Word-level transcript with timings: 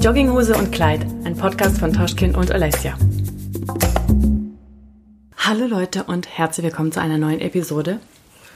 Jogginghose 0.00 0.56
und 0.56 0.72
Kleid, 0.72 1.02
ein 1.24 1.36
Podcast 1.36 1.76
von 1.78 1.92
Toschkin 1.92 2.34
und 2.34 2.50
Alessia. 2.50 2.96
Hallo 5.36 5.66
Leute 5.66 6.04
und 6.04 6.26
herzlich 6.38 6.64
willkommen 6.64 6.92
zu 6.92 7.00
einer 7.02 7.18
neuen 7.18 7.40
Episode 7.40 8.00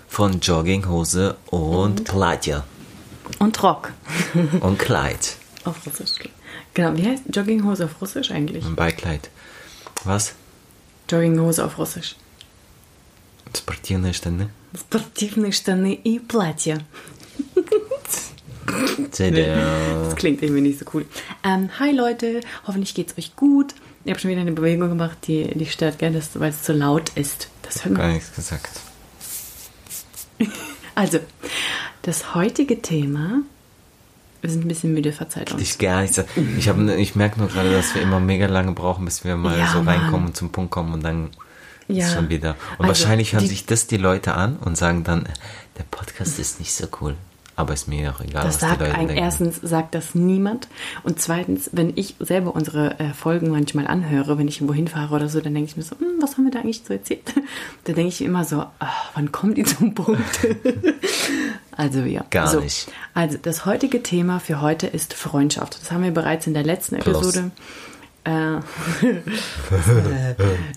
Von 0.08 0.40
Jogginghose 0.40 1.36
und 1.50 2.06
Kleidja. 2.08 2.64
und 3.38 3.62
Rock 3.62 3.92
Und 4.60 4.78
Kleid. 4.78 5.36
auf 5.64 5.86
Russisch. 5.86 6.26
Genau, 6.72 6.96
wie 6.96 7.06
heißt 7.06 7.24
Jogginghose 7.30 7.84
auf 7.84 8.00
Russisch 8.00 8.30
eigentlich? 8.30 8.64
Und 8.64 8.76
Beikleid. 8.76 9.28
Was? 10.04 10.32
Jogginghose 11.10 11.62
auf 11.62 11.76
Russisch. 11.76 12.16
Спортивные 13.54 14.14
штаны. 14.14 14.48
Спортивные 14.74 15.52
штаны 15.52 15.92
и 16.02 16.18
платье. 16.18 16.78
Das 18.65 20.15
klingt 20.15 20.41
irgendwie 20.41 20.61
nicht 20.61 20.79
so 20.79 20.85
cool. 20.93 21.05
Ähm, 21.43 21.69
hi 21.79 21.91
Leute, 21.91 22.41
hoffentlich 22.65 22.93
geht's 22.93 23.17
euch 23.17 23.35
gut. 23.35 23.73
Ich 24.03 24.11
habe 24.11 24.19
schon 24.19 24.31
wieder 24.31 24.41
eine 24.41 24.51
Bewegung 24.51 24.89
gemacht, 24.89 25.17
die, 25.27 25.47
die 25.57 25.65
stört 25.65 25.99
gerne, 25.99 26.21
weil 26.35 26.49
es 26.49 26.63
zu 26.63 26.73
laut 26.73 27.09
ist. 27.15 27.49
Das 27.63 27.85
hört 27.85 27.95
Gar 27.95 28.05
man. 28.07 28.13
nichts 28.15 28.33
gesagt. 28.35 28.69
Also, 30.97 31.19
das 32.03 32.35
heutige 32.35 32.81
Thema, 32.81 33.41
wir 34.41 34.49
sind 34.49 34.63
ein 34.63 34.69
bisschen 34.69 34.93
müde, 34.93 35.11
verzeiht 35.11 35.51
uns. 35.51 35.61
Ich 35.61 35.77
gar 35.77 36.01
nichts. 36.03 36.21
Ich, 36.57 36.69
hab, 36.69 36.77
ich 36.79 37.15
merke 37.15 37.37
nur 37.37 37.49
gerade, 37.49 37.69
dass 37.69 37.93
wir 37.95 38.01
immer 38.01 38.21
mega 38.21 38.45
lange 38.47 38.71
brauchen, 38.71 39.03
bis 39.03 39.25
wir 39.25 39.35
mal 39.35 39.57
Ja, 39.59 39.67
so 39.73 39.83
Mann. 39.83 39.99
reinkommen 39.99 40.27
und 40.27 40.37
zum 40.37 40.53
Punkt 40.53 40.71
kommen 40.71 40.93
und 40.93 41.03
dann 41.03 41.31
Ja. 41.89 42.07
schon 42.07 42.29
wieder. 42.29 42.51
Und 42.77 42.85
Also, 42.85 43.01
wahrscheinlich 43.03 43.33
hören 43.33 43.43
die- 43.43 43.49
sich 43.49 43.65
das 43.65 43.87
die 43.87 43.97
Leute 43.97 44.35
an 44.35 44.55
und 44.55 44.77
sagen 44.77 45.03
dann, 45.03 45.27
der 45.77 45.83
Podcast 45.91 46.39
ist 46.39 46.59
nicht 46.61 46.71
so 46.73 46.87
cool. 47.01 47.15
Aber 47.57 47.73
ist 47.73 47.87
mir 47.87 48.11
auch 48.11 48.19
egal, 48.19 48.43
Das 48.43 48.55
was 48.55 48.57
die 48.57 48.65
sagt 48.65 48.81
Leute 48.81 48.95
ein, 48.95 49.07
denken. 49.07 49.23
erstens 49.23 49.59
sagt 49.61 49.95
das 49.95 50.13
niemand 50.13 50.67
und 51.03 51.19
zweitens, 51.21 51.69
wenn 51.71 51.93
ich 51.95 52.15
selber 52.19 52.53
unsere 52.53 52.99
äh, 52.99 53.13
Folgen 53.13 53.49
manchmal 53.49 53.87
anhöre, 53.87 54.37
wenn 54.37 54.47
ich 54.49 54.57
irgendwo 54.57 54.73
hinfahre 54.73 55.15
oder 55.15 55.29
so, 55.29 55.39
dann 55.39 55.53
denke 55.53 55.69
ich 55.69 55.77
mir 55.77 55.83
so, 55.83 55.97
hm, 55.97 56.05
was 56.21 56.33
haben 56.37 56.43
wir 56.45 56.51
da 56.51 56.59
eigentlich 56.59 56.81
so 56.85 56.93
erzählt? 56.93 57.21
Da 57.85 57.93
denke 57.93 58.09
ich 58.09 58.21
immer 58.21 58.43
so, 58.43 58.61
ah, 58.79 58.87
wann 59.13 59.31
kommen 59.31 59.53
die 59.55 59.63
zum 59.63 59.93
Punkt? 59.93 60.39
also 61.71 61.99
ja, 62.01 62.25
Gar 62.31 62.47
so. 62.47 62.59
nicht. 62.59 62.87
Also 63.13 63.37
das 63.41 63.65
heutige 63.65 64.01
Thema 64.03 64.39
für 64.39 64.59
heute 64.61 64.87
ist 64.87 65.13
Freundschaft. 65.13 65.79
Das 65.81 65.91
haben 65.91 66.03
wir 66.03 66.11
bereits 66.11 66.47
in 66.47 66.53
der 66.53 66.63
letzten 66.63 66.97
Plus. 66.97 67.17
Episode. 67.17 67.51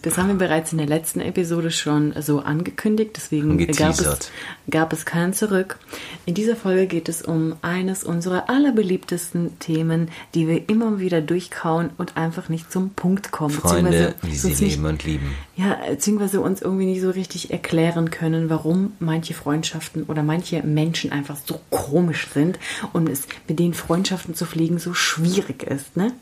das 0.02 0.18
haben 0.18 0.28
wir 0.28 0.34
bereits 0.34 0.72
in 0.72 0.78
der 0.78 0.86
letzten 0.86 1.20
Episode 1.20 1.70
schon 1.70 2.14
so 2.20 2.40
angekündigt, 2.40 3.12
deswegen 3.16 3.58
gab 3.72 3.98
es, 3.98 4.30
gab 4.70 4.92
es 4.92 5.06
kein 5.06 5.32
Zurück. 5.32 5.78
In 6.26 6.34
dieser 6.34 6.56
Folge 6.56 6.86
geht 6.86 7.08
es 7.08 7.22
um 7.22 7.56
eines 7.62 8.04
unserer 8.04 8.48
allerbeliebtesten 8.50 9.58
Themen, 9.58 10.10
die 10.34 10.46
wir 10.46 10.68
immer 10.68 11.00
wieder 11.00 11.20
durchkauen 11.20 11.90
und 11.96 12.16
einfach 12.16 12.48
nicht 12.48 12.70
zum 12.70 12.90
Punkt 12.90 13.30
kommen. 13.30 13.54
Freunde, 13.54 14.14
beziehungsweise 14.20 14.22
wie 14.22 14.36
sie 14.36 14.48
nicht- 14.48 14.60
leben 14.76 14.86
und 14.86 15.04
lieben. 15.04 15.34
ja, 15.56 15.78
beziehungsweise 15.88 16.40
uns 16.40 16.62
irgendwie 16.62 16.86
nicht 16.86 17.00
so 17.00 17.10
richtig 17.10 17.50
erklären 17.50 18.10
können, 18.10 18.50
warum 18.50 18.92
manche 18.98 19.34
Freundschaften 19.34 20.04
oder 20.04 20.22
manche 20.22 20.62
Menschen 20.62 21.12
einfach 21.12 21.36
so 21.44 21.60
komisch 21.70 22.28
sind 22.32 22.58
und 22.92 23.08
es 23.08 23.22
mit 23.48 23.58
denen 23.58 23.74
Freundschaften 23.74 24.34
zu 24.34 24.44
pflegen 24.44 24.78
so 24.78 24.94
schwierig 24.94 25.62
ist, 25.62 25.96
ne? 25.96 26.12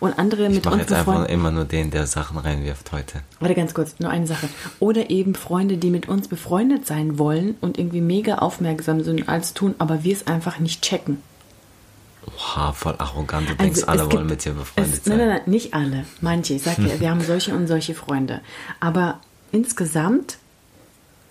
Und 0.00 0.18
andere 0.18 0.46
Ich 0.46 0.54
mit 0.56 0.64
mache 0.64 0.78
jetzt 0.78 0.92
einfach 0.92 1.26
immer 1.26 1.50
nur 1.50 1.64
den, 1.64 1.90
der 1.90 2.06
Sachen 2.06 2.38
reinwirft 2.38 2.92
heute. 2.92 3.20
Warte 3.40 3.54
ganz 3.54 3.74
kurz, 3.74 3.94
nur 3.98 4.10
eine 4.10 4.26
Sache. 4.26 4.48
Oder 4.80 5.10
eben 5.10 5.34
Freunde, 5.34 5.76
die 5.76 5.90
mit 5.90 6.08
uns 6.08 6.28
befreundet 6.28 6.86
sein 6.86 7.18
wollen 7.18 7.54
und 7.60 7.78
irgendwie 7.78 8.00
mega 8.00 8.36
aufmerksam 8.36 9.02
sind 9.02 9.20
und 9.22 9.28
alles 9.28 9.54
tun, 9.54 9.74
aber 9.78 10.04
wir 10.04 10.14
es 10.14 10.26
einfach 10.26 10.58
nicht 10.58 10.82
checken. 10.82 11.22
Oha, 12.26 12.72
voll 12.72 12.94
arrogant. 12.98 13.48
Du 13.48 13.54
denkst, 13.54 13.82
Also, 13.84 13.86
alle 13.86 14.02
es 14.02 14.06
wollen 14.06 14.18
gibt- 14.18 14.30
mit 14.30 14.44
dir 14.44 14.52
befreundet 14.54 14.94
es, 14.94 15.04
sein. 15.04 15.16
Nein, 15.18 15.28
nein, 15.28 15.36
nein, 15.44 15.50
nicht 15.50 15.74
alle. 15.74 16.04
Manche. 16.20 16.54
Ich 16.54 16.62
sage 16.62 16.82
ja, 16.82 16.98
wir 17.00 17.10
haben 17.10 17.20
solche 17.20 17.54
und 17.54 17.66
solche 17.68 17.94
Freunde. 17.94 18.40
Aber 18.80 19.20
insgesamt 19.52 20.38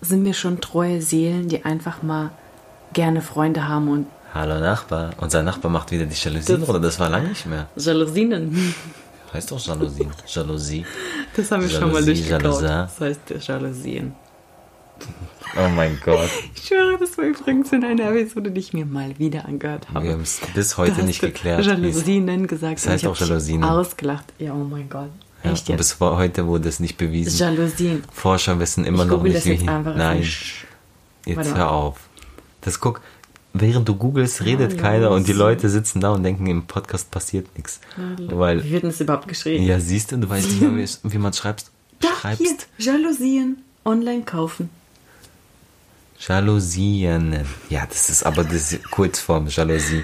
sind 0.00 0.24
wir 0.24 0.32
schon 0.34 0.60
treue 0.60 1.02
Seelen, 1.02 1.48
die 1.48 1.64
einfach 1.64 2.02
mal 2.02 2.30
gerne 2.94 3.20
Freunde 3.20 3.68
haben 3.68 3.88
und 3.88 4.06
Hallo 4.36 4.60
Nachbar. 4.60 5.10
Unser 5.18 5.42
Nachbar 5.42 5.70
macht 5.70 5.90
wieder 5.92 6.04
die 6.04 6.14
Jalousien, 6.14 6.60
Das- 6.60 6.68
oder? 6.68 6.78
Das 6.78 7.00
war 7.00 7.08
lange 7.08 7.28
nicht 7.30 7.46
mehr. 7.46 7.68
Jalousien. 7.74 8.74
Heißt 9.32 9.50
doch 9.50 9.58
Jalousien. 9.66 10.10
Jalousie. 10.26 10.84
Das 11.34 11.50
haben 11.50 11.62
wir 11.62 11.70
schon 11.70 11.90
mal 11.90 12.00
Jalousie, 12.02 12.14
durchgekaut. 12.28 12.42
Jalousin. 12.42 12.68
Das 12.68 13.00
heißt 13.00 13.48
Jalousien. 13.48 14.14
Oh 15.58 15.68
mein 15.74 15.98
Gott. 16.04 16.28
Ich 16.54 16.66
schwöre, 16.68 16.98
das 16.98 17.16
war 17.16 17.24
übrigens 17.24 17.72
in 17.72 17.82
einer 17.82 18.10
Episode, 18.10 18.50
die 18.50 18.60
ich 18.60 18.74
mir 18.74 18.84
mal 18.84 19.18
wieder 19.18 19.46
angehört 19.46 19.86
habe. 19.92 20.04
Wir 20.04 20.12
haben 20.12 20.20
es 20.22 20.38
bis 20.54 20.76
heute 20.76 21.02
nicht 21.02 21.20
geklärt. 21.20 21.64
Jalousinen 21.64 22.46
gesagt. 22.46 22.78
Es 22.78 22.84
und 22.86 22.92
heißt 22.92 23.04
ich 23.04 23.08
auch 23.08 23.16
Jalousinen. 23.18 23.64
Ausgelacht. 23.64 24.34
Ja, 24.38 24.52
oh 24.52 24.64
mein 24.64 24.88
Gott. 24.90 25.08
Ja, 25.44 25.52
Echt 25.52 25.62
und 25.70 25.78
jetzt? 25.78 25.98
bis 25.98 26.00
heute 26.00 26.46
wurde 26.46 26.68
es 26.68 26.78
nicht 26.78 26.98
bewiesen. 26.98 27.38
Jalousien. 27.38 28.04
Forscher 28.12 28.58
wissen 28.58 28.84
immer 28.84 29.04
Ich 29.04 29.10
noch 29.10 29.22
nicht, 29.22 29.36
das 29.36 29.44
wie. 29.46 29.64
Nein, 29.64 30.22
jetzt 31.24 31.36
Warte 31.38 31.50
mal. 31.50 31.58
hör 31.58 31.70
auf. 31.72 32.00
Das 32.62 32.80
guck, 32.80 33.00
während 33.60 33.88
du 33.88 33.94
googelst, 33.96 34.44
redet 34.44 34.74
Ja, 34.74 34.80
keiner 34.82 35.10
und 35.10 35.26
die. 35.28 35.32
Leute 35.32 35.68
sitzen 35.68 36.00
da 36.00 36.10
und 36.10 36.22
denken, 36.22 36.46
im 36.46 36.66
Podcast 36.66 37.10
passiert 37.10 37.46
nichts. 37.56 37.80
Weil, 38.18 38.62
Wie 38.64 38.70
wird 38.70 38.82
denn 38.82 38.90
das 38.90 39.00
überhaupt 39.00 39.28
geschrieben? 39.28 39.64
ja, 39.64 39.78
siehst 39.80 40.12
du, 40.12 40.18
du 40.18 40.28
weißt 40.28 40.48
nicht 40.48 40.60
mal, 41.04 41.12
wie 41.12 41.18
man 41.18 41.32
schreibst. 41.32 41.70
Da, 42.00 42.08
schreibst. 42.20 42.42
hier, 42.76 42.92
Jalousien 42.94 43.58
online 43.84 44.22
kaufen. 44.22 44.70
Jalousien. 46.18 47.36
Ja, 47.68 47.86
das 47.86 48.08
ist 48.10 48.22
aber 48.24 48.44
die 48.44 48.58
Kurzform, 48.90 49.48
Jalousie. 49.48 50.02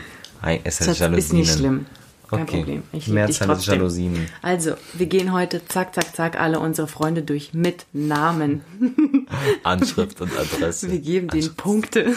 Es 0.64 0.80
heißt 0.80 0.88
Das 0.90 0.98
Jalousien. 0.98 1.19
ist 1.19 1.32
nicht 1.32 1.52
schlimm. 1.58 1.86
Kein 2.28 2.42
Okay. 2.42 2.56
Problem. 2.58 2.82
Ich 2.92 3.08
Mehrzahl 3.08 3.50
ist. 3.56 3.66
Jalousien. 3.66 4.26
Also, 4.40 4.72
wir 4.94 5.04
gehen 5.06 5.32
heute 5.34 5.62
zack, 5.66 5.94
zack, 5.94 6.16
zack 6.16 6.40
alle 6.40 6.60
unsere 6.60 6.88
Freunde 6.88 7.22
durch 7.22 7.52
mit 7.52 7.84
Namen. 7.92 8.62
Anschrift 9.64 10.19
und 10.22 10.30
Adresse. 10.38 10.90
Wir 10.90 11.00
geben 11.00 11.28
denen 11.28 11.54
Punkte, 11.54 12.14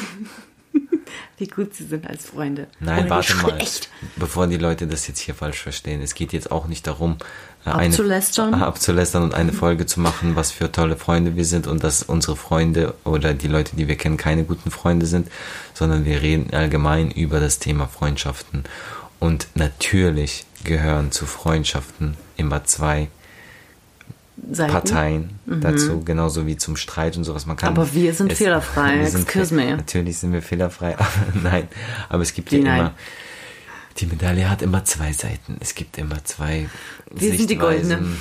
wie 1.37 1.47
gut 1.47 1.73
sie 1.73 1.85
sind 1.85 2.07
als 2.07 2.25
Freunde. 2.25 2.67
Nein, 2.79 3.05
Oder 3.05 3.09
warte 3.09 3.35
mal. 3.35 3.57
Echt. 3.59 3.89
Bevor 4.15 4.47
die 4.47 4.57
Leute 4.57 4.87
das 4.87 5.07
jetzt 5.07 5.19
hier 5.19 5.35
falsch 5.35 5.61
verstehen. 5.61 6.01
Es 6.01 6.15
geht 6.15 6.33
jetzt 6.33 6.51
auch 6.51 6.67
nicht 6.67 6.87
darum, 6.87 7.17
äh, 7.65 7.69
eine, 7.69 7.87
Abzulästern? 7.87 8.53
Abzulästern 8.61 9.23
und 9.23 9.33
eine 9.33 9.53
Folge 9.53 9.85
zu 9.85 9.99
machen, 9.99 10.35
was 10.35 10.51
für 10.51 10.71
tolle 10.71 10.95
Freunde 10.97 11.35
wir 11.35 11.45
sind 11.45 11.67
und 11.67 11.83
dass 11.83 12.03
unsere 12.03 12.35
Freunde 12.35 12.93
oder 13.03 13.33
die 13.33 13.47
Leute, 13.47 13.75
die 13.75 13.87
wir 13.87 13.95
kennen, 13.95 14.17
keine 14.17 14.43
guten 14.43 14.71
Freunde 14.71 15.05
sind, 15.05 15.29
sondern 15.73 16.05
wir 16.05 16.21
reden 16.21 16.53
allgemein 16.53 17.11
über 17.11 17.39
das 17.39 17.59
Thema 17.59 17.87
Freundschaften. 17.87 18.63
Und 19.19 19.47
natürlich 19.55 20.45
gehören 20.63 21.11
zu 21.11 21.25
Freundschaften 21.25 22.17
immer 22.37 22.63
zwei 22.65 23.07
Seiten. 24.51 24.71
Parteien 24.71 25.29
dazu, 25.45 26.01
genauso 26.03 26.45
wie 26.45 26.57
zum 26.57 26.75
Streit 26.75 27.15
und 27.17 27.23
sowas. 27.23 27.45
Man 27.45 27.55
kann, 27.57 27.73
Mhm. 27.73 27.79
Aber 27.79 27.93
wir 27.93 28.13
sind 28.13 28.33
fehlerfrei, 28.33 28.99
wir 28.99 29.07
sind 29.07 29.21
excuse 29.23 29.53
me. 29.53 29.77
Natürlich 29.77 30.17
sind 30.17 30.33
wir 30.33 30.41
fehlerfrei, 30.41 30.95
nein. 31.43 31.67
Aber 32.09 32.21
es 32.21 32.33
gibt 32.33 32.51
Wie 32.51 32.57
ja 32.57 32.63
nein? 32.63 32.79
immer, 32.79 32.93
die 33.97 34.05
Medaille 34.07 34.49
hat 34.49 34.61
immer 34.61 34.83
zwei 34.83 35.13
Seiten. 35.13 35.55
Es 35.61 35.73
gibt 35.73 35.97
immer 35.97 36.23
zwei 36.25 36.67
Wir 37.13 37.33
sind 37.35 37.49
die 37.49 37.55
Goldene. 37.55 38.05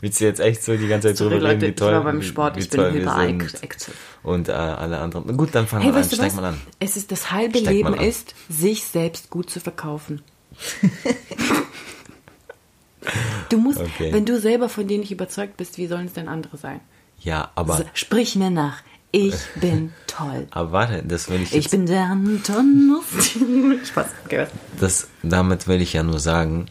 Willst 0.00 0.20
du 0.20 0.24
jetzt 0.24 0.40
echt 0.40 0.64
so 0.64 0.76
die 0.76 0.88
ganze 0.88 1.08
Zeit 1.08 1.18
Sorry, 1.18 1.34
drüber 1.36 1.50
reden, 1.50 1.60
Leute, 1.60 1.66
wie 1.66 1.70
ich 1.70 1.76
toll, 1.76 1.92
war 1.92 2.02
beim 2.02 2.20
wie- 2.20 2.24
Sport, 2.24 2.56
wie 2.56 2.60
ich 2.60 2.70
bin 2.70 2.80
toll 2.80 2.94
wir 2.94 3.00
hyper 3.02 3.14
sind 3.48 3.62
active. 3.62 3.92
und 4.24 4.48
äh, 4.48 4.52
alle 4.52 4.98
anderen. 4.98 5.36
Gut, 5.36 5.50
dann 5.54 5.66
fangen 5.68 5.84
Hey, 5.84 5.92
wir 5.92 5.98
an. 5.98 6.04
Steig 6.04 6.18
was? 6.26 6.34
mal 6.34 6.44
an. 6.46 6.60
Es 6.80 6.96
ist 6.96 7.12
das 7.12 7.30
halbe 7.30 7.58
Steig 7.58 7.72
Leben 7.74 7.94
ist, 7.94 8.34
sich 8.48 8.84
selbst 8.84 9.30
gut 9.30 9.50
zu 9.50 9.60
verkaufen. 9.60 10.22
du 13.48 13.58
musst, 13.58 13.80
Okay. 13.80 14.12
wenn 14.12 14.24
du 14.24 14.38
selber 14.40 14.68
von 14.68 14.86
dir 14.86 14.98
nicht 14.98 15.10
überzeugt 15.12 15.56
bist, 15.56 15.78
wie 15.78 15.86
sollen 15.86 16.06
es 16.06 16.12
denn 16.12 16.28
andere 16.28 16.56
sein? 16.56 16.80
Ja, 17.20 17.50
aber, 17.54 17.84
sprich 17.94 18.36
mir 18.36 18.50
nach. 18.50 18.82
Ich 19.10 19.34
bin 19.60 19.92
toll. 20.06 20.46
aber 20.50 20.72
warte, 20.72 21.02
das 21.02 21.28
will 21.30 21.40
ich 21.42 21.54
Ich 21.54 21.64
jetzt 21.64 21.70
bin 21.70 21.86
der 21.86 22.04
Antonus. 22.04 23.04
Spaß. 23.88 24.06
Okay, 24.26 24.46
das, 24.78 25.08
damit 25.22 25.66
will 25.66 25.80
ich 25.80 25.94
ja 25.94 26.02
nur 26.02 26.18
sagen, 26.20 26.66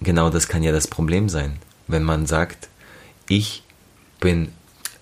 genau 0.00 0.30
das 0.30 0.48
kann 0.48 0.62
ja 0.62 0.72
das 0.72 0.86
Problem 0.88 1.28
sein. 1.28 1.56
Wenn 1.88 2.02
man 2.04 2.26
sagt, 2.26 2.68
ich 3.28 3.64
bin, 4.20 4.52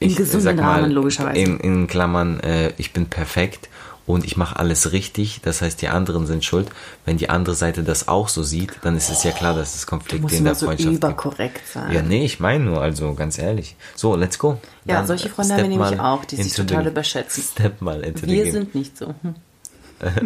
ich 0.00 0.16
gesunden 0.16 0.58
Rahmen, 0.58 0.90
logischerweise. 0.90 1.38
In, 1.38 1.58
in 1.60 1.86
Klammern, 1.86 2.40
äh, 2.40 2.72
ich 2.78 2.92
bin 2.92 3.06
perfekt 3.06 3.68
und 4.06 4.24
ich 4.24 4.36
mache 4.36 4.58
alles 4.58 4.92
richtig, 4.92 5.40
das 5.42 5.62
heißt, 5.62 5.80
die 5.80 5.88
anderen 5.88 6.26
sind 6.26 6.44
schuld. 6.44 6.68
Wenn 7.06 7.16
die 7.16 7.30
andere 7.30 7.54
Seite 7.54 7.82
das 7.82 8.08
auch 8.08 8.28
so 8.28 8.42
sieht, 8.42 8.72
dann 8.82 8.96
ist 8.96 9.10
es 9.10 9.24
ja 9.24 9.30
klar, 9.30 9.54
dass 9.54 9.74
es 9.74 9.86
Konflikte 9.86 10.34
in 10.34 10.44
der 10.44 10.54
so 10.54 10.66
Freundschaft 10.66 10.90
gibt. 10.90 11.04
überkorrekt 11.04 11.66
sein. 11.66 11.92
Ja, 11.92 12.02
nee, 12.02 12.24
ich 12.24 12.40
meine 12.40 12.64
nur, 12.64 12.80
also 12.82 13.14
ganz 13.14 13.38
ehrlich. 13.38 13.76
So, 13.94 14.14
let's 14.14 14.38
go. 14.38 14.60
Ja, 14.84 14.96
Dann, 14.96 15.06
solche 15.06 15.30
Freunde 15.30 15.54
haben 15.54 15.62
wir 15.62 15.68
nämlich 15.68 16.00
auch, 16.00 16.24
die 16.24 16.36
sich 16.36 16.52
total 16.52 16.86
überschätzen. 16.86 17.42
Step 17.42 17.80
mal 17.80 18.00
into 18.02 18.26
Wir 18.26 18.50
sind 18.52 18.74
nicht 18.74 18.96
so. 18.96 19.14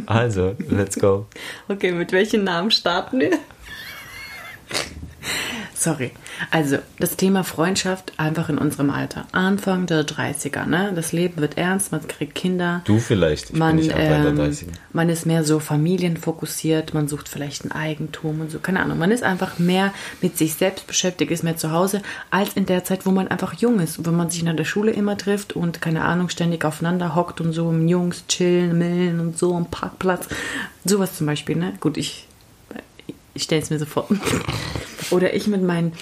Also, 0.06 0.56
let's 0.70 0.98
go. 0.98 1.26
Okay, 1.68 1.92
mit 1.92 2.10
welchen 2.10 2.42
Namen 2.42 2.72
starten 2.72 3.20
wir? 3.20 3.38
Sorry. 5.78 6.10
Also, 6.50 6.78
das 6.98 7.16
Thema 7.16 7.44
Freundschaft 7.44 8.12
einfach 8.16 8.48
in 8.48 8.58
unserem 8.58 8.90
Alter. 8.90 9.26
Anfang 9.32 9.86
der 9.86 10.06
30er, 10.06 10.66
ne? 10.66 10.92
Das 10.94 11.12
Leben 11.12 11.40
wird 11.40 11.56
ernst, 11.56 11.92
man 11.92 12.06
kriegt 12.06 12.34
Kinder. 12.34 12.82
Du 12.84 12.98
vielleicht, 12.98 13.50
ich 13.50 13.56
man, 13.56 13.76
bin 13.76 13.86
nicht 13.86 13.94
Anfang 13.94 14.26
ähm, 14.26 14.36
der 14.36 14.46
30er. 14.46 14.66
man 14.92 15.08
ist 15.08 15.26
mehr 15.26 15.44
so 15.44 15.60
familienfokussiert, 15.60 16.94
man 16.94 17.08
sucht 17.08 17.28
vielleicht 17.28 17.64
ein 17.64 17.72
Eigentum 17.72 18.40
und 18.40 18.50
so, 18.50 18.58
keine 18.58 18.80
Ahnung. 18.80 18.98
Man 18.98 19.10
ist 19.10 19.22
einfach 19.22 19.58
mehr 19.58 19.92
mit 20.20 20.36
sich 20.36 20.54
selbst 20.54 20.86
beschäftigt, 20.86 21.30
ist 21.30 21.44
mehr 21.44 21.56
zu 21.56 21.72
Hause, 21.72 22.02
als 22.30 22.54
in 22.54 22.66
der 22.66 22.84
Zeit, 22.84 23.06
wo 23.06 23.10
man 23.10 23.28
einfach 23.28 23.54
jung 23.54 23.80
ist. 23.80 24.04
Wenn 24.04 24.16
man 24.16 24.30
sich 24.30 24.44
in 24.44 24.56
der 24.56 24.64
Schule 24.64 24.92
immer 24.92 25.16
trifft 25.16 25.54
und, 25.54 25.80
keine 25.80 26.04
Ahnung, 26.04 26.28
ständig 26.28 26.64
aufeinander 26.64 27.14
hockt 27.14 27.40
und 27.40 27.52
so, 27.52 27.72
Jungs 27.72 28.26
chillen, 28.26 28.76
millen 28.76 29.20
und 29.20 29.38
so 29.38 29.54
am 29.54 29.66
Parkplatz. 29.66 30.28
Sowas 30.84 31.16
zum 31.16 31.26
Beispiel, 31.26 31.56
ne? 31.56 31.74
Gut, 31.80 31.96
ich, 31.96 32.27
ich 33.38 33.44
stelle 33.44 33.62
es 33.62 33.70
mir 33.70 33.78
so 33.78 33.86
vor. 33.86 34.06
Oder 35.10 35.32
ich 35.34 35.46
mit 35.46 35.62
meinen 35.62 35.92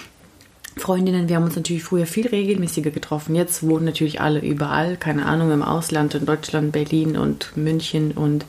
Freundinnen, 0.75 1.27
wir 1.29 1.35
haben 1.37 1.43
uns 1.43 1.55
natürlich 1.55 1.83
früher 1.83 2.05
viel 2.05 2.27
regelmäßiger 2.27 2.91
getroffen. 2.91 3.35
Jetzt 3.35 3.63
wohnen 3.63 3.85
natürlich 3.85 4.21
alle 4.21 4.39
überall, 4.39 4.97
keine 4.97 5.25
Ahnung, 5.25 5.51
im 5.51 5.63
Ausland, 5.63 6.13
in 6.15 6.25
Deutschland, 6.25 6.71
Berlin 6.71 7.17
und 7.17 7.55
München 7.57 8.11
und 8.11 8.45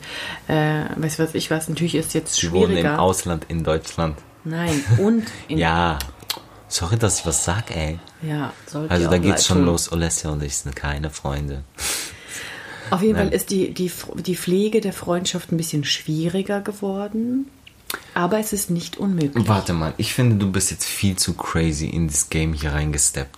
äh, 0.47 0.83
weiß 0.95 1.17
was 1.19 1.33
ich 1.35 1.49
was. 1.49 1.69
Natürlich 1.69 1.95
ist 1.95 2.13
jetzt 2.13 2.35
Sie 2.35 2.51
wohnen 2.51 2.63
im 2.63 2.69
schwieriger. 2.77 2.99
Ausland 2.99 3.45
in 3.47 3.63
Deutschland. 3.63 4.17
Nein, 4.43 4.83
und 4.99 5.25
in 5.47 5.57
Ja. 5.57 5.97
Sorry, 6.67 6.97
dass 6.97 7.19
ich 7.21 7.25
was 7.25 7.45
sag, 7.45 7.75
ey. 7.75 7.97
ja 8.21 8.53
sollte 8.67 8.91
Also 8.91 9.09
da 9.09 9.17
geht's 9.17 9.47
schon 9.47 9.57
tun. 9.57 9.65
los. 9.65 9.91
Olesja 9.91 10.29
und 10.29 10.43
ich 10.43 10.55
sind 10.55 10.75
keine 10.75 11.09
Freunde. 11.09 11.63
Auf 12.91 13.01
jeden 13.01 13.13
Nein. 13.13 13.27
Fall 13.29 13.35
ist 13.35 13.49
die, 13.49 13.73
die, 13.73 13.91
die 14.17 14.35
Pflege 14.35 14.79
der 14.81 14.93
Freundschaft 14.93 15.51
ein 15.51 15.57
bisschen 15.57 15.83
schwieriger 15.83 16.61
geworden, 16.61 17.47
aber 18.13 18.39
es 18.39 18.53
ist 18.53 18.69
nicht 18.69 18.97
unmöglich. 18.97 19.47
Warte 19.47 19.73
mal, 19.73 19.93
ich 19.97 20.13
finde, 20.13 20.35
du 20.37 20.51
bist 20.51 20.71
jetzt 20.71 20.85
viel 20.85 21.15
zu 21.15 21.33
crazy 21.33 21.87
in 21.87 22.07
das 22.07 22.29
Game 22.29 22.53
hier 22.53 22.73
reingesteppt. 22.73 23.37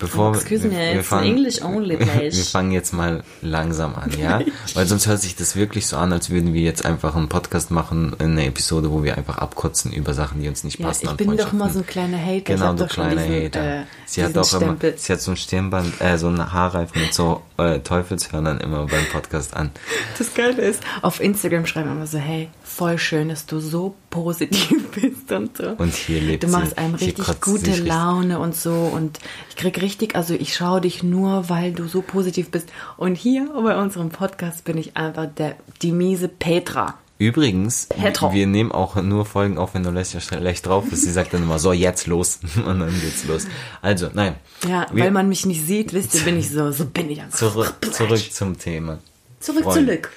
Bevor 0.00 0.30
Oh, 0.30 0.34
excuse 0.34 0.66
me, 0.66 0.98
it's 0.98 1.12
an 1.12 1.24
English 1.24 1.60
only 1.60 1.98
place. 1.98 2.34
wir 2.36 2.44
fangen 2.44 2.72
jetzt 2.72 2.94
mal 2.94 3.22
langsam 3.42 3.94
an, 3.94 4.10
ja? 4.18 4.40
Weil 4.74 4.86
sonst 4.86 5.06
hört 5.06 5.20
sich 5.20 5.36
das 5.36 5.56
wirklich 5.56 5.86
so 5.86 5.98
an, 5.98 6.10
als 6.10 6.30
würden 6.30 6.54
wir 6.54 6.62
jetzt 6.62 6.86
einfach 6.86 7.14
einen 7.14 7.28
Podcast 7.28 7.70
machen, 7.70 8.16
eine 8.18 8.46
Episode, 8.46 8.90
wo 8.90 9.04
wir 9.04 9.18
einfach 9.18 9.36
abkotzen 9.36 9.92
über 9.92 10.14
Sachen, 10.14 10.40
die 10.40 10.48
uns 10.48 10.64
nicht 10.64 10.80
Ja, 10.80 10.86
passen. 10.86 11.06
ich 11.10 11.16
bin 11.18 11.36
doch 11.36 11.52
mal 11.52 11.70
so 11.70 11.80
ein 11.80 11.86
kleiner 11.86 12.18
Hater. 12.18 12.54
Genau, 12.54 12.72
du 12.72 12.86
kleiner 12.86 13.26
diesen, 13.26 13.44
Hater. 13.44 13.80
Äh, 13.80 13.84
sie 14.06 14.24
hat 14.24 14.38
auch 14.38 14.60
immer, 14.62 14.76
sie 14.96 15.12
hat 15.12 15.20
so 15.20 15.32
ein 15.32 15.36
Stirnband, 15.36 16.00
äh, 16.00 16.16
so 16.16 16.28
ein 16.28 16.50
Haarreif 16.50 16.94
mit 16.94 17.12
so 17.12 17.42
äh, 17.60 17.80
Teufelshörnern 17.80 18.58
immer 18.60 18.86
beim 18.86 19.04
Podcast 19.12 19.54
an. 19.56 19.70
Das 20.18 20.34
Geile 20.34 20.62
ist, 20.62 20.82
auf 21.02 21.20
Instagram 21.20 21.66
schreiben 21.66 21.90
immer 21.90 22.06
so, 22.06 22.18
hey, 22.18 22.48
voll 22.62 22.98
schön, 22.98 23.28
dass 23.28 23.46
du 23.46 23.60
so 23.60 23.94
positiv 24.10 24.90
bist 24.94 25.30
und 25.32 25.56
so. 25.56 25.68
Und 25.78 25.94
hier 25.94 26.20
lebt 26.20 26.42
Du 26.42 26.48
machst 26.48 26.70
sie. 26.70 26.78
einem 26.78 26.94
richtig 26.94 27.40
gute 27.40 27.64
sie 27.64 27.70
richtig. 27.72 27.88
Laune 27.88 28.38
und 28.38 28.56
so 28.56 28.72
und 28.72 29.18
ich 29.48 29.56
krieg 29.56 29.80
richtig, 29.80 30.16
also 30.16 30.34
ich 30.34 30.54
schaue 30.54 30.80
dich 30.80 31.02
nur, 31.02 31.48
weil 31.48 31.72
du 31.72 31.86
so 31.86 32.02
positiv 32.02 32.50
bist. 32.50 32.68
Und 32.96 33.16
hier 33.16 33.48
bei 33.52 33.76
unserem 33.76 34.10
Podcast 34.10 34.64
bin 34.64 34.78
ich 34.78 34.96
einfach 34.96 35.26
der, 35.26 35.56
die 35.82 35.92
miese 35.92 36.28
Petra. 36.28 36.94
Übrigens, 37.20 37.86
Petro. 37.86 38.32
wir 38.32 38.46
nehmen 38.46 38.72
auch 38.72 38.96
nur 38.96 39.26
Folgen 39.26 39.58
auf, 39.58 39.74
wenn 39.74 39.86
Olesja 39.86 40.20
schlecht 40.20 40.64
drauf 40.66 40.90
ist. 40.90 41.02
Sie 41.02 41.12
sagt 41.12 41.34
dann 41.34 41.42
immer, 41.42 41.58
so, 41.58 41.72
jetzt 41.74 42.06
los. 42.06 42.40
Und 42.56 42.80
dann 42.80 42.98
geht's 43.00 43.24
los. 43.24 43.46
Also, 43.82 44.08
nein. 44.14 44.36
Ja, 44.66 44.86
Wir- 44.90 45.04
weil 45.04 45.10
man 45.10 45.28
mich 45.28 45.44
nicht 45.44 45.64
sieht, 45.66 45.92
wisst 45.92 46.14
ihr, 46.14 46.22
bin 46.22 46.38
ich 46.38 46.48
so, 46.50 46.72
so 46.72 46.86
bin 46.86 47.10
ich 47.10 47.20
einfach. 47.20 47.38
Zurück, 47.38 47.74
zurück 47.92 48.32
zum 48.32 48.58
Thema. 48.58 48.98
Zurück, 49.38 49.64
Freund- 49.64 49.86
zurück. 49.86 50.10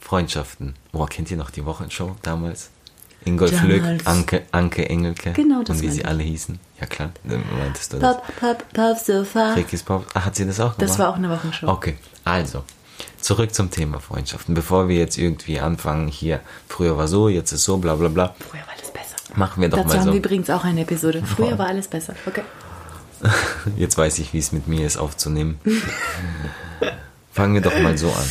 Freundschaften. 0.00 0.74
Boah, 0.92 1.08
kennt 1.08 1.30
ihr 1.30 1.36
noch 1.36 1.50
die 1.50 1.64
Wochenshow 1.64 2.16
damals? 2.22 2.70
Ingolf 3.24 3.62
Lück. 3.62 3.82
Anke, 4.04 4.42
Anke 4.52 4.88
Engelke. 4.90 5.32
Genau, 5.32 5.62
das 5.62 5.76
Und 5.76 5.82
wie 5.84 5.90
sie 5.90 6.00
ich. 6.00 6.06
alle 6.06 6.22
hießen. 6.24 6.58
Ja 6.80 6.86
klar, 6.86 7.10
dann 7.22 7.42
meintest 7.58 7.92
du 7.94 7.98
das. 7.98 8.16
Pop, 8.16 8.24
pop, 8.38 8.72
pop, 8.74 8.98
Sofa. 8.98 9.54
Rickys 9.54 9.82
Pop. 9.82 10.04
Ah, 10.12 10.24
hat 10.26 10.36
sie 10.36 10.44
das 10.44 10.60
auch 10.60 10.76
gemacht? 10.76 10.82
Das 10.82 10.98
war 10.98 11.08
auch 11.10 11.16
eine 11.16 11.30
Wochenshow. 11.30 11.68
Okay, 11.68 11.94
also. 12.24 12.64
Zurück 13.24 13.54
zum 13.54 13.70
Thema 13.70 14.00
Freundschaften. 14.00 14.52
Bevor 14.52 14.88
wir 14.88 14.98
jetzt 14.98 15.16
irgendwie 15.16 15.58
anfangen, 15.58 16.08
hier, 16.08 16.40
früher 16.68 16.98
war 16.98 17.08
so, 17.08 17.30
jetzt 17.30 17.52
ist 17.52 17.64
so, 17.64 17.78
bla 17.78 17.94
bla 17.94 18.08
bla. 18.08 18.34
Früher 18.38 18.60
war 18.60 18.74
alles 18.76 18.90
besser. 18.90 19.16
Machen 19.34 19.62
wir 19.62 19.70
doch 19.70 19.78
Dazu 19.78 19.88
mal 19.88 19.96
haben 19.96 20.04
so. 20.04 20.12
wir 20.12 20.18
übrigens 20.18 20.50
auch 20.50 20.62
eine 20.62 20.82
Episode. 20.82 21.22
Früher 21.34 21.56
war 21.56 21.68
alles 21.68 21.88
besser. 21.88 22.14
Okay. 22.26 22.42
Jetzt 23.78 23.96
weiß 23.96 24.18
ich, 24.18 24.34
wie 24.34 24.38
es 24.38 24.52
mit 24.52 24.68
mir 24.68 24.86
ist, 24.86 24.98
aufzunehmen. 24.98 25.58
Fangen 27.32 27.54
wir 27.54 27.62
doch 27.62 27.80
mal 27.80 27.96
so 27.96 28.08
an. 28.08 28.30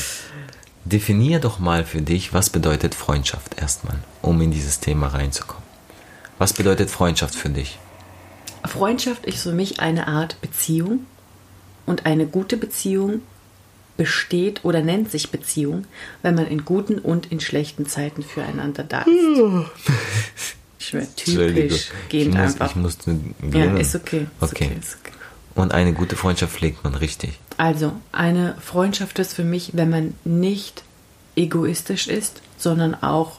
Definier 0.85 1.39
doch 1.39 1.57
mal 1.57 1.85
für 1.85 2.03
dich, 2.03 2.31
was 2.35 2.51
bedeutet 2.51 2.93
Freundschaft 2.93 3.59
erstmal, 3.59 3.97
um 4.21 4.39
in 4.41 4.51
dieses 4.51 4.79
Thema 4.79 5.07
reinzukommen. 5.07 5.63
Was 6.37 6.53
bedeutet 6.53 6.91
Freundschaft 6.91 7.33
für 7.33 7.49
dich? 7.49 7.79
Freundschaft 8.63 9.25
ist 9.25 9.41
für 9.41 9.53
mich 9.53 9.79
eine 9.79 10.07
Art 10.07 10.39
Beziehung 10.39 11.07
und 11.87 12.05
eine 12.05 12.27
gute 12.27 12.57
Beziehung 12.57 13.21
besteht 13.97 14.65
oder 14.65 14.81
nennt 14.81 15.11
sich 15.11 15.29
Beziehung, 15.29 15.85
wenn 16.21 16.35
man 16.35 16.47
in 16.47 16.65
guten 16.65 16.99
und 16.99 17.31
in 17.31 17.39
schlechten 17.39 17.85
Zeiten 17.85 18.23
füreinander 18.23 18.83
da 18.83 19.01
ist. 19.01 20.55
Ich 20.79 20.93
Entschuldigung, 20.93 21.69
typisch 21.69 21.91
ich, 22.03 22.09
gehend 22.09 22.33
muss, 22.33 22.41
einfach. 22.41 22.69
ich 22.71 22.75
musste 22.75 23.17
ja, 23.53 23.77
ist 23.77 23.95
okay. 23.95 24.27
Ist 24.41 24.51
Okay. 24.53 24.65
okay. 24.65 24.77
Ist 24.79 24.97
okay. 25.01 25.13
Und 25.55 25.73
eine 25.73 25.93
gute 25.93 26.15
Freundschaft 26.15 26.53
pflegt 26.53 26.83
man 26.83 26.95
richtig. 26.95 27.39
Also, 27.57 27.93
eine 28.11 28.55
Freundschaft 28.59 29.19
ist 29.19 29.33
für 29.33 29.43
mich, 29.43 29.71
wenn 29.73 29.89
man 29.89 30.15
nicht 30.23 30.83
egoistisch 31.35 32.07
ist, 32.07 32.41
sondern 32.57 32.95
auch 32.95 33.37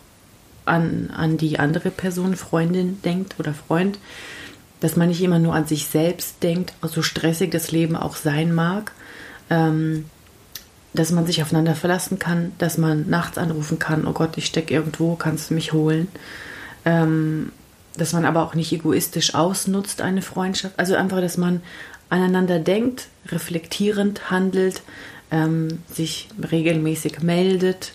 an, 0.64 1.10
an 1.14 1.36
die 1.36 1.58
andere 1.58 1.90
Person, 1.90 2.36
Freundin 2.36 3.02
denkt 3.02 3.34
oder 3.38 3.52
Freund, 3.52 3.98
dass 4.80 4.96
man 4.96 5.08
nicht 5.08 5.22
immer 5.22 5.38
nur 5.38 5.54
an 5.54 5.66
sich 5.66 5.86
selbst 5.86 6.42
denkt, 6.42 6.72
so 6.82 7.02
stressig 7.02 7.50
das 7.50 7.72
Leben 7.72 7.96
auch 7.96 8.16
sein 8.16 8.54
mag, 8.54 8.92
ähm, 9.50 10.06
dass 10.94 11.10
man 11.10 11.26
sich 11.26 11.42
aufeinander 11.42 11.74
verlassen 11.74 12.18
kann, 12.18 12.52
dass 12.58 12.78
man 12.78 13.08
nachts 13.10 13.36
anrufen 13.36 13.78
kann, 13.78 14.06
oh 14.06 14.12
Gott, 14.12 14.36
ich 14.38 14.46
stecke 14.46 14.72
irgendwo, 14.72 15.16
kannst 15.16 15.50
du 15.50 15.54
mich 15.54 15.72
holen. 15.72 16.08
Ähm, 16.84 17.50
dass 17.96 18.12
man 18.12 18.24
aber 18.24 18.42
auch 18.42 18.54
nicht 18.54 18.72
egoistisch 18.72 19.34
ausnutzt, 19.34 20.00
eine 20.00 20.22
Freundschaft. 20.22 20.78
Also 20.78 20.94
einfach, 20.96 21.20
dass 21.20 21.36
man 21.36 21.62
aneinander 22.10 22.58
denkt, 22.58 23.08
reflektierend 23.28 24.30
handelt, 24.30 24.82
ähm, 25.30 25.82
sich 25.92 26.28
regelmäßig 26.50 27.22
meldet 27.22 27.92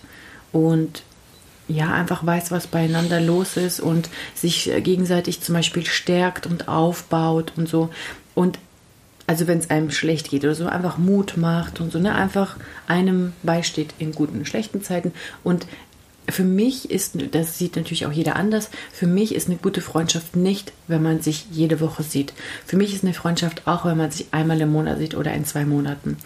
und 0.52 1.04
ja, 1.68 1.94
einfach 1.94 2.25
weiß, 2.25 2.52
was 2.52 2.68
beieinander 2.68 3.22
los 3.22 3.56
ist 3.56 3.80
und 3.80 4.10
sich 4.34 4.72
äh, 4.72 4.81
gegenseitig 4.81 5.42
zum 5.42 5.54
Beispiel 5.54 5.86
stärkt 5.86 6.48
und 6.48 6.68
aufbaut 6.68 7.54
und 7.56 7.69
so. 7.69 7.90
Und 8.34 8.57
also 9.30 9.46
wenn 9.46 9.60
es 9.60 9.70
einem 9.70 9.92
schlecht 9.92 10.31
geht 10.31 10.44
oder 10.44 10.56
so, 10.56 10.66
einfach 10.66 10.98
Mut 10.98 11.38
macht 11.38 11.80
und 11.81 11.92
so, 11.92 12.00
ne, 12.00 12.16
einfach 12.16 12.56
einem 12.88 13.34
beisteht 13.44 13.94
in 14.00 14.12
guten 14.12 14.40
und 14.40 14.48
schlechten 14.48 14.81
Zeiten. 14.81 15.14
Und 15.44 15.68
für 16.28 16.44
mich 16.44 16.90
ist, 16.90 17.14
das 17.31 17.60
sieht 17.60 17.76
natürlich 17.76 18.08
auch 18.08 18.12
jeder 18.12 18.36
anders, 18.36 18.71
für 18.92 19.06
mich 19.06 19.36
ist 19.36 19.48
eine 19.48 19.57
gute 19.57 19.81
Freundschaft 19.81 20.36
nicht, 20.36 20.74
wenn 20.88 21.04
man 21.04 21.21
sich 21.21 21.45
jede 21.52 21.80
Woche 21.80 22.02
sieht. 22.02 22.33
Für 22.66 22.76
mich 22.76 22.92
ist 22.92 23.04
eine 23.04 23.14
Freundschaft 23.14 23.68
auch, 23.68 23.86
wenn 23.86 23.98
man 23.98 24.09
sich 24.09 24.26
einmal 24.31 24.59
im 24.62 24.71
Monat 24.71 24.98
sieht 24.98 25.14
oder 25.14 25.31
in 25.31 25.45
zwei 25.45 25.64
Monaten. 25.64 26.18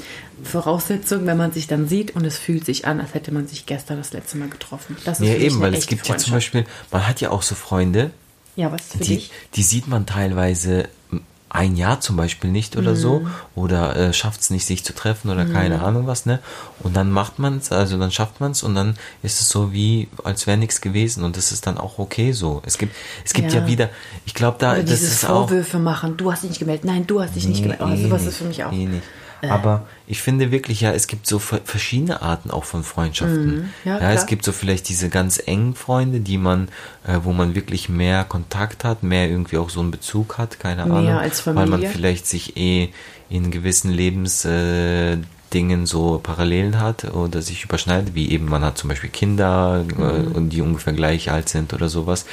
Voraussetzung, 0.41 1.25
wenn 1.25 1.36
man 1.38 1.51
sich 1.51 1.67
dann 1.67 1.89
sieht 1.89 2.15
und 2.15 2.24
es 2.24 2.38
fühlt 2.38 2.65
sich 2.65 2.88
an, 2.88 3.01
als 3.01 3.13
hätte 3.13 3.33
man 3.33 3.48
sich 3.50 3.65
gestern 3.65 3.98
das 3.98 4.13
letzte 4.13 4.38
Mal 4.38 4.48
getroffen. 4.48 4.95
Das 5.03 5.19
ist 5.19 5.27
Ja, 5.27 5.36
eben, 5.36 5.60
weil 5.60 5.74
es 5.74 5.88
gibt 5.88 6.07
ja 6.07 6.15
zum. 6.15 6.31
Beispiel, 6.31 6.63
man 6.89 7.05
hat 7.05 7.19
ja 7.19 7.31
auch 7.31 7.41
so 7.41 7.53
Freunde, 7.55 8.12
Ja, 8.55 8.72
was 8.72 8.88
für 8.88 9.00
die, 9.00 9.15
dich? 9.15 9.31
die 9.55 9.63
sieht 9.63 9.89
man 9.89 10.05
teilweise 10.05 10.88
ein 11.53 11.75
Jahr 11.77 12.01
zum 12.01 12.17
Beispiel 12.17 12.50
nicht 12.50 12.75
oder 12.77 12.91
Mhm. 12.91 12.95
so 12.98 13.27
oder 13.55 13.95
äh, 13.95 14.12
schafft 14.13 14.41
es 14.41 14.50
nicht, 14.50 14.65
sich 14.65 14.83
zu 14.83 14.93
treffen 14.93 15.29
oder 15.29 15.45
keine 15.45 15.81
Ahnung 15.83 16.07
was, 16.07 16.25
ne? 16.25 16.39
Und 16.79 16.95
dann 16.98 17.12
macht 17.12 17.38
man 17.38 17.57
es, 17.60 17.72
also 17.72 17.98
dann 18.00 18.12
schafft 18.12 18.41
man 18.41 18.51
es 18.51 18.63
und 18.63 18.74
dann 18.74 18.95
ist 19.22 19.39
es 19.39 19.50
so 19.50 19.72
wie, 19.72 20.10
als 20.24 20.48
wäre 20.48 20.57
nichts 20.57 20.81
gewesen 20.81 21.24
und 21.24 21.38
das 21.38 21.51
ist 21.51 21.67
dann 21.67 21.77
auch 21.77 22.00
okay 22.00 22.31
so. 22.31 22.62
Es 22.65 22.79
gibt, 22.79 22.95
es 23.24 23.33
gibt 23.33 23.53
ja, 23.53 23.60
Ja. 23.62 23.67
wieder, 23.67 23.89
ich 24.25 24.33
glaube 24.33 24.57
da, 24.60 24.74
Oder 24.74 24.83
das 24.83 25.01
ist 25.03 25.24
auch... 25.25 25.48
Vorwürfe 25.48 25.77
machen, 25.77 26.17
du 26.17 26.31
hast 26.31 26.41
dich 26.41 26.50
nicht 26.50 26.60
gemeldet, 26.60 26.86
nein, 26.86 27.05
du 27.05 27.22
hast 27.22 27.36
dich 27.36 27.45
nicht 27.48 27.62
gemeldet. 27.62 27.86
Oh, 27.88 27.93
eh 27.93 28.01
sowas 28.03 28.22
nicht, 28.22 28.29
ist 28.31 28.38
für 28.39 28.45
mich 28.45 28.63
auch. 28.63 28.72
eh 28.74 28.86
nicht. 28.88 29.03
Aber 29.50 29.85
ich 30.07 30.21
finde 30.21 30.51
wirklich, 30.51 30.81
ja, 30.81 30.91
es 30.91 31.07
gibt 31.07 31.27
so 31.27 31.39
ver- 31.39 31.62
verschiedene 31.65 32.21
Arten 32.21 32.50
auch 32.51 32.63
von 32.63 32.83
Freundschaften. 32.83 33.55
Mhm. 33.55 33.69
Ja, 33.83 34.00
ja, 34.00 34.12
es 34.13 34.25
gibt 34.25 34.45
so 34.45 34.51
vielleicht 34.51 34.88
diese 34.89 35.09
ganz 35.09 35.41
engen 35.45 35.75
Freunde, 35.75 36.19
die 36.19 36.38
man, 36.38 36.69
äh, 37.05 37.19
wo 37.23 37.33
man 37.33 37.53
wirklich 37.55 37.89
mehr 37.89 38.23
Kontakt 38.23 38.83
hat, 38.83 39.03
mehr 39.03 39.29
irgendwie 39.29 39.57
auch 39.57 39.69
so 39.69 39.79
einen 39.81 39.91
Bezug 39.91 40.38
hat, 40.38 40.59
keine 40.59 40.85
Mehr 40.85 40.93
Ahnung. 40.95 41.17
als 41.17 41.45
Weil 41.45 41.53
man 41.55 41.67
Familie. 41.69 41.89
vielleicht 41.89 42.25
sich 42.27 42.55
eh 42.57 42.89
in 43.29 43.51
gewissen 43.51 43.91
Lebensdingen 43.91 45.23
äh, 45.23 45.25
Dingen 45.53 45.86
so 45.86 46.19
Parallelen 46.22 46.79
hat 46.79 47.05
oder 47.13 47.41
sich 47.41 47.63
überschneidet, 47.63 48.15
wie 48.15 48.31
eben 48.31 48.45
man 48.50 48.63
hat 48.63 48.77
zum 48.77 48.89
Beispiel 48.89 49.10
Kinder 49.10 49.86
äh, 49.89 49.93
Mhm. 50.01 50.31
und 50.33 50.50
die 50.50 50.62
ungefähr 50.62 50.93
gleich 50.93 51.31
alt 51.31 51.50
sind 51.50 51.74
oder 51.74 51.89
sowas. 51.89 52.25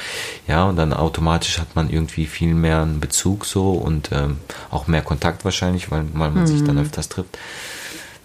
Ja, 0.47 0.65
und 0.65 0.75
dann 0.75 0.93
automatisch 0.93 1.59
hat 1.59 1.75
man 1.75 1.89
irgendwie 1.89 2.25
viel 2.25 2.53
mehr 2.53 2.81
einen 2.81 2.99
Bezug 2.99 3.45
so 3.45 3.71
und 3.73 4.09
ähm, 4.11 4.37
auch 4.69 4.87
mehr 4.87 5.01
Kontakt 5.01 5.45
wahrscheinlich, 5.45 5.91
weil, 5.91 6.05
weil 6.13 6.31
man 6.31 6.47
sich 6.47 6.63
dann 6.63 6.75
Mhm. 6.75 6.81
öfters 6.83 7.09
trifft. 7.09 7.37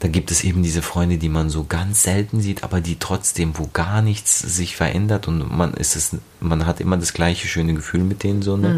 Da 0.00 0.08
gibt 0.08 0.30
es 0.30 0.44
eben 0.44 0.62
diese 0.62 0.82
Freunde, 0.82 1.16
die 1.16 1.30
man 1.30 1.48
so 1.48 1.64
ganz 1.64 2.02
selten 2.02 2.42
sieht, 2.42 2.64
aber 2.64 2.82
die 2.82 2.98
trotzdem, 2.98 3.56
wo 3.56 3.68
gar 3.72 4.02
nichts 4.02 4.38
sich 4.38 4.76
verändert 4.76 5.26
und 5.26 5.56
man 5.56 5.72
ist 5.72 5.96
es, 5.96 6.10
man 6.40 6.66
hat 6.66 6.80
immer 6.80 6.98
das 6.98 7.14
gleiche 7.14 7.48
schöne 7.48 7.72
Gefühl 7.72 8.00
mit 8.04 8.22
denen 8.22 8.42
so, 8.42 8.58
ne? 8.58 8.74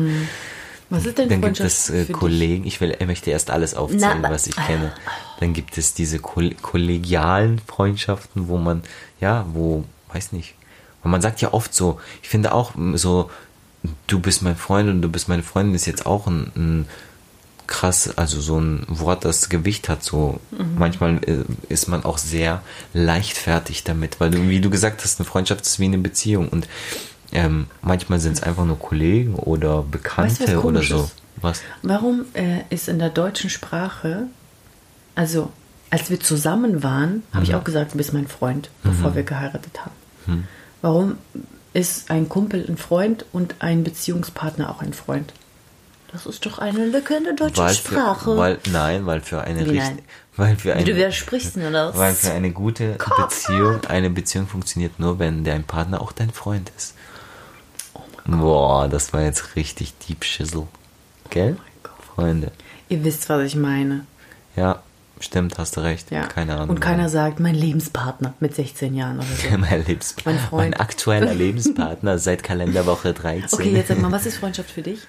Was 0.90 1.04
ist 1.04 1.18
denn 1.18 1.28
Dann 1.28 1.42
gibt 1.42 1.60
es 1.60 1.90
äh? 1.90 2.06
Kollegen, 2.06 2.66
ich, 2.66 2.80
will, 2.80 2.96
ich 2.98 3.06
möchte 3.06 3.30
erst 3.30 3.50
alles 3.50 3.74
aufzählen, 3.74 4.20
Na, 4.22 4.30
was 4.30 4.46
ich 4.46 4.56
kenne. 4.56 4.92
Dann 5.40 5.52
gibt 5.52 5.76
es 5.76 5.94
diese 5.94 6.18
Koll 6.18 6.54
kollegialen 6.62 7.60
Freundschaften, 7.66 8.48
wo 8.48 8.56
man, 8.56 8.82
ja, 9.20 9.44
wo, 9.52 9.84
weiß 10.12 10.32
nicht, 10.32 10.54
und 11.02 11.10
man 11.10 11.22
sagt 11.22 11.40
ja 11.40 11.52
oft 11.52 11.74
so, 11.74 12.00
ich 12.22 12.28
finde 12.28 12.52
auch 12.52 12.72
so, 12.94 13.30
du 14.06 14.18
bist 14.18 14.42
mein 14.42 14.56
Freund 14.56 14.88
und 14.88 15.02
du 15.02 15.08
bist 15.08 15.28
meine 15.28 15.42
Freundin 15.42 15.74
ist 15.74 15.86
jetzt 15.86 16.06
auch 16.06 16.26
ein, 16.26 16.50
ein 16.56 16.88
krass, 17.66 18.16
also 18.16 18.40
so 18.40 18.58
ein 18.58 18.84
Wort, 18.88 19.24
das 19.24 19.48
Gewicht 19.48 19.88
hat, 19.88 20.02
so. 20.02 20.40
Manchmal 20.76 21.20
äh, 21.24 21.44
ist 21.68 21.86
man 21.86 22.04
auch 22.04 22.18
sehr 22.18 22.62
leichtfertig 22.94 23.84
damit, 23.84 24.20
weil 24.20 24.30
du, 24.30 24.48
wie 24.48 24.60
du 24.60 24.70
gesagt 24.70 25.04
hast, 25.04 25.20
eine 25.20 25.26
Freundschaft 25.26 25.64
ist 25.64 25.78
wie 25.78 25.84
eine 25.84 25.98
Beziehung. 25.98 26.48
Und 26.48 26.66
ähm, 27.32 27.66
manchmal 27.82 28.18
sind 28.20 28.32
es 28.34 28.42
einfach 28.42 28.64
nur 28.64 28.78
Kollegen 28.78 29.34
oder 29.34 29.82
Bekannte 29.82 30.40
was 30.44 30.48
oder 30.50 30.60
komisch 30.60 30.88
so. 30.88 31.04
ist? 31.04 31.14
Was? 31.40 31.60
Warum 31.82 32.24
äh, 32.34 32.60
ist 32.70 32.88
in 32.88 32.98
der 32.98 33.10
deutschen 33.10 33.48
Sprache, 33.50 34.24
also 35.14 35.52
als 35.90 36.10
wir 36.10 36.20
zusammen 36.20 36.82
waren, 36.82 37.22
habe 37.32 37.44
Mhm. 37.44 37.50
ich 37.50 37.54
auch 37.54 37.64
gesagt, 37.64 37.92
du 37.94 37.96
bist 37.98 38.12
mein 38.12 38.26
Freund, 38.28 38.70
bevor 38.82 39.14
wir 39.14 39.22
geheiratet 39.22 39.80
haben. 39.84 40.46
Warum 40.82 41.16
ist 41.72 42.10
ein 42.10 42.28
Kumpel 42.28 42.64
ein 42.68 42.76
Freund 42.76 43.24
und 43.32 43.56
ein 43.60 43.84
Beziehungspartner 43.84 44.68
auch 44.70 44.82
ein 44.82 44.92
Freund? 44.92 45.32
Das 46.12 46.24
ist 46.26 46.44
doch 46.46 46.58
eine 46.58 46.86
Lücke 46.86 47.14
in 47.16 47.24
der 47.24 47.34
deutschen 47.34 47.64
Weil 47.64 47.74
Sprache. 47.74 48.24
für, 48.32 48.36
weil, 48.36 48.58
nein, 48.70 49.06
weil 49.06 49.20
für 49.20 49.42
eine 49.42 49.64
Wie 49.70 49.76
nein? 49.78 49.98
weil 50.36 50.56
für 50.56 50.72
eine, 50.74 50.84
du 50.84 50.94
widersprichst 50.96 51.56
mir 51.56 51.70
das. 51.70 51.96
weil 51.96 52.14
für 52.14 52.32
eine 52.32 52.50
gute 52.50 52.96
Beziehung, 53.18 53.84
eine 53.86 54.08
Beziehung 54.10 54.46
funktioniert 54.46 54.98
nur, 54.98 55.18
wenn 55.18 55.44
dein 55.44 55.64
Partner 55.64 56.00
auch 56.00 56.12
dein 56.12 56.30
Freund 56.30 56.70
ist. 56.76 56.94
Boah, 58.28 58.88
das 58.88 59.14
war 59.14 59.22
jetzt 59.22 59.56
richtig 59.56 59.94
deep 60.06 60.22
Schissel. 60.22 60.68
Gell? 61.30 61.56
Oh. 61.84 62.14
Freunde. 62.14 62.52
Ihr 62.90 63.02
wisst, 63.02 63.28
was 63.30 63.42
ich 63.42 63.56
meine. 63.56 64.04
Ja, 64.54 64.82
stimmt, 65.18 65.56
hast 65.56 65.76
du 65.76 65.80
recht. 65.80 66.10
Ja. 66.10 66.26
Keine 66.26 66.56
Ahnung. 66.56 66.70
Und 66.70 66.80
keiner 66.80 67.08
sagt, 67.08 67.40
mein 67.40 67.54
Lebenspartner 67.54 68.34
mit 68.38 68.54
16 68.54 68.94
Jahren 68.94 69.16
oder 69.16 69.26
so. 69.26 69.48
mein, 69.58 69.84
Lebens 69.86 70.14
Mein 70.26 70.38
mein 70.52 70.74
aktueller 70.74 71.32
Lebenspartner 71.34 72.18
seit 72.18 72.42
Kalenderwoche 72.42 73.14
13. 73.14 73.58
Okay, 73.58 73.72
jetzt 73.72 73.88
sag 73.88 73.98
mal, 74.00 74.12
was 74.12 74.26
ist 74.26 74.36
Freundschaft 74.36 74.70
für 74.70 74.82
dich? 74.82 75.00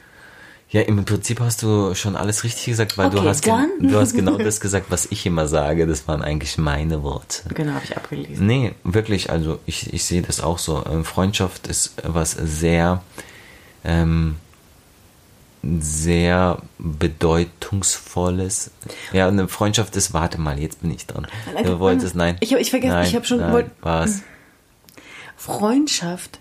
Ja, 0.72 0.82
im 0.82 1.04
Prinzip 1.04 1.40
hast 1.40 1.64
du 1.64 1.96
schon 1.96 2.16
alles 2.16 2.44
richtig 2.44 2.66
gesagt, 2.66 2.96
weil 2.98 3.10
du, 3.10 3.18
Okay, 3.18 3.28
hast 3.28 3.42
gen- 3.44 3.54
dann. 3.80 3.90
du 3.90 4.00
hast 4.00 4.14
genau 4.14 4.38
das 4.38 4.62
gesagt, 4.62 4.86
was 4.90 5.08
ich 5.10 5.26
immer 5.26 5.48
sage. 5.48 5.88
Das 5.88 6.08
waren 6.08 6.22
eigentlich 6.22 6.60
meine 6.60 7.02
Worte. 7.02 7.50
Genau, 7.56 7.74
habe 7.74 7.86
ich 7.86 7.98
abgelesen. 7.98 8.46
Nee, 8.46 8.74
wirklich, 8.84 9.32
also 9.32 9.58
ich, 9.66 9.92
ich 9.94 10.06
sehe 10.06 10.22
das 10.22 10.42
auch 10.42 10.60
so. 10.60 10.86
Ähm, 10.86 11.06
Freundschaft 11.06 11.66
ist 11.66 11.94
was 12.04 12.34
sehr, 12.34 13.02
ähm, 13.84 14.36
sehr 15.64 16.60
bedeutungsvolles. 16.78 18.70
Ja, 19.12 19.28
eine 19.28 19.48
Freundschaft 19.48 19.96
ist, 19.96 20.14
warte 20.14 20.40
mal, 20.40 20.60
jetzt 20.60 20.82
bin 20.82 20.92
ich 20.92 21.08
dran. 21.08 21.28
Nein, 21.54 21.64
Du 21.66 21.80
wolltest, 21.80 22.16
nein. 22.16 22.36
nein. 22.36 22.38
Ich 22.42 22.54
hab- 22.54 22.60
ich 22.62 22.70
vergesse, 22.70 22.94
nein, 22.94 23.08
ich 23.08 23.16
hab 23.16 23.26
schon- 23.26 23.40
Nein, 23.40 23.72
was? 23.82 24.22
Freundschaft 25.36 26.40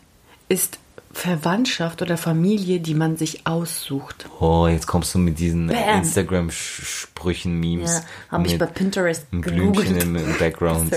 ist 0.48 0.78
Verwandtschaft 1.18 2.00
oder 2.00 2.16
Familie, 2.16 2.78
die 2.78 2.94
man 2.94 3.16
sich 3.16 3.44
aussucht. 3.44 4.26
Oh, 4.38 4.68
jetzt 4.68 4.86
kommst 4.86 5.12
du 5.14 5.18
mit 5.18 5.40
diesen. 5.40 5.68
Instagram-Sprüchen, 5.68 7.58
Memes. 7.58 8.02
Ja, 8.30 8.36
habe 8.36 8.46
ich 8.46 8.56
bei 8.56 8.66
Pinterest 8.66 9.26
einem 9.32 9.40
Blümchen 9.40 9.96
im, 9.96 10.14
im 10.14 10.34
Background. 10.38 10.94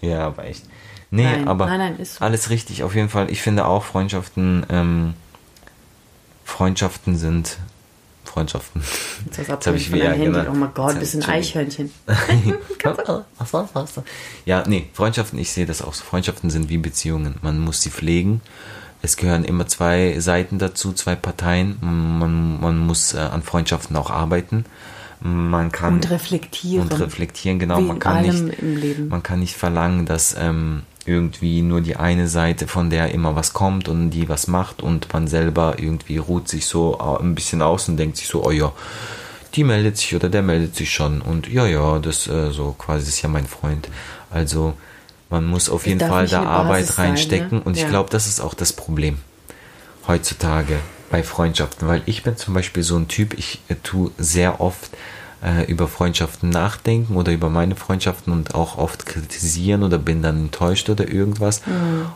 Ja, 0.00 0.28
aber 0.28 0.44
echt. 0.44 0.62
Nee, 1.10 1.24
Nein, 1.24 1.48
aber 1.48 1.66
nein, 1.66 1.78
nein, 1.78 1.98
ist 1.98 2.16
so. 2.16 2.24
alles 2.24 2.50
richtig. 2.50 2.84
Auf 2.84 2.94
jeden 2.94 3.08
Fall, 3.08 3.28
ich 3.32 3.42
finde 3.42 3.66
auch 3.66 3.82
Freundschaften, 3.82 4.64
ähm, 4.68 5.14
Freundschaften 6.44 7.16
sind 7.16 7.58
Freundschaften. 8.24 8.80
Das 9.36 9.48
Jetzt 9.48 9.66
habe 9.66 9.76
ich 9.76 9.92
wieder 9.92 10.16
genau. 10.16 10.44
Oh 10.50 10.54
mein 10.54 10.72
Gott, 10.72 11.00
bisschen 11.00 11.20
Entschuldigung. 11.20 11.62
Eichhörnchen. 11.62 11.90
Ja, 14.44 14.62
nee, 14.68 14.88
Freundschaften, 14.92 15.38
ich 15.38 15.50
sehe 15.50 15.66
das 15.66 15.82
auch 15.82 15.94
so. 15.94 16.04
Freundschaften 16.04 16.50
sind 16.50 16.68
wie 16.68 16.78
Beziehungen. 16.78 17.36
Man 17.42 17.58
muss 17.58 17.82
sie 17.82 17.90
pflegen. 17.90 18.40
Es 19.04 19.18
gehören 19.18 19.44
immer 19.44 19.66
zwei 19.66 20.18
Seiten 20.18 20.58
dazu, 20.58 20.92
zwei 20.94 21.14
Parteien. 21.14 21.76
Man, 21.82 22.58
man 22.58 22.78
muss 22.78 23.12
äh, 23.12 23.18
an 23.18 23.42
Freundschaften 23.42 23.94
auch 23.96 24.10
arbeiten. 24.10 24.64
Man 25.20 25.70
kann 25.72 25.94
Und 25.96 26.10
reflektieren. 26.10 26.88
und 26.88 26.98
reflektieren, 27.00 27.58
genau. 27.58 27.80
Man 27.82 27.98
kann 27.98 28.22
nicht, 28.22 29.10
man 29.10 29.22
kann 29.22 29.40
nicht 29.40 29.56
verlangen, 29.56 30.06
dass 30.06 30.34
ähm, 30.38 30.82
irgendwie 31.06 31.60
nur 31.60 31.82
die 31.82 31.96
eine 31.96 32.28
Seite, 32.28 32.66
von 32.66 32.88
der 32.88 33.12
immer 33.12 33.36
was 33.36 33.52
kommt 33.52 33.88
und 33.88 34.08
die 34.10 34.28
was 34.30 34.48
macht 34.48 34.82
und 34.82 35.12
man 35.12 35.26
selber 35.28 35.74
irgendwie 35.78 36.16
ruht 36.16 36.48
sich 36.48 36.64
so 36.66 36.98
au- 36.98 37.18
ein 37.18 37.34
bisschen 37.34 37.60
aus 37.60 37.88
und 37.90 37.98
denkt 37.98 38.16
sich 38.16 38.26
so, 38.26 38.42
oh 38.44 38.50
ja, 38.50 38.72
die 39.54 39.64
meldet 39.64 39.98
sich 39.98 40.14
oder 40.14 40.28
der 40.30 40.42
meldet 40.42 40.76
sich 40.76 40.90
schon 40.92 41.20
und 41.20 41.46
ja, 41.48 41.66
ja, 41.66 41.98
das 41.98 42.26
äh, 42.26 42.50
so 42.50 42.74
quasi 42.78 43.08
ist 43.08 43.20
ja 43.22 43.28
mein 43.28 43.46
Freund. 43.46 43.88
Also 44.30 44.74
man 45.30 45.46
muss 45.46 45.68
auf 45.68 45.82
Es 45.82 45.86
jeden 45.88 46.00
Fall 46.00 46.28
da 46.28 46.44
Arbeit 46.44 46.82
Basis 46.86 46.96
sein, 46.96 47.08
reinstecken 47.10 47.58
ne? 47.58 47.64
und 47.64 47.76
ich 47.76 47.82
Ja. 47.82 47.88
glaube, 47.88 48.10
das 48.10 48.26
ist 48.26 48.40
auch 48.40 48.54
das 48.54 48.72
Problem 48.72 49.18
heutzutage 50.06 50.78
bei 51.10 51.22
Freundschaften, 51.22 51.88
weil 51.88 52.02
ich 52.06 52.22
bin 52.22 52.36
zum 52.36 52.54
Beispiel 52.54 52.82
so 52.82 52.96
ein 52.96 53.08
Typ, 53.08 53.34
ich 53.38 53.60
äh, 53.68 53.74
tue 53.82 54.10
sehr 54.18 54.60
oft 54.60 54.90
äh, 55.42 55.64
über 55.70 55.88
Freundschaften 55.88 56.50
nachdenken 56.50 57.16
oder 57.16 57.32
über 57.32 57.50
meine 57.50 57.76
Freundschaften 57.76 58.32
und 58.32 58.54
auch 58.54 58.78
oft 58.78 59.06
kritisieren 59.06 59.82
oder 59.82 59.98
bin 59.98 60.22
dann 60.22 60.36
enttäuscht 60.44 60.88
oder 60.88 61.08
irgendwas. 61.08 61.62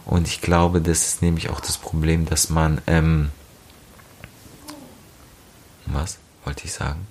Und 0.05 0.29
ich 0.29 0.41
glaube, 0.41 0.81
das 0.81 1.07
ist 1.07 1.23
nämlich 1.23 1.51
auch 1.51 1.61
das 1.61 1.77
Problem, 1.79 2.27
dass 2.27 2.49
man, 2.51 2.81
ähm, 2.87 3.31
was 5.87 6.19
wollte 6.45 6.65
ich 6.65 6.73
sagen? 6.73 7.07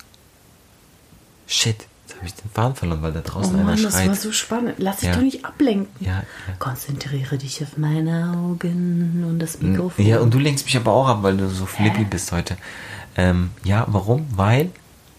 Shit, 1.47 1.85
habe 2.17 2.25
ich 2.27 2.33
den 2.33 2.49
Faden 2.51 2.75
verloren, 2.75 3.01
weil 3.01 3.13
da 3.13 3.19
Oh 3.25 3.29
draußen 3.29 3.55
einer 3.55 3.63
Mann, 3.63 3.81
das 3.83 3.93
schreit. 3.93 4.07
war 4.09 4.15
so 4.15 4.31
spannend. 4.31 4.75
Lass 4.77 4.97
dich 4.97 5.09
Ja. 5.09 5.15
doch 5.15 5.21
nicht 5.21 5.45
ablenken. 5.45 5.87
Ja, 6.05 6.11
ja. 6.17 6.23
Konzentriere 6.59 7.37
dich 7.37 7.61
auf 7.63 7.77
meine 7.77 8.33
Augen 8.37 9.23
und 9.27 9.39
das 9.39 9.59
Mikrofon. 9.61 10.05
Ja, 10.05 10.19
und 10.19 10.33
du 10.33 10.39
lenkst 10.39 10.65
mich 10.65 10.75
aber 10.77 10.91
auch 10.93 11.07
ab, 11.07 11.19
weil 11.21 11.37
du 11.37 11.47
so 11.49 11.65
flippy 11.65 12.03
bist 12.05 12.31
heute. 12.31 12.57
Ähm, 13.15 13.51
ja, 13.63 13.85
warum? 13.89 14.25
Weil, 14.35 14.69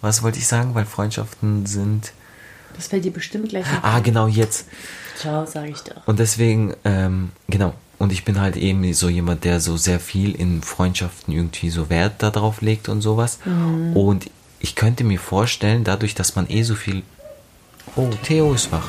was 0.00 0.22
wollte 0.22 0.38
ich 0.38 0.46
sagen? 0.46 0.74
Weil 0.74 0.84
Freundschaften 0.86 1.66
sind. 1.66 2.12
das 2.76 2.86
fällt 2.88 3.04
dir 3.04 3.12
bestimmt 3.12 3.48
gleich. 3.48 3.64
Ah, 3.82 3.98
genau 4.00 4.26
jetzt. 4.28 4.66
Ciao, 5.16 5.44
sage 5.46 5.70
ich 5.70 5.80
doch. 5.80 6.06
Und 6.06 6.18
deswegen, 6.20 6.74
ähm, 6.84 7.30
genau. 7.48 7.74
Und 7.98 8.12
ich 8.12 8.24
bin 8.24 8.40
halt 8.40 8.56
eben 8.56 8.94
so 8.94 9.08
jemand, 9.08 9.42
der 9.42 9.58
so 9.58 9.76
sehr 9.76 9.98
viel 9.98 10.32
in 10.36 10.62
Freundschaften 10.62 11.34
irgendwie 11.34 11.70
so 11.70 11.90
Wert 11.90 12.22
darauf 12.22 12.60
legt 12.60 12.88
und 12.88 13.00
sowas. 13.00 13.40
Und 13.94 14.30
ich 14.60 14.74
könnte 14.74 15.04
mir 15.04 15.18
vorstellen, 15.18 15.84
dadurch, 15.84 16.14
dass 16.14 16.36
man 16.36 16.48
eh 16.48 16.62
so 16.62 16.74
viel. 16.74 17.02
Oh, 17.96 18.10
Theo 18.22 18.52
ist 18.54 18.70
wach. 18.72 18.88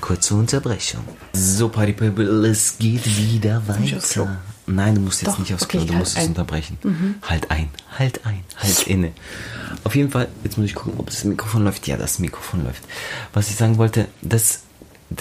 Kurze 0.00 0.34
Unterbrechung. 0.34 1.04
So, 1.32 1.68
Party 1.68 1.92
People, 1.92 2.46
es 2.46 2.78
geht 2.78 3.04
wieder 3.04 3.62
weiter. 3.66 4.38
Nein, 4.66 4.94
du 4.96 5.00
musst 5.00 5.22
jetzt 5.22 5.32
Doch, 5.32 5.38
nicht 5.38 5.54
aufs 5.54 5.62
okay, 5.64 5.78
Klo, 5.78 5.86
du 5.86 5.92
halt 5.94 6.00
musst 6.00 6.16
es 6.16 6.22
ein. 6.22 6.28
unterbrechen. 6.28 6.78
Halt 7.22 7.50
ein, 7.50 7.70
halt 7.98 8.26
ein, 8.26 8.44
halt 8.56 8.86
inne. 8.86 9.12
Auf 9.84 9.94
jeden 9.94 10.10
Fall, 10.10 10.28
jetzt 10.44 10.58
muss 10.58 10.66
ich 10.66 10.74
gucken, 10.74 10.94
ob 11.00 11.06
das 11.06 11.24
Mikrofon 11.24 11.64
läuft. 11.64 11.86
Ja, 11.86 11.96
das 11.96 12.18
Mikrofon 12.18 12.64
läuft. 12.64 12.82
Was 13.32 13.48
ich 13.48 13.56
sagen 13.56 13.78
wollte, 13.78 14.08
das, 14.20 14.60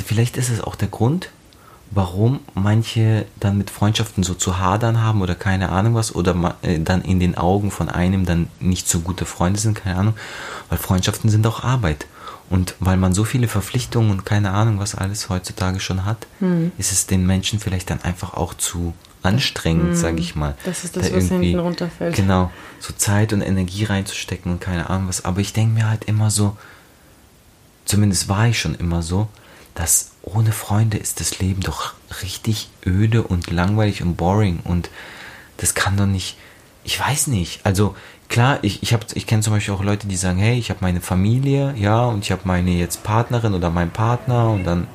vielleicht 0.05 0.35
ist 0.37 0.49
es 0.49 0.59
auch 0.61 0.75
der 0.75 0.89
Grund, 0.89 1.29
warum 1.91 2.39
manche 2.53 3.25
dann 3.39 3.57
mit 3.57 3.69
Freundschaften 3.69 4.23
so 4.23 4.33
zu 4.33 4.59
hadern 4.59 5.01
haben 5.01 5.21
oder 5.21 5.35
keine 5.35 5.69
Ahnung 5.69 5.95
was 5.95 6.13
oder 6.13 6.55
äh, 6.61 6.79
dann 6.79 7.01
in 7.01 7.19
den 7.19 7.37
Augen 7.37 7.71
von 7.71 7.89
einem 7.89 8.25
dann 8.25 8.47
nicht 8.59 8.87
so 8.87 8.99
gute 8.99 9.25
Freunde 9.25 9.59
sind, 9.59 9.75
keine 9.75 9.97
Ahnung, 9.97 10.13
weil 10.69 10.77
Freundschaften 10.77 11.29
sind 11.29 11.45
auch 11.47 11.63
Arbeit. 11.63 12.05
Und 12.49 12.75
weil 12.79 12.95
man 12.95 13.13
so 13.13 13.25
viele 13.25 13.49
Verpflichtungen 13.49 14.09
und 14.11 14.25
keine 14.25 14.51
Ahnung 14.51 14.79
was 14.79 14.95
alles 14.95 15.27
heutzutage 15.29 15.79
schon 15.81 16.05
hat, 16.05 16.27
Hm. 16.39 16.71
ist 16.77 16.91
es 16.93 17.05
den 17.05 17.25
Menschen 17.25 17.59
vielleicht 17.59 17.89
dann 17.89 18.01
einfach 18.03 18.33
auch 18.35 18.53
zu 18.53 18.93
anstrengend, 19.21 19.97
sage 19.97 20.19
ich 20.19 20.35
mal. 20.35 20.51
Hm. 20.51 20.55
Das 20.63 20.83
ist 20.85 20.95
das, 20.95 21.09
da 21.09 21.15
was 21.17 21.25
hinten 21.27 21.59
runterfällt. 21.59 22.15
Genau, 22.15 22.49
so 22.79 22.93
Zeit 22.93 23.33
und 23.33 23.41
Energie 23.41 23.83
reinzustecken 23.83 24.51
und 24.53 24.61
keine 24.61 24.89
Ahnung 24.89 25.09
was. 25.09 25.25
Aber 25.25 25.41
ich 25.41 25.51
denke 25.51 25.73
mir 25.73 25.89
halt 25.89 26.05
immer 26.05 26.31
so, 26.31 26.55
zumindest 27.85 28.29
war 28.29 28.47
ich 28.47 28.59
schon 28.59 28.75
immer 28.75 29.01
so, 29.01 29.27
dass 29.75 30.11
ohne 30.27 30.51
Freunde 30.51 30.97
ist 30.97 31.19
das 31.19 31.39
Leben 31.39 31.61
doch 31.61 31.93
richtig 32.23 32.69
öde 32.85 33.23
und 33.23 33.49
langweilig 33.51 34.01
und 34.01 34.15
boring 34.15 34.59
und 34.63 34.89
das 35.57 35.73
kann 35.73 35.97
doch 35.97 36.05
nicht, 36.05 36.37
ich 36.83 36.99
weiß 36.99 37.27
nicht, 37.27 37.61
also 37.65 37.95
klar, 38.29 38.59
ich, 38.61 38.83
ich, 38.83 38.93
hab- 38.93 39.15
ich 39.15 39.25
kenne 39.27 39.41
zum 39.41 39.53
Beispiel 39.53 39.73
auch 39.73 39.83
Leute, 39.83 40.07
die 40.07 40.17
sagen, 40.17 40.37
hey, 40.39 40.57
ich 40.57 40.69
habe 40.69 40.79
meine 40.81 41.01
Familie, 41.01 41.73
ja, 41.77 42.05
und 42.05 42.23
ich 42.23 42.31
habe 42.31 42.41
meine 42.45 42.71
jetzt 42.71 43.03
Partnerin 43.03 43.53
oder 43.53 43.69
meinen 43.69 43.91
Partner 43.91 44.49
und 44.51 44.63
dann, 44.65 44.87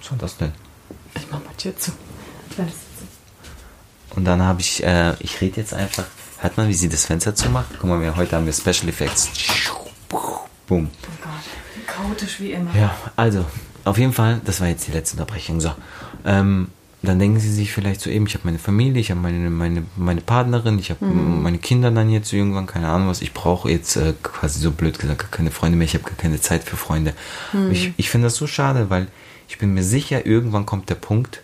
was 0.00 0.10
war 0.10 0.18
das 0.18 0.36
denn? 0.38 0.52
Ich 1.14 1.26
mach 1.30 1.38
mal 1.38 1.54
Tür 1.56 1.76
zu. 1.76 1.92
Und 4.16 4.24
dann 4.24 4.42
habe 4.42 4.60
ich, 4.60 4.82
äh, 4.82 5.14
ich 5.20 5.40
rede 5.40 5.60
jetzt 5.60 5.72
einfach. 5.74 6.04
Hört 6.38 6.56
man, 6.56 6.68
wie 6.68 6.74
sie 6.74 6.88
das 6.88 7.04
Fenster 7.04 7.34
zumacht? 7.34 7.68
Guck 7.78 7.88
mal, 7.88 8.00
wir, 8.00 8.16
heute 8.16 8.34
haben 8.36 8.46
wir 8.46 8.52
Special 8.52 8.88
Effects. 8.88 9.28
Boom. 10.66 10.90
Chaotisch 12.02 12.40
wie 12.40 12.52
immer. 12.52 12.74
Ja, 12.74 12.94
also, 13.16 13.44
auf 13.84 13.98
jeden 13.98 14.12
Fall, 14.12 14.40
das 14.44 14.60
war 14.60 14.68
jetzt 14.68 14.86
die 14.86 14.92
letzte 14.92 15.16
Unterbrechung. 15.16 15.60
So. 15.60 15.72
Ähm, 16.24 16.68
dann 17.02 17.18
denken 17.18 17.40
sie 17.40 17.50
sich 17.52 17.72
vielleicht 17.72 18.00
so 18.02 18.10
eben, 18.10 18.26
ich 18.26 18.34
habe 18.34 18.44
meine 18.44 18.58
Familie, 18.58 19.00
ich 19.00 19.10
habe 19.10 19.20
meine, 19.20 19.48
meine, 19.48 19.84
meine 19.96 20.20
Partnerin, 20.20 20.78
ich 20.78 20.90
habe 20.90 21.04
Mhm. 21.04 21.42
meine 21.42 21.56
Kinder 21.58 21.90
dann 21.90 22.10
jetzt 22.10 22.30
irgendwann, 22.32 22.66
keine 22.66 22.88
Ahnung 22.88 23.08
was, 23.08 23.22
ich 23.22 23.32
brauche 23.32 23.70
jetzt 23.70 23.96
äh, 23.96 24.12
quasi 24.22 24.60
so 24.60 24.70
blöd 24.70 24.98
gesagt 24.98 25.18
gar 25.18 25.30
keine 25.30 25.50
Freunde 25.50 25.78
mehr, 25.78 25.86
ich 25.86 25.94
habe 25.94 26.04
gar 26.04 26.16
keine 26.16 26.40
Zeit 26.40 26.62
für 26.62 26.76
Freunde. 26.76 27.14
Mhm. 27.54 27.70
Ich, 27.70 27.92
ich 27.96 28.10
finde 28.10 28.26
das 28.26 28.36
so 28.36 28.46
schade, 28.46 28.90
weil 28.90 29.06
ich 29.48 29.56
bin 29.56 29.72
mir 29.72 29.82
sicher, 29.82 30.26
irgendwann 30.26 30.66
kommt 30.66 30.90
der 30.90 30.94
Punkt, 30.96 31.40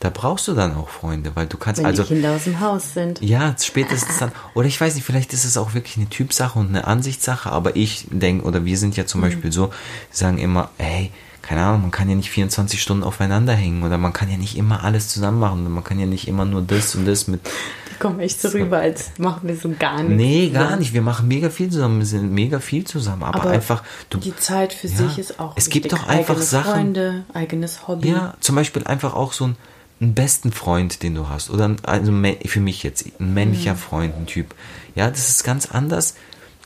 da 0.00 0.10
brauchst 0.10 0.46
du 0.48 0.52
dann 0.54 0.74
auch 0.76 0.88
Freunde, 0.88 1.32
weil 1.34 1.46
du 1.46 1.56
kannst 1.56 1.78
Wenn 1.78 1.86
also 1.86 2.02
die 2.02 2.08
Kinder 2.14 2.32
aus 2.36 2.44
dem 2.44 2.60
Haus 2.60 2.92
sind. 2.94 3.20
ja, 3.22 3.54
spätestens 3.60 4.18
dann. 4.18 4.32
Oder 4.54 4.66
ich 4.68 4.80
weiß 4.80 4.94
nicht, 4.94 5.04
vielleicht 5.04 5.32
ist 5.32 5.44
es 5.44 5.56
auch 5.56 5.74
wirklich 5.74 5.96
eine 5.96 6.08
Typsache 6.08 6.58
und 6.58 6.68
eine 6.68 6.86
Ansichtssache, 6.86 7.50
aber 7.50 7.76
ich 7.76 8.06
denke, 8.10 8.44
oder 8.44 8.64
wir 8.64 8.76
sind 8.78 8.96
ja 8.96 9.06
zum 9.06 9.20
Beispiel 9.22 9.52
so, 9.52 9.68
wir 9.68 9.72
sagen 10.10 10.38
immer, 10.38 10.70
hey, 10.78 11.10
keine 11.42 11.62
Ahnung, 11.62 11.82
man 11.82 11.90
kann 11.92 12.08
ja 12.08 12.16
nicht 12.16 12.28
24 12.30 12.82
Stunden 12.82 13.04
aufeinander 13.04 13.52
hängen 13.54 13.84
oder 13.84 13.98
man 13.98 14.12
kann 14.12 14.28
ja 14.30 14.36
nicht 14.36 14.56
immer 14.56 14.82
alles 14.82 15.08
zusammen 15.08 15.38
machen 15.38 15.64
und 15.64 15.72
man 15.72 15.84
kann 15.84 15.98
ja 15.98 16.06
nicht 16.06 16.26
immer 16.28 16.44
nur 16.44 16.60
das 16.60 16.94
und 16.96 17.06
das 17.06 17.28
mit. 17.28 17.40
Die 17.88 17.98
kommen 18.00 18.18
echt 18.20 18.40
so 18.42 18.48
rüber, 18.48 18.78
als 18.78 19.12
machen 19.18 19.48
wir 19.48 19.56
so 19.56 19.72
gar 19.78 20.02
nichts. 20.02 20.16
Nee, 20.16 20.50
gar 20.50 20.64
zusammen. 20.64 20.78
nicht. 20.80 20.92
Wir 20.92 21.02
machen 21.02 21.28
mega 21.28 21.48
viel 21.48 21.70
zusammen, 21.70 22.00
wir 22.00 22.06
sind 22.06 22.32
mega 22.32 22.58
viel 22.58 22.84
zusammen, 22.84 23.22
aber, 23.22 23.40
Aber 23.42 23.50
einfach, 23.50 23.84
du, 24.10 24.18
Die 24.18 24.34
Zeit 24.36 24.72
für 24.74 24.88
Ja, 24.88 24.96
sich 24.96 25.18
ist 25.18 25.38
auch 25.40 25.52
es 25.56 25.70
gibt 25.70 25.84
wichtig. 25.86 26.00
doch 26.00 26.08
einfach 26.08 26.36
Sachen- 26.38 26.72
Freunde, 26.72 27.24
eigenes 27.32 27.86
Hobby. 27.86 28.08
Ja, 28.10 28.34
zum 28.40 28.56
Beispiel 28.56 28.82
einfach 28.84 29.14
auch 29.14 29.32
so 29.32 29.46
ein, 29.46 29.56
einen 30.00 30.14
besten 30.14 30.52
Freund, 30.52 31.02
den 31.02 31.14
du 31.14 31.28
hast. 31.28 31.50
Oder 31.50 31.74
also 31.82 32.12
für 32.46 32.60
mich 32.60 32.82
jetzt, 32.82 33.06
ein 33.18 33.34
männlicher 33.34 33.74
Mhm. 33.74 33.78
Freund, 33.78 34.16
ein 34.16 34.26
Typ. 34.26 34.54
Ja, 34.94 35.10
das 35.10 35.28
ist 35.28 35.44
ganz 35.44 35.66
anders. 35.66 36.14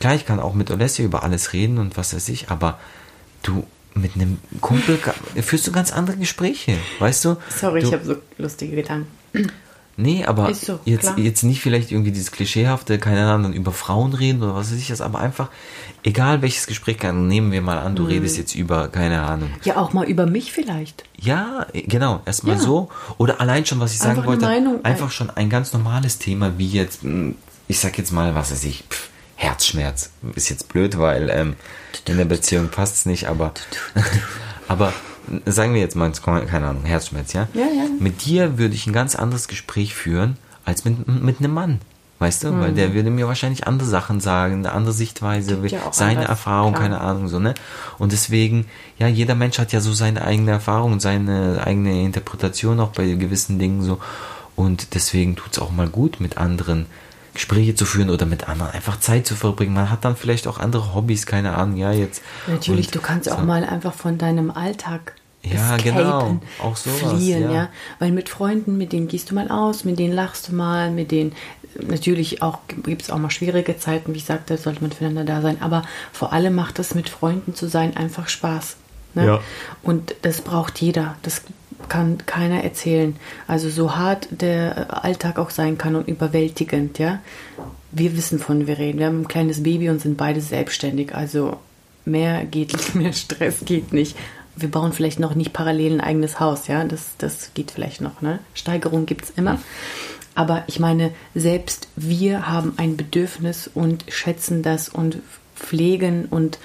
Klar, 0.00 0.14
ich 0.14 0.26
kann 0.26 0.40
auch 0.40 0.54
mit 0.54 0.70
Alessia 0.70 1.04
über 1.04 1.22
alles 1.22 1.52
reden 1.52 1.78
und 1.78 1.96
was 1.96 2.14
weiß 2.14 2.28
ich, 2.30 2.50
aber 2.50 2.78
du 3.42 3.66
mit 3.94 4.14
einem 4.14 4.38
Kumpel 4.60 4.98
führst 5.42 5.66
du 5.66 5.72
ganz 5.72 5.92
andere 5.92 6.16
Gespräche, 6.16 6.76
weißt 6.98 7.24
du? 7.24 7.36
Sorry, 7.56 7.80
du, 7.80 7.88
ich 7.88 7.92
habe 7.92 8.04
so 8.04 8.16
lustige 8.38 8.76
Gedanken. 8.76 9.08
Nee, 10.00 10.24
aber 10.24 10.52
so, 10.54 10.80
jetzt, 10.84 11.02
klar. 11.02 11.18
jetzt 11.18 11.42
nicht 11.42 11.60
vielleicht 11.60 11.90
irgendwie 11.92 12.10
dieses 12.12 12.32
klischeehafte, 12.32 12.98
keine 12.98 13.26
Ahnung, 13.30 13.52
über 13.52 13.72
Frauen 13.72 14.12
reden 14.14 14.42
oder 14.42 14.54
was 14.54 14.72
weiß 14.72 14.78
ich 14.78 14.88
das, 14.88 15.00
aber 15.00 15.18
einfach, 15.20 15.48
egal 16.02 16.42
welches 16.42 16.66
Gespräch, 16.66 16.98
kann, 16.98 17.26
nehmen 17.28 17.52
wir 17.52 17.60
mal 17.62 17.78
an, 17.78 17.92
Mhm. 17.92 17.96
du 17.96 18.04
redest 18.04 18.36
jetzt 18.38 18.54
über, 18.54 18.88
keine 18.88 19.22
Ahnung, 19.22 19.50
Ja, 19.64 19.76
auch 19.76 19.92
mal 19.92 20.06
über 20.08 20.26
mich 20.26 20.52
vielleicht. 20.52 21.04
ja, 21.18 21.66
genau, 21.72 22.20
erstmal 22.26 22.56
Ja. 22.56 22.60
so. 22.62 22.88
Oder 23.18 23.40
allein 23.40 23.66
schon, 23.66 23.80
was 23.80 23.92
ich 23.92 23.98
sagen 23.98 24.10
Einfach 24.12 24.22
eine 24.22 24.30
wollte, 24.32 24.46
Meinung, 24.46 24.84
einfach 24.84 25.10
schon 25.10 25.30
ein 25.30 25.50
ganz 25.50 25.72
normales 25.72 26.18
Thema, 26.18 26.58
wie 26.58 26.68
jetzt, 26.68 27.04
mh, 27.04 27.34
ich 27.68 27.78
sag 27.78 27.98
jetzt 27.98 28.10
mal, 28.12 28.34
was 28.34 28.50
weiß 28.52 28.64
ich, 28.64 28.84
pff, 28.88 29.08
Herzschmerz. 29.36 30.10
Ist 30.34 30.48
jetzt 30.50 30.68
blöd, 30.68 30.98
weil 30.98 31.30
ähm, 31.30 31.56
in 32.06 32.16
der 32.18 32.24
Beziehung 32.26 32.68
passt 32.68 32.94
es 32.96 33.06
nicht, 33.06 33.26
aber, 33.28 33.52
aber 34.68 34.92
sagen 35.46 35.74
wir 35.74 35.80
jetzt 35.80 35.96
mal, 35.96 36.10
keine 36.12 36.66
Ahnung, 36.66 36.84
Herzschmerz, 36.84 37.32
ja? 37.32 37.48
Ja, 37.54 37.62
ja. 37.62 37.84
Mit 37.98 38.24
dir 38.24 38.58
würde 38.58 38.74
ich 38.74 38.86
ein 38.86 38.92
ganz 38.92 39.14
anderes 39.14 39.48
Gespräch 39.48 39.94
führen, 39.94 40.36
als 40.64 40.84
mit, 40.84 41.06
mit 41.08 41.38
einem 41.38 41.54
Mann. 41.54 41.80
Weißt 42.20 42.44
du, 42.44 42.60
weil 42.60 42.74
der 42.74 42.92
würde 42.92 43.08
mir 43.08 43.26
wahrscheinlich 43.26 43.66
andere 43.66 43.88
Sachen 43.88 44.20
sagen, 44.20 44.56
eine 44.56 44.72
andere 44.72 44.92
Sichtweise, 44.92 45.58
ja 45.66 45.86
auch 45.86 45.94
seine 45.94 46.16
anders, 46.18 46.28
Erfahrung, 46.28 46.74
klar. 46.74 46.82
keine 46.82 47.00
Ahnung, 47.00 47.28
so, 47.28 47.38
ne? 47.38 47.54
Und 47.96 48.12
deswegen, 48.12 48.66
ja, 48.98 49.06
jeder 49.08 49.34
Mensch 49.34 49.58
hat 49.58 49.72
ja 49.72 49.80
so 49.80 49.94
seine 49.94 50.22
eigene 50.22 50.50
Erfahrung 50.50 50.92
und 50.92 51.00
seine 51.00 51.62
eigene 51.64 52.04
Interpretation 52.04 52.78
auch 52.78 52.90
bei 52.90 53.06
gewissen 53.06 53.58
Dingen 53.58 53.82
so. 53.82 54.00
Und 54.54 54.94
deswegen 54.94 55.34
tut 55.34 55.52
es 55.52 55.58
auch 55.60 55.70
mal 55.70 55.88
gut, 55.88 56.20
mit 56.20 56.36
anderen 56.36 56.84
Gespräche 57.32 57.74
zu 57.74 57.86
führen 57.86 58.10
oder 58.10 58.26
mit 58.26 58.50
anderen 58.50 58.72
einfach 58.72 59.00
Zeit 59.00 59.26
zu 59.26 59.34
verbringen. 59.34 59.72
Man 59.72 59.90
hat 59.90 60.04
dann 60.04 60.14
vielleicht 60.14 60.46
auch 60.46 60.58
andere 60.58 60.94
Hobbys, 60.94 61.24
keine 61.24 61.54
Ahnung, 61.54 61.78
ja, 61.78 61.92
jetzt. 61.92 62.20
Natürlich, 62.46 62.88
Und 62.88 62.96
du 62.96 63.00
kannst 63.00 63.32
auch 63.32 63.40
so. 63.40 63.46
mal 63.46 63.64
einfach 63.64 63.94
von 63.94 64.18
deinem 64.18 64.50
Alltag 64.50 65.14
Ja, 65.42 65.76
escapen, 65.76 65.84
genau. 65.84 66.40
Auch 66.62 66.76
sowas, 66.76 67.14
fliehen, 67.14 67.44
ja. 67.44 67.52
ja. 67.52 67.68
Weil 67.98 68.12
mit 68.12 68.28
Freunden, 68.28 68.76
mit 68.76 68.92
denen 68.92 69.08
gehst 69.08 69.30
du 69.30 69.34
mal 69.34 69.50
aus, 69.50 69.84
mit 69.84 69.98
denen 69.98 70.12
lachst 70.12 70.48
du 70.48 70.54
mal, 70.54 70.90
mit 70.90 71.10
denen 71.10 71.32
natürlich 71.80 72.42
auch 72.42 72.58
gibt 72.84 73.02
es 73.02 73.10
auch 73.10 73.18
mal 73.18 73.30
schwierige 73.30 73.78
Zeiten, 73.78 74.12
wie 74.12 74.18
ich 74.18 74.24
sagte, 74.24 74.56
sollte 74.56 74.82
man 74.82 74.92
füreinander 74.92 75.24
da 75.24 75.40
sein. 75.40 75.58
Aber 75.60 75.82
vor 76.12 76.32
allem 76.32 76.54
macht 76.54 76.78
es 76.78 76.94
mit 76.94 77.08
Freunden 77.08 77.54
zu 77.54 77.68
sein 77.68 77.96
einfach 77.96 78.28
Spaß. 78.28 78.76
Ne? 79.14 79.26
Ja. 79.26 79.40
Und 79.82 80.14
das 80.22 80.40
braucht 80.40 80.80
jeder. 80.80 81.16
Das 81.22 81.42
kann 81.88 82.18
keiner 82.26 82.62
erzählen. 82.62 83.16
Also 83.46 83.70
so 83.70 83.96
hart 83.96 84.28
der 84.30 85.04
Alltag 85.04 85.38
auch 85.38 85.50
sein 85.50 85.78
kann 85.78 85.96
und 85.96 86.08
überwältigend, 86.08 86.98
ja. 86.98 87.20
Wir 87.92 88.16
wissen, 88.16 88.38
von 88.38 88.66
wir 88.66 88.78
reden. 88.78 88.98
Wir 88.98 89.06
haben 89.06 89.22
ein 89.22 89.28
kleines 89.28 89.62
Baby 89.62 89.90
und 89.90 90.00
sind 90.00 90.16
beide 90.16 90.40
selbstständig. 90.40 91.14
Also 91.14 91.56
mehr 92.04 92.44
geht 92.44 92.72
nicht, 92.72 92.94
mehr 92.94 93.12
Stress 93.12 93.64
geht 93.64 93.92
nicht. 93.92 94.16
Wir 94.60 94.70
bauen 94.70 94.92
vielleicht 94.92 95.20
noch 95.20 95.34
nicht 95.34 95.52
parallel 95.52 95.94
ein 95.94 96.00
eigenes 96.00 96.40
Haus, 96.40 96.66
ja. 96.66 96.84
Das, 96.84 97.16
das 97.18 97.52
geht 97.54 97.70
vielleicht 97.70 98.00
noch, 98.00 98.22
ne? 98.22 98.38
Steigerung 98.54 99.06
gibt 99.06 99.24
es 99.24 99.30
immer. 99.30 99.58
Aber 100.34 100.64
ich 100.68 100.78
meine, 100.78 101.12
selbst 101.34 101.88
wir 101.96 102.48
haben 102.48 102.74
ein 102.76 102.96
Bedürfnis 102.96 103.68
und 103.72 104.04
schätzen 104.08 104.62
das 104.62 104.88
und 104.88 105.18
pflegen 105.56 106.26
und 106.26 106.58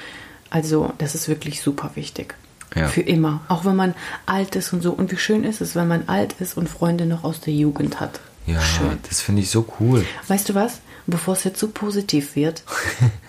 also 0.50 0.94
das 0.98 1.16
ist 1.16 1.28
wirklich 1.28 1.62
super 1.62 1.92
wichtig. 1.96 2.36
Ja. 2.76 2.88
Für 2.88 3.02
immer. 3.02 3.42
Auch 3.48 3.66
wenn 3.66 3.76
man 3.76 3.96
alt 4.26 4.56
ist 4.56 4.74
und 4.74 4.82
so. 4.82 4.92
Und 4.92 5.12
wie 5.12 5.18
schön 5.18 5.44
ist 5.44 5.62
es, 5.62 5.76
wenn 5.76 5.88
man 5.88 6.08
alt 6.08 6.36
ist 6.40 6.58
und 6.58 6.70
Freunde 6.70 7.06
noch 7.06 7.24
aus 7.24 7.40
der 7.40 7.54
Jugend 7.54 8.00
hat. 8.00 8.20
Ja, 8.46 8.62
Schön. 8.62 9.00
das 9.10 9.22
finde 9.22 9.42
ich 9.42 9.50
so 9.50 9.66
cool. 9.80 10.06
Weißt 10.28 10.50
du 10.50 10.56
was? 10.56 10.82
Bevor 11.08 11.34
es 11.34 11.44
jetzt 11.44 11.60
so 11.60 11.70
positiv 11.70 12.36
wird. 12.36 12.64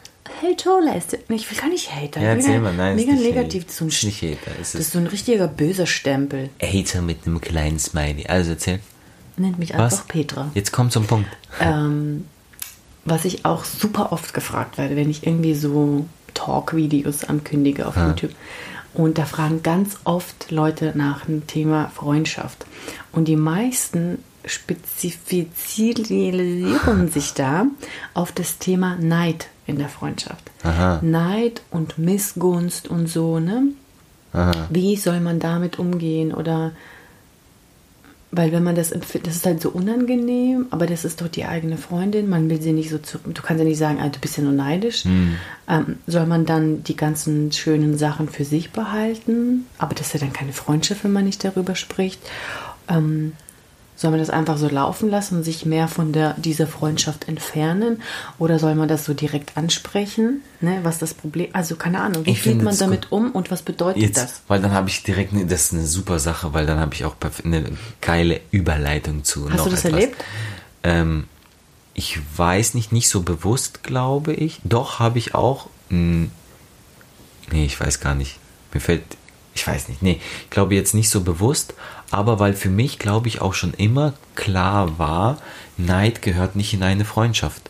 Hater 0.42 0.96
ist 0.96 1.14
Ich 1.30 1.50
will 1.52 1.58
gar 1.58 1.70
nicht 1.70 1.94
Hater. 1.94 2.22
Ja, 2.22 2.32
ich 2.34 2.38
erzähl 2.38 2.60
mal, 2.60 2.74
nein, 2.74 2.96
Mega 2.96 3.14
ist 3.14 3.20
nicht 3.20 3.36
negativ. 3.36 3.64
Hate. 3.64 3.68
Das 3.68 3.82
ist, 3.82 3.94
Ist 3.94 4.04
nicht 4.04 4.22
Hater, 4.24 4.52
es 4.52 4.58
das 4.58 4.76
ist- 4.76 4.80
ist 4.88 4.92
so 4.94 5.00
ein 5.00 5.08
richtiger 5.08 5.48
böser 5.48 5.86
Stempel. 5.86 6.50
Hater 6.62 7.02
mit 7.02 7.26
einem 7.26 7.40
kleinen 7.42 7.80
Smiley. 7.80 8.26
Also 8.28 8.52
erzähl. 8.52 8.80
Nennt 9.38 9.60
mich 9.60 9.74
Was? 9.74 9.94
einfach 9.94 10.08
Petra. 10.08 10.52
Jetzt 10.54 10.72
kommt 10.72 10.92
zum 10.92 11.06
Punkt. 11.08 11.30
Ähm, 11.60 12.26
was 13.06 13.26
ich 13.26 13.46
auch 13.46 13.64
super 13.66 14.12
oft 14.12 14.34
gefragt 14.34 14.78
werde, 14.78 14.96
wenn 14.96 15.10
ich 15.10 15.26
irgendwie 15.26 15.56
so 15.56 16.06
Talk-Videos 16.34 17.24
ankündige 17.24 17.88
auf 17.88 17.98
Ah. 17.98 18.08
YouTube. 18.08 18.32
Und 18.94 19.18
da 19.18 19.26
fragen 19.26 19.64
ganz 19.64 19.98
oft 20.04 20.52
Leute 20.52 20.92
nach 20.96 21.26
dem 21.26 21.48
Thema 21.48 21.90
Freundschaft. 21.96 22.66
Und 23.14 23.28
die 23.30 23.38
meisten 23.38 24.18
spezifizieren 24.46 27.12
sich 27.12 27.34
da 27.34 27.66
auf 28.14 28.32
das 28.32 28.58
Thema 28.58 28.96
Neid 28.98 29.48
in 29.68 29.78
der 29.78 29.90
Freundschaft. 29.90 30.50
Aha. 30.64 31.00
Neid 31.02 31.62
und 31.72 31.98
Missgunst 31.98 32.88
und 32.88 33.08
so, 33.08 33.40
ne? 33.40 33.64
Aha. 34.34 34.68
Wie 34.70 34.96
soll 34.96 35.20
man 35.20 35.40
damit 35.40 35.80
umgehen? 35.80 36.34
Oder 36.34 36.72
weil 38.34 38.54
wenn 38.54 38.64
man 38.64 38.76
das 38.76 38.94
empfindet, 38.94 39.28
das 39.28 39.36
ist 39.36 39.46
halt 39.46 39.62
so 39.62 39.70
unangenehm, 39.70 40.68
aber 40.72 40.88
das 40.88 41.04
ist 41.04 41.22
doch 41.22 41.28
die 41.28 41.44
eigene 41.44 41.78
Freundin, 41.78 42.30
man 42.30 42.50
will 42.50 42.62
sie 42.62 42.72
nicht 42.72 42.90
so 42.90 42.98
zurück, 42.98 43.36
du 43.36 43.42
kannst 43.42 43.60
ja 43.60 43.68
nicht 43.68 43.78
sagen, 43.78 44.00
ah, 44.02 44.08
du 44.08 44.20
bist 44.20 44.38
ja 44.38 44.44
nur 44.44 44.54
neidisch. 44.54 45.04
Ähm, 45.68 45.98
soll 46.08 46.26
man 46.26 46.46
dann 46.46 46.82
die 46.84 46.96
ganzen 46.96 47.52
schönen 47.52 47.98
Sachen 47.98 48.30
für 48.30 48.46
sich 48.46 48.72
behalten? 48.72 49.66
Aber 49.78 49.96
das 49.96 50.08
ist 50.08 50.14
ja 50.14 50.22
dann 50.22 50.32
keine 50.32 50.54
Freundschaft, 50.54 51.04
wenn 51.04 51.12
man 51.12 51.26
nicht 51.26 51.44
darüber 51.44 51.76
spricht. 51.76 52.22
Ähm, 52.88 53.34
soll 54.02 54.10
man 54.10 54.20
das 54.20 54.32
einfach 54.32 54.58
so 54.58 54.68
laufen 54.68 55.12
lassen 55.12 55.38
und 55.38 55.44
sich 55.44 55.64
mehr 55.66 55.88
von 55.88 56.12
der, 56.12 56.34
dieser 56.34 56.66
Freundschaft 56.66 57.28
entfernen? 57.28 58.02
Oder 58.40 58.58
soll 58.58 58.74
man 58.74 58.88
das 58.88 59.06
so 59.06 59.14
direkt 59.14 59.56
ansprechen? 59.58 60.42
Ne, 60.60 60.80
was 60.82 60.98
das 60.98 61.14
Problem 61.14 61.50
Also 61.54 61.76
keine 61.76 62.02
Ahnung, 62.02 62.26
wie 62.26 62.34
geht 62.34 62.62
man 62.64 62.76
damit 62.76 63.12
um 63.12 63.32
und 63.32 63.52
was 63.52 63.62
bedeutet 63.62 64.02
Jetzt, 64.02 64.18
das? 64.18 64.42
weil 64.48 64.60
dann 64.60 64.72
habe 64.72 64.90
ich 64.90 65.04
direkt, 65.04 65.34
eine, 65.34 65.46
das 65.46 65.66
ist 65.66 65.74
eine 65.74 65.86
super 65.86 66.18
Sache, 66.18 66.52
weil 66.54 66.66
dann 66.66 66.80
habe 66.80 66.96
ich 66.96 67.06
auch 67.06 67.16
eine 67.44 67.64
geile 68.02 68.42
Überleitung 68.50 69.24
zu 69.24 69.48
Hast 69.50 69.58
noch 69.58 69.66
du 69.66 69.70
das 69.72 69.86
etwas. 69.86 70.00
erlebt? 70.02 70.24
Ähm, 70.84 71.28
ich 71.94 72.20
weiß 72.36 72.74
nicht, 72.74 72.92
nicht 72.92 73.08
so 73.08 73.22
bewusst, 73.22 73.84
glaube 73.84 74.34
ich. 74.34 74.62
Doch, 74.64 74.98
habe 74.98 75.20
ich 75.20 75.36
auch. 75.36 75.68
Mh, 75.90 76.28
nee, 77.52 77.66
ich 77.66 77.80
weiß 77.80 78.00
gar 78.00 78.16
nicht. 78.16 78.40
Mir 78.74 78.80
fällt, 78.80 79.04
ich 79.54 79.66
weiß 79.68 79.90
nicht. 79.90 80.02
Nee, 80.02 80.20
ich 80.44 80.50
glaube 80.50 80.76
jetzt 80.76 80.94
nicht 80.94 81.10
so 81.10 81.22
bewusst, 81.22 81.74
aber 82.10 82.40
weil 82.40 82.54
für 82.54 82.70
mich, 82.70 83.00
glaube 83.00 83.28
ich, 83.28 83.42
auch 83.42 83.54
schon 83.54 83.74
immer 83.74 84.14
klar 84.36 84.98
war, 84.98 85.38
Neid 85.78 86.22
gehört 86.22 86.56
nicht 86.56 86.74
in 86.74 86.84
eine 86.84 87.06
Freundschaft. 87.06 87.70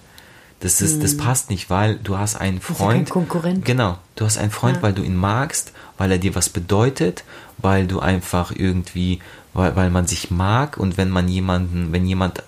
Das, 0.59 0.79
ist, 0.79 1.01
das 1.01 1.17
passt 1.17 1.49
nicht, 1.49 1.71
weil 1.71 1.95
du 1.95 2.19
hast 2.19 2.35
einen 2.35 2.61
Freund. 2.61 3.09
Konkurrent. 3.09 3.65
Genau, 3.65 3.97
du 4.15 4.25
hast 4.25 4.37
einen 4.37 4.51
Freund, 4.51 4.77
Ja. 4.77 4.83
weil 4.83 4.93
du 4.93 5.01
ihn 5.01 5.15
magst, 5.15 5.71
weil 5.97 6.11
er 6.11 6.19
dir 6.19 6.35
was 6.35 6.49
bedeutet, 6.49 7.23
weil 7.57 7.87
du 7.87 7.99
einfach 7.99 8.51
irgendwie, 8.55 9.19
weil, 9.53 9.75
weil 9.75 9.89
man 9.89 10.05
sich 10.05 10.29
mag 10.29 10.77
und 10.77 10.97
wenn 10.97 11.09
man 11.09 11.27
jemanden, 11.27 11.91
wenn 11.91 12.05
jemand 12.05 12.43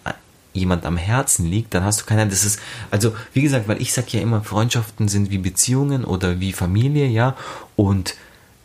jemand 0.56 0.86
am 0.86 0.98
Herzen 0.98 1.48
liegt, 1.48 1.74
dann 1.74 1.84
hast 1.84 2.02
du 2.02 2.06
keiner, 2.06 2.28
das 2.28 2.46
ist, 2.46 2.60
also 2.92 3.16
wie 3.34 3.42
gesagt, 3.42 3.68
weil 3.68 3.82
ich 3.82 3.92
sag 3.92 4.14
ja 4.14 4.22
immer, 4.22 4.44
Freundschaften 4.44 5.08
sind 5.08 5.32
wie 5.32 5.40
Beziehungen 5.40 6.06
oder 6.06 6.40
wie 6.40 6.54
Familie, 6.54 7.08
ja, 7.08 7.36
und 7.76 8.14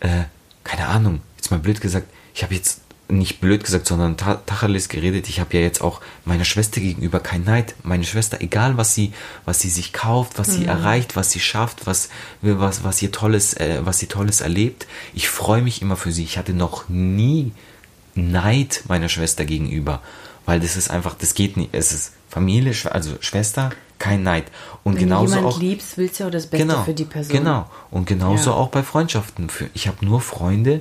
äh, 0.00 0.24
keine 0.68 0.87
Ahnung, 0.87 1.22
jetzt 1.37 1.50
mal 1.50 1.59
blöd 1.59 1.81
gesagt, 1.81 2.09
ich 2.35 2.42
habe 2.42 2.54
jetzt 2.54 2.83
nicht 3.11 3.40
blöd 3.40 3.64
gesagt, 3.64 3.87
sondern 3.87 4.18
ta 4.18 4.35
Tacheles 4.35 4.90
geredet. 4.90 5.31
Ich 5.31 5.40
habe 5.40 5.57
ja 5.57 5.62
jetzt 5.62 5.81
auch 5.81 6.02
meiner 6.26 6.44
Schwester 6.44 6.78
gegenüber 6.78 7.20
kein 7.20 7.42
Neid. 7.42 7.74
Meine 7.83 8.04
Schwester, 8.04 8.42
egal 8.42 8.76
was 8.76 8.94
sie, 8.94 9.14
was 9.46 9.61
sie 9.61 9.70
sich 9.70 9.94
kauft, 9.94 10.38
was 10.38 10.48
sie 10.48 10.66
erreicht, 10.66 11.16
was 11.16 11.31
sie 11.31 11.40
schafft, 11.40 11.87
was, 11.87 12.11
was, 12.42 12.85
was 12.85 13.00
ihr 13.00 13.11
Tolles, 13.11 13.54
äh, 13.54 13.81
was 13.83 13.98
sie 13.98 14.09
Tolles 14.09 14.42
erlebt, 14.42 14.87
ich 15.14 15.31
freue 15.31 15.62
mich 15.62 15.81
immer 15.81 15.96
für 15.96 16.12
sie. 16.12 16.24
Ich 16.24 16.37
hatte 16.37 16.52
noch 16.52 16.90
nie 16.90 17.52
Neid 18.14 18.85
meiner 18.88 19.09
Schwester 19.09 19.46
gegenüber. 19.46 20.02
Weil 20.44 20.61
das 20.61 20.76
ist 20.76 20.90
einfach, 20.90 21.14
das 21.14 21.33
geht 21.33 21.57
nicht. 21.57 21.70
Es 21.72 21.92
ist 21.92 22.12
Familie, 22.28 22.74
also 22.90 23.16
Schwester, 23.20 23.70
kein 23.99 24.23
Neid. 24.23 24.45
Und 24.85 24.95
Wenn 24.95 25.01
genauso 25.05 25.27
du 25.27 25.31
jemanden 25.39 25.57
auch. 25.57 25.61
liebst, 25.61 25.99
willst 25.99 26.21
du 26.21 26.25
auch 26.27 26.31
das 26.31 26.47
Beste 26.47 26.67
genau, 26.67 26.83
für 26.85 26.95
die 26.95 27.05
Person. 27.05 27.37
Genau. 27.37 27.71
Und 27.91 28.07
genauso 28.07 28.51
Ja. 28.51 28.57
auch 28.57 28.69
bei 28.69 28.83
Freundschaften. 28.83 29.49
Ich 29.75 29.89
habe 29.89 30.05
nur 30.05 30.21
Freunde, 30.21 30.81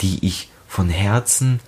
die 0.00 0.24
ich 0.26 0.50
von 0.68 0.88
Herzen, 0.88 1.60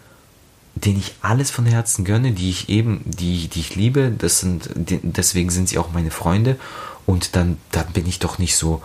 denen 0.74 0.98
ich 0.98 1.14
alles 1.22 1.51
von 1.51 1.66
Herzen 1.66 2.05
gönne, 2.05 2.33
die 2.33 2.51
ich 2.51 2.68
eben, 2.68 3.03
die, 3.05 3.48
die 3.48 3.61
ich 3.61 3.74
liebe. 3.77 4.12
Das 4.16 4.40
sind, 4.40 4.70
deswegen 4.77 5.51
sind 5.51 5.68
sie 5.68 5.79
auch 5.79 5.92
meine 5.92 6.11
Freunde. 6.11 6.57
Und 7.05 7.37
dann, 7.37 7.57
dann 7.72 7.87
bin 7.92 8.07
ich 8.07 8.18
doch 8.18 8.38
nicht 8.38 8.55
so, 8.57 8.83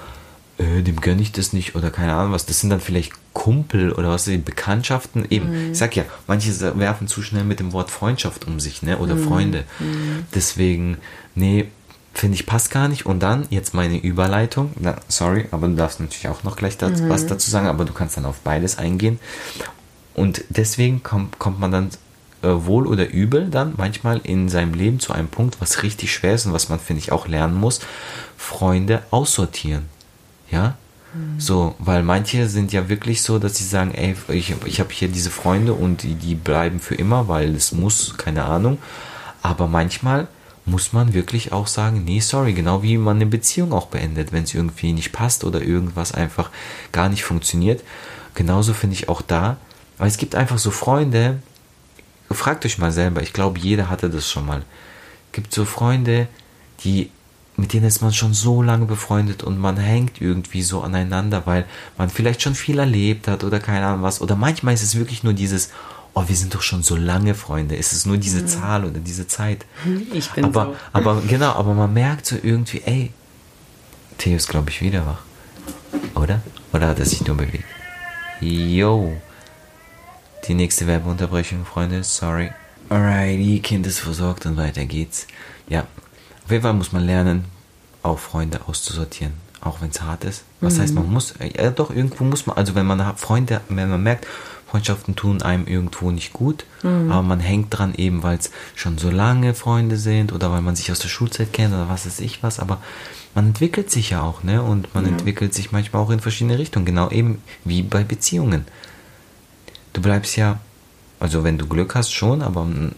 äh, 0.58 0.82
dem 0.82 1.02
gönne 1.02 1.22
ich 1.22 1.32
das 1.34 1.52
nicht 1.54 1.76
oder 1.76 1.92
keine 1.92 2.14
Ahnung 2.16 2.32
was. 2.32 2.46
Das 2.46 2.60
sind 2.60 2.70
dann 2.70 2.80
vielleicht 2.80 3.12
Kumpel 3.34 3.92
oder 3.92 4.10
was, 4.10 4.24
die 4.26 4.38
Bekanntschaften. 4.38 5.26
Eben, 5.30 5.72
ich 5.72 5.78
sag 5.78 5.96
ja, 5.96 6.04
manche 6.28 6.52
werfen 6.80 7.08
zu 7.08 7.22
schnell 7.22 7.44
mit 7.44 7.60
dem 7.60 7.74
Wort 7.74 7.92
Freundschaft 7.92 8.46
um 8.48 8.60
sich, 8.60 8.82
ne? 8.82 8.98
Oder 9.00 9.18
Freunde. 9.18 9.64
Deswegen, 10.34 10.98
nee, 11.36 11.68
finde 12.14 12.36
ich 12.36 12.46
passt 12.46 12.72
gar 12.72 12.88
nicht. 12.88 13.06
Und 13.06 13.20
dann 13.22 13.46
jetzt 13.50 13.74
meine 13.74 13.98
Überleitung. 13.98 14.72
Na, 14.80 14.96
sorry, 15.08 15.48
aber 15.52 15.68
du 15.68 15.76
darfst 15.76 16.00
natürlich 16.00 16.28
auch 16.28 16.44
noch 16.44 16.56
gleich 16.56 16.78
dazu, 16.78 17.10
was 17.10 17.26
dazu 17.26 17.50
sagen, 17.50 17.68
aber 17.68 17.86
du 17.86 17.94
kannst 17.94 18.18
dann 18.18 18.26
auf 18.26 18.40
beides 18.40 18.78
eingehen. 18.78 19.20
Und 20.14 20.44
deswegen 20.50 21.02
kommt, 21.02 21.40
kommt 21.40 21.60
man 21.60 21.72
dann 21.72 21.90
äh, 22.44 22.48
wohl 22.50 22.86
oder 22.86 23.10
übel 23.10 23.50
dann 23.50 23.74
manchmal 23.78 24.20
in 24.24 24.48
seinem 24.48 24.74
Leben 24.74 25.00
zu 25.00 25.14
einem 25.14 25.28
Punkt, 25.28 25.60
was 25.60 25.82
richtig 25.82 26.14
schwer 26.14 26.36
ist 26.36 26.46
und 26.46 26.54
was 26.54 26.70
man, 26.70 26.80
finde 26.80 27.02
ich, 27.02 27.12
auch 27.12 27.28
lernen 27.28 27.56
muss, 27.56 27.80
Freunde 28.38 29.02
aussortieren. 29.10 29.86
Ja? 30.52 30.76
So, 31.38 31.76
weil 31.78 32.02
manche 32.02 32.48
sind 32.48 32.74
ja 32.74 32.90
wirklich 32.90 33.22
so, 33.22 33.38
dass 33.38 33.56
sie 33.56 33.66
sagen, 33.66 33.94
ey, 33.94 34.16
ich, 34.30 34.56
ich 34.66 34.80
habe 34.80 34.92
hier 34.92 35.08
diese 35.08 35.30
Freunde 35.30 35.74
und 35.74 36.02
die, 36.02 36.16
die 36.16 36.34
bleiben 36.34 36.80
für 36.80 36.96
immer, 36.96 37.28
weil 37.28 37.56
es 37.56 37.72
muss, 37.72 38.18
keine 38.18 38.46
Ahnung. 38.46 38.80
Aber 39.44 39.68
manchmal 39.68 40.28
muss 40.66 40.94
man 40.94 41.14
wirklich 41.14 41.52
auch 41.52 41.68
sagen, 41.68 42.04
nee, 42.06 42.20
sorry, 42.20 42.54
genau 42.54 42.84
wie 42.84 42.98
man 42.98 43.18
eine 43.18 43.26
Beziehung 43.26 43.74
auch 43.74 43.88
beendet, 43.88 44.32
wenn 44.32 44.44
es 44.44 44.54
irgendwie 44.54 44.94
nicht 44.94 45.12
passt 45.12 45.44
oder 45.44 45.62
irgendwas 45.62 46.14
einfach 46.14 46.50
gar 46.92 47.10
nicht 47.10 47.24
funktioniert. 47.24 47.84
Genauso 48.34 48.74
finde 48.74 48.96
ich 48.96 49.10
auch 49.10 49.22
da, 49.22 49.58
weil 49.98 50.08
es 50.08 50.18
gibt 50.18 50.36
einfach 50.36 50.58
so 50.58 50.72
Freunde, 50.72 51.42
fragt 52.32 52.66
euch 52.66 52.78
mal 52.78 52.92
selber, 52.92 53.22
ich 53.22 53.34
glaube, 53.34 53.60
jeder 53.60 53.90
hatte 53.90 54.10
das 54.10 54.30
schon 54.30 54.46
mal. 54.46 54.64
gibt 55.32 55.54
so 55.54 55.66
Freunde, 55.66 56.28
die 56.84 57.10
mit 57.56 57.74
denen 57.74 57.86
ist 57.86 58.02
man 58.02 58.14
schon 58.14 58.34
so 58.34 58.64
lange 58.64 58.86
befreundet 58.86 59.44
und 59.44 59.60
man 59.60 59.78
hängt 59.78 60.20
irgendwie 60.20 60.64
so 60.64 60.82
aneinander, 60.82 61.44
weil 61.46 61.66
man 61.98 62.10
vielleicht 62.10 62.42
schon 62.42 62.56
viel 62.56 62.80
erlebt 62.80 63.28
hat 63.28 63.44
oder 63.44 63.60
keine 63.60 63.86
Ahnung 63.86 64.02
was. 64.02 64.22
Oder 64.22 64.36
manchmal 64.36 64.74
ist 64.74 64.82
es 64.82 64.98
wirklich 64.98 65.24
nur 65.24 65.34
dieses, 65.34 65.70
oh, 66.14 66.24
wir 66.28 66.36
sind 66.36 66.54
doch 66.54 66.62
schon 66.62 66.84
so 66.84 66.96
lange 66.96 67.36
Freunde. 67.36 67.78
Es 67.78 67.94
ist 67.94 68.06
nur 68.06 68.18
diese 68.18 68.46
Zahl 68.46 68.86
oder 68.86 69.00
diese 69.00 69.28
Zeit. 69.28 69.66
Ich 70.14 70.32
bin 70.32 70.46
aber, 70.46 70.66
so. 70.66 70.76
aber 70.94 71.22
genau, 71.28 71.54
aber 71.54 71.74
man 71.74 71.94
merkt 71.94 72.26
so 72.26 72.36
irgendwie, 72.42 72.82
ey, 72.86 73.12
Theo 74.18 74.36
ist, 74.36 74.48
glaube 74.48 74.70
ich, 74.70 74.82
wieder 74.82 75.06
wach. 75.06 75.22
Oder? 76.16 76.42
Oder 76.72 76.90
hat 76.90 77.00
er 77.00 77.06
sich 77.06 77.26
nur 77.26 77.38
bewegt? 77.38 77.66
Yo. 78.40 79.14
Die 80.48 80.54
nächste 80.54 80.88
Werbeunterbrechung, 80.88 81.66
Freunde, 81.66 82.04
sorry. 82.04 82.52
Alrighty, 82.90 83.60
Kind 83.62 83.88
ist 83.88 84.00
versorgt 84.00 84.46
und 84.46 84.58
weiter 84.58 84.86
geht's. 84.86 85.28
Ja, 85.68 85.88
auf 86.46 86.52
jeden 86.52 86.64
Fall 86.64 86.74
muss 86.74 86.92
man 86.92 87.06
lernen, 87.06 87.46
auch 88.02 88.20
Freunde 88.20 88.62
auszusortieren. 88.68 89.34
Auch 89.62 89.82
wenn 89.82 89.90
es 89.90 90.02
hart 90.02 90.26
ist. 90.26 90.44
Was 90.60 90.78
heißt, 90.78 90.94
man 90.94 91.10
muss, 91.10 91.34
ja 91.40 91.72
doch, 91.72 91.90
irgendwo 91.90 92.26
muss 92.26 92.46
man, 92.46 92.58
also 92.58 92.76
wenn 92.76 92.86
man 92.86 93.16
Freunde, 93.16 93.62
wenn 93.70 93.90
man 93.90 94.04
merkt, 94.04 94.28
Freundschaften 94.74 95.16
tun 95.16 95.44
einem 95.44 95.68
irgendwo 95.68 96.10
nicht 96.10 96.34
gut, 96.34 96.66
aber 96.82 97.22
man 97.22 97.40
hängt 97.40 97.78
dran 97.78 97.94
eben, 97.96 98.24
weil 98.24 98.40
es 98.40 98.50
schon 98.74 98.98
so 98.98 99.12
lange 99.12 99.54
Freunde 99.54 99.98
sind 99.98 100.34
oder 100.34 100.52
weil 100.52 100.64
man 100.64 100.76
sich 100.76 100.92
aus 100.92 100.98
der 100.98 101.10
Schulzeit 101.10 101.54
kennt 101.54 101.76
oder 101.76 101.90
was 101.90 102.08
weiß 102.08 102.20
ich 102.22 102.42
was, 102.42 102.60
aber 102.60 102.82
man 103.36 103.46
entwickelt 103.46 103.92
sich 103.92 104.10
ja 104.10 104.24
auch, 104.24 104.42
ne? 104.42 104.64
Und 104.64 104.96
man 104.96 105.06
entwickelt 105.06 105.54
sich 105.54 105.72
manchmal 105.72 106.02
auch 106.02 106.10
in 106.10 106.20
verschiedene 106.20 106.58
Richtungen, 106.58 106.88
genau 106.88 107.12
eben 107.12 107.44
wie 107.64 107.84
bei 107.84 108.04
Beziehungen. 108.04 108.66
Du 109.94 110.02
bleibst 110.02 110.38
ja, 110.38 110.58
also 111.20 111.44
wenn 111.44 111.60
du 111.60 111.68
Glück 111.68 111.94
hast 111.94 112.12
schon, 112.12 112.42
aber 112.42 112.66
mm, 112.66 112.96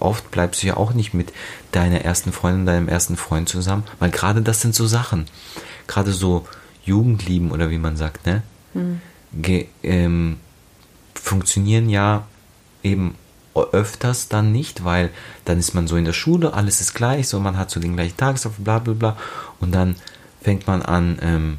oft 0.00 0.28
bleibst 0.32 0.64
du 0.64 0.66
ja 0.66 0.76
auch 0.76 0.92
nicht 0.92 1.14
mit 1.14 1.32
deiner 1.70 2.00
ersten 2.00 2.32
Freundin, 2.32 2.66
deinem 2.66 2.88
ersten 2.88 3.16
Freund 3.16 3.48
zusammen, 3.48 3.84
weil 4.00 4.10
gerade 4.10 4.42
das 4.42 4.60
sind 4.60 4.74
so 4.74 4.88
Sachen, 4.88 5.26
gerade 5.86 6.12
so 6.12 6.48
Jugendlieben 6.84 7.52
oder 7.52 7.70
wie 7.70 7.78
man 7.78 7.96
sagt, 7.96 8.26
ne? 8.26 8.42
Ge 9.34 9.68
ähm, 9.84 10.38
funktionieren 11.22 11.88
ja 11.88 12.26
eben 12.82 13.14
öfters 13.54 14.28
dann 14.28 14.50
nicht, 14.50 14.84
weil 14.84 15.10
dann 15.44 15.58
ist 15.58 15.74
man 15.74 15.86
so 15.86 15.96
in 15.96 16.04
der 16.04 16.12
Schule, 16.12 16.54
alles 16.54 16.80
ist 16.80 16.94
gleich, 16.94 17.28
so 17.28 17.38
man 17.38 17.56
hat 17.56 17.70
so 17.70 17.80
den 17.80 17.94
gleichen 17.96 18.16
Tagesablauf, 18.16 18.64
bla 18.64 18.78
bla 18.78 18.94
bla. 18.94 19.16
Und 19.60 19.72
dann 19.72 19.96
fängt 20.40 20.66
man 20.66 20.82
an, 20.82 21.18
ähm, 21.22 21.58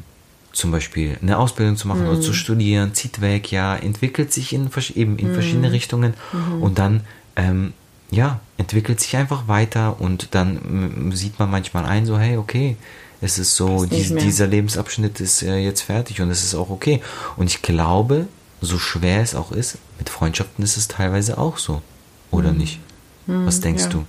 zum 0.52 0.70
Beispiel 0.70 1.18
eine 1.20 1.38
Ausbildung 1.38 1.76
zu 1.76 1.88
machen 1.88 2.06
oder 2.06 2.20
zu 2.20 2.32
studieren, 2.32 2.94
zieht 2.94 3.20
weg, 3.20 3.50
ja, 3.50 3.74
entwickelt 3.74 4.32
sich 4.32 4.52
in, 4.52 4.70
eben 4.94 5.18
in 5.18 5.32
verschiedene 5.32 5.72
Richtungen. 5.72 6.14
Und 6.60 6.78
dann, 6.78 7.02
ähm, 7.36 7.72
ja, 8.10 8.40
entwickelt 8.58 9.00
sich 9.00 9.16
einfach 9.16 9.48
weiter 9.48 10.00
und 10.00 10.28
dann 10.32 11.08
mm, 11.08 11.12
sieht 11.12 11.38
man 11.38 11.50
manchmal 11.50 11.84
ein, 11.86 12.06
so, 12.06 12.18
hey, 12.18 12.36
okay, 12.36 12.76
es 13.20 13.38
ist 13.38 13.56
so, 13.56 13.80
mehr. 13.80 14.22
dieser 14.22 14.46
Lebensabschnitt 14.46 15.18
ist 15.20 15.42
äh, 15.42 15.58
jetzt 15.58 15.80
fertig 15.80 16.20
und 16.20 16.30
es 16.30 16.44
ist 16.44 16.54
auch 16.54 16.70
okay. 16.70 17.00
Und 17.36 17.46
ich 17.46 17.62
glaube, 17.62 18.26
so 18.60 18.78
schwer 18.78 19.20
es 19.20 19.34
auch 19.34 19.52
ist, 19.52 19.78
mit 19.98 20.08
Freundschaften 20.08 20.64
ist 20.64 20.76
es 20.76 20.88
teilweise 20.88 21.38
auch 21.38 21.58
so, 21.58 21.82
oder 22.30 22.52
nicht? 22.52 22.80
Was 23.26 23.60
denkst 23.60 23.84
ja. 23.84 23.88
du? 23.90 24.06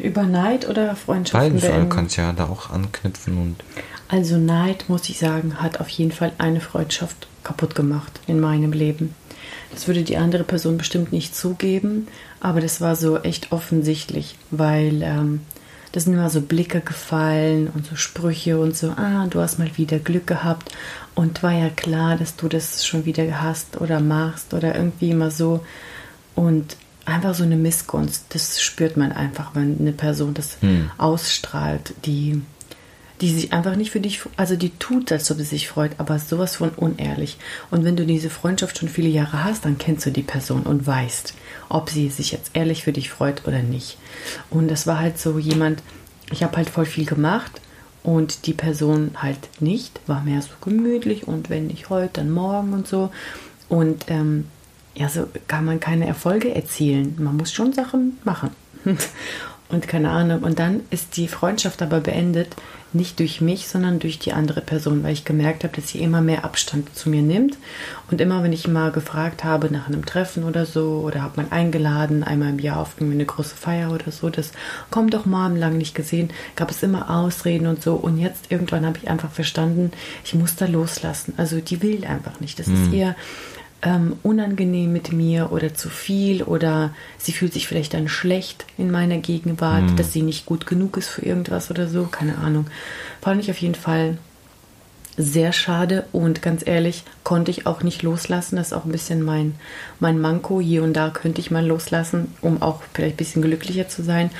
Über 0.00 0.22
Neid 0.22 0.68
oder 0.68 0.96
Freundschaften 0.96 1.52
Beides, 1.52 1.62
du 1.62 1.68
beenden? 1.68 1.90
kannst 1.90 2.16
ja 2.16 2.32
da 2.32 2.46
auch 2.46 2.70
anknüpfen 2.70 3.36
und 3.36 3.56
Also 4.08 4.38
Neid, 4.38 4.86
muss 4.88 5.08
ich 5.08 5.18
sagen, 5.18 5.60
hat 5.60 5.80
auf 5.80 5.88
jeden 5.88 6.12
Fall 6.12 6.32
eine 6.38 6.60
Freundschaft 6.60 7.28
kaputt 7.44 7.74
gemacht 7.74 8.20
in 8.26 8.40
meinem 8.40 8.72
Leben. 8.72 9.14
Das 9.72 9.86
würde 9.86 10.02
die 10.02 10.16
andere 10.16 10.42
Person 10.44 10.78
bestimmt 10.78 11.12
nicht 11.12 11.36
zugeben, 11.36 12.08
aber 12.40 12.60
das 12.60 12.80
war 12.80 12.96
so 12.96 13.18
echt 13.18 13.52
offensichtlich, 13.52 14.36
weil 14.50 15.02
ähm, 15.02 15.42
das 15.92 16.04
sind 16.04 16.14
immer 16.14 16.30
so 16.30 16.40
Blicke 16.40 16.80
gefallen 16.80 17.68
und 17.74 17.86
so 17.86 17.96
Sprüche 17.96 18.58
und 18.58 18.76
so, 18.76 18.90
ah, 18.90 19.26
du 19.28 19.40
hast 19.40 19.58
mal 19.58 19.70
wieder 19.76 19.98
Glück 19.98 20.26
gehabt 20.26 20.72
und 21.14 21.42
war 21.42 21.52
ja 21.52 21.68
klar, 21.70 22.16
dass 22.16 22.36
du 22.36 22.48
das 22.48 22.86
schon 22.86 23.04
wieder 23.04 23.42
hast 23.42 23.80
oder 23.80 24.00
machst 24.00 24.54
oder 24.54 24.74
irgendwie 24.74 25.10
immer 25.10 25.30
so 25.30 25.64
und 26.34 26.76
einfach 27.04 27.34
so 27.34 27.42
eine 27.42 27.56
Missgunst, 27.56 28.26
das 28.30 28.62
spürt 28.62 28.96
man 28.96 29.12
einfach, 29.12 29.54
wenn 29.54 29.78
eine 29.78 29.92
Person 29.92 30.34
das 30.34 30.58
Hm. 30.60 30.90
ausstrahlt, 30.98 31.94
die 32.04 32.42
die 33.20 33.28
sich 33.30 33.52
einfach 33.52 33.76
nicht 33.76 33.90
für 33.90 34.00
dich, 34.00 34.20
also 34.38 34.56
die 34.56 34.70
tut, 34.70 35.12
als 35.12 35.30
ob 35.30 35.36
sie 35.36 35.44
sich 35.44 35.68
freut, 35.68 35.92
aber 35.98 36.18
sowas 36.18 36.56
von 36.56 36.70
unehrlich. 36.70 37.36
Und 37.70 37.84
wenn 37.84 37.96
du 37.96 38.06
diese 38.06 38.30
Freundschaft 38.30 38.78
schon 38.78 38.88
viele 38.88 39.10
Jahre 39.10 39.44
hast, 39.44 39.66
dann 39.66 39.76
kennst 39.76 40.06
du 40.06 40.10
die 40.10 40.22
Person 40.22 40.62
und 40.62 40.86
weißt, 40.86 41.34
ob 41.68 41.90
sie 41.90 42.08
sich 42.08 42.32
jetzt 42.32 42.52
ehrlich 42.54 42.84
für 42.84 42.92
dich 42.92 43.10
freut 43.10 43.46
oder 43.46 43.60
nicht. 43.62 43.98
Und 44.48 44.68
das 44.70 44.86
war 44.86 44.98
halt 44.98 45.18
so 45.18 45.38
jemand, 45.38 45.82
ich 46.32 46.42
habe 46.42 46.56
halt 46.56 46.70
voll 46.70 46.86
viel 46.86 47.04
gemacht 47.04 47.60
und 48.02 48.46
die 48.46 48.54
Person 48.54 49.10
halt 49.16 49.38
nicht, 49.60 50.00
war 50.06 50.22
mehr 50.22 50.42
so 50.42 50.50
gemütlich 50.60 51.28
und 51.28 51.50
wenn 51.50 51.66
nicht 51.66 51.90
heute, 51.90 52.20
dann 52.20 52.30
morgen 52.30 52.72
und 52.72 52.86
so. 52.86 53.10
Und 53.68 54.06
ähm, 54.08 54.46
ja, 54.94 55.08
so 55.08 55.26
kann 55.48 55.64
man 55.64 55.80
keine 55.80 56.06
Erfolge 56.06 56.54
erzielen. 56.54 57.16
Man 57.18 57.36
muss 57.36 57.52
schon 57.52 57.72
Sachen 57.72 58.18
machen. 58.24 58.50
Und 59.68 59.86
keine 59.86 60.10
Ahnung. 60.10 60.42
Und 60.42 60.58
dann 60.58 60.80
ist 60.90 61.16
die 61.16 61.28
Freundschaft 61.28 61.80
aber 61.80 62.00
beendet, 62.00 62.56
nicht 62.92 63.18
durch 63.20 63.40
mich, 63.40 63.68
sondern 63.68 63.98
durch 64.00 64.18
die 64.18 64.32
andere 64.32 64.60
Person, 64.60 65.02
weil 65.02 65.12
ich 65.12 65.24
gemerkt 65.24 65.64
habe, 65.64 65.76
dass 65.76 65.88
sie 65.88 66.00
immer 66.00 66.20
mehr 66.20 66.44
Abstand 66.44 66.94
zu 66.96 67.08
mir 67.08 67.22
nimmt. 67.22 67.56
Und 68.10 68.20
immer, 68.20 68.42
wenn 68.42 68.52
ich 68.52 68.66
mal 68.66 68.90
gefragt 68.90 69.44
habe 69.44 69.70
nach 69.70 69.86
einem 69.86 70.04
Treffen 70.04 70.44
oder 70.44 70.66
so, 70.66 71.02
oder 71.04 71.22
habe 71.22 71.42
mal 71.42 71.50
eingeladen, 71.50 72.24
einmal 72.24 72.50
im 72.50 72.58
Jahr 72.58 72.78
auf 72.78 72.94
irgendwie 72.96 73.14
eine 73.14 73.26
große 73.26 73.54
Feier 73.54 73.92
oder 73.92 74.10
so, 74.10 74.28
das 74.30 74.52
kommt 74.90 75.14
doch 75.14 75.26
mal 75.26 75.56
lang 75.56 75.78
nicht 75.78 75.94
gesehen, 75.94 76.30
gab 76.56 76.70
es 76.70 76.82
immer 76.82 77.10
Ausreden 77.10 77.66
und 77.66 77.82
so. 77.82 77.94
Und 77.94 78.18
jetzt 78.18 78.50
irgendwann 78.50 78.84
habe 78.84 78.98
ich 79.00 79.08
einfach 79.08 79.30
verstanden, 79.30 79.92
ich 80.24 80.34
muss 80.34 80.56
da 80.56 80.66
loslassen. 80.66 81.34
Also 81.36 81.60
die 81.60 81.82
will 81.82 82.04
einfach 82.04 82.40
nicht. 82.40 82.58
Das 82.58 82.66
ist 82.66 82.92
ihr 82.92 83.14
ähm, 83.82 84.16
unangenehm 84.22 84.92
mit 84.92 85.12
mir 85.12 85.52
oder 85.52 85.74
zu 85.74 85.88
viel 85.88 86.42
oder 86.42 86.94
sie 87.18 87.32
fühlt 87.32 87.52
sich 87.52 87.66
vielleicht 87.66 87.94
dann 87.94 88.08
schlecht 88.08 88.66
in 88.76 88.90
meiner 88.90 89.18
Gegenwart, 89.18 89.98
dass 89.98 90.12
sie 90.12 90.22
nicht 90.22 90.46
gut 90.46 90.66
genug 90.66 90.96
ist 90.96 91.08
für 91.08 91.22
irgendwas 91.22 91.70
oder 91.70 91.88
so, 91.88 92.04
keine 92.04 92.38
Ahnung. 92.38 92.66
Fand 93.20 93.40
ich 93.40 93.50
auf 93.50 93.58
jeden 93.58 93.74
Fall 93.74 94.18
sehr 95.16 95.52
schade 95.52 96.06
und 96.12 96.40
ganz 96.40 96.66
ehrlich 96.66 97.04
konnte 97.24 97.50
ich 97.50 97.66
auch 97.66 97.82
nicht 97.82 98.02
loslassen. 98.02 98.56
Das 98.56 98.68
ist 98.68 98.72
auch 98.72 98.84
ein 98.84 98.92
bisschen 98.92 99.22
mein, 99.22 99.54
mein 99.98 100.20
Manko. 100.20 100.60
Hier 100.60 100.82
und 100.82 100.94
da 100.94 101.10
könnte 101.10 101.40
ich 101.40 101.50
mal 101.50 101.66
loslassen, 101.66 102.32
um 102.40 102.62
auch 102.62 102.82
vielleicht 102.94 103.14
ein 103.14 103.18
bisschen 103.18 103.42
glücklicher 103.42 103.88
zu 103.88 104.02
sein. 104.02 104.30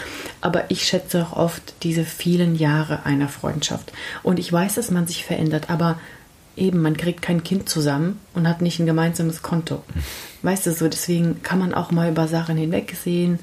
Aber 0.40 0.70
ich 0.70 0.84
schätze 0.84 1.22
auch 1.22 1.36
oft 1.36 1.74
diese 1.82 2.04
vielen 2.04 2.56
Jahre 2.56 3.04
einer 3.04 3.28
Freundschaft. 3.28 3.92
Und 4.22 4.38
ich 4.38 4.50
weiß, 4.52 4.76
dass 4.76 4.90
man 4.90 5.06
sich 5.06 5.24
verändert, 5.24 5.68
aber 5.68 5.98
eben, 6.56 6.82
man 6.82 6.96
kriegt 6.96 7.22
kein 7.22 7.42
Kind 7.42 7.68
zusammen 7.68 8.20
und 8.34 8.48
hat 8.48 8.62
nicht 8.62 8.78
ein 8.78 8.86
gemeinsames 8.86 9.42
Konto. 9.42 9.82
Weißt 10.42 10.66
du, 10.66 10.72
so 10.72 10.88
deswegen 10.88 11.42
kann 11.42 11.58
man 11.58 11.74
auch 11.74 11.90
mal 11.90 12.10
über 12.10 12.28
Sachen 12.28 12.56
hinwegsehen 12.56 13.38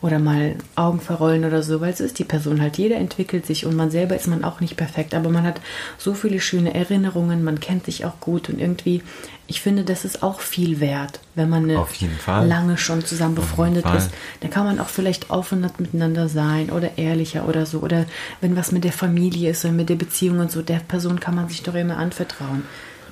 oder 0.00 0.18
mal 0.18 0.54
Augen 0.76 1.00
verrollen 1.00 1.44
oder 1.44 1.62
so, 1.62 1.80
weil 1.80 1.92
es 1.92 2.00
ist 2.00 2.18
die 2.18 2.24
Person 2.24 2.60
halt. 2.60 2.78
Jeder 2.78 2.96
entwickelt 2.96 3.46
sich 3.46 3.66
und 3.66 3.74
man 3.74 3.90
selber 3.90 4.14
ist 4.14 4.28
man 4.28 4.44
auch 4.44 4.60
nicht 4.60 4.76
perfekt, 4.76 5.12
aber 5.14 5.28
man 5.28 5.44
hat 5.44 5.60
so 5.98 6.14
viele 6.14 6.40
schöne 6.40 6.72
Erinnerungen, 6.74 7.42
man 7.42 7.58
kennt 7.58 7.86
sich 7.86 8.04
auch 8.04 8.20
gut 8.20 8.48
und 8.48 8.60
irgendwie, 8.60 9.02
ich 9.48 9.60
finde, 9.60 9.82
das 9.82 10.04
ist 10.04 10.22
auch 10.22 10.40
viel 10.40 10.78
wert, 10.78 11.20
wenn 11.34 11.48
man 11.48 11.74
Auf 11.76 11.94
jeden 11.94 12.16
Fall. 12.16 12.46
lange 12.46 12.78
schon 12.78 13.04
zusammen 13.04 13.34
befreundet 13.34 13.86
ist. 13.96 14.10
Dann 14.40 14.50
kann 14.50 14.66
man 14.66 14.78
auch 14.78 14.88
vielleicht 14.88 15.30
offener 15.30 15.70
miteinander 15.78 16.28
sein 16.28 16.70
oder 16.70 16.96
ehrlicher 16.98 17.48
oder 17.48 17.66
so. 17.66 17.80
Oder 17.80 18.04
wenn 18.40 18.56
was 18.56 18.72
mit 18.72 18.84
der 18.84 18.92
Familie 18.92 19.50
ist 19.50 19.64
oder 19.64 19.72
mit 19.72 19.88
der 19.88 19.96
Beziehung 19.96 20.38
und 20.38 20.50
so, 20.50 20.62
der 20.62 20.80
Person 20.80 21.18
kann 21.18 21.34
man 21.34 21.48
sich 21.48 21.62
doch 21.62 21.74
immer 21.74 21.96
anvertrauen. 21.96 22.62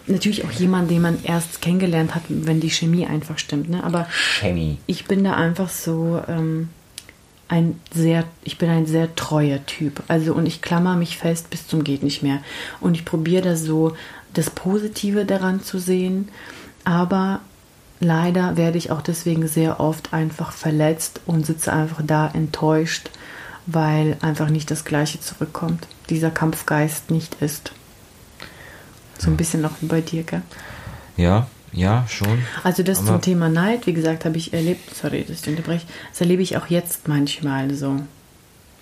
Natürlich 0.08 0.44
auch 0.44 0.52
jemand, 0.52 0.90
den 0.90 1.02
man 1.02 1.18
erst 1.24 1.60
kennengelernt 1.60 2.14
hat, 2.14 2.22
wenn 2.28 2.60
die 2.60 2.70
Chemie 2.70 3.06
einfach 3.06 3.38
stimmt. 3.38 3.68
Ne? 3.70 3.82
Aber 3.82 4.06
Chemie. 4.38 4.78
ich 4.86 5.06
bin 5.06 5.24
da 5.24 5.34
einfach 5.34 5.68
so 5.68 6.22
ähm, 6.28 6.68
ein 7.48 7.80
sehr, 7.92 8.24
ich 8.42 8.58
bin 8.58 8.68
ein 8.70 8.86
sehr 8.86 9.14
treuer 9.14 9.64
Typ. 9.66 10.02
Also 10.08 10.34
und 10.34 10.46
ich 10.46 10.62
klammer 10.62 10.96
mich 10.96 11.18
fest 11.18 11.50
bis 11.50 11.66
zum 11.66 11.84
geht 11.84 12.02
nicht 12.02 12.22
mehr. 12.22 12.40
Und 12.80 12.94
ich 12.94 13.04
probiere 13.04 13.42
da 13.42 13.56
so 13.56 13.96
das 14.34 14.50
Positive 14.50 15.24
daran 15.24 15.62
zu 15.62 15.78
sehen, 15.78 16.28
aber 16.84 17.40
leider 18.00 18.56
werde 18.56 18.78
ich 18.78 18.90
auch 18.90 19.00
deswegen 19.00 19.48
sehr 19.48 19.80
oft 19.80 20.12
einfach 20.12 20.52
verletzt 20.52 21.20
und 21.26 21.46
sitze 21.46 21.72
einfach 21.72 22.02
da 22.04 22.28
enttäuscht, 22.28 23.10
weil 23.66 24.16
einfach 24.20 24.48
nicht 24.48 24.70
das 24.70 24.84
Gleiche 24.84 25.20
zurückkommt. 25.20 25.86
Dieser 26.10 26.30
Kampfgeist 26.30 27.10
nicht 27.10 27.36
ist. 27.40 27.72
So 29.18 29.30
ein 29.30 29.36
bisschen 29.36 29.64
auch 29.64 29.72
wie 29.80 29.86
bei 29.86 30.00
dir, 30.02 30.24
gell? 30.24 30.42
Ja, 31.16 31.46
ja, 31.72 32.06
schon. 32.08 32.44
Also 32.62 32.82
das 32.82 33.04
zum 33.04 33.20
Thema 33.20 33.48
Neid, 33.48 33.86
wie 33.86 33.92
gesagt, 33.92 34.24
habe 34.24 34.36
ich 34.36 34.52
erlebt, 34.52 34.94
sorry, 34.94 35.24
dass 35.28 35.42
ich 35.42 35.48
unterbreche, 35.48 35.86
das 36.10 36.20
erlebe 36.20 36.42
ich 36.42 36.56
auch 36.56 36.66
jetzt 36.68 37.08
manchmal 37.08 37.74
so. 37.74 38.00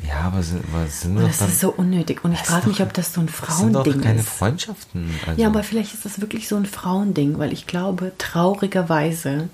Ja, 0.07 0.21
aber 0.27 0.43
sind, 0.43 0.65
aber 0.73 0.87
sind 0.87 1.17
das 1.17 1.39
dann, 1.39 1.49
ist 1.49 1.61
so 1.61 1.71
unnötig. 1.71 2.25
Und 2.25 2.33
ich 2.33 2.41
frage 2.41 2.63
ist 2.63 2.67
mich, 2.67 2.83
ob 2.83 2.93
das 2.93 3.15
so 3.15 3.21
ein 3.21 3.27
das 3.27 3.59
sind 3.59 3.73
doch 3.73 3.85
Frauending 3.85 4.03
keine 4.03 4.21
ist. 4.21 4.29
Freundschaften. 4.29 5.11
Also, 5.27 5.41
Ja, 5.41 5.49
aber 5.49 5.63
vielleicht 5.63 5.95
ist 5.95 6.05
das 6.05 6.21
wirklich 6.21 6.49
so 6.49 6.57
ein 6.57 6.67
Frauending, 6.67 7.39
weil 7.39 7.53
ich 7.53 7.67
glaube, 7.67 8.13
traurigerweise, 8.19 9.49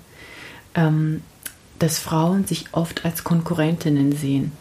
ähm, 0.75 1.21
dass 1.79 1.99
Frauen 1.99 2.45
sich 2.45 2.65
oft 2.73 3.05
als 3.05 3.23
Konkurrentinnen 3.23 4.15
sehen. 4.15 4.51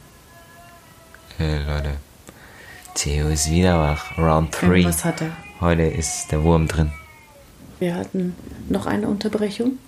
Hey, 1.38 1.58
Leute. 1.64 1.96
Theo 2.94 3.28
ist 3.28 3.50
wieder 3.50 3.78
wach. 3.78 4.16
Round 4.18 4.54
3. 4.60 4.66
Irgendwas 4.66 5.04
hat 5.04 5.22
er. 5.22 5.30
Heute 5.60 5.82
ist 5.82 6.30
der 6.30 6.42
Wurm 6.42 6.68
drin. 6.68 6.92
Wir 7.80 7.96
hatten 7.96 8.36
noch 8.68 8.86
eine 8.86 9.08
Unterbrechung. 9.08 9.78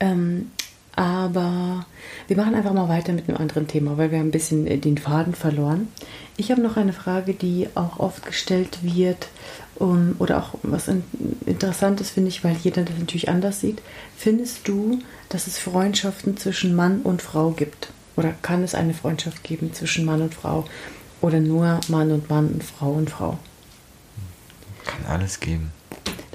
Ähm, 0.00 0.50
aber 0.96 1.84
wir 2.26 2.36
machen 2.38 2.54
einfach 2.54 2.72
mal 2.72 2.88
weiter 2.88 3.12
mit 3.12 3.28
einem 3.28 3.36
anderen 3.36 3.68
Thema, 3.68 3.98
weil 3.98 4.10
wir 4.10 4.18
ein 4.18 4.30
bisschen 4.30 4.66
äh, 4.66 4.78
den 4.78 4.96
Faden 4.96 5.34
verloren. 5.34 5.88
Ich 6.38 6.50
habe 6.50 6.62
noch 6.62 6.78
eine 6.78 6.94
Frage, 6.94 7.34
die 7.34 7.68
auch 7.74 7.98
oft 7.98 8.24
gestellt 8.24 8.78
wird 8.80 9.28
um, 9.74 10.16
oder 10.18 10.38
auch 10.38 10.54
was 10.62 10.88
in, 10.88 11.04
Interessantes 11.44 12.10
finde 12.10 12.30
ich, 12.30 12.42
weil 12.44 12.56
jeder 12.62 12.82
das 12.82 12.98
natürlich 12.98 13.28
anders 13.28 13.60
sieht. 13.60 13.82
Findest 14.16 14.66
du, 14.66 15.00
dass 15.28 15.46
es 15.46 15.58
Freundschaften 15.58 16.38
zwischen 16.38 16.74
Mann 16.74 17.02
und 17.02 17.20
Frau 17.20 17.50
gibt? 17.50 17.88
Oder 18.16 18.32
kann 18.40 18.62
es 18.62 18.74
eine 18.74 18.94
Freundschaft 18.94 19.44
geben 19.44 19.74
zwischen 19.74 20.06
Mann 20.06 20.22
und 20.22 20.34
Frau? 20.34 20.64
Oder 21.20 21.40
nur 21.40 21.80
Mann 21.88 22.10
und 22.10 22.30
Mann 22.30 22.48
und 22.48 22.64
Frau 22.64 22.92
und 22.92 23.10
Frau? 23.10 23.38
Kann 24.86 25.04
alles 25.06 25.40
geben. 25.40 25.72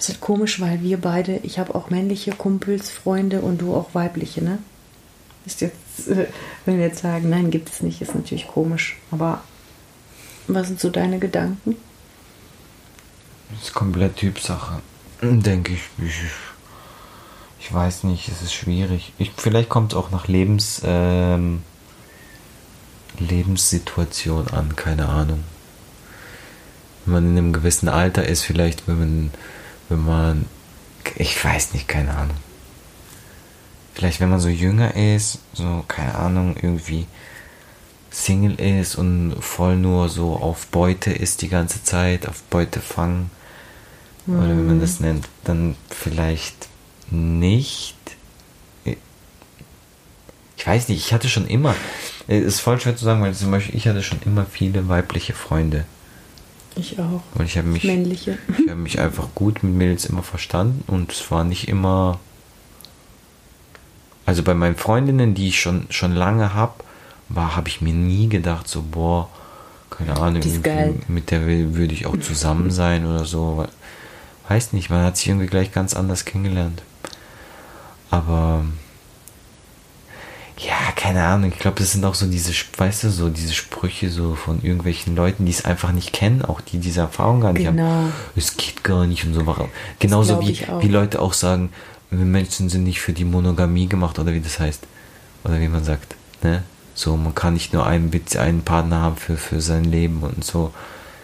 Das 0.01 0.09
ist 0.09 0.19
komisch, 0.19 0.59
weil 0.59 0.81
wir 0.81 0.99
beide, 0.99 1.37
ich 1.43 1.59
habe 1.59 1.75
auch 1.75 1.91
männliche 1.91 2.31
Kumpels, 2.31 2.89
Freunde 2.89 3.41
und 3.41 3.61
du 3.61 3.75
auch 3.75 3.93
weibliche, 3.93 4.43
ne? 4.43 4.57
Ist 5.45 5.61
jetzt, 5.61 6.07
äh, 6.07 6.25
wenn 6.65 6.79
wir 6.79 6.87
jetzt 6.87 7.03
sagen, 7.03 7.29
nein, 7.29 7.51
gibt 7.51 7.69
es 7.69 7.83
nicht, 7.83 8.01
ist 8.01 8.15
natürlich 8.15 8.47
komisch. 8.47 8.97
Aber 9.11 9.43
was 10.47 10.69
sind 10.69 10.79
so 10.79 10.89
deine 10.89 11.19
Gedanken? 11.19 11.75
Das 13.51 13.67
ist 13.67 13.73
komplett 13.75 14.15
Typsache. 14.15 14.81
Denke 15.21 15.73
ich. 15.73 15.81
Ich, 16.03 16.15
ich 17.59 17.71
weiß 17.71 18.05
nicht, 18.05 18.27
es 18.27 18.41
ist 18.41 18.55
schwierig. 18.55 19.13
Ich, 19.19 19.31
vielleicht 19.37 19.69
kommt 19.69 19.93
es 19.93 19.97
auch 19.99 20.09
nach 20.09 20.27
Lebens, 20.27 20.81
ähm, 20.83 21.61
Lebenssituation 23.19 24.47
an, 24.47 24.75
keine 24.75 25.09
Ahnung. 25.09 25.43
Wenn 27.05 27.13
man 27.13 27.31
in 27.31 27.37
einem 27.37 27.53
gewissen 27.53 27.87
Alter 27.87 28.27
ist, 28.27 28.41
vielleicht, 28.41 28.87
wenn 28.87 28.97
man, 28.97 29.31
wenn 29.91 30.05
man, 30.05 30.45
ich 31.15 31.43
weiß 31.43 31.73
nicht, 31.73 31.87
keine 31.87 32.15
Ahnung. 32.15 32.37
Vielleicht, 33.93 34.21
wenn 34.21 34.29
man 34.29 34.39
so 34.39 34.49
jünger 34.49 34.95
ist, 34.95 35.39
so, 35.53 35.83
keine 35.87 36.15
Ahnung, 36.15 36.55
irgendwie 36.59 37.05
Single 38.09 38.59
ist 38.59 38.95
und 38.95 39.35
voll 39.39 39.75
nur 39.75 40.09
so 40.09 40.35
auf 40.35 40.67
Beute 40.67 41.11
ist 41.11 41.41
die 41.41 41.49
ganze 41.49 41.83
Zeit, 41.83 42.27
auf 42.27 42.41
Beute 42.43 42.79
fangen, 42.79 43.29
oder 44.27 44.49
wie 44.49 44.61
man 44.61 44.79
das 44.79 44.99
nennt, 44.99 45.27
dann 45.43 45.75
vielleicht 45.89 46.69
nicht. 47.09 47.97
Ich 50.55 50.67
weiß 50.67 50.89
nicht, 50.89 50.99
ich 51.05 51.11
hatte 51.11 51.27
schon 51.27 51.47
immer, 51.47 51.75
es 52.27 52.43
ist 52.43 52.59
voll 52.59 52.79
schwer 52.79 52.95
zu 52.95 53.03
sagen, 53.03 53.21
weil 53.21 53.33
zum 53.33 53.51
Beispiel 53.51 53.75
ich 53.75 53.87
hatte 53.87 54.03
schon 54.03 54.21
immer 54.25 54.45
viele 54.45 54.87
weibliche 54.87 55.33
Freunde. 55.33 55.85
Ich 56.75 56.99
auch. 56.99 57.21
Und 57.35 57.45
ich 57.45 57.57
habe 57.57 57.67
mich, 57.67 57.83
Männliche. 57.83 58.37
ich 58.57 58.69
habe 58.69 58.79
mich 58.79 58.99
einfach 58.99 59.27
gut 59.35 59.63
mit 59.63 59.73
Mädels 59.73 60.05
immer 60.05 60.23
verstanden 60.23 60.83
und 60.87 61.11
es 61.11 61.29
war 61.31 61.43
nicht 61.43 61.67
immer. 61.67 62.19
Also 64.25 64.43
bei 64.43 64.53
meinen 64.53 64.75
Freundinnen, 64.75 65.33
die 65.33 65.49
ich 65.49 65.59
schon, 65.59 65.87
schon 65.89 66.13
lange 66.13 66.53
habe, 66.53 66.75
war, 67.27 67.55
habe 67.55 67.67
ich 67.67 67.81
mir 67.81 67.93
nie 67.93 68.29
gedacht, 68.29 68.67
so, 68.67 68.83
boah, 68.83 69.29
keine 69.89 70.17
Ahnung, 70.17 70.41
mit 71.07 71.31
der 71.31 71.45
würde 71.45 71.93
ich 71.93 72.05
auch 72.05 72.17
zusammen 72.19 72.71
sein 72.71 73.05
oder 73.05 73.25
so. 73.25 73.67
Weiß 74.47 74.73
nicht, 74.73 74.89
man 74.89 75.03
hat 75.03 75.17
sich 75.17 75.27
irgendwie 75.27 75.47
gleich 75.47 75.71
ganz 75.71 75.93
anders 75.93 76.25
kennengelernt. 76.25 76.81
Aber 78.09 78.63
ja, 80.67 80.91
keine 80.95 81.23
Ahnung, 81.23 81.51
ich 81.51 81.59
glaube, 81.59 81.79
das 81.79 81.91
sind 81.93 82.05
auch 82.05 82.13
so 82.13 82.27
diese, 82.27 82.53
weißt 82.77 83.05
du, 83.05 83.09
so 83.09 83.29
diese 83.29 83.53
Sprüche 83.53 84.09
so 84.09 84.35
von 84.35 84.61
irgendwelchen 84.61 85.15
Leuten, 85.15 85.45
die 85.45 85.51
es 85.51 85.65
einfach 85.65 85.91
nicht 85.91 86.13
kennen, 86.13 86.43
auch 86.43 86.61
die 86.61 86.77
diese 86.77 87.01
Erfahrung 87.01 87.41
gar 87.41 87.53
nicht 87.53 87.65
Genau. 87.65 87.83
haben. 87.83 88.13
Es 88.35 88.57
geht 88.57 88.83
gar 88.83 89.07
nicht 89.07 89.25
und 89.25 89.33
so. 89.33 89.45
Warum? 89.45 89.69
Genauso 89.99 90.39
wie, 90.41 90.59
wie 90.79 90.87
Leute 90.87 91.21
auch 91.21 91.33
sagen, 91.33 91.69
wir 92.11 92.25
Menschen 92.25 92.69
sind 92.69 92.83
nicht 92.83 93.01
für 93.01 93.13
die 93.13 93.25
Monogamie 93.25 93.87
gemacht 93.87 94.19
oder 94.19 94.33
wie 94.33 94.41
das 94.41 94.59
heißt. 94.59 94.85
Oder 95.43 95.59
wie 95.59 95.67
man 95.67 95.83
sagt. 95.83 96.15
Ne? 96.43 96.63
So, 96.93 97.17
man 97.17 97.33
kann 97.33 97.53
nicht 97.53 97.73
nur 97.73 97.85
einen, 97.87 98.11
einen 98.37 98.61
Partner 98.61 99.01
haben 99.01 99.17
für, 99.17 99.37
für 99.37 99.61
sein 99.61 99.85
Leben 99.85 100.21
und 100.21 100.43
so. 100.43 100.73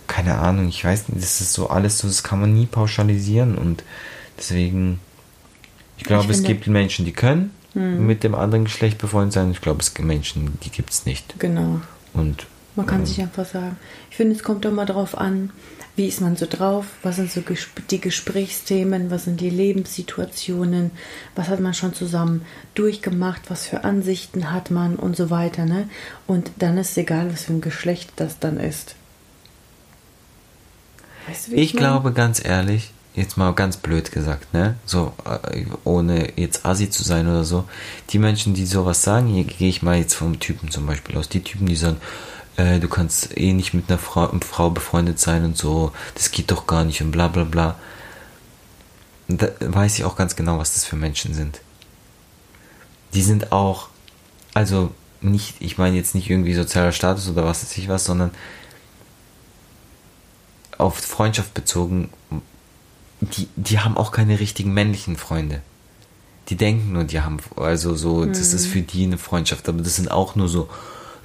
Keine 0.08 0.40
Ahnung, 0.40 0.70
ich 0.70 0.84
weiß 0.84 1.10
nicht, 1.10 1.22
das 1.22 1.42
ist 1.42 1.54
so 1.54 1.70
alles 1.70 2.00
so, 2.00 2.08
das 2.08 2.24
kann 2.24 2.40
man 2.40 2.54
nie 2.54 2.66
pauschalisieren 2.66 3.58
und 3.58 3.84
deswegen, 4.38 5.02
ich 5.98 6.06
glaube, 6.06 6.32
es 6.32 6.44
gibt 6.44 6.66
Menschen, 6.68 7.04
die 7.04 7.12
können 7.12 7.52
mit 7.74 8.24
dem 8.24 8.34
anderen 8.34 8.66
Geschlecht 8.66 8.98
befreundet 8.98 9.34
sein. 9.34 9.52
Ich 9.52 9.62
glaube, 9.62 9.82
es 9.82 9.94
gibt 9.94 10.08
Menschen, 10.08 10.58
die 10.64 10.70
gibt 10.70 10.90
es 10.92 11.06
nicht. 11.06 11.36
Genau. 11.40 11.82
Und 12.14 12.48
Man 12.76 12.86
kann 12.88 13.02
ähm, 13.02 13.06
sich 13.06 13.22
einfach 13.22 13.46
sagen. 13.46 13.78
Ich 14.10 14.18
finde, 14.18 14.36
es 14.36 14.42
kommt 14.44 14.66
immer 14.66 14.86
darauf 14.86 15.18
an, 15.18 15.52
wie 15.96 16.08
ist 16.08 16.22
man 16.22 16.36
so 16.36 16.46
drauf, 16.50 16.86
was 17.04 17.16
sind 17.18 17.32
so 17.32 17.42
gesp 17.42 17.88
die 17.90 18.00
Gesprächsthemen, 18.02 19.10
was 19.12 19.26
sind 19.26 19.42
die 19.42 19.50
Lebenssituationen, 19.50 20.92
was 21.36 21.48
hat 21.50 21.60
man 21.60 21.74
schon 21.74 21.94
zusammen 21.94 22.46
durchgemacht, 22.76 23.50
was 23.50 23.66
für 23.68 23.84
Ansichten 23.84 24.52
hat 24.52 24.70
man 24.72 24.96
und 24.96 25.16
so 25.18 25.30
weiter. 25.30 25.66
Ne? 25.66 25.90
Und 26.28 26.52
dann 26.60 26.78
ist 26.78 26.92
es 26.92 26.98
egal, 26.98 27.32
was 27.32 27.44
für 27.44 27.54
ein 27.54 27.62
Geschlecht 27.62 28.12
das 28.16 28.40
dann 28.40 28.58
ist. 28.60 28.96
Weißt 31.28 31.48
du, 31.48 31.54
Ich 31.54 31.74
meine? 31.74 31.86
glaube 31.88 32.14
ganz 32.14 32.44
ehrlich, 32.44 32.92
jetzt 33.18 33.36
mal 33.36 33.52
ganz 33.54 33.78
blöd 33.78 34.12
gesagt, 34.12 34.54
ne? 34.54 34.76
So, 34.86 35.12
äh, 35.26 35.66
ohne 35.84 36.38
jetzt 36.40 36.66
assi 36.66 36.90
zu 36.90 37.04
sein 37.04 37.28
oder 37.28 37.44
so. 37.44 37.66
Die 38.12 38.20
Menschen, 38.20 38.54
die 38.54 38.66
sowas 38.66 39.02
sagen, 39.02 39.28
hier 39.28 39.44
gehe 39.44 39.70
ich 39.70 39.82
mal 39.82 39.98
jetzt 39.98 40.14
vom 40.14 40.40
Typen 40.40 40.70
zum 40.70 40.86
Beispiel 40.86 41.18
aus. 41.18 41.28
Die 41.28 41.44
Typen, 41.44 41.66
die 41.66 41.76
sagen, 41.76 41.98
äh, 42.58 42.80
du 42.80 42.88
kannst 42.88 43.36
eh 43.36 43.54
nicht 43.54 43.74
mit 43.74 43.90
einer 43.90 43.98
Frau, 43.98 44.32
Frau 44.42 44.70
befreundet 44.70 45.20
sein 45.20 45.44
und 45.46 45.58
so, 45.58 45.92
das 46.14 46.30
geht 46.30 46.52
doch 46.52 46.68
gar 46.68 46.84
nicht 46.84 47.02
und 47.02 47.12
bla 47.12 47.28
bla 47.28 47.44
bla. 47.44 47.76
Da 49.28 49.50
weiß 49.60 49.98
ich 49.98 50.06
auch 50.06 50.16
ganz 50.16 50.36
genau, 50.36 50.60
was 50.60 50.76
das 50.76 50.86
für 50.86 50.96
Menschen 50.96 51.34
sind. 51.34 51.60
Die 53.16 53.24
sind 53.24 53.52
auch, 53.52 53.90
also 54.54 54.92
nicht, 55.22 55.56
ich 55.60 55.80
meine 55.80 55.96
jetzt 55.98 56.14
nicht 56.14 56.30
irgendwie 56.30 56.54
sozialer 56.54 56.92
Status 56.92 57.28
oder 57.28 57.46
was 57.46 57.64
weiß 57.64 57.78
ich 57.80 57.88
was, 57.90 58.06
sondern 58.06 58.30
auf 60.78 60.98
Freundschaft 60.98 61.56
bezogen, 61.56 62.10
die, 63.22 63.48
die 63.56 63.80
haben 63.80 63.98
auch 63.98 64.12
keine 64.12 64.40
richtigen 64.40 64.74
männlichen 64.74 65.16
Freunde. 65.16 65.62
Die 66.50 66.56
denken 66.56 66.94
nur, 66.94 67.04
die 67.04 67.22
haben, 67.22 67.38
also 67.56 67.96
so, 67.96 68.26
das 68.26 68.54
ist 68.54 68.68
für 68.68 68.82
die 68.82 69.04
eine 69.04 69.18
Freundschaft, 69.18 69.68
aber 69.68 69.82
das 69.82 69.98
sind 69.98 70.12
auch 70.12 70.36
nur 70.36 70.48
so, 70.48 70.70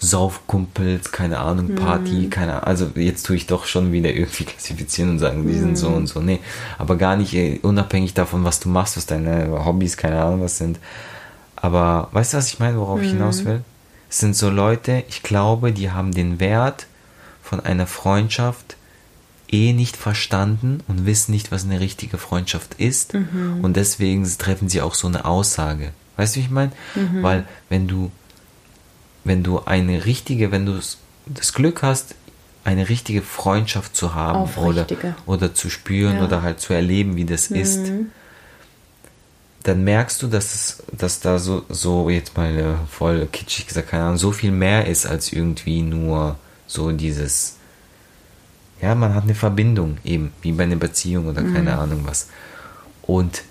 Saufkumpels, 0.02 1.12
keine 1.12 1.38
Ahnung, 1.38 1.76
Party, 1.76 2.28
keine 2.28 2.54
Ahnung. 2.54 2.64
Also 2.64 2.90
jetzt 2.96 3.24
tue 3.24 3.36
ich 3.36 3.46
doch 3.46 3.66
schon 3.66 3.92
wieder 3.92 4.12
irgendwie 4.12 4.44
klassifizieren 4.44 5.12
und 5.12 5.18
sagen, 5.20 5.46
die 5.46 5.54
sind 5.54 5.78
so 5.78 5.88
und 5.88 6.08
so. 6.08 6.20
Nee, 6.20 6.40
aber 6.76 6.96
gar 6.96 7.16
nicht 7.16 7.34
äh, 7.34 7.60
unabhängig 7.62 8.12
davon, 8.12 8.42
was 8.42 8.58
du 8.58 8.68
machst, 8.68 8.96
was 8.96 9.06
deine 9.06 9.64
Hobbys, 9.64 9.96
keine 9.96 10.20
Ahnung, 10.20 10.42
was 10.42 10.58
sind. 10.58 10.80
Aber 11.54 12.08
weißt 12.12 12.32
du, 12.32 12.38
was 12.38 12.48
ich 12.48 12.58
meine, 12.58 12.78
worauf 12.78 13.00
ich 13.00 13.10
hinaus 13.10 13.44
will? 13.44 13.62
Es 14.10 14.18
sind 14.18 14.34
so 14.34 14.50
Leute, 14.50 15.04
ich 15.08 15.22
glaube, 15.22 15.70
die 15.70 15.92
haben 15.92 16.12
den 16.12 16.40
Wert 16.40 16.86
von 17.40 17.60
einer 17.60 17.86
Freundschaft 17.86 18.76
eh 19.52 19.72
nicht 19.72 19.96
verstanden 19.96 20.80
und 20.88 21.06
wissen 21.06 21.30
nicht, 21.32 21.52
was 21.52 21.64
eine 21.64 21.78
richtige 21.78 22.18
Freundschaft 22.18 22.74
ist. 22.78 23.14
Und 23.62 23.76
deswegen 23.76 24.24
treffen 24.38 24.68
sie 24.68 24.80
auch 24.80 24.94
so 24.94 25.06
eine 25.06 25.24
Aussage. 25.26 25.92
Weißt 26.16 26.34
du, 26.34 26.40
wie 26.40 26.44
ich 26.44 26.50
meine? 26.50 26.72
Weil 27.20 27.44
wenn 27.68 27.86
du, 27.86 28.10
wenn 29.24 29.42
du 29.42 29.60
eine 29.64 30.04
richtige, 30.06 30.50
wenn 30.50 30.66
du 30.66 30.80
das 31.26 31.52
Glück 31.52 31.82
hast, 31.82 32.14
eine 32.64 32.88
richtige 32.88 33.22
Freundschaft 33.22 33.94
zu 33.96 34.14
haben 34.14 34.48
oder, 34.56 34.82
Aufrichtige. 34.82 35.14
oder 35.26 35.52
zu 35.54 35.68
spüren 35.68 36.16
Ja. 36.16 36.24
oder 36.24 36.42
halt 36.42 36.60
zu 36.60 36.72
erleben, 36.72 37.16
wie 37.16 37.24
das 37.24 37.48
ist, 37.48 37.90
dann 39.64 39.84
merkst 39.84 40.22
du, 40.22 40.26
dass 40.28 40.54
es, 40.54 40.82
dass 40.96 41.20
da 41.20 41.38
so, 41.38 41.64
so 41.68 42.08
jetzt 42.10 42.36
mal 42.36 42.56
äh, 42.58 42.74
voll 42.90 43.26
kitschig 43.30 43.66
gesagt, 43.66 43.90
keine 43.90 44.04
Ahnung, 44.04 44.16
so 44.18 44.32
viel 44.32 44.50
mehr 44.50 44.86
ist 44.86 45.06
als 45.06 45.32
irgendwie 45.32 45.82
nur 45.82 46.36
so 46.66 46.90
dieses, 46.92 47.56
ja, 48.82 48.94
man 48.94 49.14
hat 49.14 49.24
eine 49.24 49.34
Verbindung 49.34 49.98
eben, 50.04 50.32
wie 50.42 50.52
bei 50.52 50.64
einer 50.64 50.76
Beziehung 50.76 51.28
oder 51.28 51.42
keine 51.42 51.78
Ahnung 51.78 52.02
was. 52.04 52.28
Und 53.02 53.42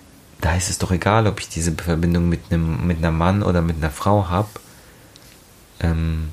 da 0.41 0.55
ist 0.55 0.69
es 0.69 0.77
doch 0.77 0.91
egal, 0.91 1.25
ob 1.27 1.39
ich 1.39 1.47
diese 1.47 1.71
Verbindung 1.71 2.27
mit 2.27 2.41
einem, 2.49 2.85
mit 2.85 2.97
einer 2.97 3.11
Mann 3.11 3.41
oder 3.41 3.61
mit 3.61 3.77
einer 3.77 3.91
Frau 3.91 4.27
habe. 4.27 4.49
Ähm, 5.79 6.29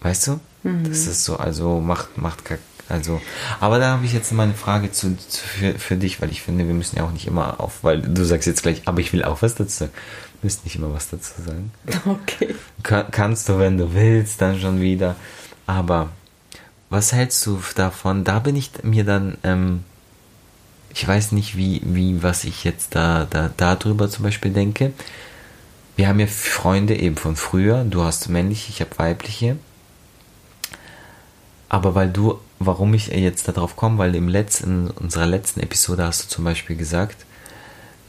weißt 0.00 0.28
du? 0.28 0.40
Das 0.62 1.06
ist 1.06 1.24
so, 1.24 1.36
also 1.36 1.80
macht, 1.80 2.18
macht 2.18 2.42
also, 2.88 3.20
aber 3.60 3.78
da 3.78 3.92
habe 3.92 4.06
ich 4.06 4.14
jetzt 4.14 4.32
mal 4.32 4.44
eine 4.44 4.54
Frage 4.54 4.90
zu, 4.90 5.16
zu, 5.16 5.46
für, 5.46 5.78
für 5.78 5.96
dich, 5.96 6.22
weil 6.22 6.30
ich 6.30 6.42
finde, 6.42 6.66
wir 6.66 6.74
müssen 6.74 6.96
ja 6.96 7.04
auch 7.04 7.12
nicht 7.12 7.26
immer 7.26 7.60
auf, 7.60 7.84
weil 7.84 8.00
du 8.00 8.24
sagst 8.24 8.46
jetzt 8.46 8.62
gleich, 8.62 8.82
aber 8.86 9.00
ich 9.00 9.12
will 9.12 9.24
auch 9.24 9.42
was 9.42 9.54
dazu 9.54 9.84
sagen. 9.84 9.92
Du 10.40 10.46
müsst 10.46 10.64
nicht 10.64 10.76
immer 10.76 10.92
was 10.92 11.10
dazu 11.10 11.34
sagen. 11.42 11.72
Okay. 12.06 12.54
Kann, 12.82 13.10
kannst 13.10 13.48
du, 13.48 13.58
wenn 13.58 13.76
du 13.76 13.92
willst, 13.92 14.40
dann 14.40 14.58
schon 14.58 14.80
wieder. 14.80 15.16
Aber 15.66 16.08
was 16.90 17.12
hältst 17.12 17.44
du 17.46 17.60
davon? 17.74 18.24
Da 18.24 18.38
bin 18.38 18.56
ich 18.56 18.70
mir 18.82 19.04
dann, 19.04 19.36
ähm, 19.44 19.84
ich 20.94 21.06
weiß 21.06 21.32
nicht, 21.32 21.56
wie, 21.56 21.82
wie, 21.84 22.22
was 22.22 22.44
ich 22.44 22.64
jetzt 22.64 22.94
da, 22.94 23.26
da, 23.28 23.50
darüber 23.56 24.08
zum 24.08 24.24
Beispiel 24.24 24.52
denke. 24.52 24.92
Wir 25.96 26.08
haben 26.08 26.20
ja 26.20 26.26
Freunde 26.26 26.96
eben 26.96 27.16
von 27.16 27.36
früher. 27.36 27.84
Du 27.84 28.02
hast 28.02 28.28
männliche, 28.28 28.70
ich 28.70 28.80
habe 28.80 28.98
weibliche. 28.98 29.56
Aber 31.68 31.94
weil 31.94 32.08
du, 32.08 32.40
warum 32.58 32.94
ich 32.94 33.08
jetzt 33.08 33.46
darauf 33.48 33.76
komme, 33.76 33.98
weil 33.98 34.14
im 34.14 34.28
letzten, 34.28 34.88
in 34.88 34.90
unserer 34.92 35.26
letzten 35.26 35.60
Episode 35.60 36.04
hast 36.04 36.24
du 36.24 36.28
zum 36.28 36.44
Beispiel 36.44 36.76
gesagt, 36.76 37.26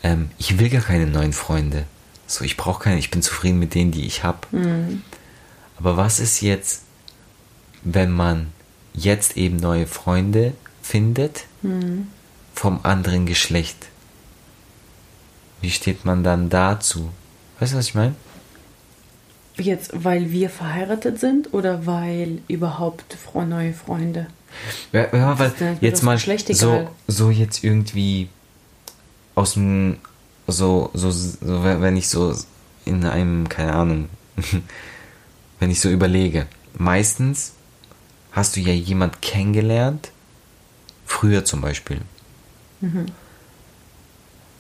ähm, 0.04 0.30
ich 0.38 0.58
will 0.60 0.70
gar 0.70 0.82
keine 0.82 1.08
neuen 1.08 1.34
Freunde. 1.34 1.84
So, 2.28 2.46
ich 2.46 2.56
brauche 2.56 2.84
keine, 2.84 3.00
ich 3.00 3.12
bin 3.12 3.22
zufrieden 3.22 3.60
mit 3.60 3.74
denen, 3.74 3.92
die 3.92 4.06
ich 4.06 4.24
habe. 4.24 4.48
Aber 5.78 5.98
was 5.98 6.20
ist 6.20 6.42
jetzt, 6.42 6.84
wenn 7.84 8.12
man 8.12 8.54
jetzt 8.94 9.38
eben 9.38 9.58
neue 9.58 9.88
Freunde 9.88 10.54
findet 10.82 11.46
vom 12.54 12.80
anderen 12.84 13.26
Geschlecht? 13.26 13.88
Wie 15.62 15.72
steht 15.72 16.06
man 16.06 16.24
dann 16.24 16.50
dazu? 16.50 17.10
Weißt 17.60 17.74
du, 17.74 17.78
was 17.78 17.88
ich 17.88 17.96
meine? 17.96 18.16
Jetzt, 19.58 19.92
weil 19.94 20.32
wir 20.32 20.50
verheiratet 20.50 21.20
sind 21.20 21.54
oder 21.54 21.86
weil 21.86 22.40
überhaupt 22.48 23.18
neue 23.34 23.74
Freunde? 23.74 24.28
Ja, 24.94 25.14
ja 25.14 25.38
weil 25.38 25.52
jetzt 25.82 26.04
mal 26.04 26.18
so, 26.18 26.90
so 27.08 27.30
jetzt 27.30 27.64
irgendwie 27.64 28.30
aus 29.36 29.54
dem, 29.54 29.98
so, 30.48 30.90
so, 30.94 31.12
so, 31.12 31.38
wenn 31.42 31.98
ich 31.98 32.08
so 32.08 32.34
in 32.86 33.06
einem, 33.06 33.50
keine 33.50 33.74
Ahnung, 33.74 34.10
wenn 35.60 35.72
ich 35.72 35.82
so 35.82 35.90
überlege, 35.90 36.48
meistens 36.78 37.54
hast 38.40 38.56
du 38.56 38.62
ja 38.62 38.74
jemand 38.74 39.22
kennengelernt, 39.22 40.12
früher 41.06 41.44
zum 41.44 41.60
Beispiel. 41.60 42.00
Mhm. 42.80 43.08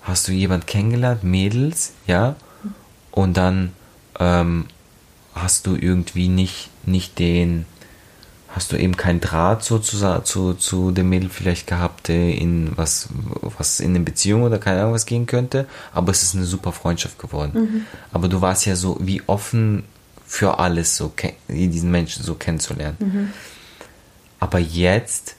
Hast 0.03 0.27
du 0.27 0.33
jemand 0.33 0.67
kennengelernt, 0.67 1.23
Mädels, 1.23 1.93
ja, 2.05 2.35
und 3.11 3.37
dann 3.37 3.71
ähm, 4.19 4.65
hast 5.33 5.65
du 5.65 5.75
irgendwie 5.75 6.27
nicht, 6.27 6.69
nicht 6.85 7.19
den, 7.19 7.65
hast 8.49 8.73
du 8.73 8.75
eben 8.75 8.97
keinen 8.97 9.21
Draht 9.21 9.63
sozusagen 9.63 10.25
zu, 10.25 10.55
zu 10.55 10.91
dem 10.91 11.07
Mädel 11.07 11.29
vielleicht 11.29 11.65
gehabt, 11.65 12.09
in 12.09 12.71
was, 12.75 13.07
was 13.57 13.79
in 13.79 13.91
eine 13.91 14.01
Beziehung 14.01 14.43
oder 14.43 14.57
keine 14.57 14.81
Ahnung 14.81 14.93
was 14.93 15.05
gehen 15.05 15.25
könnte, 15.25 15.67
aber 15.93 16.11
es 16.11 16.21
ist 16.23 16.35
eine 16.35 16.45
super 16.45 16.73
Freundschaft 16.73 17.17
geworden. 17.17 17.85
Aber 18.11 18.27
du 18.27 18.41
warst 18.41 18.65
ja 18.65 18.75
so 18.75 18.97
wie 18.99 19.21
offen 19.27 19.85
für 20.25 20.59
alles, 20.59 20.97
so 20.97 21.13
diesen 21.47 21.91
Menschen 21.91 22.23
so 22.23 22.35
kennenzulernen. 22.35 22.97
Aber 24.39 24.59
jetzt 24.59 25.35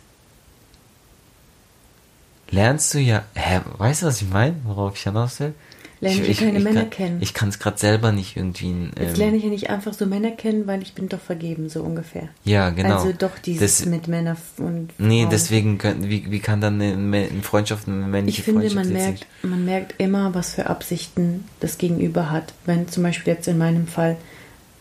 lernst 2.50 2.92
du 2.94 2.98
ja, 2.98 3.24
hä, 3.34 3.60
weißt 3.78 4.02
du, 4.02 4.06
was 4.06 4.20
ich 4.22 4.28
meine, 4.28 4.56
worauf 4.64 4.96
ich 4.96 5.02
hinaus 5.02 5.40
will? 5.40 5.54
Lernen 6.02 6.26
wir 6.26 6.34
keine 6.34 6.60
Männer 6.60 6.80
kann, 6.82 6.90
kennen. 6.90 7.18
Ich 7.20 7.34
kann 7.34 7.50
es 7.50 7.58
gerade 7.58 7.76
selber 7.78 8.10
nicht 8.10 8.34
irgendwie. 8.34 8.68
Ähm, 8.70 8.90
Jetzt 8.98 9.18
lerne 9.18 9.36
ich 9.36 9.42
ja 9.44 9.50
nicht 9.50 9.68
einfach 9.68 9.92
so 9.92 10.06
Männer 10.06 10.30
kennen, 10.30 10.66
weil 10.66 10.80
ich 10.80 10.94
bin 10.94 11.10
doch 11.10 11.20
vergeben, 11.20 11.68
so 11.68 11.82
ungefähr. 11.82 12.30
ja, 12.44 12.70
genau. 12.70 12.96
Also 13.00 13.12
doch 13.12 13.38
dieses 13.38 13.78
Das- 13.80 13.86
mit 13.86 14.08
Männern 14.08 14.38
und 14.56 14.88
Nee, 14.98 15.20
Frauen. 15.20 15.30
deswegen, 15.30 15.76
können, 15.78 16.08
wie, 16.08 16.30
wie 16.30 16.40
kann 16.40 16.62
dann 16.62 16.80
eine, 16.80 16.94
eine 16.94 17.42
Freundschaft, 17.42 17.86
eine 17.86 18.06
männliche 18.06 18.38
Ich 18.38 18.44
finde, 18.44 18.62
Freundschaft 18.70 18.84
man 18.86 18.92
merkt, 18.94 19.10
nicht- 19.12 19.26
man 19.44 19.64
merkt 19.66 19.94
immer, 19.98 20.34
was 20.34 20.54
für 20.54 20.66
Absichten 20.70 21.44
das 21.60 21.76
Gegenüber 21.76 22.30
hat. 22.30 22.54
Wenn 22.64 22.88
zum 22.88 23.02
Beispiel 23.02 23.34
jetzt 23.34 23.46
in 23.46 23.58
meinem 23.58 23.86
Fall 23.86 24.16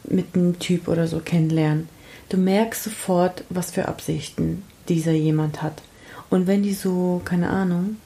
mit 0.05 0.35
einem 0.35 0.57
Typ 0.59 0.87
oder 0.87 1.05
so 1.07 1.19
kennenlernen. 1.19 1.89
Du 2.29 2.37
merkst 2.37 2.83
sofort, 2.83 3.43
was 3.49 3.71
für 3.71 3.87
Absichten 3.87 4.63
dieser 4.87 5.11
jemand 5.11 5.61
hat. 5.61 5.81
Und 6.29 6.45
wenn 6.45 6.61
die 6.61 6.73
so, 6.73 7.21
keine 7.25 7.49
Ahnung, 7.49 7.97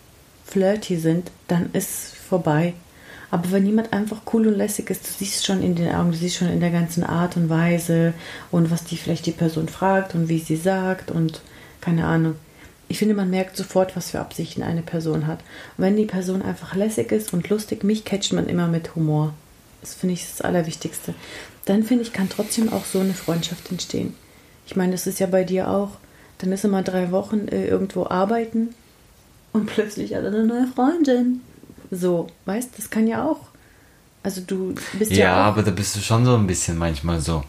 flirty 0.45 0.97
sind, 0.97 1.29
dann 1.47 1.69
ist 1.73 2.15
vorbei. 2.15 2.73
Aber 3.31 3.51
wenn 3.51 3.65
jemand 3.65 3.91
einfach 3.91 4.21
cool 4.31 4.47
und 4.47 4.53
lässig 4.53 4.89
ist, 4.89 5.05
du 5.05 5.09
siehst 5.17 5.45
schon 5.45 5.63
in 5.63 5.75
den 5.75 5.93
Augen, 5.93 6.11
du 6.11 6.17
siehst 6.17 6.37
schon 6.37 6.49
in 6.49 6.59
der 6.59 6.69
ganzen 6.69 7.03
Art 7.03 7.35
und 7.35 7.49
Weise 7.49 8.13
und 8.51 8.69
was 8.69 8.83
die 8.83 8.95
vielleicht 8.95 9.25
die 9.25 9.31
Person 9.31 9.67
fragt 9.67 10.13
und 10.13 10.29
wie 10.29 10.39
sie 10.39 10.55
sagt 10.55 11.09
und 11.09 11.41
keine 11.81 12.05
Ahnung. 12.05 12.35
Ich 12.87 12.99
finde, 12.99 13.15
man 13.15 13.29
merkt 13.29 13.57
sofort, 13.57 13.95
was 13.95 14.11
für 14.11 14.19
Absichten 14.19 14.61
eine 14.61 14.83
Person 14.83 15.25
hat. 15.25 15.39
Und 15.77 15.83
wenn 15.83 15.97
die 15.97 16.05
Person 16.05 16.43
einfach 16.43 16.75
lässig 16.75 17.11
ist 17.11 17.33
und 17.33 17.49
lustig, 17.49 17.83
mich 17.83 18.05
catcht 18.05 18.33
man 18.33 18.47
immer 18.47 18.67
mit 18.67 18.95
Humor. 18.95 19.33
Das 19.81 19.95
finde 19.95 20.13
ich 20.13 20.29
das 20.29 20.41
Allerwichtigste. 20.41 21.15
Dann 21.65 21.83
finde 21.83 22.03
ich, 22.03 22.13
kann 22.13 22.29
trotzdem 22.29 22.71
auch 22.71 22.85
so 22.85 22.99
eine 22.99 23.13
Freundschaft 23.13 23.71
entstehen. 23.71 24.15
Ich 24.65 24.75
meine, 24.75 24.93
das 24.93 25.07
ist 25.07 25.19
ja 25.19 25.27
bei 25.27 25.43
dir 25.43 25.69
auch. 25.69 25.91
Dann 26.39 26.51
ist 26.51 26.65
immer 26.65 26.81
drei 26.83 27.11
Wochen 27.11 27.47
äh, 27.47 27.67
irgendwo 27.67 28.05
arbeiten 28.05 28.75
und 29.53 29.67
plötzlich 29.67 30.13
hat 30.13 30.23
er 30.23 30.29
eine 30.29 30.45
neue 30.45 30.67
Freundin. 30.67 31.41
So, 31.91 32.27
weißt, 32.45 32.71
das 32.77 32.89
kann 32.89 33.07
ja 33.07 33.25
auch. 33.25 33.39
Also 34.23 34.41
du 34.41 34.73
bist 34.97 35.11
ja, 35.11 35.17
Ja, 35.17 35.35
aber 35.35 35.63
da 35.63 35.71
bist 35.71 35.95
du 35.95 35.99
schon 35.99 36.25
so 36.25 36.35
ein 36.35 36.47
bisschen 36.47 36.77
manchmal 36.77 37.21
so. 37.21 37.43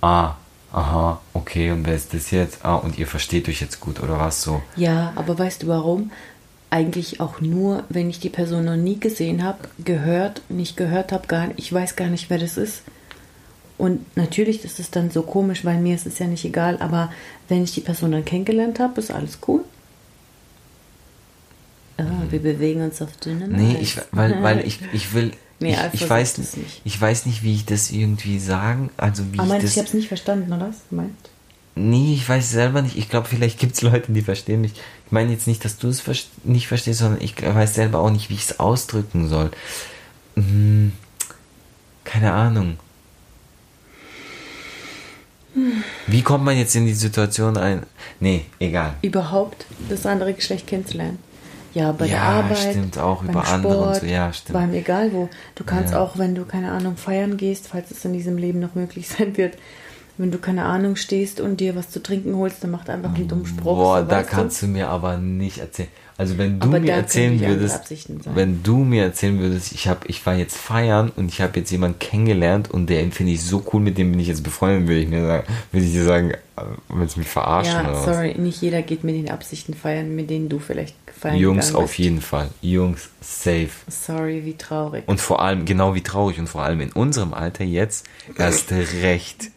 Ah, 0.00 0.34
aha, 0.72 1.20
okay, 1.32 1.70
und 1.70 1.86
wer 1.86 1.94
ist 1.94 2.12
das 2.12 2.30
jetzt? 2.30 2.64
Ah, 2.64 2.74
und 2.74 2.98
ihr 2.98 3.06
versteht 3.06 3.48
euch 3.48 3.60
jetzt 3.60 3.80
gut, 3.80 4.02
oder 4.02 4.18
was 4.18 4.42
so? 4.42 4.62
Ja, 4.76 5.12
aber 5.16 5.38
weißt 5.38 5.62
du 5.62 5.68
warum? 5.68 6.10
Eigentlich 6.68 7.20
auch 7.20 7.40
nur, 7.40 7.84
wenn 7.88 8.10
ich 8.10 8.20
die 8.20 8.28
Person 8.28 8.66
noch 8.66 8.76
nie 8.76 9.00
gesehen 9.00 9.42
habe, 9.42 9.58
gehört, 9.82 10.42
nicht 10.48 10.76
gehört 10.76 11.12
habe, 11.12 11.28
gar 11.28 11.48
ich 11.56 11.72
weiß 11.72 11.96
gar 11.96 12.08
nicht, 12.08 12.28
wer 12.28 12.38
das 12.38 12.56
ist. 12.56 12.82
Und 13.78 14.16
natürlich 14.16 14.64
ist 14.64 14.80
es 14.80 14.90
dann 14.90 15.10
so 15.10 15.22
komisch, 15.22 15.64
weil 15.64 15.78
mir 15.78 15.94
ist 15.94 16.06
es 16.06 16.18
ja 16.18 16.26
nicht 16.26 16.44
egal, 16.44 16.78
aber 16.78 17.12
wenn 17.48 17.62
ich 17.62 17.72
die 17.72 17.80
Person 17.80 18.12
dann 18.12 18.24
kennengelernt 18.24 18.80
habe, 18.80 19.00
ist 19.00 19.10
alles 19.10 19.38
cool. 19.46 19.64
Ah, 21.98 22.04
wir 22.30 22.40
bewegen 22.40 22.82
uns 22.82 23.00
auf 23.00 23.16
dünnem 23.16 23.50
Mhm. 23.52 23.56
Nee, 23.56 23.78
ich, 23.80 23.98
weil, 24.12 24.42
weil 24.42 24.66
ich, 24.66 24.80
ich 24.92 25.14
will. 25.14 25.32
Nee, 25.58 25.76
ich, 25.92 26.02
ich, 26.02 26.10
weiß, 26.10 26.38
nicht. 26.38 26.82
ich 26.84 27.00
weiß 27.00 27.24
nicht, 27.24 27.42
wie 27.42 27.54
ich 27.54 27.64
das 27.64 27.90
irgendwie 27.90 28.38
sagen. 28.38 28.90
Also 28.98 29.24
wie 29.32 29.38
Aber 29.38 29.46
ich 29.46 29.52
meinst 29.52 29.64
das. 29.64 29.72
ich 29.72 29.78
habe 29.78 29.88
es 29.88 29.94
nicht 29.94 30.08
verstanden, 30.08 30.52
oder 30.52 30.68
was? 30.68 30.76
du 30.90 30.96
Meinst? 30.96 31.30
Nee, 31.74 32.14
ich 32.14 32.28
weiß 32.28 32.50
selber 32.50 32.82
nicht. 32.82 32.96
Ich 32.96 33.08
glaube, 33.08 33.28
vielleicht 33.28 33.58
gibt 33.58 33.74
es 33.74 33.82
Leute, 33.82 34.12
die 34.12 34.22
verstehen 34.22 34.62
mich. 34.62 34.72
Ich 35.06 35.12
meine 35.12 35.32
jetzt 35.32 35.46
nicht, 35.46 35.64
dass 35.64 35.78
du 35.78 35.88
es 35.88 36.02
nicht 36.44 36.68
verstehst, 36.68 37.00
sondern 37.00 37.22
ich 37.22 37.40
weiß 37.42 37.74
selber 37.74 38.00
auch 38.00 38.10
nicht, 38.10 38.28
wie 38.28 38.34
ich 38.34 38.44
es 38.44 38.60
ausdrücken 38.60 39.28
soll. 39.28 39.50
Hm, 40.34 40.92
keine 42.04 42.32
Ahnung. 42.32 42.76
Wie 46.06 46.22
kommt 46.22 46.44
man 46.44 46.56
jetzt 46.56 46.74
in 46.76 46.86
die 46.86 46.94
Situation 46.94 47.56
ein? 47.56 47.82
Nee, 48.20 48.44
egal. 48.58 48.94
Überhaupt 49.02 49.66
das 49.88 50.04
andere 50.06 50.34
Geschlecht 50.34 50.66
kennenzulernen. 50.66 51.18
Ja, 51.74 51.92
bei 51.92 52.06
der 52.06 52.16
Ja, 52.16 52.22
Arbeit. 52.22 52.58
stimmt, 52.58 52.98
auch 52.98 53.22
beim 53.22 53.30
über 53.30 53.46
andere 53.48 53.76
und 53.76 53.82
Sport, 53.96 54.00
so, 54.00 54.06
ja, 54.06 54.32
stimmt. 54.32 54.52
Beim 54.54 54.72
egal 54.74 55.12
wo. 55.12 55.28
Du 55.56 55.64
kannst 55.64 55.92
Ja. 55.92 56.00
auch, 56.00 56.16
wenn 56.18 56.34
du, 56.34 56.44
keine 56.44 56.70
Ahnung, 56.72 56.96
feiern 56.96 57.36
gehst, 57.36 57.68
falls 57.68 57.90
es 57.90 58.04
in 58.04 58.12
diesem 58.14 58.38
Leben 58.38 58.60
noch 58.60 58.74
möglich 58.74 59.08
sein 59.18 59.36
wird, 59.36 59.56
wenn 60.18 60.30
du, 60.30 60.38
keine 60.38 60.64
Ahnung, 60.64 60.96
stehst 60.96 61.40
und 61.40 61.60
dir 61.60 61.76
was 61.76 61.90
zu 61.90 62.02
trinken 62.02 62.36
holst, 62.36 62.62
dann 62.64 62.70
macht 62.70 62.88
einfach 62.88 63.14
einen 63.14 63.28
dummen 63.28 63.46
Spruch. 63.46 63.76
Boah, 63.76 64.00
so, 64.02 64.08
da 64.08 64.22
kannst 64.22 64.62
du 64.62 64.66
mir 64.66 64.88
aber 64.88 65.18
nicht 65.18 65.58
erzählen. 65.58 65.88
Also 66.18 66.38
wenn 66.38 66.58
du 66.58 66.68
Aber 66.68 66.80
mir 66.80 66.92
erzählen 66.92 67.38
würdest, 67.38 67.92
wenn 68.34 68.62
du 68.62 68.78
mir 68.78 69.02
erzählen 69.02 69.38
würdest, 69.38 69.72
ich 69.72 69.86
habe, 69.86 70.06
ich 70.06 70.24
war 70.24 70.34
jetzt 70.34 70.56
feiern 70.56 71.12
und 71.14 71.28
ich 71.28 71.42
habe 71.42 71.58
jetzt 71.58 71.70
jemanden 71.70 71.98
kennengelernt 71.98 72.70
und 72.70 72.88
der 72.88 73.10
finde 73.10 73.32
ich 73.32 73.42
so 73.42 73.62
cool, 73.72 73.82
mit 73.82 73.98
dem 73.98 74.12
bin 74.12 74.20
ich 74.20 74.28
jetzt 74.28 74.42
befreundet, 74.42 74.88
würde 74.88 75.00
ich 75.02 75.08
mir 75.08 75.26
sagen, 75.26 75.46
würde 75.72 75.86
ich 75.86 75.92
dir 75.92 76.04
sagen, 76.04 76.30
äh, 76.30 76.62
willst 76.88 77.16
du 77.16 77.20
mich 77.20 77.28
verarschen 77.28 77.74
Ja, 77.74 77.90
oder 77.90 78.02
sorry, 78.02 78.34
nicht 78.38 78.62
jeder 78.62 78.80
geht 78.80 79.04
mit 79.04 79.14
den 79.14 79.30
Absichten 79.30 79.74
feiern, 79.74 80.14
mit 80.14 80.30
denen 80.30 80.48
du 80.48 80.58
vielleicht 80.58 80.94
feiern 81.06 81.34
was? 81.34 81.42
Jungs 81.42 81.74
auf 81.74 81.88
bist. 81.88 81.98
jeden 81.98 82.22
Fall, 82.22 82.48
Jungs 82.62 83.10
safe. 83.20 83.68
Sorry, 83.88 84.46
wie 84.46 84.56
traurig. 84.56 85.04
Und 85.06 85.20
vor 85.20 85.42
allem, 85.42 85.66
genau 85.66 85.94
wie 85.94 86.02
traurig 86.02 86.38
und 86.38 86.48
vor 86.48 86.62
allem 86.62 86.80
in 86.80 86.92
unserem 86.92 87.34
Alter 87.34 87.64
jetzt, 87.64 88.06
erst 88.38 88.72
recht. 88.72 89.50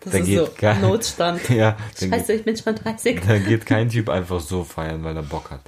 Das 0.00 0.12
da 0.12 0.18
ist 0.18 0.26
geht 0.26 0.38
so 0.38 0.48
gar- 0.58 0.78
Notstand. 0.78 1.40
Ja, 1.50 1.76
Scheiße, 1.98 2.32
ich 2.34 2.44
bin 2.44 2.56
schon 2.56 2.74
30. 2.74 3.20
Da 3.26 3.38
geht 3.38 3.66
kein 3.66 3.88
Typ 3.88 4.08
einfach 4.08 4.40
so 4.40 4.64
feiern, 4.64 5.02
weil 5.04 5.16
er 5.16 5.22
Bock 5.22 5.50
hat. 5.50 5.60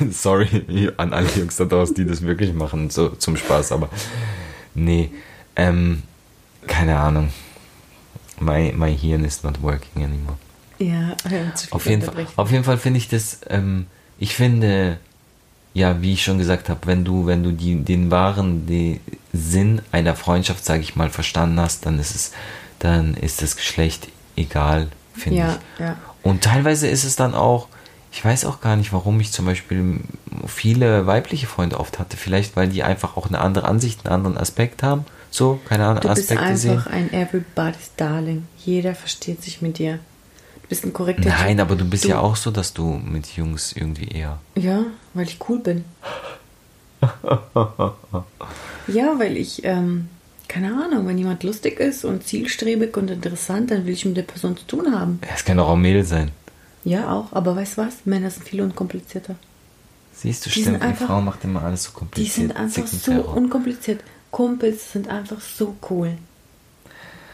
Sorry 0.10 0.90
an 0.96 1.12
alle 1.12 1.28
Jungs 1.36 1.56
da 1.56 1.64
draußen, 1.64 1.94
die 1.94 2.04
das 2.04 2.22
wirklich 2.22 2.52
machen, 2.52 2.90
so 2.90 3.10
zum 3.10 3.36
Spaß, 3.36 3.72
aber 3.72 3.88
nee, 4.74 5.10
ähm, 5.56 6.02
keine 6.66 6.98
Ahnung. 6.98 7.30
My, 8.40 8.72
my 8.76 8.96
Hirn 8.96 9.24
is 9.24 9.42
not 9.44 9.62
working 9.62 10.02
anymore. 10.04 10.36
Ja, 10.78 11.14
Auf 11.70 11.86
jeden, 11.86 12.02
Fall, 12.02 12.26
auf 12.34 12.50
jeden 12.50 12.64
Fall 12.64 12.78
finde 12.78 12.98
ich 12.98 13.08
das, 13.08 13.38
ähm, 13.48 13.86
ich 14.18 14.34
finde, 14.34 14.98
ja, 15.72 16.02
wie 16.02 16.12
ich 16.14 16.24
schon 16.24 16.38
gesagt 16.38 16.68
habe, 16.68 16.80
wenn 16.86 17.04
du, 17.04 17.26
wenn 17.26 17.44
du 17.44 17.52
die, 17.52 17.76
den 17.76 18.10
wahren 18.10 18.66
die 18.66 19.00
Sinn 19.32 19.82
einer 19.92 20.16
Freundschaft, 20.16 20.64
sage 20.64 20.82
ich 20.82 20.96
mal, 20.96 21.10
verstanden 21.10 21.60
hast, 21.60 21.86
dann 21.86 22.00
ist 22.00 22.14
es, 22.16 22.32
dann 22.84 23.14
ist 23.14 23.42
das 23.42 23.56
Geschlecht 23.56 24.08
egal, 24.36 24.88
finde 25.14 25.38
Ja, 25.38 25.58
ich. 25.74 25.80
ja. 25.80 25.96
Und 26.22 26.44
teilweise 26.44 26.86
ist 26.88 27.04
es 27.04 27.16
dann 27.16 27.34
auch, 27.34 27.68
ich 28.12 28.24
weiß 28.24 28.44
auch 28.44 28.60
gar 28.60 28.76
nicht, 28.76 28.92
warum 28.92 29.18
ich 29.20 29.32
zum 29.32 29.44
Beispiel 29.46 30.00
viele 30.46 31.06
weibliche 31.06 31.46
Freunde 31.46 31.80
oft 31.80 31.98
hatte. 31.98 32.16
Vielleicht, 32.16 32.54
weil 32.56 32.68
die 32.68 32.82
einfach 32.82 33.16
auch 33.16 33.26
eine 33.28 33.40
andere 33.40 33.66
Ansicht, 33.66 34.06
einen 34.06 34.14
anderen 34.14 34.38
Aspekt 34.38 34.82
haben. 34.82 35.04
So, 35.30 35.60
keine 35.68 35.86
Ahnung, 35.86 36.00
Du 36.02 36.08
bist 36.08 36.30
Aspekte 36.30 36.56
sehen. 36.56 36.70
einfach 36.72 36.90
ein 36.92 37.12
Everybody's 37.12 37.90
Darling. 37.96 38.46
Jeder 38.64 38.94
versteht 38.94 39.42
sich 39.42 39.60
mit 39.62 39.78
dir. 39.78 39.98
Du 40.62 40.68
bist 40.68 40.84
ein 40.84 40.92
korrekter 40.92 41.28
Nein, 41.28 41.56
Typ. 41.56 41.66
aber 41.66 41.76
du 41.76 41.84
bist 41.84 42.04
ja 42.04 42.20
auch 42.20 42.36
so, 42.36 42.50
dass 42.50 42.72
du 42.72 42.84
mit 43.04 43.26
Jungs 43.36 43.72
irgendwie 43.72 44.08
eher. 44.08 44.38
Ja, 44.54 44.84
weil 45.12 45.26
ich 45.26 45.38
cool 45.48 45.58
bin. 45.58 45.84
ja, 48.86 49.18
weil 49.18 49.36
ich, 49.36 49.64
ähm, 49.64 50.08
keine 50.48 50.74
Ahnung, 50.82 51.06
wenn 51.06 51.18
jemand 51.18 51.42
lustig 51.42 51.80
ist 51.80 52.04
und 52.04 52.24
zielstrebig 52.26 52.96
und 52.96 53.10
interessant, 53.10 53.70
dann 53.70 53.86
will 53.86 53.94
ich 53.94 54.04
mit 54.04 54.16
der 54.16 54.22
Person 54.22 54.56
zu 54.56 54.64
tun 54.66 54.94
haben. 54.94 55.18
Es 55.34 55.44
kann 55.44 55.56
doch 55.56 55.68
auch 55.68 55.76
Mädel 55.76 56.04
sein. 56.04 56.30
Ja, 56.84 57.10
auch. 57.12 57.32
Aber 57.32 57.56
weißt 57.56 57.78
du 57.78 57.82
was? 57.82 57.94
Männer 58.04 58.30
sind 58.30 58.46
viel 58.46 58.60
unkomplizierter. 58.60 59.36
Siehst 60.14 60.46
du, 60.46 60.50
Die 60.50 60.60
stimmt, 60.62 60.76
die 60.82 60.86
einfach- 60.86 61.06
Frau 61.06 61.20
macht 61.20 61.42
immer 61.44 61.62
alles 61.64 61.84
so 61.84 61.90
Die 61.90 61.96
kompliziert. 61.96 62.34
sind 62.34 62.56
einfach 62.56 62.86
so 62.86 63.12
Terror. 63.12 63.36
unkompliziert. 63.36 64.00
Kumpels 64.30 64.92
sind 64.92 65.08
einfach 65.08 65.40
so 65.40 65.76
cool. 65.90 66.12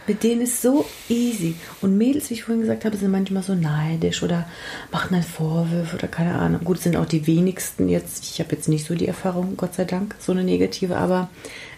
Mit 0.06 0.22
denen 0.22 0.40
ist 0.40 0.61
so 0.62 0.86
easy. 1.08 1.54
Und 1.82 1.96
Mädels, 1.96 2.30
wie 2.30 2.34
ich 2.34 2.44
vorhin 2.44 2.62
gesagt 2.62 2.84
habe, 2.84 2.96
sind 2.96 3.11
manchmal 3.11 3.42
so 3.42 3.54
neidisch 3.54 4.22
oder 4.22 4.48
machen 4.90 5.08
dann 5.12 5.22
Vorwürfe 5.22 5.96
oder 5.96 6.08
keine 6.08 6.34
Ahnung. 6.36 6.62
Gut, 6.64 6.78
es 6.78 6.84
sind 6.84 6.96
auch 6.96 7.06
die 7.06 7.26
wenigsten 7.26 7.88
jetzt. 7.88 8.24
Ich 8.24 8.40
habe 8.40 8.54
jetzt 8.56 8.68
nicht 8.68 8.86
so 8.86 8.94
die 8.94 9.06
Erfahrung, 9.06 9.56
Gott 9.56 9.74
sei 9.74 9.84
Dank, 9.84 10.14
so 10.18 10.32
eine 10.32 10.42
negative. 10.42 10.96
Aber 10.96 11.28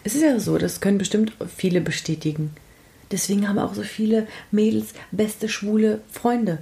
es 0.05 0.15
ist 0.15 0.23
ja 0.23 0.39
so, 0.39 0.59
das 0.59 0.81
können 0.81 0.99
bestimmt 0.99 1.33
viele 1.57 1.81
bestätigen. 1.81 2.51
Deswegen 3.11 3.49
haben 3.49 3.59
auch 3.59 3.75
so 3.75 3.83
viele 3.83 4.27
Mädels 4.51 4.95
beste 5.11 5.49
schwule 5.49 6.01
Freunde. 6.11 6.59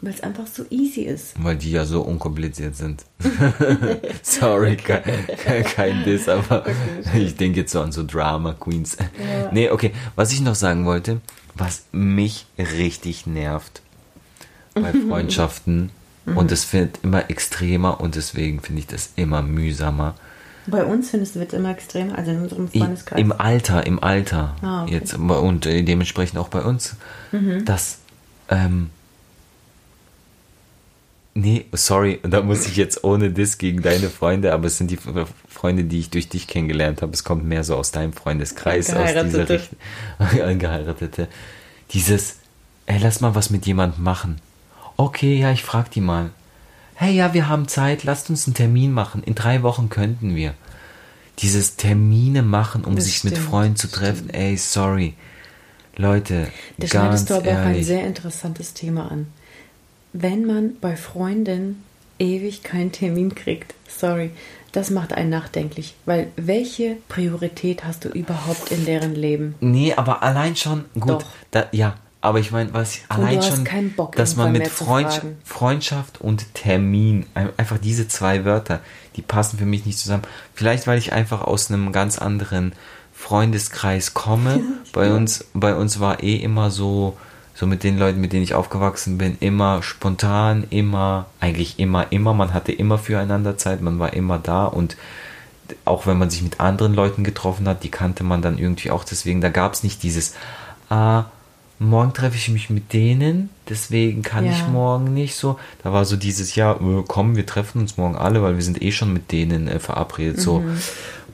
Weil 0.00 0.12
es 0.12 0.22
einfach 0.22 0.46
so 0.46 0.64
easy 0.68 1.02
ist. 1.02 1.42
Weil 1.42 1.56
die 1.56 1.72
ja 1.72 1.86
so 1.86 2.02
unkompliziert 2.02 2.76
sind. 2.76 3.04
Sorry, 4.22 4.76
kein, 4.76 5.02
kein, 5.42 5.64
kein 5.64 6.04
Diss, 6.04 6.28
aber 6.28 6.66
ich 7.14 7.36
denke 7.36 7.60
jetzt 7.60 7.72
so 7.72 7.80
an 7.80 7.92
so 7.92 8.04
Drama 8.06 8.52
Queens. 8.52 8.98
Ja. 9.00 9.50
Nee, 9.52 9.70
okay. 9.70 9.92
Was 10.14 10.32
ich 10.32 10.42
noch 10.42 10.54
sagen 10.54 10.84
wollte, 10.84 11.20
was 11.54 11.84
mich 11.92 12.46
richtig 12.58 13.26
nervt 13.26 13.80
bei 14.74 14.92
Freundschaften 15.08 15.90
und 16.26 16.52
es 16.52 16.72
wird 16.72 16.98
immer 17.02 17.30
extremer 17.30 18.00
und 18.00 18.16
deswegen 18.16 18.60
finde 18.60 18.80
ich 18.80 18.86
das 18.86 19.10
immer 19.16 19.42
mühsamer. 19.42 20.14
Bei 20.66 20.84
uns 20.84 21.10
findest 21.10 21.34
du, 21.34 21.40
wird 21.40 21.52
es 21.52 21.58
immer 21.58 21.70
extremer, 21.70 22.16
also 22.16 22.30
in 22.30 22.42
unserem 22.42 22.68
Freundeskreis. 22.68 23.20
Im 23.20 23.32
Alter, 23.32 23.86
im 23.86 24.02
Alter. 24.02 24.56
Ah, 24.62 24.82
okay. 24.82 24.94
Jetzt 24.94 25.14
und 25.14 25.66
äh, 25.66 25.82
dementsprechend 25.82 26.38
auch 26.38 26.48
bei 26.48 26.62
uns. 26.62 26.96
dass 27.64 27.98
ähm, 28.48 28.90
Nee, 31.38 31.66
sorry, 31.72 32.18
da 32.22 32.40
muss 32.40 32.66
ich 32.66 32.76
jetzt 32.76 33.04
ohne 33.04 33.30
Diss 33.30 33.58
gegen 33.58 33.82
deine 33.82 34.08
Freunde, 34.08 34.54
aber 34.54 34.68
es 34.68 34.78
sind 34.78 34.90
die 34.90 34.96
Freunde, 34.96 35.84
die 35.84 35.98
ich 35.98 36.08
durch 36.08 36.30
dich 36.30 36.46
kennengelernt 36.46 37.02
habe. 37.02 37.12
Es 37.12 37.24
kommt 37.24 37.44
mehr 37.44 37.62
so 37.62 37.76
aus 37.76 37.90
deinem 37.90 38.14
Freundeskreis, 38.14 38.88
aus 38.94 39.12
dieser. 39.12 39.46
Richtung. 39.46 39.76
Angeheiratete. 40.42 41.28
Dieses, 41.90 42.36
ey, 42.86 42.98
lass 43.02 43.20
mal 43.20 43.34
was 43.34 43.50
mit 43.50 43.66
jemandem 43.66 44.02
machen. 44.02 44.40
Okay, 44.96 45.38
ja, 45.38 45.52
ich 45.52 45.62
frag 45.62 45.90
die 45.90 46.00
mal. 46.00 46.30
Hey, 46.98 47.14
ja, 47.14 47.34
wir 47.34 47.48
haben 47.48 47.68
Zeit, 47.68 48.04
lasst 48.04 48.30
uns 48.30 48.46
einen 48.46 48.54
Termin 48.54 48.90
machen. 48.90 49.22
In 49.22 49.34
drei 49.34 49.62
Wochen 49.62 49.90
könnten 49.90 50.34
wir. 50.34 50.54
Dieses 51.40 51.76
Termine 51.76 52.42
machen, 52.42 52.84
um 52.84 52.96
Das 52.96 53.04
sich 53.04 53.22
mit 53.22 53.34
stimmt, 53.34 53.48
Freunden 53.48 53.76
zu 53.76 53.88
treffen. 53.90 54.30
Ey, 54.30 54.56
sorry. 54.56 55.12
Leute, 55.96 56.48
Da 56.78 56.86
ganz 56.86 56.90
schneidest 56.90 57.30
du 57.30 57.34
aber 57.34 57.50
auch 57.50 57.56
ein 57.56 57.66
ehrlich. 57.72 57.86
sehr 57.86 58.06
interessantes 58.06 58.72
Thema 58.72 59.10
an. 59.10 59.26
Wenn 60.14 60.46
man 60.46 60.76
bei 60.80 60.96
Freunden 60.96 61.82
ewig 62.18 62.62
keinen 62.62 62.92
Termin 62.92 63.34
kriegt, 63.34 63.74
sorry, 63.88 64.30
das 64.72 64.88
macht 64.90 65.12
einen 65.12 65.28
nachdenklich. 65.28 65.94
Weil 66.06 66.28
welche 66.36 66.96
Priorität 67.08 67.84
hast 67.84 68.06
du 68.06 68.08
überhaupt 68.08 68.70
in 68.72 68.86
deren 68.86 69.14
Leben? 69.14 69.54
Nee, 69.60 69.92
aber 69.94 70.22
allein 70.22 70.56
schon, 70.56 70.86
gut, 70.94 71.10
Doch. 71.10 71.24
Da, 71.50 71.66
ja, 71.72 71.96
aber 72.26 72.40
ich 72.40 72.50
meine, 72.50 72.74
was 72.74 72.98
Und 73.08 73.16
allein 73.16 73.40
schon, 73.42 73.92
Bock, 73.96 74.16
dass 74.16 74.34
man 74.34 74.50
mit 74.52 74.66
Freund. 74.68 75.22
Freundschaft 75.44 76.20
und 76.20 76.54
Termin, 76.54 77.24
ein- 77.34 77.50
einfach 77.56 77.78
diese 77.78 78.08
zwei 78.08 78.44
Wörter, 78.44 78.80
die 79.14 79.22
passen 79.22 79.58
für 79.58 79.64
mich 79.64 79.86
nicht 79.86 79.98
zusammen. 79.98 80.24
Vielleicht, 80.52 80.86
weil 80.86 80.98
ich 80.98 81.12
einfach 81.12 81.42
aus 81.42 81.70
einem 81.70 81.92
ganz 81.92 82.18
anderen 82.18 82.72
Freundeskreis 83.14 84.12
komme. 84.14 84.60
bei 84.92 85.12
uns, 85.12 85.44
bei 85.54 85.74
uns 85.74 86.00
war 86.00 86.22
eh 86.22 86.36
immer 86.36 86.70
so, 86.70 87.16
so 87.54 87.66
mit 87.66 87.84
den 87.84 87.98
Leuten, 87.98 88.20
mit 88.20 88.32
denen 88.32 88.42
ich 88.42 88.54
aufgewachsen 88.54 89.18
bin, 89.18 89.36
immer 89.40 89.82
spontan, 89.82 90.64
immer, 90.70 91.26
eigentlich 91.40 91.78
immer, 91.78 92.10
immer, 92.10 92.34
man 92.34 92.52
hatte 92.52 92.72
immer 92.72 92.98
füreinander 92.98 93.56
Zeit, 93.56 93.80
man 93.82 93.98
war 93.98 94.12
immer 94.14 94.38
da 94.38 94.66
und 94.66 94.96
auch 95.84 96.06
wenn 96.06 96.18
man 96.18 96.30
sich 96.30 96.42
mit 96.42 96.60
anderen 96.60 96.94
Leuten 96.94 97.24
getroffen 97.24 97.66
hat, 97.68 97.82
die 97.82 97.90
kannte 97.90 98.22
man 98.24 98.42
dann 98.42 98.58
irgendwie 98.58 98.90
auch. 98.90 99.04
Deswegen, 99.04 99.40
da 99.40 99.48
gab 99.48 99.72
es 99.72 99.82
nicht 99.82 100.02
dieses, 100.02 100.34
ah, 100.90 101.24
morgen 101.78 102.12
treffe 102.14 102.36
ich 102.36 102.48
mich 102.48 102.70
mit 102.70 102.92
denen, 102.92 103.50
deswegen 103.68 104.22
kann 104.22 104.46
Ja. 104.46 104.52
ich 104.52 104.66
morgen 104.68 105.12
nicht 105.14 105.34
so. 105.36 105.58
Da 105.82 105.92
war 105.92 106.04
so 106.04 106.16
dieses, 106.16 106.54
ja, 106.54 106.72
äh, 106.72 107.04
komm, 107.06 107.36
wir 107.36 107.44
treffen 107.46 107.80
uns 107.80 107.96
morgen 107.96 108.16
alle, 108.16 108.42
weil 108.42 108.56
wir 108.56 108.62
sind 108.64 108.80
eh 108.82 108.92
schon 108.92 109.12
mit 109.12 109.30
denen 109.32 109.68
äh, 109.68 109.78
verabredet. 109.78 110.40
So. 110.40 110.60
Mhm. 110.60 110.78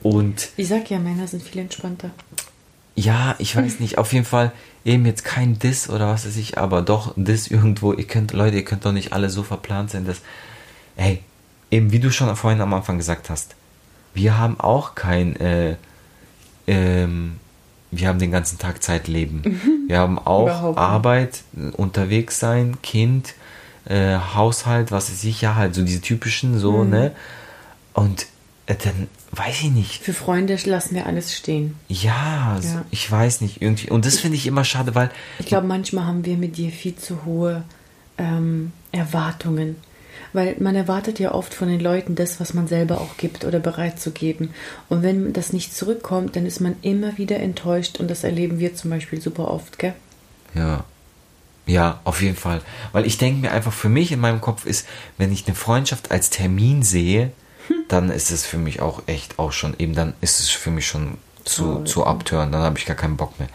Und 0.03 0.49
Ich 0.57 0.67
sag 0.67 0.89
ja, 0.89 0.99
Männer 0.99 1.27
sind 1.27 1.43
viel 1.43 1.61
entspannter. 1.61 2.11
ja, 2.95 3.35
ich 3.39 3.55
weiß 3.55 3.79
nicht, 3.79 3.97
auf 3.97 4.11
jeden 4.13 4.25
Fall 4.25 4.51
eben 4.85 5.05
jetzt 5.05 5.23
kein 5.23 5.57
Diss 5.59 5.89
oder 5.89 6.09
was 6.09 6.25
weiß 6.27 6.35
ich, 6.35 6.57
aber 6.57 6.81
doch 6.81 7.13
Diss 7.15 7.47
irgendwo. 7.47 7.93
Ihr 7.93 8.05
könnt, 8.05 8.33
Leute, 8.33 8.57
ihr 8.57 8.65
könnt 8.65 8.83
doch 8.85 8.91
nicht 8.91 9.13
alle 9.13 9.29
so 9.29 9.43
verplant 9.43 9.91
sein, 9.91 10.05
dass, 10.05 10.17
ey, 10.97 11.21
eben 11.71 11.91
wie 11.93 11.99
du 11.99 12.11
schon 12.11 12.35
vorhin 12.35 12.59
am 12.61 12.73
Anfang 12.73 12.97
gesagt 12.97 13.29
hast, 13.29 13.55
wir 14.13 14.37
haben 14.37 14.59
auch 14.59 14.93
kein, 14.93 15.37
äh, 15.37 15.77
ähm, 16.67 17.37
wir 17.97 18.07
haben 18.07 18.19
den 18.19 18.31
ganzen 18.31 18.57
Tag 18.59 18.81
Zeitleben. 18.83 19.85
Wir 19.87 19.99
haben 19.99 20.17
auch 20.19 20.71
Mhm. 20.71 20.77
Arbeit, 20.77 21.41
unterwegs 21.77 22.39
sein, 22.39 22.77
Kind, 22.81 23.33
äh, 23.85 24.17
Haushalt, 24.35 24.91
was 24.91 25.11
weiß 25.11 25.23
ich, 25.25 25.41
ja, 25.41 25.55
halt 25.55 25.75
so 25.75 25.83
diese 25.83 26.01
typischen, 26.01 26.53
Mhm. 26.55 26.59
so, 26.59 26.83
ne? 26.83 27.11
Und 27.93 28.27
äh, 28.65 28.75
dann 28.81 29.07
weiß 29.31 29.63
ich 29.63 29.71
nicht. 29.71 30.01
Für 30.03 30.13
Freunde 30.13 30.57
lassen 30.65 30.95
wir 30.95 31.05
alles 31.05 31.35
stehen. 31.35 31.75
Ja, 31.89 32.57
so- 32.61 32.67
Ja. 32.69 32.85
ich 32.91 33.11
weiß 33.11 33.41
nicht, 33.41 33.61
irgendwie. 33.61 33.89
Und 33.89 34.05
das 34.05 34.19
finde 34.19 34.37
ich 34.37 34.47
immer 34.47 34.63
schade, 34.63 34.95
weil. 34.95 35.09
Ich 35.39 35.47
glaube, 35.47 35.67
manchmal 35.67 36.05
haben 36.05 36.23
wir 36.25 36.37
mit 36.37 36.55
dir 36.57 36.71
viel 36.71 36.95
zu 36.95 37.25
hohe 37.25 37.63
ähm, 38.17 38.71
Erwartungen. 38.91 39.75
Weil 40.33 40.55
man 40.59 40.75
erwartet 40.75 41.19
ja 41.19 41.33
oft 41.33 41.53
von 41.53 41.67
den 41.67 41.79
Leuten 41.79 42.15
das, 42.15 42.39
was 42.39 42.53
man 42.53 42.67
selber 42.67 43.01
auch 43.01 43.17
gibt 43.17 43.45
oder 43.45 43.59
bereit 43.59 43.99
zu 43.99 44.11
geben. 44.11 44.53
Und 44.89 45.03
wenn 45.03 45.33
das 45.33 45.53
nicht 45.53 45.75
zurückkommt, 45.75 46.35
dann 46.35 46.45
ist 46.45 46.59
man 46.59 46.75
immer 46.81 47.17
wieder 47.17 47.39
enttäuscht 47.39 47.99
und 47.99 48.09
das 48.09 48.23
erleben 48.23 48.59
wir 48.59 48.75
zum 48.75 48.89
Beispiel 48.89 49.21
super 49.21 49.49
oft, 49.49 49.79
gell? 49.79 49.93
Ja. 50.55 50.85
Ja, 51.65 52.01
auf 52.03 52.21
jeden 52.21 52.35
Fall. 52.35 52.61
Weil 52.91 53.05
ich 53.05 53.17
denke 53.17 53.41
mir 53.41 53.51
einfach, 53.51 53.71
für 53.71 53.89
mich 53.89 54.11
in 54.11 54.19
meinem 54.19 54.41
Kopf 54.41 54.65
ist, 54.65 54.85
wenn 55.17 55.31
ich 55.31 55.47
eine 55.47 55.55
Freundschaft 55.55 56.11
als 56.11 56.29
Termin 56.29 56.83
sehe, 56.83 57.31
dann 57.87 58.09
ist 58.09 58.31
es 58.31 58.45
für 58.45 58.57
mich 58.57 58.81
auch 58.81 59.03
echt 59.05 59.39
auch 59.39 59.51
schon, 59.51 59.75
eben 59.79 59.95
dann 59.95 60.13
ist 60.19 60.39
es 60.39 60.49
für 60.49 60.71
mich 60.71 60.87
schon 60.87 61.17
zu, 61.45 61.79
Oh, 61.79 61.83
zu 61.83 62.05
abtören, 62.05 62.51
dann 62.51 62.61
habe 62.61 62.77
ich 62.77 62.85
gar 62.85 62.95
keinen 62.95 63.17
Bock 63.17 63.39
mehr. 63.39 63.49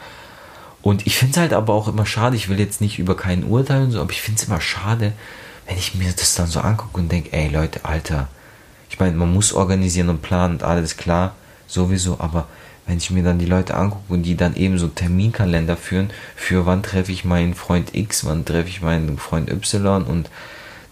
Und 0.81 1.07
ich 1.07 1.17
finde 1.17 1.33
es 1.33 1.39
halt 1.39 1.53
aber 1.53 1.75
auch 1.75 1.89
immer 1.89 2.07
schade, 2.07 2.37
ich 2.37 2.49
will 2.49 2.59
jetzt 2.59 2.81
nicht 2.81 2.99
über 2.99 3.17
keinen 3.17 3.45
urteilen, 3.45 3.91
so, 3.91 4.01
aber 4.01 4.13
ich 4.13 4.23
finde 4.23 4.41
es 4.41 4.49
immer 4.49 4.61
schade, 4.61 5.13
wenn 5.69 5.77
ich 5.77 5.95
mir 5.95 6.11
das 6.13 6.35
dann 6.35 6.47
so 6.49 6.61
angucke 6.61 6.99
und 6.99 7.13
denke, 7.13 7.33
ey 7.33 7.49
Leute, 7.49 7.85
Alter, 7.85 8.29
ich 8.91 8.99
meine, 8.99 9.15
man 9.17 9.33
muss 9.33 9.53
organisieren 9.53 10.09
und 10.09 10.23
planen 10.23 10.55
und 10.55 10.63
alles 10.63 10.97
klar, 10.97 11.37
sowieso, 11.67 12.19
aber 12.19 12.49
wenn 12.87 12.97
ich 12.97 13.11
mir 13.11 13.23
dann 13.23 13.39
die 13.39 13.47
Leute 13.47 13.75
angucke 13.75 14.15
und 14.15 14.23
die 14.23 14.35
dann 14.35 14.57
eben 14.57 14.79
so 14.79 14.89
Terminkalender 14.89 15.77
führen, 15.77 16.11
für 16.35 16.65
wann 16.65 16.83
treffe 16.83 17.13
ich 17.13 17.25
meinen 17.27 17.55
Freund 17.55 17.95
X, 17.95 18.25
wann 18.25 18.47
treffe 18.47 18.71
ich 18.71 18.81
meinen 18.81 19.19
Freund 19.19 19.51
Y 19.51 20.05
und 20.05 20.31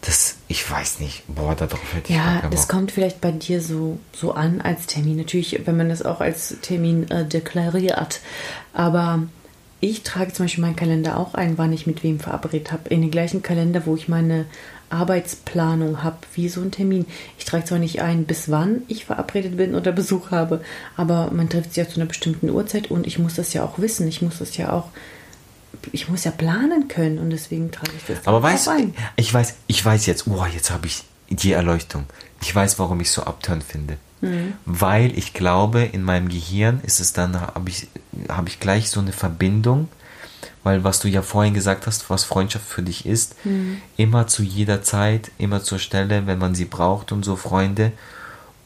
das, 0.02 0.36
ich 0.46 0.70
weiß 0.70 1.00
nicht, 1.00 1.24
boah, 1.26 1.56
darauf 1.56 1.80
hätte 1.92 2.12
ich 2.12 2.16
Ja, 2.16 2.42
das 2.50 2.68
kommt 2.68 2.92
vielleicht 2.92 3.20
bei 3.20 3.32
dir 3.32 3.60
so, 3.60 3.98
so 4.12 4.34
an 4.34 4.60
als 4.60 4.86
Termin. 4.86 5.16
Natürlich, 5.16 5.62
wenn 5.64 5.76
man 5.76 5.88
das 5.88 6.02
auch 6.02 6.20
als 6.20 6.56
Termin 6.62 7.10
äh, 7.10 7.24
deklariert. 7.24 8.20
Aber 8.72 9.22
ich 9.80 10.02
trage 10.02 10.32
zum 10.32 10.46
Beispiel 10.46 10.62
meinen 10.62 10.76
Kalender 10.76 11.18
auch 11.18 11.34
ein, 11.34 11.58
wann 11.58 11.72
ich 11.72 11.86
mit 11.86 12.02
wem 12.02 12.18
verabredet 12.18 12.72
habe. 12.72 12.88
In 12.88 13.02
den 13.02 13.10
gleichen 13.10 13.42
Kalender, 13.42 13.84
wo 13.84 13.94
ich 13.94 14.08
meine 14.08 14.46
Arbeitsplanung 14.88 16.02
habe, 16.02 16.18
wie 16.34 16.48
so 16.48 16.60
ein 16.60 16.70
Termin. 16.70 17.06
Ich 17.38 17.44
trage 17.44 17.64
zwar 17.64 17.78
nicht 17.78 18.00
ein, 18.00 18.24
bis 18.24 18.50
wann 18.50 18.82
ich 18.88 19.04
verabredet 19.04 19.56
bin 19.56 19.74
oder 19.74 19.92
Besuch 19.92 20.30
habe, 20.30 20.62
aber 20.96 21.30
man 21.32 21.48
trifft 21.48 21.74
sich 21.74 21.84
ja 21.84 21.88
zu 21.88 21.96
einer 21.96 22.06
bestimmten 22.06 22.50
Uhrzeit 22.50 22.90
und 22.90 23.06
ich 23.06 23.18
muss 23.18 23.34
das 23.34 23.52
ja 23.52 23.64
auch 23.64 23.78
wissen. 23.78 24.06
Ich 24.08 24.22
muss 24.22 24.38
das 24.38 24.56
ja 24.56 24.72
auch, 24.72 24.88
ich 25.92 26.08
muss 26.08 26.24
ja 26.24 26.30
planen 26.30 26.88
können 26.88 27.18
und 27.18 27.30
deswegen 27.30 27.70
trage 27.70 27.92
ich 27.96 28.04
das 28.06 28.26
Aber 28.26 28.38
auch 28.38 28.42
weißt 28.42 28.68
du, 28.68 28.70
ein. 28.70 28.94
ich 29.16 29.32
weiß, 29.32 29.54
ich 29.66 29.84
weiß 29.84 30.06
jetzt, 30.06 30.26
oh, 30.28 30.44
jetzt 30.52 30.70
habe 30.70 30.86
ich 30.86 31.02
die 31.28 31.52
Erleuchtung. 31.52 32.04
Ich 32.40 32.54
weiß, 32.54 32.78
warum 32.78 33.00
ich 33.00 33.10
so 33.10 33.22
abturn 33.24 33.62
finde. 33.62 33.96
Mhm. 34.26 34.52
Weil 34.64 35.16
ich 35.16 35.32
glaube, 35.32 35.82
in 35.82 36.02
meinem 36.02 36.28
Gehirn 36.28 36.80
ist 36.82 37.00
es 37.00 37.12
dann, 37.12 37.40
habe 37.40 37.68
ich, 37.70 37.88
habe 38.28 38.48
ich 38.48 38.60
gleich 38.60 38.90
so 38.90 39.00
eine 39.00 39.12
Verbindung, 39.12 39.88
weil 40.64 40.84
was 40.84 40.98
du 41.00 41.08
ja 41.08 41.22
vorhin 41.22 41.54
gesagt 41.54 41.86
hast, 41.86 42.10
was 42.10 42.24
Freundschaft 42.24 42.66
für 42.66 42.82
dich 42.82 43.06
ist, 43.06 43.36
Mhm. 43.44 43.78
immer 43.96 44.26
zu 44.26 44.42
jeder 44.42 44.82
Zeit, 44.82 45.30
immer 45.38 45.62
zur 45.62 45.78
Stelle, 45.78 46.26
wenn 46.26 46.38
man 46.38 46.54
sie 46.54 46.64
braucht 46.64 47.12
und 47.12 47.24
so 47.24 47.36
Freunde. 47.36 47.92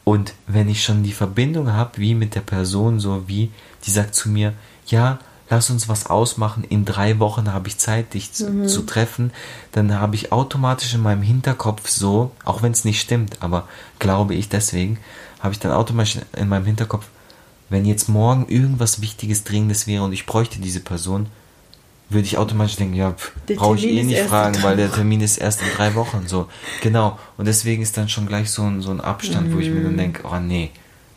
Und 0.03 0.33
wenn 0.47 0.67
ich 0.67 0.83
schon 0.83 1.03
die 1.03 1.11
Verbindung 1.13 1.71
habe, 1.73 1.97
wie 1.97 2.15
mit 2.15 2.33
der 2.35 2.41
Person, 2.41 2.99
so 2.99 3.27
wie, 3.27 3.51
die 3.85 3.91
sagt 3.91 4.15
zu 4.15 4.29
mir, 4.29 4.53
ja, 4.87 5.19
lass 5.49 5.69
uns 5.69 5.87
was 5.89 6.07
ausmachen, 6.07 6.63
in 6.63 6.85
drei 6.85 7.19
Wochen 7.19 7.53
habe 7.53 7.67
ich 7.67 7.77
Zeit, 7.77 8.13
dich 8.13 8.31
zu, 8.33 8.65
zu 8.65 8.81
treffen, 8.83 9.31
dann 9.73 9.93
habe 9.99 10.15
ich 10.15 10.31
automatisch 10.31 10.93
in 10.95 11.01
meinem 11.03 11.21
Hinterkopf 11.21 11.87
so, 11.89 12.31
auch 12.45 12.63
wenn 12.63 12.71
es 12.71 12.83
nicht 12.85 13.01
stimmt, 13.01 13.37
aber 13.41 13.67
glaube 13.99 14.33
ich 14.33 14.49
deswegen, 14.49 14.97
habe 15.41 15.53
ich 15.53 15.59
dann 15.59 15.71
automatisch 15.71 16.17
in 16.37 16.47
meinem 16.49 16.65
Hinterkopf, 16.65 17.05
wenn 17.69 17.85
jetzt 17.85 18.09
morgen 18.09 18.47
irgendwas 18.47 19.01
Wichtiges, 19.01 19.43
Dringendes 19.43 19.87
wäre 19.87 20.03
und 20.03 20.13
ich 20.13 20.25
bräuchte 20.25 20.59
diese 20.59 20.79
Person, 20.81 21.27
würde 22.09 22.25
ich 22.25 22.37
automatisch 22.37 22.75
denken, 22.75 22.95
ja, 22.95 23.15
brauche 23.55 23.77
ich 23.77 23.85
eh 23.87 24.03
nicht 24.03 24.19
fragen, 24.23 24.61
weil 24.63 24.75
der. 24.75 24.91
Termin 24.91 25.21
ist 25.21 25.37
erst 25.37 25.61
in 25.61 25.67
drei 25.77 25.95
Wochen, 25.95 26.23
so. 26.27 26.49
Genau. 26.81 27.17
Und 27.37 27.47
deswegen 27.47 27.81
ist 27.81 27.95
dann 27.95 28.09
schon 28.09 28.27
gleich 28.27 28.51
so 28.51 28.63
ein, 28.63 28.81
so 28.81 28.91
ein 28.91 28.99
Abstand, 28.99 29.53
wo 29.53 29.59
ich 29.59 29.71
mir 29.71 29.79
Mhm. 29.79 29.83
dann 29.85 29.97
denke, 29.97 30.23
oh 30.29 30.37
nee, 30.37 30.71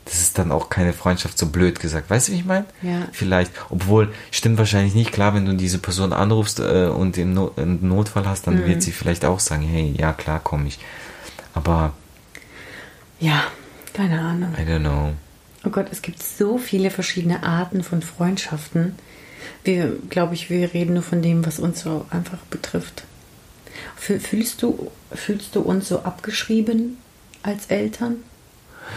das 0.04 0.20
ist 0.20 0.38
dann 0.38 0.52
auch 0.52 0.68
keine 0.70 0.92
Freundschaft, 0.92 1.36
so 1.36 1.46
blöd 1.46 1.80
gesagt. 1.80 2.08
Weißt 2.10 2.28
du, 2.28 2.32
wie 2.32 2.36
ich 2.36 2.44
meine? 2.44 2.66
Ja. 2.82 3.08
Vielleicht. 3.10 3.50
Obwohl, 3.70 4.12
stimmt 4.30 4.56
wahrscheinlich 4.58 4.94
nicht. 4.94 5.10
Klar, 5.10 5.34
wenn 5.34 5.46
du 5.46 5.54
diese 5.54 5.78
Person 5.78 6.12
anrufst 6.12 6.60
äh, 6.60 6.86
und 6.86 7.16
den 7.16 7.32
no 7.34 7.50
einen 7.56 7.88
Notfall 7.88 8.28
hast, 8.28 8.46
dann 8.46 8.60
Mhm. 8.60 8.66
wird 8.66 8.82
sie 8.82 8.92
vielleicht 8.92 9.24
auch 9.24 9.40
sagen, 9.40 9.62
hey, 9.62 9.92
ja, 9.98 10.12
klar, 10.12 10.38
komme 10.38 10.68
ich. 10.68 10.78
Aber, 11.54 11.92
Ja, 13.18 13.42
keine 13.94 14.20
Ahnung. 14.20 14.50
I 14.58 14.62
don't 14.70 14.80
know. 14.80 15.12
Oh 15.64 15.70
Gott, 15.70 15.86
es 15.90 16.02
gibt 16.02 16.22
so 16.22 16.58
viele 16.58 16.90
verschiedene 16.90 17.42
Arten 17.42 17.82
von 17.82 18.02
Freundschaften. 18.02 18.94
Wir, 19.62 19.94
glaube 20.10 20.34
ich, 20.34 20.50
wir 20.50 20.74
reden 20.74 20.92
nur 20.94 21.02
von 21.02 21.22
dem, 21.22 21.46
was 21.46 21.58
uns 21.58 21.80
so 21.80 22.04
einfach 22.10 22.38
betrifft. 22.50 23.04
Fü- 24.00 24.20
Fühlst 24.20 24.62
du, 24.62 24.90
fühlst 25.14 25.56
du 25.56 25.60
uns 25.60 25.88
so 25.88 26.00
abgeschrieben 26.02 26.98
als 27.42 27.66
Eltern? 27.66 28.16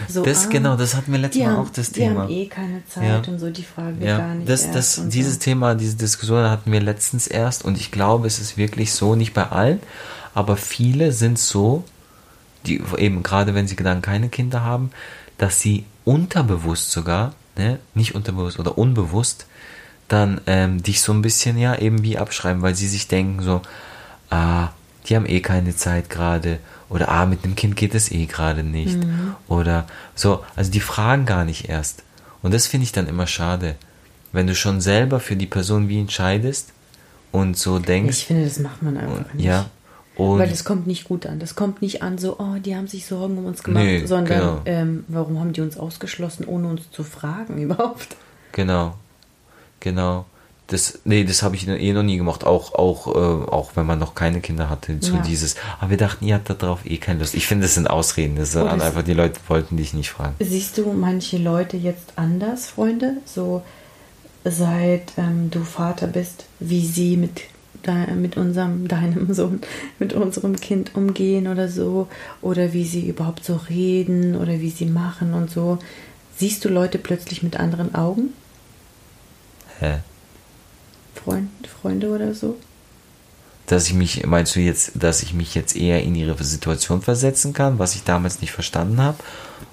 So, 0.10 0.24
Das, 0.24 0.48
ah, 0.48 0.50
genau, 0.50 0.76
das 0.76 0.96
hatten 0.96 1.14
wir 1.14 1.20
letztes 1.20 1.40
die 1.42 1.48
Mal 1.48 1.54
haben, 1.56 1.66
auch 1.66 1.70
das 1.70 1.92
die 1.94 2.02
Thema. 2.02 2.24
haben 2.24 2.30
eh 2.34 2.48
keine 2.48 2.86
Zeit 2.88 3.26
Ja. 3.26 3.32
und 3.32 3.40
so, 3.40 3.50
die 3.50 3.64
fragen 3.64 4.00
wir 4.02 4.08
Ja, 4.08 4.18
gar 4.18 4.36
nicht. 4.36 4.50
das, 4.50 4.66
erst 4.66 4.76
das, 4.98 5.08
dieses 5.10 5.36
so. 5.36 5.40
Thema, 5.40 5.76
diese 5.76 5.96
Diskussion 5.96 6.44
hatten 6.50 6.70
wir 6.74 6.82
letztens 6.82 7.28
erst 7.28 7.64
und 7.64 7.78
ich 7.78 7.90
glaube, 7.92 8.28
es 8.28 8.40
ist 8.40 8.58
wirklich 8.58 8.92
so, 8.92 9.16
nicht 9.16 9.34
bei 9.34 9.48
allen, 9.48 9.80
aber 10.34 10.58
viele 10.58 11.14
sind 11.14 11.40
so, 11.40 11.86
die 12.66 12.82
eben 12.98 13.24
gerade 13.24 13.56
wenn 13.56 13.68
sie 13.68 13.76
dann 13.76 14.02
keine 14.02 14.30
Kinder 14.30 14.62
haben, 14.64 14.92
dass 15.38 15.60
sie 15.60 15.86
unterbewusst 16.06 16.92
sogar, 16.92 17.34
ne, 17.58 17.80
nicht 17.94 18.16
unterbewusst 18.16 18.60
oder 18.60 18.78
unbewusst, 18.78 19.46
dann 20.08 20.42
ähm, 20.48 20.82
dich 20.82 21.02
so 21.02 21.12
ein 21.12 21.22
bisschen 21.22 21.58
ja 21.58 21.76
eben 21.76 22.02
wie 22.04 22.18
abschreiben, 22.18 22.62
weil 22.62 22.76
sie 22.76 22.88
sich 22.88 23.08
denken 23.08 23.42
so, 23.44 23.62
ah, 24.30 24.70
die 25.08 25.16
haben 25.16 25.26
eh 25.26 25.42
keine 25.42 25.76
Zeit 25.76 26.10
gerade 26.10 26.60
oder 26.90 27.10
ah, 27.10 27.26
mit 27.26 27.44
einem 27.44 27.56
Kind 27.56 27.76
geht 27.76 27.94
es 27.96 28.12
eh 28.12 28.26
gerade 28.26 28.64
nicht. 28.64 28.98
Oder 29.48 29.86
so, 30.16 30.44
also 30.56 30.72
die 30.72 30.80
fragen 30.80 31.26
gar 31.26 31.44
nicht 31.44 31.70
erst. 31.70 32.04
Und 32.42 32.54
das 32.54 32.68
finde 32.68 32.86
ich 32.86 32.92
dann 32.94 33.08
immer 33.08 33.28
schade, 33.28 33.76
wenn 34.32 34.48
du 34.48 34.56
schon 34.56 34.80
selber 34.82 35.20
für 35.20 35.36
die 35.36 35.46
Person 35.48 35.90
wie 35.90 36.00
entscheidest 36.00 36.72
und 37.32 37.58
so 37.58 37.80
denkst, 37.80 38.20
Ich 38.20 38.26
finde, 38.26 38.46
das 38.46 38.60
macht 38.60 38.82
man 38.82 38.98
einfach 38.98 39.34
nicht. 39.34 39.46
ja, 39.46 39.66
und 40.18 40.40
Weil 40.40 40.50
das 40.50 40.64
kommt 40.64 40.88
nicht 40.88 41.04
gut 41.08 41.26
an. 41.26 41.40
Das 41.40 41.56
kommt 41.56 41.82
nicht 41.82 42.02
an 42.02 42.18
so, 42.18 42.38
oh, 42.40 42.56
die 42.64 42.76
haben 42.76 42.88
sich 42.88 43.06
Sorgen 43.06 43.38
um 43.38 43.46
uns 43.46 43.64
gemacht, 43.64 43.84
Nee, 43.84 44.06
sondern 44.06 44.40
genau. 44.40 44.62
ähm, 44.66 45.04
warum 45.08 45.40
haben 45.40 45.54
die 45.54 45.62
uns 45.62 45.78
ausgeschlossen, 45.78 46.46
ohne 46.46 46.68
uns 46.70 46.90
zu 46.92 47.04
fragen 47.04 47.58
überhaupt? 47.62 48.16
Genau. 48.54 48.96
Genau. 49.80 50.26
Das, 50.70 51.00
nee, 51.06 51.24
das 51.24 51.44
habe 51.44 51.56
ich 51.56 51.66
eh 51.66 51.94
noch 51.94 52.04
nie 52.04 52.18
gemacht, 52.18 52.46
auch, 52.46 52.74
auch, 52.74 53.08
äh, 53.08 53.20
auch 53.50 53.72
wenn 53.76 53.86
man 53.86 54.00
noch 54.00 54.16
keine 54.16 54.42
Kinder 54.42 54.70
hatte, 54.70 54.98
so 55.00 55.14
Ja. 55.14 55.22
dieses, 55.22 55.56
aber 55.80 55.92
wir 55.92 55.98
dachten, 55.98 56.26
ihr 56.26 56.36
habt 56.36 56.50
darauf 56.50 56.86
eh 56.86 56.98
keine 56.98 57.20
Lust. 57.20 57.36
Ich 57.36 57.48
finde, 57.48 57.64
das 57.66 57.76
sind 57.76 57.90
Ausreden, 57.90 58.36
das 58.36 58.52
sind 58.52 58.64
Oh, 58.64 58.66
das- 58.66 58.82
einfach, 58.82 59.04
die 59.04 59.14
Leute 59.14 59.40
wollten 59.48 59.78
dich 59.78 59.94
nicht 59.94 60.10
fragen. 60.10 60.36
Siehst 60.40 60.78
du 60.78 60.92
manche 60.92 61.38
Leute 61.38 61.78
jetzt 61.78 62.12
anders, 62.18 62.66
Freunde? 62.66 63.14
So 63.24 63.62
seit 64.44 65.14
ähm, 65.18 65.50
du 65.52 65.64
Vater 65.64 66.08
bist, 66.08 66.46
wie 66.60 66.86
sie 66.86 67.16
mit, 67.18 67.42
mit 67.94 68.38
unserem, 68.38 68.88
deinem 68.88 69.34
Sohn, 69.34 69.62
mit 70.00 70.14
unserem 70.14 70.56
Kind 70.56 70.96
umgehen 70.96 71.48
oder 71.48 71.68
so? 71.68 72.08
Oder 72.42 72.74
wie 72.74 72.86
sie 72.86 73.08
überhaupt 73.08 73.44
so 73.44 73.60
reden 73.70 74.36
oder 74.36 74.60
wie 74.60 74.70
sie 74.70 74.86
machen 74.86 75.34
und 75.34 75.50
so. 75.50 75.80
Siehst 76.38 76.64
du 76.64 76.70
Leute 76.70 76.98
plötzlich 77.00 77.44
mit 77.44 77.60
anderen 77.60 77.96
Augen? 77.96 78.34
Hä? 79.80 80.00
Freund, 81.16 81.50
Freunde 81.82 82.10
oder 82.10 82.34
so? 82.34 82.58
Dass 83.66 83.88
ich 83.88 83.94
mich, 83.94 84.26
meinst 84.26 84.56
du 84.56 84.60
jetzt, 84.60 84.92
dass 84.96 85.24
ich 85.24 85.34
mich 85.34 85.54
jetzt 85.56 85.76
eher 85.76 86.02
in 86.04 86.16
ihre 86.16 86.42
Situation 86.42 87.02
versetzen 87.02 87.54
kann, 87.54 87.80
was 87.80 87.96
ich 87.96 88.04
damals 88.04 88.40
nicht 88.40 88.52
verstanden 88.52 89.02
habe? 89.02 89.18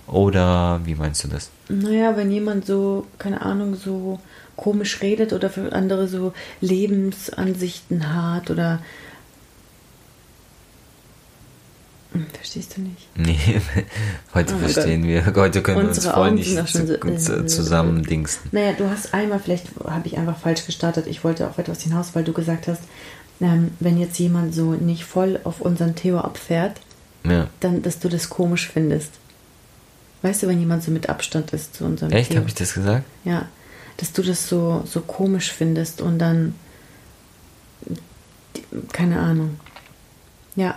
Oder 0.06 0.80
wie 0.84 0.94
meinst 0.94 1.24
du 1.24 1.28
das? 1.28 1.50
Naja, 1.68 2.16
wenn 2.16 2.30
jemand 2.30 2.66
so, 2.66 3.06
keine 3.18 3.40
Ahnung, 3.42 3.74
so 3.74 4.20
komisch 4.56 5.00
redet 5.02 5.32
oder 5.32 5.48
für 5.50 5.72
andere 5.72 6.06
so 6.08 6.32
Lebensansichten 6.60 8.14
hat 8.14 8.50
oder. 8.50 8.80
Hm, 12.12 12.26
Verstehst 12.32 12.76
du 12.76 12.82
nicht? 12.82 13.08
Nee, 13.16 13.60
heute 14.34 14.54
Oh 14.54 14.58
verstehen 14.58 15.04
wir, 15.04 15.24
heute 15.34 15.62
können 15.62 15.80
wir 15.80 15.88
uns 15.88 16.04
voll 16.06 16.12
Augen 16.28 16.34
nicht 16.36 16.54
so- 16.54 16.62
zu- 16.64 17.16
zu- 17.16 17.46
zusammendingsten. 17.46 18.50
Naja, 18.52 18.72
du 18.74 18.88
hast 18.88 19.12
einmal, 19.14 19.40
vielleicht 19.40 19.66
habe 19.84 20.06
ich 20.06 20.16
einfach 20.16 20.38
falsch 20.38 20.64
gestartet. 20.66 21.06
Ich 21.08 21.24
wollte 21.24 21.48
auf 21.48 21.58
etwas 21.58 21.80
hinaus, 21.82 22.10
weil 22.14 22.22
du 22.24 22.32
gesagt 22.32 22.68
hast, 22.68 22.82
ähm, 23.40 23.72
wenn 23.80 23.98
jetzt 23.98 24.18
jemand 24.18 24.54
so 24.54 24.74
nicht 24.74 25.04
voll 25.04 25.40
auf 25.42 25.60
unseren 25.60 25.96
Theo 25.96 26.18
abfährt, 26.18 26.80
Ja. 27.24 27.48
dann, 27.60 27.82
dass 27.82 27.98
du 27.98 28.08
das 28.08 28.28
komisch 28.28 28.68
findest. 28.72 29.10
Weißt 30.24 30.42
du, 30.42 30.48
wenn 30.48 30.58
jemand 30.58 30.82
so 30.82 30.90
mit 30.90 31.10
Abstand 31.10 31.52
ist 31.52 31.74
zu 31.74 31.84
unserem 31.84 32.10
Echt, 32.10 32.34
habe 32.34 32.48
ich 32.48 32.54
das 32.54 32.72
gesagt? 32.72 33.04
Ja, 33.26 33.46
dass 33.98 34.14
du 34.14 34.22
das 34.22 34.48
so, 34.48 34.82
so 34.86 35.02
komisch 35.02 35.52
findest 35.52 36.00
und 36.00 36.18
dann. 36.18 36.54
Keine 38.90 39.20
Ahnung. 39.20 39.60
Ja, 40.56 40.76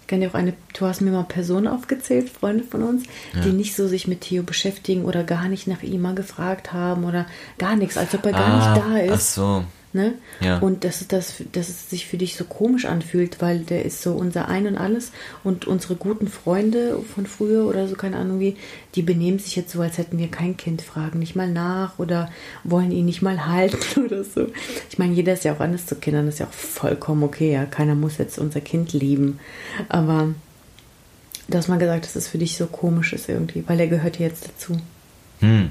ich 0.00 0.06
kann 0.06 0.20
dir 0.20 0.30
auch 0.30 0.34
eine. 0.34 0.54
Du 0.78 0.86
hast 0.86 1.00
mir 1.00 1.10
mal 1.10 1.24
Personen 1.24 1.66
aufgezählt, 1.66 2.30
Freunde 2.30 2.62
von 2.62 2.84
uns, 2.84 3.02
die 3.42 3.50
nicht 3.50 3.74
so 3.74 3.88
sich 3.88 4.06
mit 4.06 4.20
Theo 4.20 4.44
beschäftigen 4.44 5.06
oder 5.06 5.24
gar 5.24 5.48
nicht 5.48 5.66
nach 5.66 5.82
ihm 5.82 6.02
mal 6.02 6.14
gefragt 6.14 6.72
haben 6.72 7.02
oder 7.02 7.26
gar 7.58 7.74
nichts, 7.74 7.96
als 7.96 8.14
ob 8.14 8.24
er 8.26 8.32
gar 8.32 8.56
nicht 8.56 8.80
da 8.80 9.12
Ach 9.12 9.16
ist. 9.16 9.34
so. 9.34 9.64
Ne? 9.94 10.14
Ja. 10.40 10.58
Und 10.58 10.82
dass 10.82 11.02
es, 11.02 11.06
das, 11.06 11.34
dass 11.52 11.68
es 11.68 11.88
sich 11.88 12.08
für 12.08 12.16
dich 12.16 12.34
so 12.34 12.42
komisch 12.42 12.84
anfühlt, 12.84 13.40
weil 13.40 13.60
der 13.60 13.84
ist 13.84 14.02
so 14.02 14.14
unser 14.14 14.48
Ein 14.48 14.66
und 14.66 14.76
Alles 14.76 15.12
und 15.44 15.68
unsere 15.68 15.94
guten 15.94 16.26
Freunde 16.26 16.98
von 17.14 17.26
früher 17.26 17.64
oder 17.64 17.86
so, 17.86 17.94
keine 17.94 18.16
Ahnung 18.16 18.40
wie, 18.40 18.56
die 18.96 19.02
benehmen 19.02 19.38
sich 19.38 19.54
jetzt 19.54 19.70
so, 19.70 19.80
als 19.80 19.96
hätten 19.96 20.18
wir 20.18 20.26
kein 20.26 20.56
Kind, 20.56 20.82
fragen 20.82 21.20
nicht 21.20 21.36
mal 21.36 21.48
nach 21.48 21.96
oder 22.00 22.28
wollen 22.64 22.90
ihn 22.90 23.04
nicht 23.04 23.22
mal 23.22 23.46
halten 23.46 24.00
oder 24.04 24.24
so. 24.24 24.48
Ich 24.90 24.98
meine, 24.98 25.14
jeder 25.14 25.34
ist 25.34 25.44
ja 25.44 25.54
auch 25.54 25.60
anders 25.60 25.86
zu 25.86 25.94
Kindern, 25.94 26.26
das 26.26 26.34
ist 26.34 26.40
ja 26.40 26.46
auch 26.46 26.52
vollkommen 26.52 27.22
okay, 27.22 27.52
ja. 27.52 27.64
Keiner 27.64 27.94
muss 27.94 28.18
jetzt 28.18 28.40
unser 28.40 28.60
Kind 28.60 28.92
lieben. 28.94 29.38
Aber 29.88 30.34
du 31.46 31.56
hast 31.56 31.68
mal 31.68 31.78
gesagt, 31.78 32.04
dass 32.04 32.16
es 32.16 32.26
für 32.26 32.38
dich 32.38 32.56
so 32.56 32.66
komisch 32.66 33.12
ist 33.12 33.28
irgendwie, 33.28 33.62
weil 33.68 33.78
er 33.78 33.86
gehört 33.86 34.18
ja 34.18 34.26
jetzt 34.26 34.48
dazu. 34.48 34.76
Hm. 35.38 35.70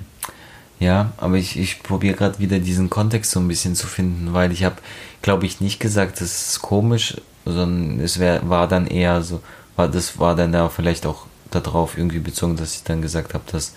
Ja, 0.83 1.13
aber 1.15 1.37
ich, 1.37 1.57
ich 1.57 1.81
probiere 1.81 2.15
gerade 2.15 2.39
wieder 2.39 2.59
diesen 2.59 2.89
Kontext 2.89 3.31
so 3.31 3.39
ein 3.39 3.47
bisschen 3.47 3.73
zu 3.73 3.87
finden, 3.87 4.33
weil 4.33 4.51
ich 4.51 4.65
habe, 4.65 4.75
glaube 5.21 5.45
ich, 5.45 5.61
nicht 5.61 5.79
gesagt, 5.79 6.19
das 6.19 6.49
ist 6.49 6.61
komisch, 6.61 7.15
sondern 7.45 8.01
es 8.01 8.19
wär, 8.19 8.49
war 8.49 8.67
dann 8.67 8.87
eher 8.87 9.21
so, 9.21 9.41
war 9.77 9.87
das 9.87 10.19
war 10.19 10.35
dann 10.35 10.51
da 10.51 10.67
vielleicht 10.67 11.05
auch 11.05 11.25
darauf 11.51 11.97
irgendwie 11.97 12.19
bezogen, 12.19 12.57
dass 12.57 12.75
ich 12.75 12.83
dann 12.83 13.01
gesagt 13.01 13.33
habe, 13.33 13.45
dass 13.49 13.75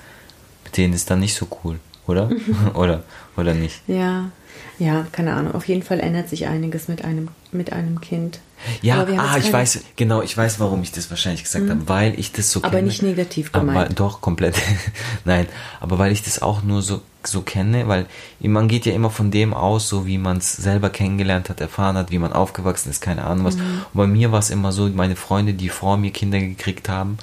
mit 0.64 0.76
denen 0.76 0.94
ist 0.94 1.08
dann 1.08 1.20
nicht 1.20 1.36
so 1.36 1.46
cool, 1.62 1.78
oder? 2.08 2.28
oder 2.74 3.04
oder 3.36 3.54
nicht? 3.54 3.82
Ja, 3.86 4.32
ja, 4.78 5.06
keine 5.12 5.34
Ahnung. 5.34 5.54
Auf 5.54 5.66
jeden 5.68 5.82
Fall 5.82 6.00
ändert 6.00 6.28
sich 6.28 6.46
einiges 6.46 6.88
mit 6.88 7.04
einem 7.04 7.28
mit 7.52 7.72
einem 7.72 8.00
Kind. 8.00 8.40
Ja, 8.82 9.02
Aber 9.02 9.18
ah, 9.18 9.36
ich 9.38 9.52
weiß, 9.52 9.80
genau, 9.96 10.22
ich 10.22 10.36
weiß, 10.36 10.60
warum 10.60 10.82
ich 10.82 10.90
das 10.92 11.10
wahrscheinlich 11.10 11.44
gesagt 11.44 11.68
habe, 11.68 11.88
weil 11.88 12.18
ich 12.18 12.32
das 12.32 12.50
so 12.50 12.62
Aber 12.62 12.76
kenne. 12.76 12.88
nicht 12.88 13.02
negativ 13.02 13.50
Aber 13.52 13.66
gemeint. 13.66 14.00
doch, 14.00 14.20
komplett. 14.20 14.56
Nein, 15.24 15.46
aber 15.80 15.98
weil 15.98 16.12
ich 16.12 16.22
das 16.22 16.40
auch 16.40 16.62
nur 16.62 16.82
so, 16.82 17.02
so 17.22 17.42
kenne, 17.42 17.86
weil 17.88 18.06
man 18.40 18.68
geht 18.68 18.86
ja 18.86 18.92
immer 18.92 19.10
von 19.10 19.30
dem 19.30 19.52
aus, 19.52 19.88
so 19.88 20.06
wie 20.06 20.18
man 20.18 20.38
es 20.38 20.56
selber 20.56 20.90
kennengelernt 20.90 21.50
hat, 21.50 21.60
erfahren 21.60 21.96
hat, 21.96 22.10
wie 22.10 22.18
man 22.18 22.32
aufgewachsen 22.32 22.90
ist, 22.90 23.00
keine 23.00 23.24
Ahnung 23.24 23.44
was. 23.44 23.56
Mhm. 23.56 23.82
Und 23.92 23.98
bei 23.98 24.06
mir 24.06 24.32
war 24.32 24.38
es 24.38 24.50
immer 24.50 24.72
so, 24.72 24.88
meine 24.88 25.16
Freunde, 25.16 25.52
die 25.52 25.68
vor 25.68 25.96
mir 25.96 26.10
Kinder 26.10 26.38
gekriegt 26.38 26.88
haben, 26.88 27.18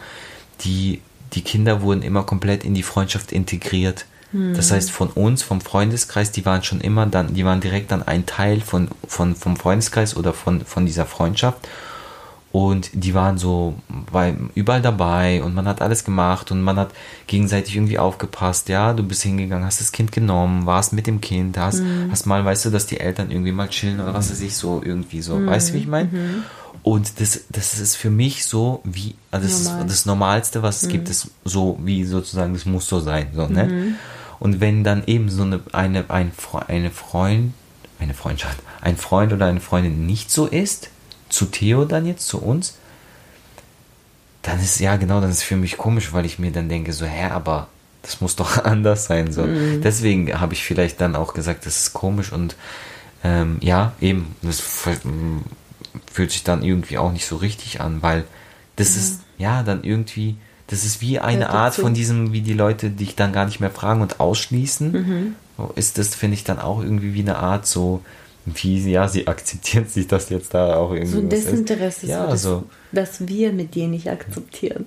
die, 0.62 1.02
die 1.34 1.42
Kinder 1.42 1.82
wurden 1.82 2.04
immer 2.04 2.24
komplett 2.24 2.64
in 2.64 2.76
die 2.76 2.84
Freundschaft 2.84 3.32
integriert. 3.32 4.06
Das 4.56 4.70
Mhm. 4.72 4.76
heißt, 4.76 4.92
von 4.92 5.10
uns, 5.10 5.44
vom 5.44 5.62
Freundeskreis, 5.62 6.32
die 6.32 6.46
waren 6.46 6.64
schon 6.64 6.82
immer 6.82 7.06
dann, 7.06 7.34
die 7.36 7.46
waren 7.46 7.62
direkt 7.62 7.92
dann 7.92 8.02
ein 8.04 8.26
Teil 8.26 8.62
von, 8.62 8.88
von, 9.08 9.36
vom 9.36 9.56
Freundeskreis 9.58 10.18
oder 10.18 10.34
von, 10.34 10.66
von 10.66 10.86
dieser 10.86 11.06
Freundschaft. 11.06 11.68
Und 12.52 12.92
die 12.94 13.16
waren 13.16 13.40
so 13.40 13.74
bei, 14.12 14.36
überall 14.54 14.82
dabei 14.84 15.42
und 15.42 15.56
man 15.56 15.68
hat 15.68 15.82
alles 15.82 16.04
gemacht 16.04 16.52
und 16.52 16.62
man 16.62 16.78
hat 16.78 16.92
gegenseitig 17.26 17.76
irgendwie 17.76 17.98
aufgepasst. 17.98 18.70
Ja, 18.70 18.94
du 18.94 19.02
bist 19.02 19.24
hingegangen, 19.24 19.66
hast 19.66 19.80
das 19.82 19.92
Kind 19.92 20.12
genommen, 20.12 20.68
warst 20.68 20.94
mit 20.94 21.08
dem 21.08 21.20
Kind, 21.20 21.58
hast, 21.58 21.82
Mhm. 21.82 22.12
hast 22.12 22.28
mal, 22.28 22.46
weißt 22.46 22.66
du, 22.66 22.70
dass 22.70 22.86
die 22.86 23.00
Eltern 23.00 23.32
irgendwie 23.32 23.52
mal 23.52 23.70
chillen 23.70 24.00
oder 24.00 24.14
was 24.14 24.30
weiß 24.30 24.42
ich, 24.42 24.56
so 24.56 24.84
irgendwie 24.86 25.24
so. 25.24 25.38
Mhm. 25.38 25.48
Weißt 25.48 25.70
du, 25.70 25.74
wie 25.74 25.80
ich 25.80 25.88
meine? 25.88 26.10
Und 26.84 27.20
das, 27.20 27.42
das 27.50 27.80
ist 27.80 27.96
für 27.96 28.12
mich 28.12 28.46
so 28.46 28.82
wie, 28.84 29.16
also 29.32 29.48
das 29.48 29.64
Normal. 29.64 29.82
ist 29.86 29.90
das 29.92 30.06
Normalste, 30.06 30.62
was 30.62 30.84
es 30.84 30.90
gibt, 30.90 31.10
ist 31.10 31.30
so 31.46 31.80
wie 31.84 32.04
sozusagen, 32.04 32.54
das 32.54 32.66
muss 32.66 32.88
so 32.88 33.00
sein. 33.00 33.28
So, 33.34 33.48
ne? 33.48 33.96
Und 34.44 34.60
wenn 34.60 34.84
dann 34.84 35.04
eben 35.08 35.30
so 35.30 35.44
eine, 35.44 35.62
eine, 35.72 36.10
ein, 36.10 36.34
eine 36.68 36.92
Freund, 36.92 37.54
eine 37.98 38.14
Freundschaft, 38.14 38.58
ein 38.82 38.98
Freund 38.98 39.32
oder 39.32 39.46
eine 39.46 39.62
Freundin 39.62 40.06
nicht 40.06 40.32
so 40.32 40.48
ist, 40.48 40.90
zu 41.30 41.46
Theo 41.46 41.86
dann 41.86 42.06
jetzt, 42.06 42.28
zu 42.28 42.42
uns, 42.42 42.76
dann 44.42 44.60
ist, 44.60 44.82
ja 44.82 44.98
genau, 44.98 45.22
dann 45.22 45.30
ist 45.30 45.38
es 45.38 45.44
für 45.44 45.56
mich 45.56 45.78
komisch, 45.78 46.12
weil 46.12 46.26
ich 46.26 46.40
mir 46.40 46.52
dann 46.52 46.68
denke, 46.68 46.92
so, 46.92 47.06
hä, 47.06 47.30
aber 47.30 47.70
das 48.02 48.20
muss 48.20 48.36
doch 48.36 48.58
anders 48.66 49.06
sein. 49.06 49.32
So. 49.32 49.48
Deswegen 49.48 50.38
habe 50.38 50.56
ich 50.56 50.66
vielleicht 50.66 51.00
dann 51.00 51.16
auch 51.16 51.34
gesagt, 51.34 51.66
das 51.66 51.78
ist 51.78 51.94
komisch 51.94 52.34
und 52.34 52.58
ähm, 53.24 53.60
ja, 53.62 53.94
eben, 54.02 54.36
das 54.42 54.60
fühlt 54.60 56.32
sich 56.32 56.44
dann 56.44 56.64
irgendwie 56.64 56.98
auch 56.98 57.14
nicht 57.14 57.28
so 57.28 57.38
richtig 57.38 57.80
an, 57.80 58.02
weil 58.02 58.26
das 58.76 58.98
ist, 58.98 59.22
ja, 59.38 59.64
dann 59.64 59.86
irgendwie, 59.86 60.36
das 60.74 60.84
ist 60.86 61.02
wie 61.02 61.20
eine 61.20 61.40
Gehört 61.46 61.54
Art 61.54 61.74
dazu. 61.74 61.82
von 61.84 61.94
diesem, 61.94 62.34
wie 62.34 62.42
die 62.42 62.54
Leute 62.54 62.90
dich 62.90 63.16
dann 63.16 63.32
gar 63.32 63.46
nicht 63.46 63.60
mehr 63.60 63.70
fragen 63.70 64.02
und 64.02 64.20
ausschließen. 64.20 64.92
Mhm. 64.92 65.36
Ist 65.76 65.98
das, 65.98 66.16
finde 66.16 66.34
ich, 66.36 66.44
dann 66.44 66.60
auch 66.60 66.82
irgendwie 66.82 67.14
wie 67.14 67.22
eine 67.22 67.38
Art 67.38 67.66
so, 67.68 68.02
wie, 68.46 68.90
ja, 68.92 69.08
sie 69.08 69.28
akzeptiert 69.28 69.90
sich, 69.92 70.08
dass 70.08 70.30
jetzt 70.30 70.54
da 70.54 70.76
auch 70.76 70.92
irgendwie 70.92 71.12
So 71.14 71.20
ein. 71.20 71.30
Desinteresse, 71.30 72.08
Ja, 72.08 72.24
so, 72.26 72.32
dass, 72.32 72.42
so. 72.42 72.64
dass 72.92 73.28
wir 73.28 73.54
mit 73.54 73.76
dir 73.76 73.88
nicht 73.88 74.10
akzeptieren. 74.10 74.86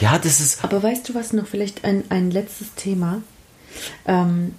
Ja, 0.00 0.18
das 0.18 0.40
ist, 0.40 0.62
Aber 0.62 0.82
weißt 0.82 1.08
du 1.08 1.14
was 1.14 1.32
noch? 1.32 1.46
Vielleicht 1.46 1.84
ein, 1.84 2.04
ein 2.10 2.30
letztes 2.30 2.74
Thema. 2.74 3.22
Ähm, 4.06 4.54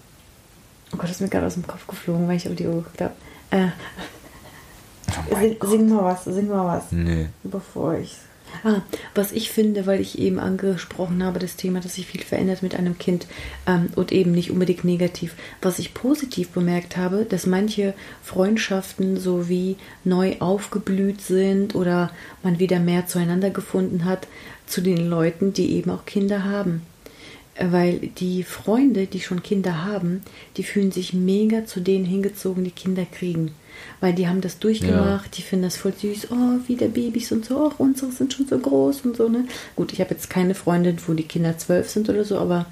oh 0.91 0.97
Gott, 0.97 1.03
das 1.05 1.11
ist 1.11 1.21
mir 1.21 1.29
gerade 1.29 1.45
aus 1.47 1.53
dem 1.53 1.67
Kopf 1.67 1.85
geflogen, 1.87 2.27
weil 2.27 2.37
ich 2.37 2.49
auf 2.49 2.55
die 2.55 2.65
Uhr 2.67 2.75
geguckt 2.77 2.99
habe. 3.01 3.13
Äh, 3.51 3.67
oh 5.31 5.35
sing, 5.39 5.57
sing 5.61 5.89
mal 5.89 6.03
was, 6.03 6.23
sing 6.25 6.47
mal 6.49 6.65
was. 6.65 6.91
nö. 6.91 7.25
Bevor 7.43 7.93
ich. 7.95 8.17
Ah, 8.63 8.81
was 9.15 9.31
ich 9.31 9.49
finde, 9.49 9.85
weil 9.85 9.99
ich 9.99 10.19
eben 10.19 10.39
angesprochen 10.39 11.23
habe, 11.23 11.39
das 11.39 11.55
Thema, 11.55 11.79
dass 11.79 11.95
sich 11.95 12.07
viel 12.07 12.21
verändert 12.21 12.63
mit 12.63 12.75
einem 12.75 12.97
Kind 12.97 13.27
ähm, 13.67 13.89
und 13.95 14.11
eben 14.11 14.31
nicht 14.31 14.51
unbedingt 14.51 14.83
negativ. 14.83 15.35
Was 15.61 15.79
ich 15.79 15.93
positiv 15.93 16.49
bemerkt 16.49 16.95
habe, 16.95 17.25
dass 17.25 17.45
manche 17.45 17.93
Freundschaften 18.21 19.17
so 19.17 19.49
wie 19.49 19.77
neu 20.03 20.37
aufgeblüht 20.39 21.21
sind 21.21 21.75
oder 21.75 22.11
man 22.43 22.59
wieder 22.59 22.79
mehr 22.79 23.07
zueinander 23.07 23.49
gefunden 23.49 24.05
hat 24.05 24.27
zu 24.65 24.81
den 24.81 25.09
Leuten, 25.09 25.53
die 25.53 25.73
eben 25.73 25.89
auch 25.89 26.05
Kinder 26.05 26.43
haben. 26.43 26.83
Weil 27.59 27.99
die 27.99 28.43
Freunde, 28.43 29.05
die 29.05 29.19
schon 29.19 29.43
Kinder 29.43 29.83
haben, 29.83 30.23
die 30.57 30.63
fühlen 30.63 30.91
sich 30.91 31.13
mega 31.13 31.65
zu 31.65 31.81
denen 31.81 32.05
hingezogen, 32.05 32.63
die 32.63 32.71
Kinder 32.71 33.05
kriegen. 33.05 33.51
Weil 33.99 34.13
die 34.13 34.27
haben 34.27 34.41
das 34.41 34.59
durchgemacht, 34.59 35.37
die 35.37 35.41
finden 35.41 35.65
das 35.65 35.77
voll 35.77 35.93
süß, 35.93 36.31
oh, 36.31 36.67
wieder 36.67 36.87
Babys 36.87 37.31
und 37.31 37.45
so, 37.45 37.57
auch 37.65 37.79
unsere 37.79 38.11
sind 38.11 38.33
schon 38.33 38.47
so 38.47 38.57
groß 38.57 39.01
und 39.01 39.17
so, 39.17 39.29
ne? 39.29 39.45
Gut, 39.75 39.93
ich 39.93 39.99
habe 39.99 40.11
jetzt 40.11 40.29
keine 40.29 40.55
Freundin, 40.55 40.97
wo 41.05 41.13
die 41.13 41.23
Kinder 41.23 41.57
zwölf 41.57 41.89
sind 41.89 42.09
oder 42.09 42.23
so, 42.23 42.37
aber 42.37 42.65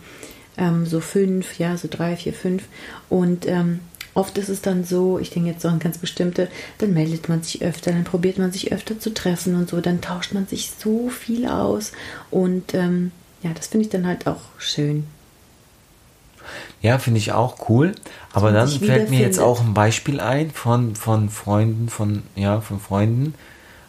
ähm, 0.58 0.86
so 0.86 1.00
fünf, 1.00 1.58
ja, 1.60 1.78
so 1.78 1.88
drei, 1.90 2.16
vier, 2.16 2.34
fünf. 2.34 2.64
Und 3.10 3.48
ähm, 3.48 3.80
oft 4.14 4.38
ist 4.38 4.50
es 4.50 4.62
dann 4.62 4.84
so, 4.84 5.20
ich 5.20 5.30
denke 5.30 5.50
jetzt 5.50 5.62
so 5.62 5.68
an 5.68 5.80
ganz 5.80 5.98
bestimmte, 5.98 6.50
dann 6.80 6.94
meldet 6.94 7.30
man 7.30 7.44
sich 7.44 7.62
öfter, 7.62 7.92
dann 7.92 8.04
probiert 8.04 8.38
man 8.38 8.52
sich 8.52 8.72
öfter 8.72 9.00
zu 9.00 9.14
treffen 9.14 9.56
und 9.56 9.70
so, 9.70 9.82
dann 9.82 10.02
tauscht 10.02 10.34
man 10.34 10.48
sich 10.48 10.72
so 10.78 11.10
viel 11.10 11.46
aus. 11.46 11.92
Und 12.30 12.74
ähm, 12.74 13.12
ja, 13.42 13.52
das 13.54 13.68
finde 13.68 13.86
ich 13.86 13.92
dann 13.92 14.06
halt 14.06 14.28
auch 14.28 14.42
schön. 14.58 15.08
Ja, 16.82 16.98
finde 16.98 17.20
ich 17.20 17.32
auch 17.32 17.70
cool. 17.70 17.94
Aber 18.34 18.52
dann 18.52 18.68
fällt 18.68 19.10
mir 19.10 19.20
jetzt 19.20 19.40
auch 19.40 19.62
ein 19.62 19.74
Beispiel 19.74 20.20
ein 20.20 20.52
von, 20.52 20.96
von 20.96 21.30
Freunden, 21.30 21.90
von, 21.90 22.24
ja, 22.36 22.62
von 22.62 22.80
Freunden. 22.80 23.36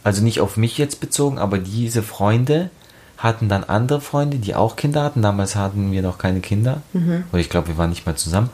Also 0.05 0.22
nicht 0.22 0.40
auf 0.40 0.57
mich 0.57 0.78
jetzt 0.78 1.00
bezogen, 1.00 1.38
aber 1.38 1.59
diese 1.59 2.03
Freunde 2.03 2.70
hatten 3.16 3.48
dann 3.48 3.64
andere 3.64 4.00
Freunde, 4.00 4.38
die 4.38 4.55
auch 4.55 4.76
Kinder 4.76 5.03
hatten. 5.05 5.22
Damals 5.22 5.55
hatten 5.55 5.92
wir 5.92 6.03
noch 6.03 6.18
keine 6.18 6.40
Kinder. 6.40 6.82
Mhm. 6.92 7.24
Oder 7.32 7.40
ich 7.40 7.48
glaube, 7.48 7.68
wir 7.68 7.78
waren 7.78 7.90
nicht 7.90 8.05
mal 8.05 8.16
zusammen. 8.16 8.50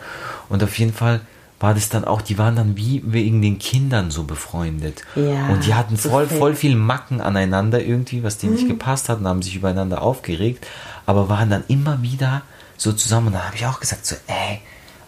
Und 0.48 0.62
auf 0.62 0.78
jeden 0.78 0.92
Fall 0.92 1.20
war 1.60 1.74
das 1.74 1.88
dann 1.88 2.04
auch, 2.04 2.22
die 2.22 2.38
waren 2.38 2.54
dann 2.54 2.76
wie 2.76 3.02
wegen 3.04 3.42
den 3.42 3.58
Kindern 3.58 4.10
so 4.10 4.24
befreundet. 4.24 5.02
Ja, 5.16 5.48
und 5.48 5.66
die 5.66 5.74
hatten 5.74 5.96
so 5.96 6.10
voll, 6.10 6.26
fake. 6.26 6.38
voll 6.38 6.54
viel 6.54 6.76
Macken 6.76 7.20
aneinander 7.20 7.82
irgendwie, 7.82 8.22
was 8.22 8.38
denen 8.38 8.54
nicht 8.54 8.68
gepasst 8.68 9.08
hat 9.08 9.18
und 9.18 9.26
haben 9.26 9.42
sich 9.42 9.56
übereinander 9.56 10.02
aufgeregt, 10.02 10.66
aber 11.06 11.28
waren 11.28 11.50
dann 11.50 11.64
immer 11.66 12.02
wieder 12.02 12.42
so 12.76 12.92
zusammen. 12.92 13.28
Und 13.28 13.32
dann 13.34 13.46
habe 13.46 13.56
ich 13.56 13.66
auch 13.66 13.80
gesagt, 13.80 14.06
so, 14.06 14.14
ey, 14.28 14.60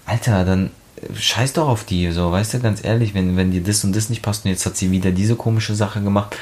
Alter, 0.06 0.44
dann 0.44 0.70
äh, 0.96 1.14
scheiß 1.14 1.52
doch 1.52 1.68
auf 1.68 1.84
die, 1.84 2.10
so, 2.10 2.32
weißt 2.32 2.54
du, 2.54 2.60
ganz 2.60 2.84
ehrlich, 2.84 3.14
wenn, 3.14 3.36
wenn 3.36 3.52
dir 3.52 3.62
das 3.62 3.84
und 3.84 3.94
das 3.94 4.10
nicht 4.10 4.22
passt 4.22 4.44
und 4.44 4.50
jetzt 4.50 4.66
hat 4.66 4.76
sie 4.76 4.90
wieder 4.90 5.12
diese 5.12 5.36
komische 5.36 5.76
Sache 5.76 6.00
gemacht. 6.00 6.36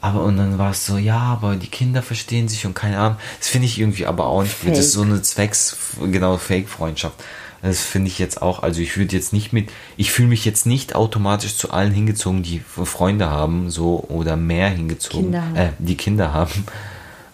Aber 0.00 0.22
und 0.22 0.36
dann 0.36 0.56
war 0.58 0.70
es 0.70 0.86
so, 0.86 0.98
ja, 0.98 1.18
aber 1.18 1.56
die 1.56 1.66
Kinder 1.66 2.02
verstehen 2.02 2.48
sich 2.48 2.64
und 2.64 2.74
keine 2.74 2.98
Ahnung. 2.98 3.18
Das 3.38 3.48
finde 3.48 3.66
ich 3.66 3.80
irgendwie 3.80 4.06
aber 4.06 4.26
auch 4.26 4.42
nicht 4.42 4.60
gut. 4.62 4.70
Das 4.70 4.78
ist 4.78 4.92
so 4.92 5.02
eine 5.02 5.20
Zwecks, 5.20 5.76
genau, 6.00 6.38
Fake-Freundschaft. 6.38 7.16
Das 7.62 7.80
finde 7.82 8.08
ich 8.08 8.18
jetzt 8.18 8.42
auch, 8.42 8.62
also 8.62 8.80
ich 8.80 8.96
würde 8.96 9.16
jetzt 9.16 9.32
nicht 9.32 9.52
mit, 9.52 9.70
ich 9.96 10.12
fühle 10.12 10.28
mich 10.28 10.44
jetzt 10.44 10.66
nicht 10.66 10.94
automatisch 10.94 11.56
zu 11.56 11.70
allen 11.70 11.92
hingezogen, 11.92 12.42
die 12.42 12.60
Freunde 12.60 13.30
haben, 13.30 13.70
so, 13.70 14.04
oder 14.08 14.36
mehr 14.36 14.68
hingezogen, 14.68 15.32
Kinder 15.32 15.44
äh, 15.54 15.68
die 15.78 15.96
Kinder 15.96 16.32
haben. 16.32 16.66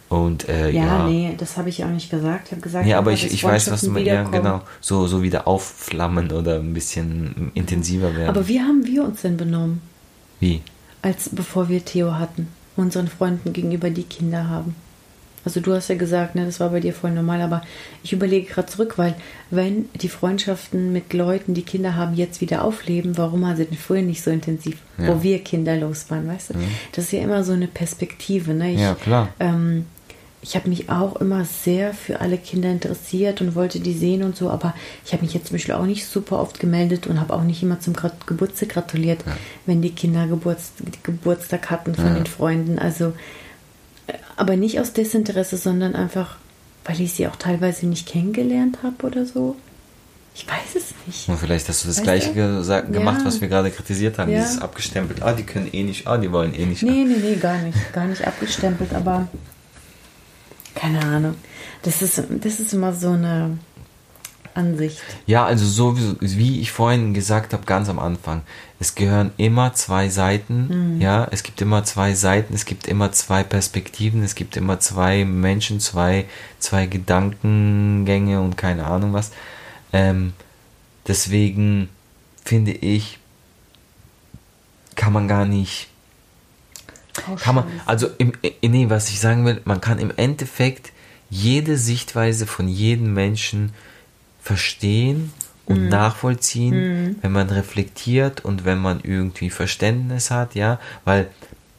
Und, 0.09 0.47
äh, 0.49 0.71
Ja, 0.71 0.85
ja. 0.85 1.09
nee, 1.09 1.35
das 1.39 1.57
habe 1.57 1.71
ich 1.71 1.83
auch 1.85 1.89
nicht 1.89 2.11
gesagt. 2.11 2.49
Ich 2.49 2.53
habe 2.53 2.61
gesagt, 2.61 2.87
Ja, 2.87 2.99
aber 2.99 3.13
ich, 3.13 3.33
ich 3.33 3.43
weiß, 3.43 3.71
was 3.71 3.81
du 3.81 3.91
meinst. 3.91 4.07
Ja, 4.07 4.25
genau. 4.25 4.61
So, 4.81 5.07
so 5.07 5.23
wieder 5.23 5.49
aufflammen 5.49 6.31
oder 6.33 6.57
ein 6.57 6.75
bisschen 6.75 7.51
intensiver 7.55 8.15
werden. 8.15 8.29
Aber 8.29 8.47
wie 8.47 8.61
haben 8.61 8.85
wir 8.85 9.05
uns 9.05 9.23
denn 9.23 9.39
benommen, 9.39 9.81
wie? 10.39 10.61
als 11.01 11.31
bevor 11.31 11.69
wir 11.69 11.85
Theo 11.85 12.19
hatten? 12.19 12.49
Unseren 12.77 13.09
Freunden 13.09 13.53
gegenüber, 13.53 13.89
die 13.91 14.03
Kinder 14.05 14.49
haben. 14.49 14.75
Also 15.45 15.61
du 15.61 15.73
hast 15.75 15.89
ja 15.89 15.97
gesagt, 15.97 16.35
ne, 16.35 16.45
das 16.47 16.61
war 16.61 16.71
bei 16.71 16.81
dir 16.81 16.93
voll 16.93 17.11
normal, 17.11 17.43
aber 17.43 17.63
ich 18.03 18.13
überlege 18.13 18.47
gerade 18.47 18.69
zurück, 18.69 18.95
weil 18.97 19.15
wenn 19.51 19.89
die 20.01 20.09
Freundschaften 20.09 20.93
mit 20.93 21.13
Leuten, 21.13 21.55
die 21.55 21.63
Kinder 21.63 21.97
haben, 21.97 22.15
jetzt 22.15 22.41
wieder 22.41 22.65
aufleben, 22.65 23.19
warum 23.19 23.43
waren 23.43 23.57
sie 23.57 23.65
denn 23.65 23.77
vorher 23.77 24.05
nicht 24.05 24.23
so 24.23 24.31
intensiv, 24.31 24.79
Ja. 24.99 25.09
wo 25.09 25.23
wir 25.23 25.41
kinderlos 25.41 26.11
waren, 26.11 26.29
weißt 26.29 26.51
du? 26.51 26.55
Das 26.93 27.07
ist 27.07 27.13
ja 27.13 27.21
immer 27.21 27.43
so 27.45 27.53
eine 27.53 27.67
Perspektive, 27.67 28.55
ne? 28.55 28.73
Ich, 28.73 28.81
Ja, 28.81 28.95
klar. 28.95 29.29
Ähm, 29.41 29.87
ich 30.43 30.57
habe 30.57 30.69
mich 30.69 30.91
auch 30.91 31.17
immer 31.17 31.45
sehr 31.45 31.95
für 31.95 32.21
alle 32.21 32.37
Kinder 32.37 32.69
interessiert 32.69 33.41
und 33.41 33.55
wollte 33.55 33.79
die 33.79 33.93
sehen 33.93 34.25
und 34.25 34.37
so, 34.37 34.51
aber 34.51 34.75
ich 35.07 35.13
habe 35.13 35.23
mich 35.23 35.33
jetzt 35.35 35.47
zum 35.47 35.55
Beispiel 35.55 35.75
auch 35.75 35.87
nicht 35.87 36.05
super 36.05 36.41
oft 36.41 36.59
gemeldet 36.59 37.07
und 37.07 37.21
habe 37.21 37.33
auch 37.33 37.45
nicht 37.45 37.63
immer 37.63 37.79
zum 37.79 37.95
Geburtstag 38.27 38.71
gratuliert, 38.71 39.23
ja. 39.25 39.37
wenn 39.67 39.83
die 39.83 39.91
Kinder 39.91 40.27
Geburts 40.27 40.73
Geburtstag 41.05 41.71
hatten 41.71 41.95
von 41.95 42.07
ja. 42.07 42.15
den 42.15 42.27
Freunden. 42.27 42.81
Also, 42.81 43.13
aber 44.37 44.57
nicht 44.57 44.81
aus 44.81 44.93
Desinteresse, 44.93 45.57
sondern 45.57 45.95
einfach, 45.95 46.37
weil 46.85 47.01
ich 47.01 47.13
sie 47.13 47.27
auch 47.29 47.37
teilweise 47.37 47.87
nicht 47.87 48.09
kennengelernt 48.09 48.79
habe 48.83 49.07
oder 49.07 49.27
so. 49.27 49.57
Ich 50.35 50.47
weiß 50.49 50.77
es 50.77 50.95
nicht. 51.07 51.29
Und 51.29 51.39
vielleicht 51.39 51.69
hast 51.69 51.85
du 51.85 51.89
das 51.89 51.99
weißt 51.99 52.05
Gleiche 52.05 52.33
du? 52.33 52.91
gemacht, 52.91 53.21
ja. 53.21 53.27
was 53.27 53.41
wir 53.41 53.49
gerade 53.49 53.71
kritisiert 53.71 54.19
haben. 54.19 54.31
Dieses 54.31 54.61
abgestempelt, 54.61 55.23
ah, 55.23 55.33
die 55.33 55.43
können 55.43 55.69
eh 55.73 55.83
nicht, 55.83 56.07
ah, 56.07 56.17
die 56.17 56.33
wollen 56.33 56.55
eh 56.55 56.65
nicht. 56.65 56.83
Nee, 56.83 57.05
nee, 57.05 57.17
nee, 57.21 57.37
gar 57.37 57.59
nicht. 57.59 57.93
Gar 57.93 58.07
nicht 58.07 58.27
abgestempelt, 58.27 58.95
aber 58.95 59.29
keine 60.75 61.01
Ahnung. 61.05 61.35
Das 61.83 62.01
ist, 62.01 62.23
das 62.31 62.61
ist 62.61 62.73
immer 62.73 62.95
so 62.95 63.11
eine 63.11 63.59
Ansicht. 64.55 65.03
Ja, 65.27 65.45
also 65.45 65.67
so 65.67 65.97
wie, 66.21 66.61
ich 66.61 66.73
vorhin 66.73 67.15
gesagt 67.15 67.53
habe, 67.53 67.65
ganz 67.65 67.89
am 67.89 67.99
Anfang, 67.99 68.43
es 68.79 68.95
gehören 68.95 69.33
immer 69.37 69.75
zwei 69.75 70.09
Seiten, 70.09 70.95
mhm. 70.95 71.01
ja, 71.01 71.27
es 71.31 71.43
gibt 71.43 71.61
immer 71.61 71.85
zwei 71.85 72.15
Seiten, 72.15 72.55
es 72.55 72.65
gibt 72.65 72.87
immer 72.87 73.13
zwei 73.13 73.43
Perspektiven, 73.43 74.23
es 74.23 74.35
gibt 74.35 74.57
immer 74.57 74.81
zwei 74.81 75.25
Menschen, 75.25 75.81
zwei, 75.81 76.27
zwei 76.59 76.87
Gedankengänge 76.87 78.41
und 78.41 78.57
keine 78.57 78.87
Ahnung 78.87 79.13
was. 79.13 79.33
Ähm, 79.93 80.33
deswegen 81.07 81.89
finde 82.45 82.73
ich, 82.73 83.19
kann 84.97 85.13
man 85.13 85.29
gar 85.29 85.45
nicht 85.45 85.89
kann 87.41 87.55
man, 87.55 87.65
also 87.85 88.09
im, 88.19 88.33
nee, 88.63 88.89
was 88.89 89.11
ich 89.11 89.21
sagen 89.21 89.45
will, 89.45 89.61
man 89.65 89.81
kann 89.81 89.99
im 89.99 90.13
Endeffekt 90.17 90.93
jede 91.29 91.77
Sichtweise 91.77 92.47
von 92.47 92.69
jedem 92.69 93.13
Menschen 93.15 93.73
verstehen 94.43 95.33
und 95.67 95.85
mhm. 95.85 95.89
nachvollziehen, 95.89 96.75
mhm. 96.75 97.17
wenn 97.23 97.33
man 97.33 97.51
reflektiert 97.51 98.45
und 98.45 98.65
wenn 98.65 98.79
man 98.79 99.01
irgendwie 99.03 99.51
Verständnis 99.51 100.31
hat, 100.31 100.55
ja, 100.55 100.79
weil 101.05 101.29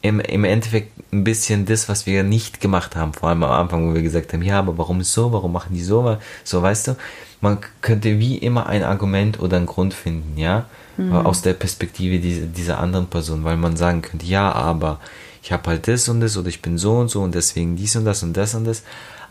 im, 0.02 0.20
im 0.20 0.44
Endeffekt 0.44 0.92
ein 1.12 1.24
bisschen 1.24 1.64
das, 1.66 1.88
was 1.88 2.06
wir 2.06 2.22
nicht 2.24 2.60
gemacht 2.60 2.96
haben, 2.96 3.12
vor 3.14 3.28
allem 3.28 3.42
am 3.42 3.50
Anfang, 3.50 3.88
wo 3.88 3.94
wir 3.94 4.02
gesagt 4.02 4.32
haben, 4.32 4.42
ja, 4.42 4.58
aber 4.58 4.76
warum 4.76 5.00
ist 5.00 5.12
so, 5.12 5.32
warum 5.32 5.52
machen 5.52 5.74
die 5.74 5.82
so, 5.82 6.18
so, 6.42 6.62
weißt 6.62 6.88
du, 6.88 6.96
man 7.40 7.58
könnte 7.80 8.18
wie 8.18 8.36
immer 8.38 8.66
ein 8.66 8.82
Argument 8.82 9.40
oder 9.40 9.56
einen 9.56 9.66
Grund 9.66 9.94
finden, 9.94 10.36
ja, 10.38 10.66
mhm. 10.96 11.12
aus 11.12 11.42
der 11.42 11.54
Perspektive 11.54 12.18
dieser, 12.18 12.46
dieser 12.46 12.80
anderen 12.80 13.06
Person, 13.06 13.44
weil 13.44 13.56
man 13.56 13.76
sagen 13.76 14.02
könnte, 14.02 14.26
ja, 14.26 14.50
aber 14.52 15.00
ich 15.42 15.52
habe 15.52 15.68
halt 15.68 15.88
das 15.88 16.08
und 16.08 16.20
das 16.20 16.36
oder 16.38 16.48
ich 16.48 16.62
bin 16.62 16.78
so 16.78 16.96
und 16.96 17.08
so 17.08 17.20
und 17.20 17.34
deswegen 17.34 17.76
dies 17.76 17.96
und 17.96 18.06
das 18.06 18.22
und 18.22 18.34
das 18.34 18.54
und 18.54 18.64
das. 18.64 18.82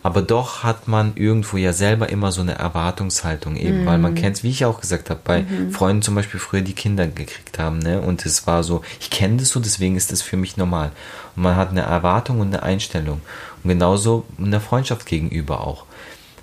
Aber 0.04 0.22
doch 0.22 0.64
hat 0.64 0.89
man 0.89 1.14
irgendwo 1.16 1.56
ja 1.56 1.72
selber 1.72 2.10
immer 2.10 2.34
so 2.34 2.41
eine 2.41 2.56
Erwartungshaltung 2.56 3.56
eben, 3.56 3.82
mhm. 3.82 3.86
weil 3.86 3.97
man 3.97 4.12
mhm. 4.12 4.18
kennt, 4.18 4.43
wie 4.43 4.49
ich 4.49 4.66
auch 4.66 4.82
gesagt 4.82 5.10
habe, 5.10 5.22
bei 5.24 5.43
mhm. 5.43 5.72
Freunden 5.72 6.01
zum 6.01 6.14
Beispiel 6.14 6.41
früher 6.41 6.62
die 6.62 6.74
Kinder 6.74 7.08
gekriegt 7.08 7.58
haben, 7.58 7.80
ne? 7.80 8.01
Und 8.01 8.26
es 8.26 8.45
war 8.45 8.64
so, 8.64 8.84
ich 8.99 9.10
kenne 9.10 9.38
das 9.38 9.49
so, 9.49 9.62
deswegen 9.62 9.95
ist 9.95 10.12
das 10.12 10.22
für 10.22 10.36
mich 10.36 10.58
normal. 10.58 10.91
Und 11.38 11.43
man 11.43 11.56
hat 11.56 11.70
eine 11.70 11.82
Erwartung 11.82 12.41
und 12.41 12.47
eine 12.47 12.64
Einstellung. 12.64 13.22
Und 13.64 13.70
genauso 13.70 14.26
eine 14.38 14.60
Freundschaft 14.60 15.06
gegenüber 15.06 15.66
auch. 15.66 15.86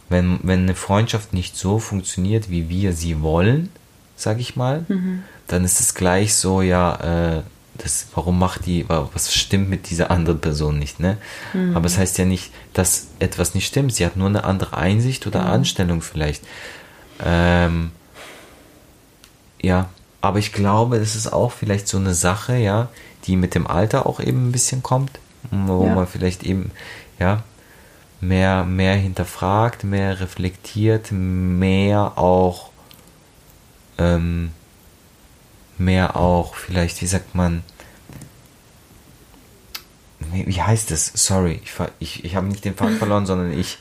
Wenn, 0.08 0.40
wenn 0.42 0.60
eine 0.60 0.74
Freundschaft 0.74 1.34
nicht 1.34 1.56
so 1.56 1.78
funktioniert, 1.78 2.48
wie 2.48 2.70
wir 2.70 2.94
sie 2.94 3.20
wollen, 3.20 3.68
sag 4.16 4.40
ich 4.40 4.56
mal, 4.56 4.86
mhm. 4.88 5.22
dann 5.46 5.64
ist 5.64 5.80
es 5.80 5.94
gleich 5.94 6.34
so, 6.34 6.62
ja, 6.62 7.36
äh, 7.36 7.42
das, 7.82 8.06
warum 8.14 8.38
macht 8.38 8.66
die, 8.66 8.84
was 8.88 9.32
stimmt 9.34 9.70
mit 9.70 9.90
dieser 9.90 10.10
anderen 10.10 10.40
Person 10.40 10.78
nicht, 10.78 11.00
ne? 11.00 11.16
Mhm. 11.52 11.76
Aber 11.76 11.86
es 11.86 11.92
das 11.92 12.00
heißt 12.00 12.18
ja 12.18 12.24
nicht, 12.24 12.52
dass 12.72 13.08
etwas 13.18 13.54
nicht 13.54 13.66
stimmt. 13.66 13.94
Sie 13.94 14.04
hat 14.04 14.16
nur 14.16 14.28
eine 14.28 14.44
andere 14.44 14.76
Einsicht 14.76 15.26
oder 15.26 15.42
mhm. 15.42 15.48
Anstellung 15.48 16.02
vielleicht. 16.02 16.42
Ähm, 17.24 17.90
ja, 19.62 19.88
aber 20.20 20.38
ich 20.38 20.52
glaube, 20.52 20.98
das 20.98 21.16
ist 21.16 21.32
auch 21.32 21.52
vielleicht 21.52 21.88
so 21.88 21.98
eine 21.98 22.14
Sache, 22.14 22.56
ja, 22.56 22.88
die 23.24 23.36
mit 23.36 23.54
dem 23.54 23.66
Alter 23.66 24.06
auch 24.06 24.20
eben 24.20 24.48
ein 24.48 24.52
bisschen 24.52 24.82
kommt, 24.82 25.18
wo 25.50 25.86
ja. 25.86 25.94
man 25.94 26.06
vielleicht 26.06 26.42
eben, 26.42 26.70
ja, 27.18 27.42
mehr, 28.20 28.64
mehr 28.64 28.94
hinterfragt, 28.94 29.84
mehr 29.84 30.20
reflektiert, 30.20 31.10
mehr 31.12 32.18
auch, 32.18 32.70
ähm, 33.98 34.52
mehr 35.80 36.16
auch 36.16 36.54
vielleicht, 36.54 37.00
wie 37.02 37.06
sagt 37.06 37.34
man, 37.34 37.62
wie 40.20 40.60
heißt 40.60 40.90
das? 40.90 41.10
Sorry, 41.14 41.60
ich, 41.64 41.72
ich, 41.98 42.24
ich 42.24 42.36
habe 42.36 42.46
nicht 42.46 42.64
den 42.64 42.74
Faden 42.74 42.98
verloren, 42.98 43.26
sondern 43.26 43.52
ich 43.58 43.78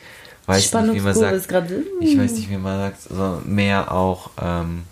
weiß 0.47 0.73
nicht, 0.73 0.93
wie 0.95 1.01
man 1.01 1.13
sagt. 1.13 1.51
Ich 1.99 2.17
weiß 2.17 2.31
nicht, 2.31 2.49
wie 2.49 2.57
man 2.57 2.79
sagt, 2.79 3.11
also 3.11 3.41
mehr 3.45 3.91
auch 3.91 4.31
ähm, 4.41 4.83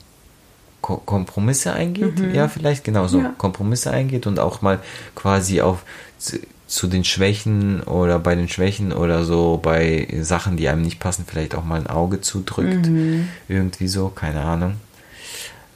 Ko 0.82 0.98
Kompromisse 0.98 1.74
eingeht. 1.74 2.20
Mhm. 2.20 2.36
Ja, 2.36 2.48
vielleicht 2.48 2.84
genau 2.84 3.08
so. 3.08 3.22
Ja. 3.22 3.34
Kompromisse 3.38 3.92
eingeht 3.92 4.28
und 4.28 4.40
auch 4.40 4.62
mal 4.62 4.80
quasi 5.16 5.62
auf 5.62 5.84
zu, 6.20 6.38
zu, 6.68 6.88
den 6.88 7.06
Schwächen 7.06 7.82
oder 7.84 8.20
bei 8.20 8.36
den 8.36 8.50
Schwächen 8.50 8.92
oder 8.92 9.24
so 9.24 9.58
bei 9.58 10.08
Sachen, 10.22 10.58
die 10.58 10.68
einem 10.68 10.82
nicht 10.82 11.00
passen, 11.00 11.26
vielleicht 11.26 11.56
auch 11.56 11.64
mal 11.64 11.80
ein 11.80 11.88
Auge 11.88 12.22
zudrückt. 12.22 12.88
Mhm. 12.88 13.30
Irgendwie 13.48 13.88
so, 13.88 14.10
keine 14.10 14.42
Ahnung. 14.42 14.76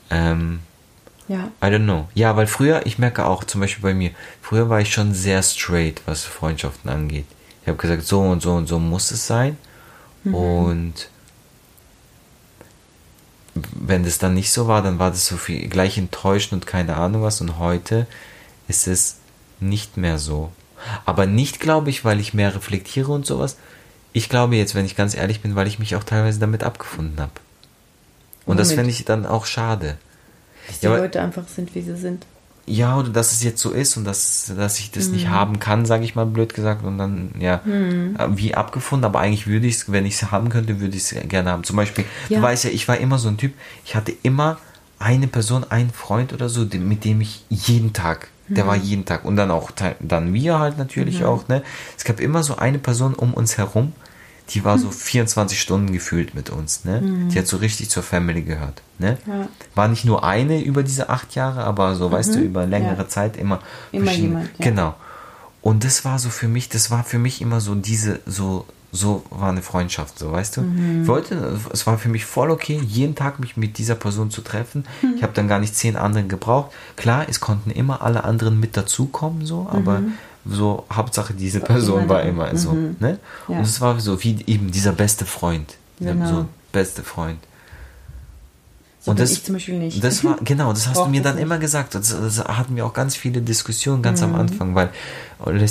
Ähm, 0.10 0.60
ja. 1.32 1.50
I 1.64 1.72
don't 1.72 1.86
know. 1.86 2.10
Ja, 2.14 2.36
weil 2.36 2.46
früher, 2.46 2.86
ich 2.86 3.00
merke 3.00 3.26
auch 3.26 3.46
zum 3.46 3.62
Beispiel 3.62 3.82
bei 3.82 3.94
mir, 3.94 4.12
früher 4.42 4.70
war 4.70 4.82
ich 4.82 4.92
schon 4.92 5.14
sehr 5.14 5.42
straight, 5.42 6.02
was 6.06 6.26
Freundschaften 6.26 6.90
angeht. 6.90 7.26
Ich 7.62 7.70
habe 7.70 7.78
gesagt, 7.78 8.04
so 8.04 8.20
und 8.20 8.42
so 8.42 8.52
und 8.54 8.68
so 8.68 8.80
muss 8.80 9.12
es 9.12 9.28
sein. 9.28 9.58
Mhm. 10.26 10.36
Und 10.36 11.10
wenn 13.54 14.04
das 14.04 14.18
dann 14.18 14.34
nicht 14.34 14.52
so 14.52 14.68
war, 14.68 14.82
dann 14.82 15.00
war 15.00 15.12
das 15.12 15.26
so 15.26 15.38
viel 15.38 15.70
gleich 15.70 15.98
enttäuschend 15.98 16.54
und 16.54 16.68
keine 16.68 16.98
Ahnung 16.98 17.22
was. 17.22 17.40
Und 17.40 17.60
heute 17.60 18.08
ist 18.68 18.88
es 18.88 19.18
nicht 19.62 19.96
mehr 19.96 20.20
so. 20.20 20.52
Aber 21.06 21.26
nicht, 21.28 21.62
glaube 21.62 21.92
ich, 21.92 22.04
weil 22.04 22.20
ich 22.20 22.34
mehr 22.34 22.54
reflektiere 22.54 23.12
und 23.12 23.26
sowas. 23.26 23.56
Ich 24.12 24.28
glaube 24.28 24.58
jetzt, 24.58 24.76
wenn 24.76 24.86
ich 24.86 24.98
ganz 24.98 25.16
ehrlich 25.16 25.40
bin, 25.40 25.56
weil 25.56 25.68
ich 25.68 25.80
mich 25.80 25.96
auch 25.96 26.04
teilweise 26.04 26.40
damit 26.42 26.64
abgefunden 26.64 27.22
habe. 27.22 27.32
Und 28.46 28.58
Womit? 28.58 28.60
das 28.60 28.74
finde 28.74 28.90
ich 28.90 29.06
dann 29.06 29.26
auch 29.26 29.46
schade. 29.46 29.98
Dass 30.68 30.80
die 30.80 30.86
ja, 30.86 30.98
Leute 30.98 31.22
einfach 31.22 31.48
sind, 31.48 31.74
wie 31.76 31.82
sie 31.82 31.96
sind. 31.96 32.26
Ja, 32.68 32.98
oder 32.98 33.10
dass 33.10 33.32
es 33.32 33.44
jetzt 33.44 33.60
so 33.60 33.72
ist 33.72 33.98
und 33.98 34.06
dass, 34.06 34.52
dass 34.56 34.80
ich 34.80 34.92
das 34.92 35.08
mhm. 35.08 35.14
nicht 35.14 35.30
haben 35.30 35.60
kann, 35.60 35.86
sage 35.86 36.04
ich 36.04 36.16
mal 36.16 36.26
blöd 36.26 36.54
gesagt. 36.54 36.86
Und 36.86 36.98
dann, 36.98 37.32
ja, 37.40 37.62
mhm. 37.66 38.16
wie 38.36 38.54
abgefunden. 38.54 39.06
Aber 39.06 39.20
eigentlich 39.20 39.48
würde 39.48 39.68
ich 39.68 39.76
es, 39.76 39.92
wenn 39.92 40.06
ich 40.06 40.16
es 40.16 40.32
haben 40.32 40.50
könnte, 40.50 40.80
würde 40.80 40.96
ich 40.96 41.12
es 41.12 41.28
gerne 41.28 41.52
haben. 41.52 41.64
Zum 41.64 41.76
Beispiel, 41.76 42.06
ja. 42.30 42.38
du 42.38 42.44
weißt 42.44 42.66
ja, 42.66 42.70
ich 42.70 42.88
war 42.88 42.98
immer 42.98 43.18
so 43.18 43.30
ein 43.30 43.38
Typ, 43.38 43.54
ich 43.84 43.96
hatte 43.96 44.14
immer 44.24 44.58
eine 45.00 45.28
Person, 45.28 45.66
einen 45.70 45.90
Freund 45.90 46.32
oder 46.32 46.48
so, 46.48 46.66
mit 46.66 47.04
dem 47.04 47.22
ich 47.22 47.44
jeden 47.50 47.92
Tag, 47.92 48.28
der 48.48 48.68
war 48.68 48.78
mhm. 48.78 48.84
jeden 48.84 49.06
Tag. 49.06 49.26
Und 49.26 49.36
dann 49.36 49.50
auch, 49.50 49.72
dann 50.00 50.34
wir 50.34 50.60
halt 50.60 50.78
natürlich 50.78 51.22
mhm. 51.22 51.26
auch, 51.26 51.48
ne. 51.48 51.64
Es 51.98 52.04
gab 52.04 52.20
immer 52.20 52.44
so 52.44 52.58
eine 52.58 52.78
Person 52.78 53.16
um 53.16 53.34
uns 53.34 53.58
herum, 53.58 53.94
die 54.54 54.64
war 54.66 54.78
so 54.78 54.92
24 54.92 55.60
Stunden 55.60 55.94
gefühlt 55.94 56.36
mit 56.36 56.50
uns, 56.50 56.84
ne? 56.84 57.02
Mhm. 57.02 57.30
Die 57.30 57.40
hat 57.40 57.48
so 57.48 57.58
richtig 57.58 57.90
zur 57.90 58.04
Family 58.04 58.42
gehört, 58.42 58.82
ne? 59.00 59.18
Ja. 59.26 59.48
War 59.76 59.88
nicht 59.88 60.04
nur 60.04 60.24
eine 60.24 60.62
über 60.62 60.84
diese 60.84 61.10
acht 61.10 61.36
Jahre, 61.36 61.64
aber 61.64 61.96
so, 61.96 62.10
mhm. 62.10 62.14
weißt 62.14 62.36
du, 62.36 62.40
mhm. 62.40 62.46
über 62.46 62.66
längere 62.66 62.98
ja. 62.98 63.08
Zeit 63.08 63.38
immer, 63.38 63.60
immer 63.92 64.12
jemand, 64.12 64.50
ja. 64.58 64.66
Genau. 64.66 64.96
Und 65.62 65.84
das 65.84 66.04
war 66.04 66.20
so 66.20 66.30
für 66.30 66.48
mich, 66.48 66.70
das 66.70 66.92
war 66.92 67.04
für 67.04 67.20
mich 67.20 67.42
immer 67.42 67.62
so 67.62 67.76
diese, 67.76 68.20
so, 68.26 68.66
so 68.92 69.24
war 69.30 69.50
eine 69.50 69.62
Freundschaft, 69.62 70.20
so 70.20 70.32
weißt 70.32 70.58
du. 70.58 70.62
Mhm. 70.62 71.04
Ich 71.04 71.08
wollte, 71.08 71.60
es 71.72 71.88
war 71.88 71.98
für 71.98 72.10
mich 72.10 72.26
voll 72.26 72.52
okay, 72.52 72.82
jeden 72.86 73.16
Tag 73.16 73.40
mich 73.40 73.56
mit 73.56 73.78
dieser 73.78 73.96
Person 73.96 74.32
zu 74.32 74.42
treffen. 74.42 74.86
Mhm. 75.02 75.14
Ich 75.16 75.24
habe 75.24 75.34
dann 75.34 75.48
gar 75.48 75.60
nicht 75.60 75.76
zehn 75.76 75.96
anderen 75.96 76.28
gebraucht. 76.28 76.72
Klar, 76.98 77.26
es 77.30 77.40
konnten 77.40 77.72
immer 77.72 78.02
alle 78.02 78.24
anderen 78.26 78.60
mit 78.60 78.76
dazukommen, 78.76 79.46
so, 79.46 79.68
aber 79.72 80.00
mhm 80.00 80.14
so 80.46 80.86
Hauptsache 80.92 81.34
diese 81.34 81.60
Person 81.60 82.10
war 82.10 82.24
immer 82.24 82.56
so. 82.56 82.72
Mhm. 82.72 82.96
Ne? 83.00 83.20
Ja. 83.48 83.58
Und 83.58 83.64
es 83.64 83.82
war 83.82 84.00
so 84.00 84.24
wie 84.24 84.44
eben 84.48 84.72
dieser 84.72 84.92
beste 84.92 85.26
Freund. 85.26 85.76
Genau. 86.00 86.28
So 86.28 86.46
beste 86.72 87.04
Freund. 87.04 87.40
So 89.04 89.12
und 89.12 89.20
das, 89.20 89.32
ich 89.32 89.44
zum 89.44 89.56
Beispiel 89.56 89.80
nicht. 89.80 90.04
Das 90.04 90.24
war, 90.24 90.38
genau, 90.44 90.74
das 90.74 90.88
hast 90.88 91.00
du 91.00 91.08
mir 91.08 91.24
dann 91.24 91.36
nicht. 91.36 91.44
immer 91.44 91.58
gesagt. 91.58 91.96
Das, 91.96 92.10
das, 92.10 92.38
hatten 92.44 92.76
wir 92.76 92.86
auch 92.86 92.94
ganz 92.94 93.16
viele 93.16 93.42
Diskussionen 93.42 94.04
ganz 94.04 94.22
mhm. 94.22 94.28
am 94.28 94.36
Anfang, 94.36 94.76
weil 94.76 94.92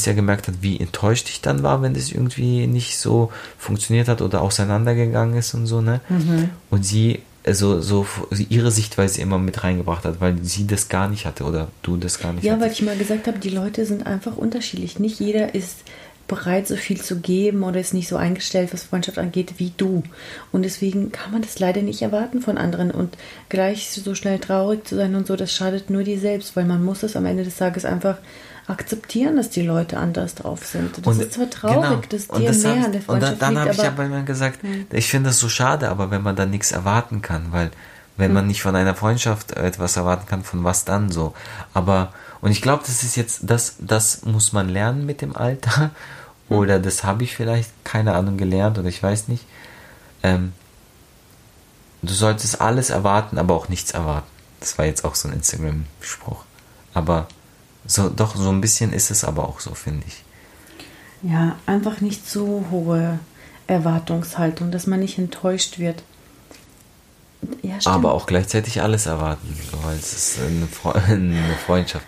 ja 0.04 0.14
gemerkt 0.14 0.48
hat, 0.48 0.54
wie 0.62 0.80
enttäuscht 0.80 1.28
ich 1.28 1.40
dann 1.40 1.62
war, 1.62 1.80
wenn 1.80 1.94
das 1.94 2.10
irgendwie 2.10 2.66
nicht 2.66 2.98
so 2.98 3.30
funktioniert 3.56 4.08
hat 4.08 4.20
oder 4.20 4.42
auseinandergegangen 4.42 5.36
ist 5.36 5.54
und 5.54 5.66
so, 5.66 5.80
ne? 5.80 6.00
Mhm. 6.08 6.50
Und 6.70 6.84
sie 6.84 7.22
also 7.50 7.80
so 7.80 8.06
ihre 8.48 8.70
Sichtweise 8.70 9.20
immer 9.20 9.38
mit 9.38 9.62
reingebracht 9.62 10.04
hat, 10.04 10.20
weil 10.20 10.36
sie 10.42 10.66
das 10.66 10.88
gar 10.88 11.08
nicht 11.08 11.26
hatte 11.26 11.44
oder 11.44 11.68
du 11.82 11.96
das 11.96 12.18
gar 12.18 12.32
nicht 12.32 12.44
Ja, 12.44 12.52
hattest. 12.54 12.64
weil 12.66 12.72
ich 12.72 12.82
mal 12.82 12.96
gesagt 12.96 13.26
habe, 13.26 13.38
die 13.38 13.50
Leute 13.50 13.84
sind 13.84 14.06
einfach 14.06 14.36
unterschiedlich. 14.36 14.98
Nicht 14.98 15.20
jeder 15.20 15.54
ist 15.54 15.78
bereit, 16.28 16.68
so 16.68 16.76
viel 16.76 17.00
zu 17.00 17.16
geben 17.18 17.64
oder 17.64 17.80
ist 17.80 17.92
nicht 17.92 18.06
so 18.08 18.14
eingestellt, 18.16 18.72
was 18.72 18.84
Freundschaft 18.84 19.18
angeht, 19.18 19.54
wie 19.58 19.72
du. 19.76 20.04
Und 20.52 20.62
deswegen 20.62 21.10
kann 21.10 21.32
man 21.32 21.42
das 21.42 21.58
leider 21.58 21.82
nicht 21.82 22.02
erwarten 22.02 22.40
von 22.40 22.56
anderen. 22.56 22.92
Und 22.92 23.16
gleich 23.48 23.90
so 23.90 24.14
schnell 24.14 24.38
traurig 24.38 24.86
zu 24.86 24.94
sein 24.94 25.16
und 25.16 25.26
so, 25.26 25.34
das 25.34 25.52
schadet 25.52 25.90
nur 25.90 26.04
dir 26.04 26.20
selbst, 26.20 26.54
weil 26.54 26.64
man 26.66 26.84
muss 26.84 27.02
es 27.02 27.16
am 27.16 27.26
Ende 27.26 27.42
des 27.42 27.56
Tages 27.56 27.84
einfach 27.84 28.18
akzeptieren, 28.70 29.36
dass 29.36 29.50
die 29.50 29.62
Leute 29.62 29.98
anders 29.98 30.34
drauf 30.34 30.64
sind. 30.66 30.98
Das 30.98 31.06
Und- 31.06 31.20
ist 31.22 31.32
zwar 31.34 31.50
traurig, 31.50 31.82
genau. 31.82 32.00
dass 32.08 32.28
dir 32.28 32.46
das 32.48 32.62
mehr 32.62 32.84
an 32.84 32.92
der 32.92 33.00
Und 33.08 33.20
dann, 33.20 33.38
Freundschaft 33.38 33.42
dann 33.42 33.58
habe 33.58 33.70
ich 33.72 33.84
aber 33.86 34.04
immer 34.04 34.22
gesagt, 34.22 34.62
Hm. 34.62 34.86
ich 34.90 35.08
finde 35.08 35.30
das 35.30 35.38
so 35.38 35.48
schade, 35.48 35.88
aber 35.88 36.10
wenn 36.10 36.22
man 36.22 36.36
dann 36.36 36.50
nichts 36.50 36.72
erwarten 36.72 37.22
kann, 37.22 37.52
weil 37.52 37.70
wenn 38.16 38.28
Hm. 38.28 38.34
man 38.34 38.46
nicht 38.46 38.62
von 38.62 38.76
einer 38.76 38.94
Freundschaft 38.94 39.52
etwas 39.52 39.96
erwarten 39.96 40.26
kann, 40.26 40.42
von 40.44 40.62
was 40.64 40.84
dann 40.84 41.10
so? 41.10 41.34
Aber, 41.74 42.12
und 42.40 42.50
ich 42.50 42.62
glaube, 42.62 42.82
das 42.86 43.02
ist 43.02 43.16
jetzt, 43.16 43.40
das, 43.44 43.76
das 43.78 44.22
muss 44.24 44.52
man 44.52 44.68
lernen 44.68 45.06
mit 45.06 45.20
dem 45.22 45.36
Alter. 45.36 45.90
Hm. 46.48 46.56
Oder 46.56 46.78
das 46.80 47.04
habe 47.04 47.22
ich 47.24 47.36
vielleicht, 47.36 47.70
keine 47.84 48.14
Ahnung, 48.14 48.36
gelernt 48.36 48.76
oder 48.78 48.88
ich 48.88 49.00
weiß 49.02 49.28
nicht. 49.28 49.44
Ähm, 50.22 50.52
du 52.02 52.12
solltest 52.12 52.60
alles 52.60 52.90
erwarten, 52.90 53.38
aber 53.38 53.54
auch 53.54 53.68
nichts 53.68 53.92
erwarten. 53.92 54.26
Das 54.58 54.76
war 54.76 54.84
jetzt 54.84 55.04
auch 55.04 55.14
so 55.14 55.28
ein 55.28 55.34
Instagram-Spruch. 55.34 56.44
Aber 56.92 57.28
so, 57.90 58.08
doch, 58.08 58.36
so 58.36 58.48
ein 58.50 58.60
bisschen 58.60 58.92
ist 58.92 59.10
es 59.10 59.24
aber 59.24 59.48
auch 59.48 59.58
so, 59.58 59.74
finde 59.74 60.06
ich. 60.06 60.22
ja, 61.22 61.56
einfach 61.66 62.00
nicht 62.00 62.28
so 62.28 62.64
hohe 62.70 63.18
Erwartungshaltung, 63.66 64.70
dass 64.70 64.86
man 64.86 65.00
nicht 65.00 65.18
enttäuscht 65.18 65.78
wird. 65.78 66.04
Ja. 67.62 67.78
Aber 67.86 68.12
auch 68.12 68.26
gleichzeitig 68.26 68.80
alles 68.82 69.06
erwarten, 69.06 69.58
weil 69.82 69.96
es 69.96 70.12
ist 70.12 70.40
eine, 70.40 70.66
Fre 70.66 70.94
eine 71.08 71.56
Freundschaft. 71.66 72.06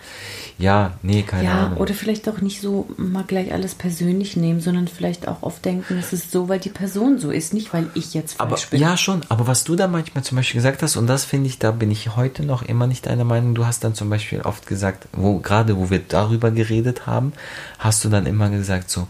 Ja, 0.57 0.93
nee, 1.01 1.23
keine 1.23 1.45
ja, 1.45 1.65
Ahnung. 1.65 1.77
oder 1.79 1.93
vielleicht 1.93 2.29
auch 2.29 2.39
nicht 2.41 2.61
so 2.61 2.87
mal 2.97 3.23
gleich 3.23 3.51
alles 3.53 3.75
persönlich 3.75 4.37
nehmen, 4.37 4.61
sondern 4.61 4.87
vielleicht 4.87 5.27
auch 5.27 5.41
oft 5.41 5.65
denken, 5.65 5.97
es 5.97 6.13
ist 6.13 6.31
so, 6.31 6.47
weil 6.47 6.59
die 6.59 6.69
Person 6.69 7.19
so 7.19 7.31
ist, 7.31 7.53
nicht 7.53 7.73
weil 7.73 7.89
ich 7.95 8.13
jetzt 8.13 8.39
aber 8.39 8.57
bin. 8.69 8.79
ja, 8.79 8.95
schon. 8.97 9.21
Aber 9.29 9.47
was 9.47 9.63
du 9.63 9.75
da 9.75 9.87
manchmal 9.87 10.23
zum 10.23 10.37
Beispiel 10.37 10.59
gesagt 10.59 10.83
hast, 10.83 10.95
und 10.95 11.07
das 11.07 11.25
finde 11.25 11.47
ich, 11.47 11.59
da 11.59 11.71
bin 11.71 11.91
ich 11.91 12.15
heute 12.15 12.43
noch 12.43 12.61
immer 12.61 12.87
nicht 12.87 13.05
deiner 13.07 13.23
Meinung. 13.23 13.55
Du 13.55 13.65
hast 13.65 13.83
dann 13.83 13.95
zum 13.95 14.09
Beispiel 14.09 14.41
oft 14.41 14.67
gesagt, 14.67 15.07
wo 15.13 15.39
gerade 15.39 15.77
wo 15.77 15.89
wir 15.89 15.99
darüber 15.99 16.51
geredet 16.51 17.07
haben, 17.07 17.33
hast 17.79 18.03
du 18.05 18.09
dann 18.09 18.25
immer 18.25 18.49
gesagt 18.49 18.89
so, 18.89 19.07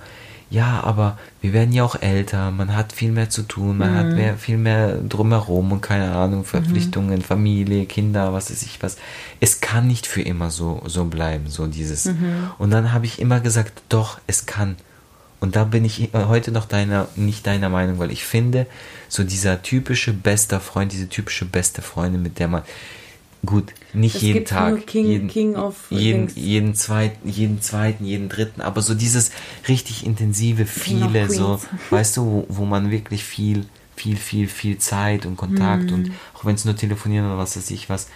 ja, 0.54 0.82
aber 0.84 1.18
wir 1.41 1.51
werden 1.51 1.74
ja 1.74 1.84
auch 1.84 1.99
älter, 1.99 2.51
man 2.51 2.76
hat 2.76 2.93
viel 2.93 3.12
mehr 3.12 3.30
zu 3.30 3.41
tun, 3.41 3.78
man 3.80 3.91
Mhm. 3.91 3.97
hat 3.97 4.06
mehr, 4.14 4.38
viel 4.38 4.58
mehr 4.58 4.97
drumherum 4.97 5.72
und 5.72 5.82
keine 5.82 6.14
Ahnung, 6.16 6.45
Verpflichtungen, 6.45 7.24
Familie, 7.24 7.86
Kinder, 7.88 8.34
was 8.34 8.51
weiß 8.51 8.62
ich 8.62 8.82
was. 8.84 8.97
Es 9.39 9.62
kann 9.62 9.88
nicht 9.88 10.06
für 10.06 10.22
immer 10.22 10.51
so, 10.51 10.84
so 10.86 11.06
bleiben, 11.06 11.47
so 11.47 11.66
dieses. 11.66 12.06
Mhm. 12.06 12.51
Und 12.60 12.70
dann 12.70 12.93
habe 12.93 13.06
ich 13.08 13.20
immer 13.20 13.39
gesagt, 13.39 13.82
doch, 13.89 14.20
es 14.28 14.45
kann. 14.45 14.76
Und 15.39 15.56
da 15.56 15.64
bin 15.64 15.84
ich 15.86 16.12
heute 16.14 16.51
noch 16.51 16.66
deiner, 16.66 17.08
nicht 17.16 17.47
deiner 17.47 17.70
Meinung, 17.70 17.97
weil 17.97 18.12
ich 18.12 18.24
finde, 18.24 18.68
so 19.10 19.24
dieser 19.24 19.64
typische 19.64 20.14
bester 20.14 20.60
Freund, 20.60 20.91
diese 20.93 21.10
typische 21.10 21.45
beste 21.45 21.82
Freundin, 21.82 22.22
mit 22.22 22.38
der 22.38 22.47
man, 22.47 22.62
gut, 23.46 23.74
nicht 23.94 24.16
Es 24.16 24.22
jeden 24.22 24.46
Tag, 24.46 24.88
King- 24.88 25.06
jeden, 25.06 25.28
King 25.28 25.56
of 25.56 25.76
jeden, 25.89 26.30
jeden 26.36 26.76
zweiten, 26.76 27.28
jeden 27.30 27.62
zweiten, 27.62 28.06
jeden 28.06 28.30
dritten, 28.30 28.62
aber 28.62 28.82
so 28.82 28.94
dieses 28.96 29.32
richtig 29.68 30.06
intensive, 30.06 30.66
viele, 30.66 31.30
so, 31.30 31.60
weißt 31.89 32.18
du, 32.18 32.22
wo, 32.26 32.46
wo 32.50 32.66
man 32.66 32.89
wirklich 32.91 33.24
viel, 33.24 33.66
viel, 33.96 34.16
viel, 34.18 34.48
viel 34.48 34.78
Zeit 34.78 35.26
und 35.26 35.38
Kontakt 35.38 35.91
Mhm. 35.91 35.94
und 35.94 36.12
auch 36.36 36.46
wenn 36.46 36.56
es 36.56 36.66
nur 36.66 36.76
telefonieren 36.76 37.26
oder 37.28 37.38
was 37.38 37.56
weiß 37.58 37.70
ich 37.72 37.89
was, 37.89 38.08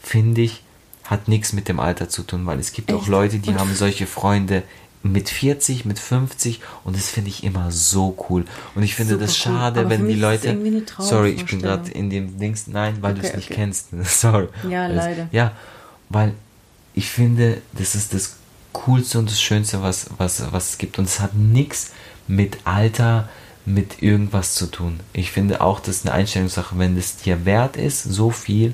finde 0.00 0.40
ich, 0.42 0.62
hat 1.04 1.26
nichts 1.28 1.52
mit 1.52 1.68
dem 1.68 1.80
Alter 1.80 2.08
zu 2.08 2.22
tun, 2.22 2.46
weil 2.46 2.58
es 2.58 2.72
gibt 2.72 2.92
auch 2.92 3.00
Echt? 3.02 3.08
Leute, 3.08 3.38
die 3.38 3.50
Und 3.50 3.58
haben 3.60 3.74
solche 3.74 4.06
Freunde 4.06 4.62
mit 5.02 5.28
40, 5.28 5.84
mit 5.84 5.98
50 5.98 6.60
und 6.84 6.96
das 6.96 7.08
finde 7.08 7.30
ich 7.30 7.44
immer 7.44 7.70
so 7.70 8.16
cool. 8.28 8.44
Und 8.74 8.82
ich 8.82 8.94
finde 8.94 9.14
Super 9.14 9.24
das 9.26 9.32
cool. 9.46 9.52
schade, 9.52 9.82
für 9.82 9.90
wenn 9.90 10.08
die 10.08 10.14
Leute. 10.14 10.58
Sorry, 10.98 11.30
ich 11.30 11.46
bin 11.46 11.62
gerade 11.62 11.90
in 11.90 12.10
dem 12.10 12.38
Dings. 12.38 12.66
Nein, 12.66 12.96
weil 13.00 13.14
du 13.14 13.20
Okay, 13.20 13.28
es 13.30 13.36
nicht 13.36 13.46
okay. 13.50 13.54
kennst. 13.54 13.88
Sorry. 14.04 14.48
Ja, 14.68 14.82
Weil 14.88 14.90
es- 14.90 14.96
leider. 14.96 15.28
Ja, 15.32 15.52
weil 16.08 16.34
ich 16.94 17.08
finde, 17.08 17.62
das 17.74 17.94
ist 17.94 18.12
das 18.12 18.36
Coolste 18.72 19.18
und 19.18 19.30
das 19.30 19.40
Schönste, 19.40 19.82
was, 19.82 20.06
was, 20.18 20.42
was 20.52 20.70
es 20.70 20.78
gibt. 20.78 20.98
Und 20.98 21.04
es 21.04 21.20
hat 21.20 21.34
nichts 21.34 21.92
mit 22.26 22.58
Alter, 22.64 23.28
mit 23.64 24.02
irgendwas 24.02 24.54
zu 24.54 24.66
tun. 24.66 25.00
Ich 25.12 25.30
finde 25.30 25.60
auch, 25.60 25.78
das 25.80 25.96
ist 25.96 26.06
eine 26.06 26.14
Einstellungssache, 26.14 26.78
wenn 26.78 26.96
es 26.96 27.16
dir 27.18 27.44
wert 27.44 27.76
ist, 27.76 28.02
so 28.02 28.30
viel 28.30 28.72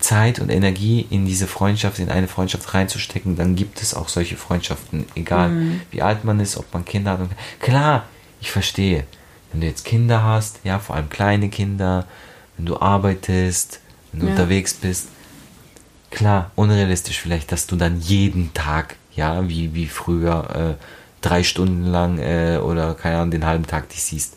Zeit 0.00 0.38
und 0.40 0.50
Energie 0.50 1.06
in 1.10 1.26
diese 1.26 1.46
Freundschaft, 1.46 1.98
in 1.98 2.08
eine 2.10 2.26
Freundschaft 2.28 2.72
reinzustecken, 2.74 3.36
dann 3.36 3.54
gibt 3.56 3.82
es 3.82 3.94
auch 3.94 4.08
solche 4.08 4.36
Freundschaften, 4.36 5.04
egal 5.14 5.50
Mhm. 5.50 5.80
wie 5.90 6.02
alt 6.02 6.24
man 6.24 6.40
ist, 6.40 6.56
ob 6.56 6.72
man 6.72 6.84
Kinder 6.84 7.12
hat. 7.12 7.20
Und 7.20 7.30
klar, 7.60 8.04
ich 8.40 8.50
verstehe, 8.50 9.04
wenn 9.52 9.60
du 9.60 9.66
jetzt 9.66 9.84
Kinder 9.84 10.22
hast, 10.24 10.60
ja, 10.64 10.78
vor 10.78 10.96
allem 10.96 11.08
kleine 11.10 11.48
Kinder, 11.50 12.06
wenn 12.56 12.66
du 12.66 12.80
arbeitest, 12.80 13.80
wenn 14.12 14.20
du 14.20 14.26
Ja. 14.26 14.32
unterwegs 14.32 14.74
bist, 14.74 15.08
klar, 16.10 16.50
unrealistisch 16.56 17.20
vielleicht, 17.20 17.52
dass 17.52 17.66
du 17.66 17.76
dann 17.76 18.00
jeden 18.00 18.52
Tag, 18.54 18.96
ja, 19.14 19.48
wie, 19.48 19.74
wie 19.74 19.86
früher, 19.86 20.76
äh, 20.78 20.84
drei 21.20 21.42
Stunden 21.42 21.84
lang 21.84 22.18
äh, 22.18 22.58
oder 22.62 22.94
keine 22.94 23.16
Ahnung, 23.18 23.30
den 23.30 23.44
halben 23.44 23.66
Tag 23.66 23.88
dich 23.90 24.02
siehst. 24.02 24.36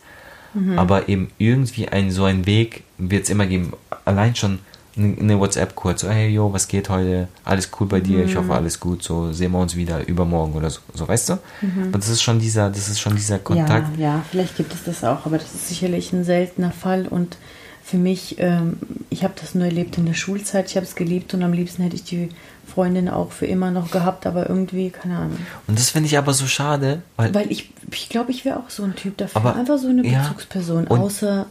Mhm. 0.53 0.77
Aber 0.77 1.07
eben 1.09 1.31
irgendwie 1.37 1.87
ein, 1.87 2.11
so 2.11 2.25
ein 2.25 2.45
Weg 2.45 2.83
wird 2.97 3.23
es 3.23 3.29
immer 3.29 3.45
geben. 3.47 3.73
Allein 4.05 4.35
schon 4.35 4.59
eine 4.95 5.39
WhatsApp 5.39 5.75
kurz, 5.75 6.03
hey, 6.03 6.29
yo, 6.29 6.53
was 6.53 6.67
geht 6.67 6.89
heute? 6.89 7.27
Alles 7.43 7.69
cool 7.79 7.87
bei 7.87 7.99
dir? 7.99 8.23
Ich 8.25 8.33
Mhm. 8.35 8.39
hoffe, 8.39 8.53
alles 8.53 8.79
gut. 8.79 9.01
So 9.03 9.31
sehen 9.31 9.51
wir 9.51 9.59
uns 9.59 9.75
wieder 9.75 10.07
übermorgen 10.07 10.53
oder 10.53 10.69
so, 10.69 10.81
so 10.93 11.07
weißt 11.07 11.29
du? 11.29 11.33
Und 11.61 11.95
das 11.95 12.09
ist 12.09 12.21
schon 12.21 12.39
dieser, 12.39 12.69
das 12.69 12.89
ist 12.89 12.99
schon 12.99 13.15
dieser 13.15 13.39
Kontakt. 13.39 13.95
Mhm. 13.95 14.01
Ja, 14.01 14.15
ja, 14.17 14.25
vielleicht 14.29 14.55
gibt 14.57 14.73
es 14.73 14.83
das 14.83 15.03
auch, 15.03 15.25
aber 15.25 15.37
das 15.37 15.53
ist 15.53 15.67
sicherlich 15.69 16.13
ein 16.13 16.23
seltener 16.23 16.71
Fall 16.71 17.07
und 17.07 17.37
für 17.85 17.97
mich, 17.97 18.37
ähm, 18.39 18.77
ich 19.09 19.23
habe 19.25 19.33
das 19.39 19.55
nur 19.55 19.65
erlebt 19.65 19.97
in 19.97 20.05
der 20.05 20.13
Schulzeit, 20.13 20.69
ich 20.69 20.77
habe 20.77 20.85
es 20.85 20.95
geliebt 20.95 21.33
und 21.33 21.43
am 21.43 21.51
liebsten 21.51 21.83
hätte 21.83 21.95
ich 21.97 22.03
die 22.05 22.29
Freundin 22.65 23.09
auch 23.09 23.31
für 23.33 23.45
immer 23.45 23.71
noch 23.71 23.91
gehabt, 23.91 24.25
aber 24.25 24.47
irgendwie, 24.47 24.89
keine 24.89 25.17
Ahnung. 25.17 25.37
Und 25.67 25.77
das 25.77 25.89
finde 25.89 26.07
ich 26.07 26.17
aber 26.17 26.33
so 26.33 26.45
schade, 26.47 27.01
weil, 27.17 27.33
Weil 27.35 27.51
ich, 27.51 27.71
ich 27.91 28.07
glaube, 28.07 28.31
ich 28.31 28.45
wäre 28.45 28.57
auch 28.57 28.69
so 28.69 28.83
ein 28.83 28.95
Typ 28.95 29.17
dafür. 29.17 29.35
Aber, 29.41 29.55
Einfach 29.57 29.77
so 29.77 29.89
eine 29.89 30.05
ja, 30.07 30.21
Bezugsperson, 30.21 30.87
und- 30.87 30.97
außer 31.01 31.45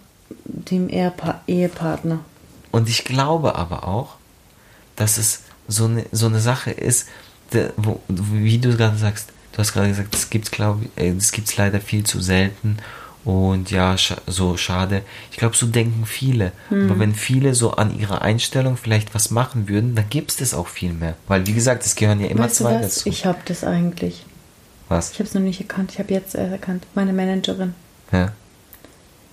dem 0.47 0.88
Ehepa 0.88 1.43
Ehepartner. 1.47 2.20
Und 2.73 2.89
ich 2.89 3.05
glaube 3.05 3.55
aber 3.55 3.87
auch, 3.87 4.16
dass 4.97 5.18
es 5.18 5.43
so 5.68 5.85
eine, 5.85 6.05
so 6.11 6.27
eine 6.27 6.41
Sache 6.41 6.73
ist, 6.73 7.09
wo, 7.77 8.01
wie 8.09 8.59
du 8.59 8.77
gerade 8.77 8.97
sagst, 8.97 9.29
du 9.53 9.59
hast 9.59 9.73
gerade 9.73 9.89
gesagt, 9.89 10.12
das 10.12 10.31
gibt's 10.31 10.51
glaube 10.51 10.87
ich, 10.97 11.03
äh, 11.03 11.14
das 11.14 11.31
gibt's 11.31 11.57
leider 11.57 11.81
viel 11.81 12.05
zu 12.05 12.20
selten 12.20 12.79
und 13.25 13.70
ja, 13.70 13.97
scha 13.97 14.16
so 14.27 14.57
schade. 14.57 15.03
Ich 15.31 15.37
glaube, 15.37 15.57
so 15.57 15.66
denken 15.66 16.07
viele. 16.07 16.53
Hm. 16.70 16.91
Aber 16.91 16.99
wenn 16.99 17.14
viele 17.14 17.55
so 17.55 17.73
an 17.73 17.97
ihrer 17.97 18.23
Einstellung 18.23 18.77
vielleicht 18.77 19.14
was 19.14 19.31
machen 19.31 19.68
würden, 19.68 19.95
dann 19.95 20.09
gibt's 20.11 20.37
das 20.37 20.55
auch 20.55 20.66
viel 20.66 20.93
mehr. 20.93 21.14
Weil, 21.29 21.47
wie 21.47 21.53
gesagt, 21.53 21.85
es 21.85 21.95
gehören 21.95 22.20
ja 22.20 22.27
immer 22.27 22.45
weißt 22.45 22.57
zwei 22.57 22.75
was? 22.75 22.97
dazu. 22.97 23.09
Ich 23.09 23.25
habe 23.25 23.39
das 23.45 23.62
eigentlich. 23.62 24.25
was? 24.89 25.12
Ich 25.12 25.18
habe 25.20 25.29
es 25.29 25.35
noch 25.35 25.43
nicht 25.43 25.61
erkannt. 25.61 25.93
Ich 25.93 25.99
habe 26.01 26.12
jetzt 26.12 26.35
erst 26.35 26.51
erkannt. 26.51 26.85
Meine 26.95 27.12
Managerin. 27.12 27.75
Ja. 28.11 28.33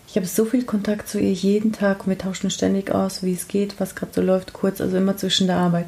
Ich 0.10 0.16
habe 0.16 0.26
so 0.26 0.44
viel 0.46 0.64
Kontakt 0.64 1.08
zu 1.08 1.20
ihr 1.20 1.32
jeden 1.32 1.72
Tag. 1.72 2.08
Wir 2.08 2.18
tauschen 2.18 2.50
ständig 2.50 2.90
aus, 2.92 3.22
wie 3.22 3.34
es 3.34 3.48
geht, 3.48 3.80
was 3.80 3.94
gerade 3.94 4.12
so 4.14 4.22
läuft, 4.22 4.54
kurz, 4.54 4.82
also 4.82 4.98
immer 4.98 5.18
zwischen 5.18 5.46
der 5.46 5.58
Arbeit. 5.58 5.86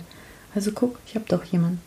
Also 0.54 0.72
guck, 0.74 1.00
ich 1.08 1.16
habe 1.16 1.26
doch 1.28 1.44
jemanden. 1.46 1.82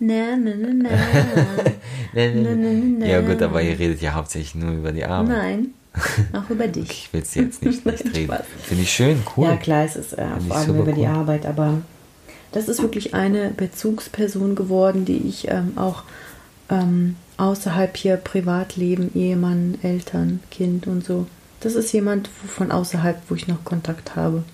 Na, 0.00 0.36
na, 0.36 0.50
na, 0.56 0.68
na. 0.72 0.88
Nee, 2.12 2.34
nee, 2.34 2.42
Na, 2.42 2.50
na, 2.50 2.56
nee. 2.56 2.96
na, 2.98 3.06
Ja 3.06 3.22
na. 3.22 3.28
gut, 3.32 3.40
aber 3.42 3.62
ihr 3.62 3.78
redet 3.78 4.00
ja 4.02 4.14
hauptsächlich 4.14 4.56
nur 4.56 4.72
über 4.72 4.90
die 4.90 5.04
Arbeit. 5.04 5.28
Nein, 5.36 5.66
auch 6.32 6.50
über 6.50 6.66
dich. 6.66 6.90
Ich 6.90 7.12
will 7.12 7.22
es 7.22 7.34
jetzt 7.36 7.64
nicht, 7.64 7.86
nicht 7.86 8.16
reden. 8.16 8.36
Finde 8.64 8.82
ich 8.82 8.90
schön, 8.90 9.22
cool. 9.36 9.44
Ja, 9.44 9.56
klar, 9.56 9.84
es 9.84 9.94
ist 9.94 10.14
äh, 10.14 10.26
vor 10.48 10.56
allem 10.56 10.76
über 10.80 10.92
die 10.92 11.02
cool. 11.02 11.06
Arbeit, 11.06 11.46
aber 11.46 11.82
das 12.50 12.68
ist 12.68 12.82
wirklich 12.82 13.14
eine 13.14 13.50
Bezugsperson 13.50 14.56
geworden, 14.56 15.04
die 15.04 15.18
ich 15.18 15.46
ähm, 15.48 15.74
auch 15.76 16.02
ähm, 16.68 17.14
außerhalb 17.36 17.96
hier 17.96 18.16
Privatleben, 18.16 19.12
Ehemann, 19.14 19.78
Eltern, 19.82 20.40
Kind 20.50 20.88
und 20.88 21.04
so. 21.04 21.26
Das 21.60 21.74
ist 21.74 21.92
jemand 21.92 22.28
von 22.28 22.72
außerhalb, 22.72 23.20
wo 23.28 23.34
ich 23.34 23.46
noch 23.46 23.64
Kontakt 23.64 24.16
habe. 24.16 24.44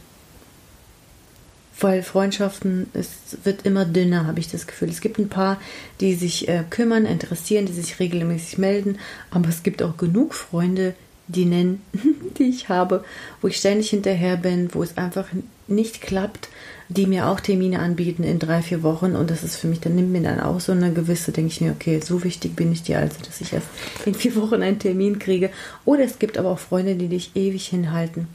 Weil 1.78 2.02
Freundschaften, 2.02 2.88
es 2.94 3.10
wird 3.44 3.66
immer 3.66 3.84
dünner, 3.84 4.26
habe 4.26 4.40
ich 4.40 4.50
das 4.50 4.66
Gefühl. 4.66 4.88
Es 4.88 5.02
gibt 5.02 5.18
ein 5.18 5.28
paar, 5.28 5.60
die 6.00 6.14
sich 6.14 6.48
äh, 6.48 6.64
kümmern, 6.68 7.04
interessieren, 7.04 7.66
die 7.66 7.72
sich 7.72 8.00
regelmäßig 8.00 8.58
melden, 8.58 8.98
aber 9.30 9.50
es 9.50 9.62
gibt 9.62 9.82
auch 9.82 9.96
genug 9.96 10.34
Freunde, 10.34 10.94
die 11.28 11.44
nennen, 11.44 11.82
die 12.38 12.44
ich 12.44 12.68
habe, 12.68 13.04
wo 13.42 13.48
ich 13.48 13.58
ständig 13.58 13.90
hinterher 13.90 14.36
bin, 14.36 14.72
wo 14.74 14.82
es 14.82 14.96
einfach 14.96 15.26
nicht 15.68 16.00
klappt, 16.00 16.48
die 16.88 17.06
mir 17.06 17.28
auch 17.28 17.40
Termine 17.40 17.80
anbieten 17.80 18.22
in 18.22 18.38
drei, 18.38 18.62
vier 18.62 18.82
Wochen 18.82 19.16
und 19.16 19.30
das 19.30 19.42
ist 19.42 19.56
für 19.56 19.66
mich, 19.66 19.80
dann 19.80 19.94
nimmt 19.94 20.12
mir 20.12 20.22
dann 20.22 20.40
auch 20.40 20.60
so 20.60 20.72
eine 20.72 20.92
gewisse, 20.92 21.32
denke 21.32 21.52
ich 21.52 21.60
mir, 21.60 21.72
okay, 21.72 22.00
so 22.00 22.22
wichtig 22.22 22.54
bin 22.54 22.72
ich 22.72 22.82
dir 22.82 22.98
also, 22.98 23.16
dass 23.24 23.40
ich 23.40 23.52
erst 23.52 23.68
in 24.04 24.14
vier 24.14 24.36
Wochen 24.36 24.62
einen 24.62 24.78
Termin 24.78 25.18
kriege. 25.18 25.50
Oder 25.84 26.04
es 26.04 26.18
gibt 26.18 26.38
aber 26.38 26.50
auch 26.50 26.58
Freunde, 26.58 26.94
die 26.94 27.08
dich 27.08 27.32
ewig 27.34 27.66
hinhalten. 27.66 28.28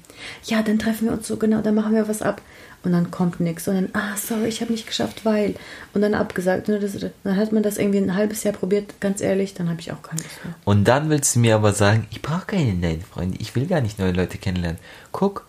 Ja, 0.45 0.61
dann 0.61 0.79
treffen 0.79 1.07
wir 1.07 1.13
uns 1.13 1.27
so, 1.27 1.37
genau, 1.37 1.61
dann 1.61 1.75
machen 1.75 1.93
wir 1.93 2.07
was 2.07 2.21
ab 2.21 2.41
und 2.83 2.91
dann 2.91 3.11
kommt 3.11 3.39
nichts 3.39 3.67
und 3.67 3.75
dann, 3.75 3.89
ah, 3.93 4.17
sorry, 4.17 4.47
ich 4.47 4.61
habe 4.61 4.71
nicht 4.71 4.87
geschafft, 4.87 5.23
weil 5.23 5.55
und 5.93 6.01
dann 6.01 6.13
abgesagt. 6.13 6.67
Und 6.67 6.81
das, 6.81 6.97
dann 7.23 7.37
hat 7.37 7.51
man 7.51 7.63
das 7.63 7.77
irgendwie 7.77 7.99
ein 7.99 8.15
halbes 8.15 8.43
Jahr 8.43 8.53
probiert, 8.53 8.99
ganz 8.99 9.21
ehrlich, 9.21 9.53
dann 9.53 9.69
habe 9.69 9.79
ich 9.79 9.91
auch 9.91 10.01
keine 10.01 10.21
Lust 10.21 10.43
mehr. 10.43 10.55
Und 10.65 10.87
dann 10.87 11.09
willst 11.09 11.35
du 11.35 11.39
mir 11.39 11.55
aber 11.55 11.73
sagen, 11.73 12.07
ich 12.11 12.21
brauche 12.21 12.45
keine 12.47 12.73
neuen 12.73 13.01
Freunde, 13.01 13.37
ich 13.39 13.55
will 13.55 13.65
gar 13.67 13.81
nicht 13.81 13.99
neue 13.99 14.11
Leute 14.11 14.37
kennenlernen. 14.37 14.79
Guck. 15.11 15.47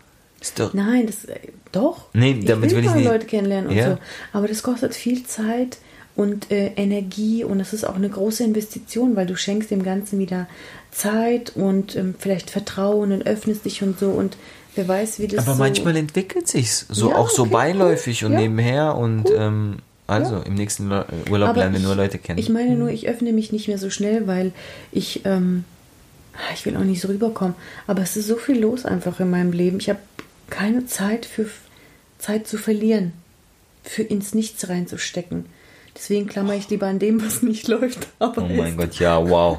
Nein, 0.75 1.07
das 1.07 1.27
doch. 1.73 2.07
Nee, 2.13 2.41
damit 2.45 2.71
ich 2.71 2.77
will 2.77 2.83
will 2.85 2.89
ich 2.91 2.95
nicht. 2.97 3.05
Leute 3.09 3.27
kennenlernen 3.27 3.71
und 3.71 3.77
Ja. 3.77 3.91
so. 3.93 3.99
Aber 4.33 4.49
das 4.49 4.63
kostet 4.63 4.95
viel 4.95 5.25
Zeit 5.25 5.79
und 6.15 6.51
äh, 6.51 6.73
Energie 6.77 7.43
und 7.45 7.59
das 7.59 7.73
ist 7.73 7.85
auch 7.85 7.97
eine 7.97 8.09
große 8.11 8.45
Investition, 8.45 9.17
weil 9.17 9.27
du 9.27 9.35
schenkst 9.37 9.71
dem 9.71 9.83
Ganzen 9.83 10.19
wieder 10.19 10.47
Zeit 10.91 11.53
und 11.57 11.97
ähm, 11.97 12.15
vielleicht 12.19 12.51
Vertrauen 12.51 13.13
und 13.13 13.27
öffnest 13.27 13.65
dich 13.65 13.83
und 13.83 13.99
so 13.99 14.11
und 14.11 14.37
wer 14.75 14.87
weiß, 14.87 15.19
wie 15.21 15.27
das 15.29 15.47
Aber 15.47 15.55
so 15.55 15.59
manchmal 15.63 15.97
entwickelt 15.97 16.49
sich's 16.49 16.87
so 16.91 17.09
Ja, 17.11 17.17
auch 17.17 17.31
so 17.31 17.43
okay, 17.45 17.53
beiläufig 17.53 18.23
cool. 18.23 18.29
und 18.29 18.35
Ja. 18.35 18.41
nebenher 18.41 18.97
und 18.97 19.25
Cool. 19.31 19.37
ähm, 19.39 19.77
also 20.07 20.35
Ja. 20.35 20.43
im 20.43 20.55
nächsten 20.55 20.91
Urlaub 21.31 21.49
Aber 21.51 21.61
lernen 21.61 21.75
wir 21.77 21.81
nur 21.81 21.95
Leute 21.95 22.19
kennen. 22.19 22.39
Ich 22.39 22.51
meine 22.51 22.75
nur, 22.77 22.91
ich 22.91 23.09
öffne 23.09 23.33
mich 23.33 23.51
nicht 23.53 23.69
mehr 23.69 23.79
so 23.79 23.89
schnell, 23.89 24.27
weil 24.27 24.53
ich, 24.91 25.23
ähm, 25.25 25.65
ich 26.55 26.67
will 26.67 26.77
auch 26.77 26.81
nicht 26.85 27.01
so 27.01 27.09
rüberkommen, 27.09 27.55
aber 27.87 28.03
es 28.03 28.17
ist 28.17 28.27
so 28.27 28.37
viel 28.37 28.59
los 28.61 28.85
einfach 28.85 29.21
in 29.21 29.31
meinem 29.31 29.53
Leben. 29.53 29.79
Ich 29.79 29.89
habe 29.89 29.99
keine 30.51 30.87
Zeit 30.87 31.27
für 31.27 31.49
Zeit 32.19 32.47
zu 32.47 32.59
verlieren, 32.59 33.13
für 33.83 34.03
ins 34.03 34.35
Nichts 34.35 34.69
reinzustecken. 34.69 35.47
Deswegen 35.95 36.27
klammer 36.27 36.55
ich 36.55 36.69
lieber 36.71 36.87
an 36.87 36.99
dem, 36.99 37.25
was 37.25 37.43
nicht 37.43 37.69
läuft. 37.69 38.09
Aber 38.19 38.43
Oh 38.43 38.49
mein 38.49 38.77
Gott, 38.77 38.99
ja, 38.99 39.19
wow. 39.29 39.59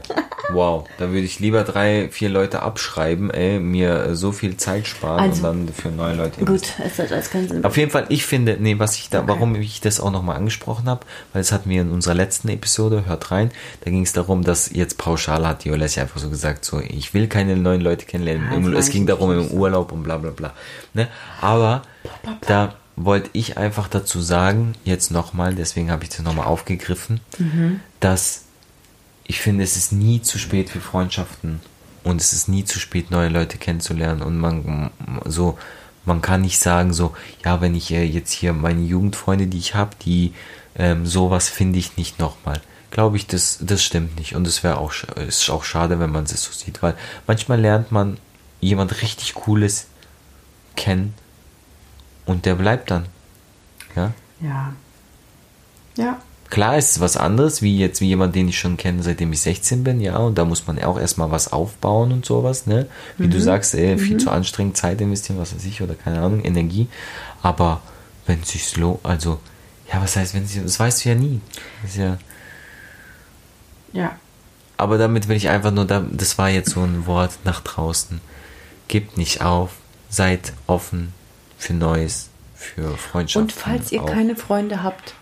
Wow. 0.52 0.88
Da 0.98 1.08
würde 1.10 1.22
ich 1.22 1.40
lieber 1.40 1.64
drei, 1.64 2.10
vier 2.12 2.28
Leute 2.30 2.62
abschreiben, 2.64 3.30
ey, 3.30 3.60
mir 3.60 4.08
äh, 4.08 4.16
so 4.16 4.32
viel 4.32 4.58
Zeit 4.58 4.88
sparen 4.88 5.20
Also- 5.20 5.48
und 5.48 5.68
dann 5.68 5.74
für 5.74 5.90
neue 5.90 6.16
Leute 6.16 6.44
Gut, 6.44 6.64
es 6.84 7.00
hat 7.00 7.12
alles 7.12 7.30
keinen 7.30 7.48
Sinn. 7.48 7.64
Auf 7.64 7.78
jeden 7.78 7.92
Fall, 7.92 8.08
ich 8.10 8.26
finde, 8.26 8.58
nee, 8.60 8.78
was 8.78 8.96
ich 8.98 9.10
da, 9.10 9.20
Okay. 9.20 9.28
warum 9.30 9.56
ich 9.56 9.80
das 9.80 10.02
auch 10.02 10.12
nochmal 10.12 10.36
angesprochen 10.36 10.88
habe, 10.90 11.06
weil 11.32 11.42
es 11.42 11.52
hatten 11.52 11.70
wir 11.70 11.82
in 11.82 11.92
unserer 11.92 12.16
letzten 12.16 12.50
Episode, 12.50 13.06
hört 13.06 13.32
rein, 13.32 13.52
da 13.86 13.92
ging 13.92 14.02
es 14.04 14.12
darum, 14.12 14.44
dass 14.44 14.70
jetzt 14.74 14.98
pauschal 14.98 15.48
hat 15.48 15.64
die 15.64 15.72
Olesja 15.72 16.04
einfach 16.04 16.20
so 16.20 16.30
gesagt, 16.30 16.66
so, 16.66 16.82
ich 16.82 17.14
will 17.14 17.28
keine 17.28 17.56
neuen 17.56 17.80
Leute 17.82 18.06
kennenlernen. 18.06 18.64
Ja, 18.66 18.70
das 18.72 18.88
es 18.88 18.92
ging 18.92 19.06
darum 19.06 19.32
im 19.32 19.48
Urlaub 19.52 19.92
und 19.92 20.04
bla 20.04 20.18
bla 20.18 20.32
bla. 20.32 20.54
Ne? 20.94 21.08
Aber 21.40 21.84
da 22.48 22.74
wollte 22.96 23.30
ich 23.34 23.58
einfach 23.58 23.88
dazu 23.88 24.22
sagen, 24.22 24.74
jetzt 24.84 25.12
nochmal, 25.12 25.56
deswegen 25.56 25.90
habe 25.92 26.04
ich 26.04 26.10
das 26.10 26.22
nochmal 26.22 26.46
aufgegriffen, 26.48 27.20
Mhm. 27.38 27.80
dass 28.00 28.44
ich 29.26 29.42
finde, 29.42 29.64
es 29.64 29.78
ist 29.78 29.92
nie 29.92 30.22
zu 30.22 30.38
spät 30.38 30.70
für 30.70 30.82
Freundschaften 30.82 31.62
und 32.04 32.20
es 32.22 32.34
ist 32.34 32.50
nie 32.50 32.66
zu 32.66 32.80
spät, 32.80 33.10
neue 33.10 33.30
Leute 33.30 33.58
kennenzulernen 33.58 34.22
und 34.22 34.38
man 34.38 34.92
so 35.26 35.58
man 36.06 36.22
kann 36.22 36.42
nicht 36.42 36.60
sagen 36.60 36.92
so, 36.94 37.16
ja, 37.46 37.62
wenn 37.62 37.76
ich 37.76 37.92
äh, 37.92 38.04
jetzt 38.04 38.32
hier 38.32 38.52
meine 38.52 38.82
Jugendfreunde, 38.82 39.48
die 39.48 39.58
ich 39.58 39.74
habe, 39.74 39.92
die 40.04 40.34
ähm, 40.76 41.06
sowas 41.06 41.48
finde 41.48 41.80
ich 41.80 41.96
nicht 41.96 42.20
nochmal. 42.20 42.62
Glaube 42.92 43.16
ich, 43.16 43.26
das, 43.26 43.60
das 43.62 43.82
stimmt 43.82 44.18
nicht. 44.18 44.36
Und 44.36 44.46
es 44.46 44.64
wäre 44.64 44.80
auch, 44.80 44.94
ist 45.16 45.50
auch 45.50 45.64
schade, 45.64 46.00
wenn 46.00 46.12
man 46.12 46.26
es 46.26 46.44
so 46.44 46.52
sieht, 46.52 46.84
weil 46.84 46.96
manchmal 47.26 47.60
lernt 47.62 47.92
man 47.92 48.18
jemand 48.60 49.02
richtig 49.02 49.34
Cooles 49.34 49.88
kennen 50.76 51.14
und 52.26 52.46
der 52.46 52.56
bleibt 52.56 52.92
dann. 52.92 53.06
Ja. 53.96 54.14
Ja. 54.42 54.74
Ja. 55.98 56.22
Klar 56.50 56.78
ist 56.78 56.92
es 56.92 57.00
was 57.00 57.18
anderes, 57.18 57.62
wie 57.64 57.80
jetzt 57.80 58.00
wie 58.00 58.08
jemand, 58.08 58.36
den 58.36 58.48
ich 58.48 58.60
schon 58.60 58.78
kenne, 58.78 59.02
seitdem 59.02 59.34
ich 59.34 59.42
16 59.42 59.84
bin, 59.84 60.00
ja, 60.02 60.18
und 60.18 60.38
da 60.38 60.46
muss 60.46 60.68
man 60.68 60.82
auch 60.84 61.00
erstmal 61.00 61.32
was 61.32 61.52
aufbauen 61.52 62.12
und 62.12 62.26
sowas, 62.26 62.68
ne? 62.68 62.88
Wie 63.18 63.28
du 63.28 63.42
sagst, 63.42 63.74
ey, 63.74 63.98
viel 63.98 64.18
zu 64.18 64.30
anstrengend, 64.30 64.78
Zeit 64.78 65.02
investieren, 65.02 65.40
was 65.40 65.56
weiß 65.56 65.66
ich, 65.66 65.82
oder 65.82 65.96
keine 65.96 66.20
Ahnung, 66.22 66.44
Energie. 66.44 66.88
Aber 67.42 67.82
wenn 68.28 68.42
es 68.42 68.50
sich 68.50 68.78
lohnt, 68.78 69.00
also, 69.04 69.40
ja, 69.92 70.00
was 70.00 70.16
heißt, 70.16 70.36
wenn 70.36 70.46
sie, 70.46 70.62
das 70.62 70.80
weißt 70.80 71.04
du 71.06 71.10
ja 71.10 71.16
nie. 71.16 71.42
Das 71.82 71.92
ist 71.92 71.98
ja, 71.98 72.18
Ja. 73.94 74.16
aber 74.78 74.98
damit 75.00 75.28
will 75.28 75.38
ich 75.38 75.50
einfach 75.50 75.72
nur, 75.72 75.86
da- 75.86 76.06
das 76.12 76.38
war 76.38 76.50
jetzt 76.50 76.72
so 76.72 76.82
ein 76.82 77.06
Wort 77.08 77.32
nach 77.46 77.62
draußen. 77.62 78.22
Gebt 78.88 79.18
nicht 79.18 79.42
auf, 79.42 79.72
seid 80.10 80.54
offen 80.68 81.14
für 81.64 81.74
Neues, 81.74 82.30
für 82.56 82.98
Freundschaften. 82.98 83.44
Und 83.44 83.52
falls 83.54 83.92
ihr 83.92 84.04
auch. 84.04 84.10
keine 84.10 84.36
Freunde 84.36 84.84
habt, 84.84 85.16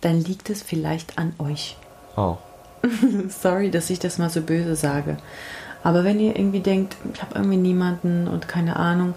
dann 0.00 0.22
liegt 0.22 0.48
es 0.48 0.62
vielleicht 0.62 1.18
an 1.18 1.34
euch. 1.38 1.76
Auch. 2.14 2.38
Sorry, 3.28 3.70
dass 3.70 3.90
ich 3.90 3.98
das 3.98 4.18
mal 4.18 4.30
so 4.30 4.40
böse 4.42 4.76
sage. 4.76 5.16
Aber 5.82 6.04
wenn 6.04 6.20
ihr 6.20 6.36
irgendwie 6.36 6.60
denkt, 6.60 6.96
ich 7.12 7.20
habe 7.20 7.34
irgendwie 7.34 7.56
niemanden 7.56 8.28
und 8.28 8.46
keine 8.46 8.76
Ahnung, 8.76 9.14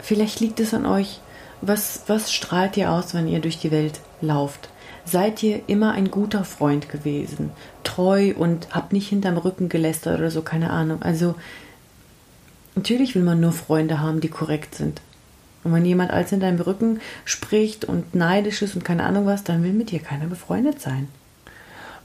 vielleicht 0.00 0.40
liegt 0.40 0.58
es 0.60 0.74
an 0.74 0.84
euch. 0.84 1.20
Was, 1.62 2.02
was 2.06 2.32
strahlt 2.32 2.76
ihr 2.76 2.90
aus, 2.90 3.14
wenn 3.14 3.28
ihr 3.28 3.40
durch 3.40 3.58
die 3.58 3.70
Welt 3.70 4.00
lauft? 4.20 4.68
Seid 5.04 5.42
ihr 5.42 5.62
immer 5.68 5.92
ein 5.92 6.10
guter 6.10 6.44
Freund 6.44 6.88
gewesen? 6.88 7.50
Treu 7.84 8.34
und 8.36 8.74
habt 8.74 8.92
nicht 8.92 9.08
hinterm 9.08 9.36
Rücken 9.36 9.68
gelästert 9.68 10.18
oder 10.18 10.30
so, 10.30 10.42
keine 10.42 10.70
Ahnung. 10.70 11.02
Also, 11.02 11.34
natürlich 12.74 13.14
will 13.14 13.22
man 13.22 13.40
nur 13.40 13.52
Freunde 13.52 14.00
haben, 14.00 14.20
die 14.20 14.28
korrekt 14.28 14.74
sind. 14.74 15.00
Und 15.62 15.72
wenn 15.74 15.84
jemand 15.84 16.10
als 16.10 16.32
in 16.32 16.40
deinem 16.40 16.60
Rücken 16.60 17.00
spricht 17.24 17.84
und 17.84 18.14
neidisch 18.14 18.62
ist 18.62 18.74
und 18.74 18.84
keine 18.84 19.04
Ahnung 19.04 19.26
was, 19.26 19.44
dann 19.44 19.62
will 19.62 19.72
mit 19.72 19.90
dir 19.90 20.00
keiner 20.00 20.26
befreundet 20.26 20.80
sein. 20.80 21.08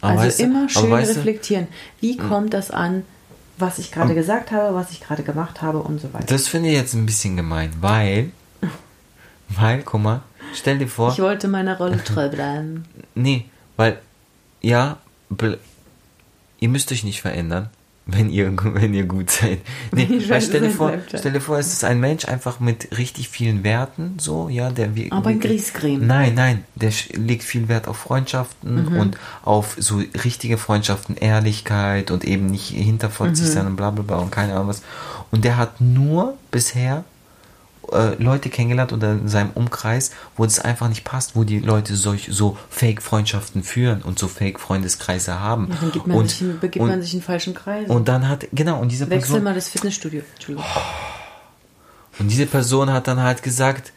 Aber 0.01 0.19
Also 0.19 0.43
immer 0.43 0.67
schön 0.69 0.83
Hm. 0.83 0.93
reflektieren. 0.93 1.67
Wie 2.01 2.17
kommt 2.17 2.53
das 2.53 2.69
an, 2.69 3.03
was 3.57 3.79
ich 3.79 3.91
gerade 3.91 4.13
gesagt 4.13 4.51
habe, 4.51 4.75
was 4.75 4.91
ich 4.91 4.99
gerade 5.01 5.23
gemacht 5.23 5.61
habe 5.61 5.79
und 5.79 6.01
so 6.01 6.13
weiter. 6.13 6.25
Das 6.25 6.47
finde 6.47 6.69
ich 6.69 6.75
jetzt 6.75 6.93
ein 6.93 7.05
bisschen 7.05 7.37
gemein, 7.37 7.71
weil, 7.79 8.31
weil, 9.49 9.81
guck 9.83 10.01
mal, 10.01 10.21
stell 10.53 10.77
dir 10.77 10.87
vor, 10.87 11.11
Ich 11.13 11.19
wollte 11.19 11.47
meiner 11.47 11.77
Rolle 11.77 12.03
treu 12.03 12.27
bleiben. 12.29 12.85
nee, 13.15 13.45
weil, 13.77 13.99
ja, 14.61 14.97
ihr 16.59 16.69
müsst 16.69 16.91
euch 16.91 17.03
nicht 17.05 17.21
verändern, 17.21 17.69
wenn 18.07 18.29
ihr, 18.29 18.53
wenn 18.75 18.93
ihr 18.93 19.05
gut 19.05 19.31
seid. 19.31 19.59
Nee, 19.91 20.03
Ich 20.03 20.29
weil 20.29 20.41
stell 20.41 20.61
dir 20.61 20.69
vor, 20.69 20.93
stell 21.07 21.31
dir 21.33 21.41
vor, 21.41 21.57
es 21.57 21.73
ist 21.73 21.83
ein 21.83 21.99
Mensch 21.99 22.25
einfach 22.25 22.59
mit 22.59 22.97
richtig 22.97 23.29
vielen 23.29 23.63
Werten, 23.63 24.17
so, 24.19 24.47
ja, 24.47 24.69
der 24.69 24.95
wie, 24.95 25.11
Aber 25.11 25.33
Griesgräm. 25.33 26.05
Nein, 26.05 26.35
nein, 26.35 26.63
der 26.75 26.91
legt 27.13 27.43
viel 27.43 27.67
Wert 27.67 27.87
auf 27.87 27.97
Freundschaften 27.97 28.91
Mhm. 28.91 28.97
und 28.99 29.17
auf 29.43 29.75
so 29.79 30.01
richtige 30.23 30.57
Freundschaften, 30.57 31.15
Ehrlichkeit 31.17 32.11
und 32.11 32.23
eben 32.25 32.45
nicht 32.45 32.67
hinterfotzig 32.69 33.47
Mhm. 33.47 33.51
sein 33.51 33.67
und 33.67 33.75
bla 33.75 33.89
bla 33.91 34.03
bla 34.03 34.17
und 34.17 34.31
keine 34.31 34.53
Ahnung 34.53 34.67
was. 34.67 34.81
Und 35.31 35.43
der 35.43 35.57
hat 35.57 35.81
nur 35.81 36.35
bisher 36.51 37.03
äh, 37.91 38.21
Leute 38.21 38.49
kennengelernt 38.49 38.93
oder 38.93 39.11
in 39.11 39.27
seinem 39.27 39.51
Umkreis, 39.51 40.11
wo 40.35 40.45
es 40.45 40.59
einfach 40.59 40.87
nicht 40.89 41.03
passt, 41.03 41.35
wo 41.35 41.43
die 41.43 41.59
Leute 41.59 41.95
solch, 41.95 42.29
so 42.31 42.57
Fake-Freundschaften 42.69 43.63
führen 43.63 44.01
und 44.01 44.19
so 44.19 44.27
Fake-Freundeskreise 44.27 45.39
haben. 45.39 45.69
Ja, 45.69 45.77
dann 45.81 45.91
gibt 45.91 46.07
man 46.07 46.17
und, 46.17 46.29
sich, 46.29 46.59
begibt 46.59 46.83
und, 46.83 46.89
man 46.89 47.01
sich 47.01 47.13
in 47.13 47.21
falschen 47.21 47.53
Kreisen. 47.53 47.91
und 47.91 48.07
dann 48.07 48.27
hat, 48.27 48.47
genau, 48.53 48.79
und 48.79 48.91
diese 48.91 49.09
Wechsel 49.09 49.29
Person, 49.29 49.43
mal 49.43 49.53
das 49.53 49.69
Fitnessstudio. 49.69 50.21
Entschuldigung. 50.33 50.69
und 52.19 52.29
diese 52.29 52.45
Person 52.45 52.91
hat 52.91 53.07
dann 53.07 53.21
halt 53.21 53.43
gesagt, 53.43 53.91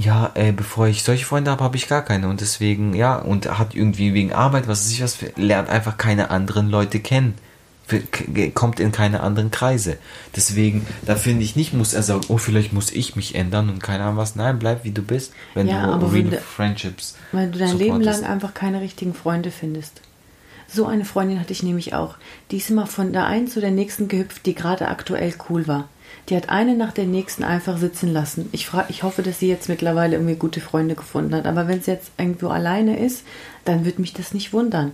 ja, 0.00 0.30
äh, 0.34 0.52
bevor 0.52 0.86
ich 0.86 1.02
solche 1.02 1.24
Freunde 1.24 1.50
habe, 1.50 1.64
habe 1.64 1.76
ich 1.76 1.88
gar 1.88 2.04
keine. 2.04 2.28
Und 2.28 2.40
deswegen, 2.40 2.94
ja, 2.94 3.16
und 3.16 3.58
hat 3.58 3.74
irgendwie 3.74 4.14
wegen 4.14 4.32
Arbeit, 4.32 4.68
was 4.68 4.84
weiß 4.84 4.92
ich 4.92 5.02
was, 5.02 5.18
lernt 5.36 5.68
einfach 5.68 5.96
keine 5.96 6.30
anderen 6.30 6.70
Leute 6.70 7.00
kennen. 7.00 7.34
Kommt 8.54 8.80
in 8.80 8.92
keine 8.92 9.20
anderen 9.20 9.50
Kreise. 9.50 9.96
Deswegen, 10.36 10.86
da 11.06 11.16
finde 11.16 11.42
ich 11.44 11.56
nicht, 11.56 11.72
muss 11.72 11.94
er 11.94 12.02
sagen, 12.02 12.20
oh, 12.28 12.36
vielleicht 12.36 12.72
muss 12.72 12.90
ich 12.90 13.16
mich 13.16 13.34
ändern 13.34 13.70
und 13.70 13.82
keine 13.82 14.04
Ahnung 14.04 14.18
was. 14.18 14.36
Nein, 14.36 14.58
bleib 14.58 14.84
wie 14.84 14.90
du 14.90 15.02
bist, 15.02 15.32
wenn 15.54 15.68
Ja, 15.68 15.86
du 15.86 15.92
aber 15.92 16.12
real 16.12 16.30
wenn 16.30 16.38
Friendships 16.40 17.16
Weil 17.32 17.50
du 17.50 17.58
dein 17.58 17.78
Leben 17.78 17.98
supportest. 17.98 18.22
lang 18.22 18.30
einfach 18.30 18.54
keine 18.54 18.80
richtigen 18.80 19.14
Freunde 19.14 19.50
findest. 19.50 20.02
So 20.70 20.84
eine 20.84 21.06
Freundin 21.06 21.40
hatte 21.40 21.52
ich 21.52 21.62
nämlich 21.62 21.94
auch. 21.94 22.16
Die 22.50 22.58
ist 22.58 22.68
immer 22.68 22.86
von 22.86 23.14
der 23.14 23.24
einen 23.26 23.48
zu 23.48 23.60
der 23.60 23.70
nächsten 23.70 24.08
gehüpft, 24.08 24.44
die 24.44 24.54
gerade 24.54 24.88
aktuell 24.88 25.32
cool 25.48 25.66
war. 25.66 25.88
Die 26.28 26.36
hat 26.36 26.50
eine 26.50 26.76
nach 26.76 26.92
der 26.92 27.06
nächsten 27.06 27.42
einfach 27.42 27.78
sitzen 27.78 28.12
lassen. 28.12 28.50
Ich, 28.52 28.66
frag, 28.66 28.90
ich 28.90 29.02
hoffe, 29.02 29.22
dass 29.22 29.38
sie 29.38 29.48
jetzt 29.48 29.70
mittlerweile 29.70 30.16
irgendwie 30.16 30.34
gute 30.34 30.60
Freunde 30.60 30.94
gefunden 30.94 31.34
hat. 31.34 31.46
Aber 31.46 31.68
wenn 31.68 31.80
sie 31.80 31.90
jetzt 31.92 32.10
irgendwo 32.18 32.48
alleine 32.48 32.98
ist, 32.98 33.22
dann 33.64 33.86
wird 33.86 33.98
mich 33.98 34.12
das 34.12 34.34
nicht 34.34 34.52
wundern. 34.52 34.92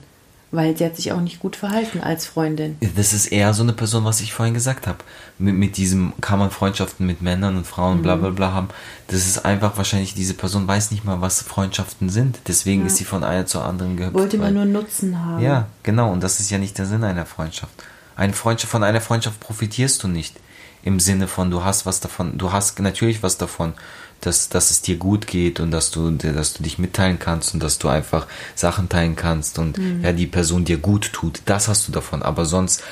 Weil 0.54 0.76
sie 0.76 0.84
hat 0.84 0.94
sich 0.96 1.10
auch 1.12 1.20
nicht 1.20 1.40
gut 1.40 1.56
verhalten 1.56 2.00
als 2.00 2.26
Freundin. 2.26 2.76
Das 2.96 3.12
ist 3.12 3.26
eher 3.26 3.52
so 3.54 3.62
eine 3.62 3.72
Person, 3.72 4.04
was 4.04 4.20
ich 4.20 4.32
vorhin 4.32 4.54
gesagt 4.54 4.86
habe. 4.86 4.98
Mit, 5.38 5.54
mit 5.54 5.76
diesem 5.76 6.12
kann 6.20 6.38
man 6.38 6.50
Freundschaften 6.50 7.06
mit 7.06 7.22
Männern 7.22 7.56
und 7.56 7.66
Frauen 7.66 7.98
Mhm. 7.98 8.02
bla 8.02 8.16
bla 8.16 8.30
bla 8.30 8.52
haben. 8.52 8.68
Das 9.08 9.26
ist 9.26 9.44
einfach 9.44 9.76
wahrscheinlich, 9.76 10.14
diese 10.14 10.34
Person 10.34 10.68
weiß 10.68 10.90
nicht 10.92 11.04
mal, 11.04 11.20
was 11.20 11.42
Freundschaften 11.42 12.08
sind. 12.08 12.38
Deswegen 12.46 12.86
ist 12.86 12.96
sie 12.98 13.04
von 13.04 13.24
einer 13.24 13.46
zur 13.46 13.64
anderen 13.64 13.96
gehüpft. 13.96 14.14
Wollte 14.14 14.38
man 14.38 14.54
nur 14.54 14.64
Nutzen 14.64 15.18
haben. 15.24 15.42
Ja, 15.42 15.66
genau. 15.82 16.12
Und 16.12 16.22
das 16.22 16.38
ist 16.40 16.50
ja 16.50 16.58
nicht 16.58 16.78
der 16.78 16.86
Sinn 16.86 17.02
einer 17.04 17.26
Freundschaft. 17.26 17.72
Eine 18.16 18.32
Freundschaft, 18.32 18.70
von 18.70 18.84
einer 18.84 19.00
Freundschaft 19.00 19.40
profitierst 19.40 20.02
du 20.04 20.08
nicht. 20.08 20.36
Im 20.84 21.00
Sinne 21.00 21.28
von, 21.28 21.50
du 21.50 21.64
hast 21.64 21.86
was 21.86 22.00
davon, 22.00 22.36
du 22.36 22.52
hast 22.52 22.78
natürlich 22.78 23.22
was 23.22 23.38
davon, 23.38 23.72
dass, 24.20 24.48
dass 24.48 24.70
es 24.70 24.82
dir 24.82 24.96
gut 24.96 25.26
geht 25.26 25.60
und 25.60 25.70
dass 25.70 25.90
du, 25.90 26.10
dass 26.10 26.54
du 26.54 26.62
dich 26.62 26.78
mitteilen 26.78 27.18
kannst 27.18 27.54
und 27.54 27.62
dass 27.62 27.78
du 27.78 27.88
einfach 27.88 28.26
Sachen 28.54 28.88
teilen 28.88 29.16
kannst 29.16 29.58
und 29.58 29.78
mhm. 29.78 30.02
ja, 30.02 30.12
die 30.12 30.26
Person 30.26 30.64
dir 30.64 30.78
gut 30.78 31.12
tut. 31.12 31.42
Das 31.46 31.68
hast 31.68 31.88
du 31.88 31.92
davon. 31.92 32.22
Aber 32.22 32.44
sonst 32.44 32.82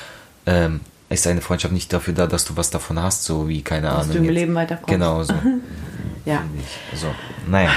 ähm, 0.45 0.81
ist 1.09 1.27
eine 1.27 1.41
Freundschaft 1.41 1.73
nicht 1.73 1.93
dafür 1.93 2.13
da, 2.13 2.27
dass 2.27 2.45
du 2.45 2.57
was 2.57 2.69
davon 2.69 3.01
hast, 3.01 3.23
so 3.23 3.47
wie, 3.47 3.61
keine 3.61 3.87
dass 3.87 3.93
Ahnung. 3.93 4.07
Dass 4.07 4.11
du 4.11 4.17
im 4.17 4.23
jetzt. 4.25 4.33
Leben 4.33 4.55
weiterkommst. 4.55 4.89
Genau 4.89 5.23
so. 5.23 5.33
ja. 6.25 6.43
Also, 6.91 7.07
naja. 7.47 7.71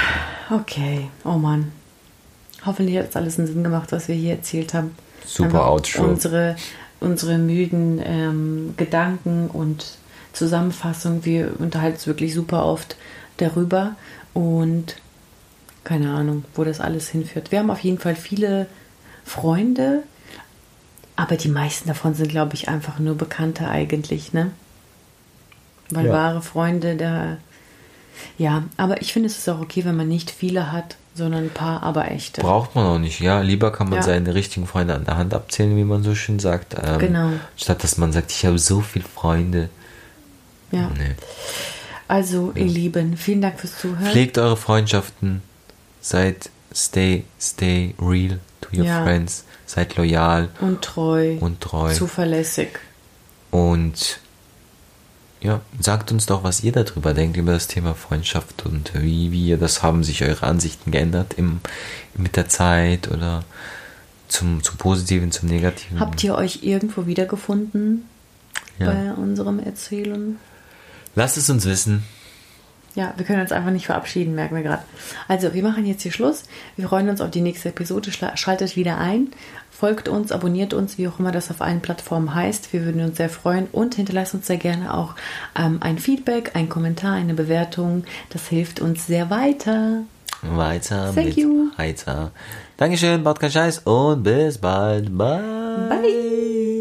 Okay, 0.49 1.09
oh 1.23 1.37
Mann. 1.37 1.71
Hoffentlich 2.65 2.97
hat 2.97 3.09
es 3.09 3.15
alles 3.15 3.37
einen 3.37 3.47
Sinn 3.47 3.63
gemacht, 3.63 3.91
was 3.91 4.07
wir 4.07 4.15
hier 4.15 4.33
erzählt 4.33 4.73
haben. 4.73 4.95
Super 5.25 5.69
Outro. 5.69 6.03
Unsere, 6.03 6.55
unsere 6.99 7.37
müden 7.37 8.01
ähm, 8.03 8.73
Gedanken 8.77 9.47
und 9.47 9.85
Zusammenfassung. 10.37 11.25
Wir 11.25 11.51
unterhalten 11.59 11.95
uns 11.95 12.07
wirklich 12.07 12.33
super 12.33 12.65
oft 12.65 12.95
darüber 13.37 13.95
und 14.33 14.95
keine 15.83 16.11
Ahnung, 16.11 16.43
wo 16.55 16.63
das 16.63 16.81
alles 16.81 17.09
hinführt. 17.09 17.51
Wir 17.51 17.59
haben 17.59 17.71
auf 17.71 17.79
jeden 17.79 17.97
Fall 17.97 18.15
viele 18.15 18.67
Freunde, 19.23 20.03
aber 21.15 21.37
die 21.37 21.49
meisten 21.49 21.87
davon 21.87 22.13
sind, 22.13 22.29
glaube 22.29 22.55
ich, 22.55 22.67
einfach 22.67 22.99
nur 22.99 23.15
Bekannte 23.15 23.69
eigentlich, 23.69 24.33
ne? 24.33 24.51
Weil 25.89 26.07
ja. 26.07 26.13
wahre 26.13 26.41
Freunde, 26.41 26.95
da. 26.95 27.37
Ja, 28.37 28.63
aber 28.77 29.01
ich 29.01 29.13
finde, 29.13 29.27
es 29.27 29.37
ist 29.37 29.47
auch 29.47 29.61
okay, 29.61 29.85
wenn 29.85 29.95
man 29.95 30.07
nicht 30.07 30.31
viele 30.31 30.71
hat, 30.71 30.97
sondern 31.13 31.45
ein 31.45 31.49
paar, 31.49 31.83
aber 31.83 32.11
echte. 32.11 32.41
Braucht 32.41 32.75
man 32.75 32.85
auch 32.85 32.99
nicht, 32.99 33.19
ja. 33.19 33.41
Lieber 33.41 33.71
kann 33.71 33.89
man 33.89 33.97
ja. 33.97 34.03
seine 34.03 34.33
richtigen 34.35 34.67
Freunde 34.67 34.95
an 34.95 35.05
der 35.05 35.17
Hand 35.17 35.33
abzählen, 35.33 35.75
wie 35.77 35.83
man 35.83 36.03
so 36.03 36.15
schön 36.15 36.39
sagt. 36.39 36.75
Ähm, 36.83 36.99
genau. 36.99 37.29
Statt 37.55 37.83
dass 37.83 37.97
man 37.97 38.11
sagt, 38.11 38.31
ich 38.31 38.45
habe 38.45 38.59
so 38.59 38.81
viele 38.81 39.05
Freunde. 39.05 39.69
Ja. 40.71 40.91
Nee. 40.97 41.15
Also, 42.07 42.53
ihr 42.55 42.65
Lieben, 42.65 43.17
vielen 43.17 43.41
Dank 43.41 43.59
fürs 43.59 43.77
Zuhören. 43.77 44.11
Pflegt 44.11 44.37
eure 44.37 44.57
Freundschaften. 44.57 45.41
Seid 45.99 46.49
stay, 46.73 47.25
stay 47.39 47.95
real 47.99 48.39
to 48.61 48.77
your 48.77 48.85
ja. 48.85 49.03
friends. 49.03 49.43
Seid 49.65 49.97
loyal. 49.97 50.49
Und 50.61 50.81
treu. 50.81 51.37
Und 51.39 51.59
treu. 51.59 51.93
Zuverlässig. 51.93 52.69
Und 53.51 54.19
ja, 55.41 55.61
sagt 55.79 56.11
uns 56.11 56.25
doch, 56.25 56.43
was 56.43 56.63
ihr 56.63 56.71
darüber 56.71 57.13
denkt, 57.13 57.37
über 57.37 57.51
das 57.51 57.67
Thema 57.67 57.93
Freundschaft 57.93 58.65
und 58.65 58.91
wie, 58.95 59.31
wie 59.31 59.47
ihr 59.47 59.57
das 59.57 59.83
haben 59.83 60.03
sich 60.03 60.23
eure 60.23 60.43
Ansichten 60.43 60.91
geändert 60.91 61.35
im, 61.37 61.59
mit 62.15 62.35
der 62.37 62.49
Zeit 62.49 63.11
oder 63.11 63.43
zum, 64.27 64.63
zum 64.63 64.77
Positiven, 64.77 65.31
zum 65.31 65.49
Negativen. 65.49 65.99
Habt 65.99 66.23
ihr 66.23 66.35
euch 66.35 66.63
irgendwo 66.63 67.05
wiedergefunden 67.05 68.05
ja. 68.79 68.91
bei 68.91 69.13
unserem 69.13 69.59
Erzählen? 69.59 70.37
Lasst 71.17 71.35
es 71.35 71.49
uns 71.49 71.65
wissen. 71.65 72.03
Ja, 72.93 73.11
wir 73.17 73.25
können 73.25 73.41
uns 73.41 73.51
einfach 73.51 73.71
nicht 73.71 73.87
verabschieden, 73.87 74.35
merken 74.35 74.55
wir 74.55 74.61
gerade. 74.61 74.83
Also, 75.27 75.55
wir 75.55 75.63
machen 75.63 75.87
jetzt 75.87 76.03
hier 76.03 76.11
Schluss. 76.11 76.43
Wir 76.75 76.87
freuen 76.87 77.09
uns 77.09 77.21
auf 77.21 77.31
die 77.31 77.41
nächste 77.41 77.69
Episode. 77.69 78.11
Schaltet 78.35 78.75
wieder 78.75 78.99
ein, 78.99 79.29
folgt 79.71 80.09
uns, 80.09 80.31
abonniert 80.31 80.75
uns, 80.75 80.99
wie 80.99 81.07
auch 81.07 81.17
immer 81.17 81.31
das 81.31 81.49
auf 81.49 81.61
allen 81.61 81.81
Plattformen 81.81 82.35
heißt. 82.35 82.71
Wir 82.71 82.85
würden 82.85 83.01
uns 83.01 83.17
sehr 83.17 83.31
freuen 83.31 83.65
und 83.71 83.95
hinterlasst 83.95 84.35
uns 84.35 84.45
sehr 84.45 84.57
gerne 84.57 84.93
auch 84.93 85.15
ähm, 85.57 85.79
ein 85.81 85.97
Feedback, 85.97 86.51
ein 86.53 86.69
Kommentar, 86.69 87.15
eine 87.15 87.33
Bewertung. 87.33 88.03
Das 88.29 88.47
hilft 88.47 88.79
uns 88.79 89.07
sehr 89.07 89.31
weiter. 89.31 90.03
Weiter 90.43 91.13
Thank 91.15 91.29
mit 91.29 91.37
you. 91.37 91.71
weiter. 91.77 92.29
Dankeschön, 92.77 93.23
baut 93.23 93.39
keinen 93.39 93.51
Scheiß 93.51 93.79
und 93.79 94.21
bis 94.21 94.59
bald. 94.59 95.17
Bye. 95.17 95.87
Bye. 95.89 96.76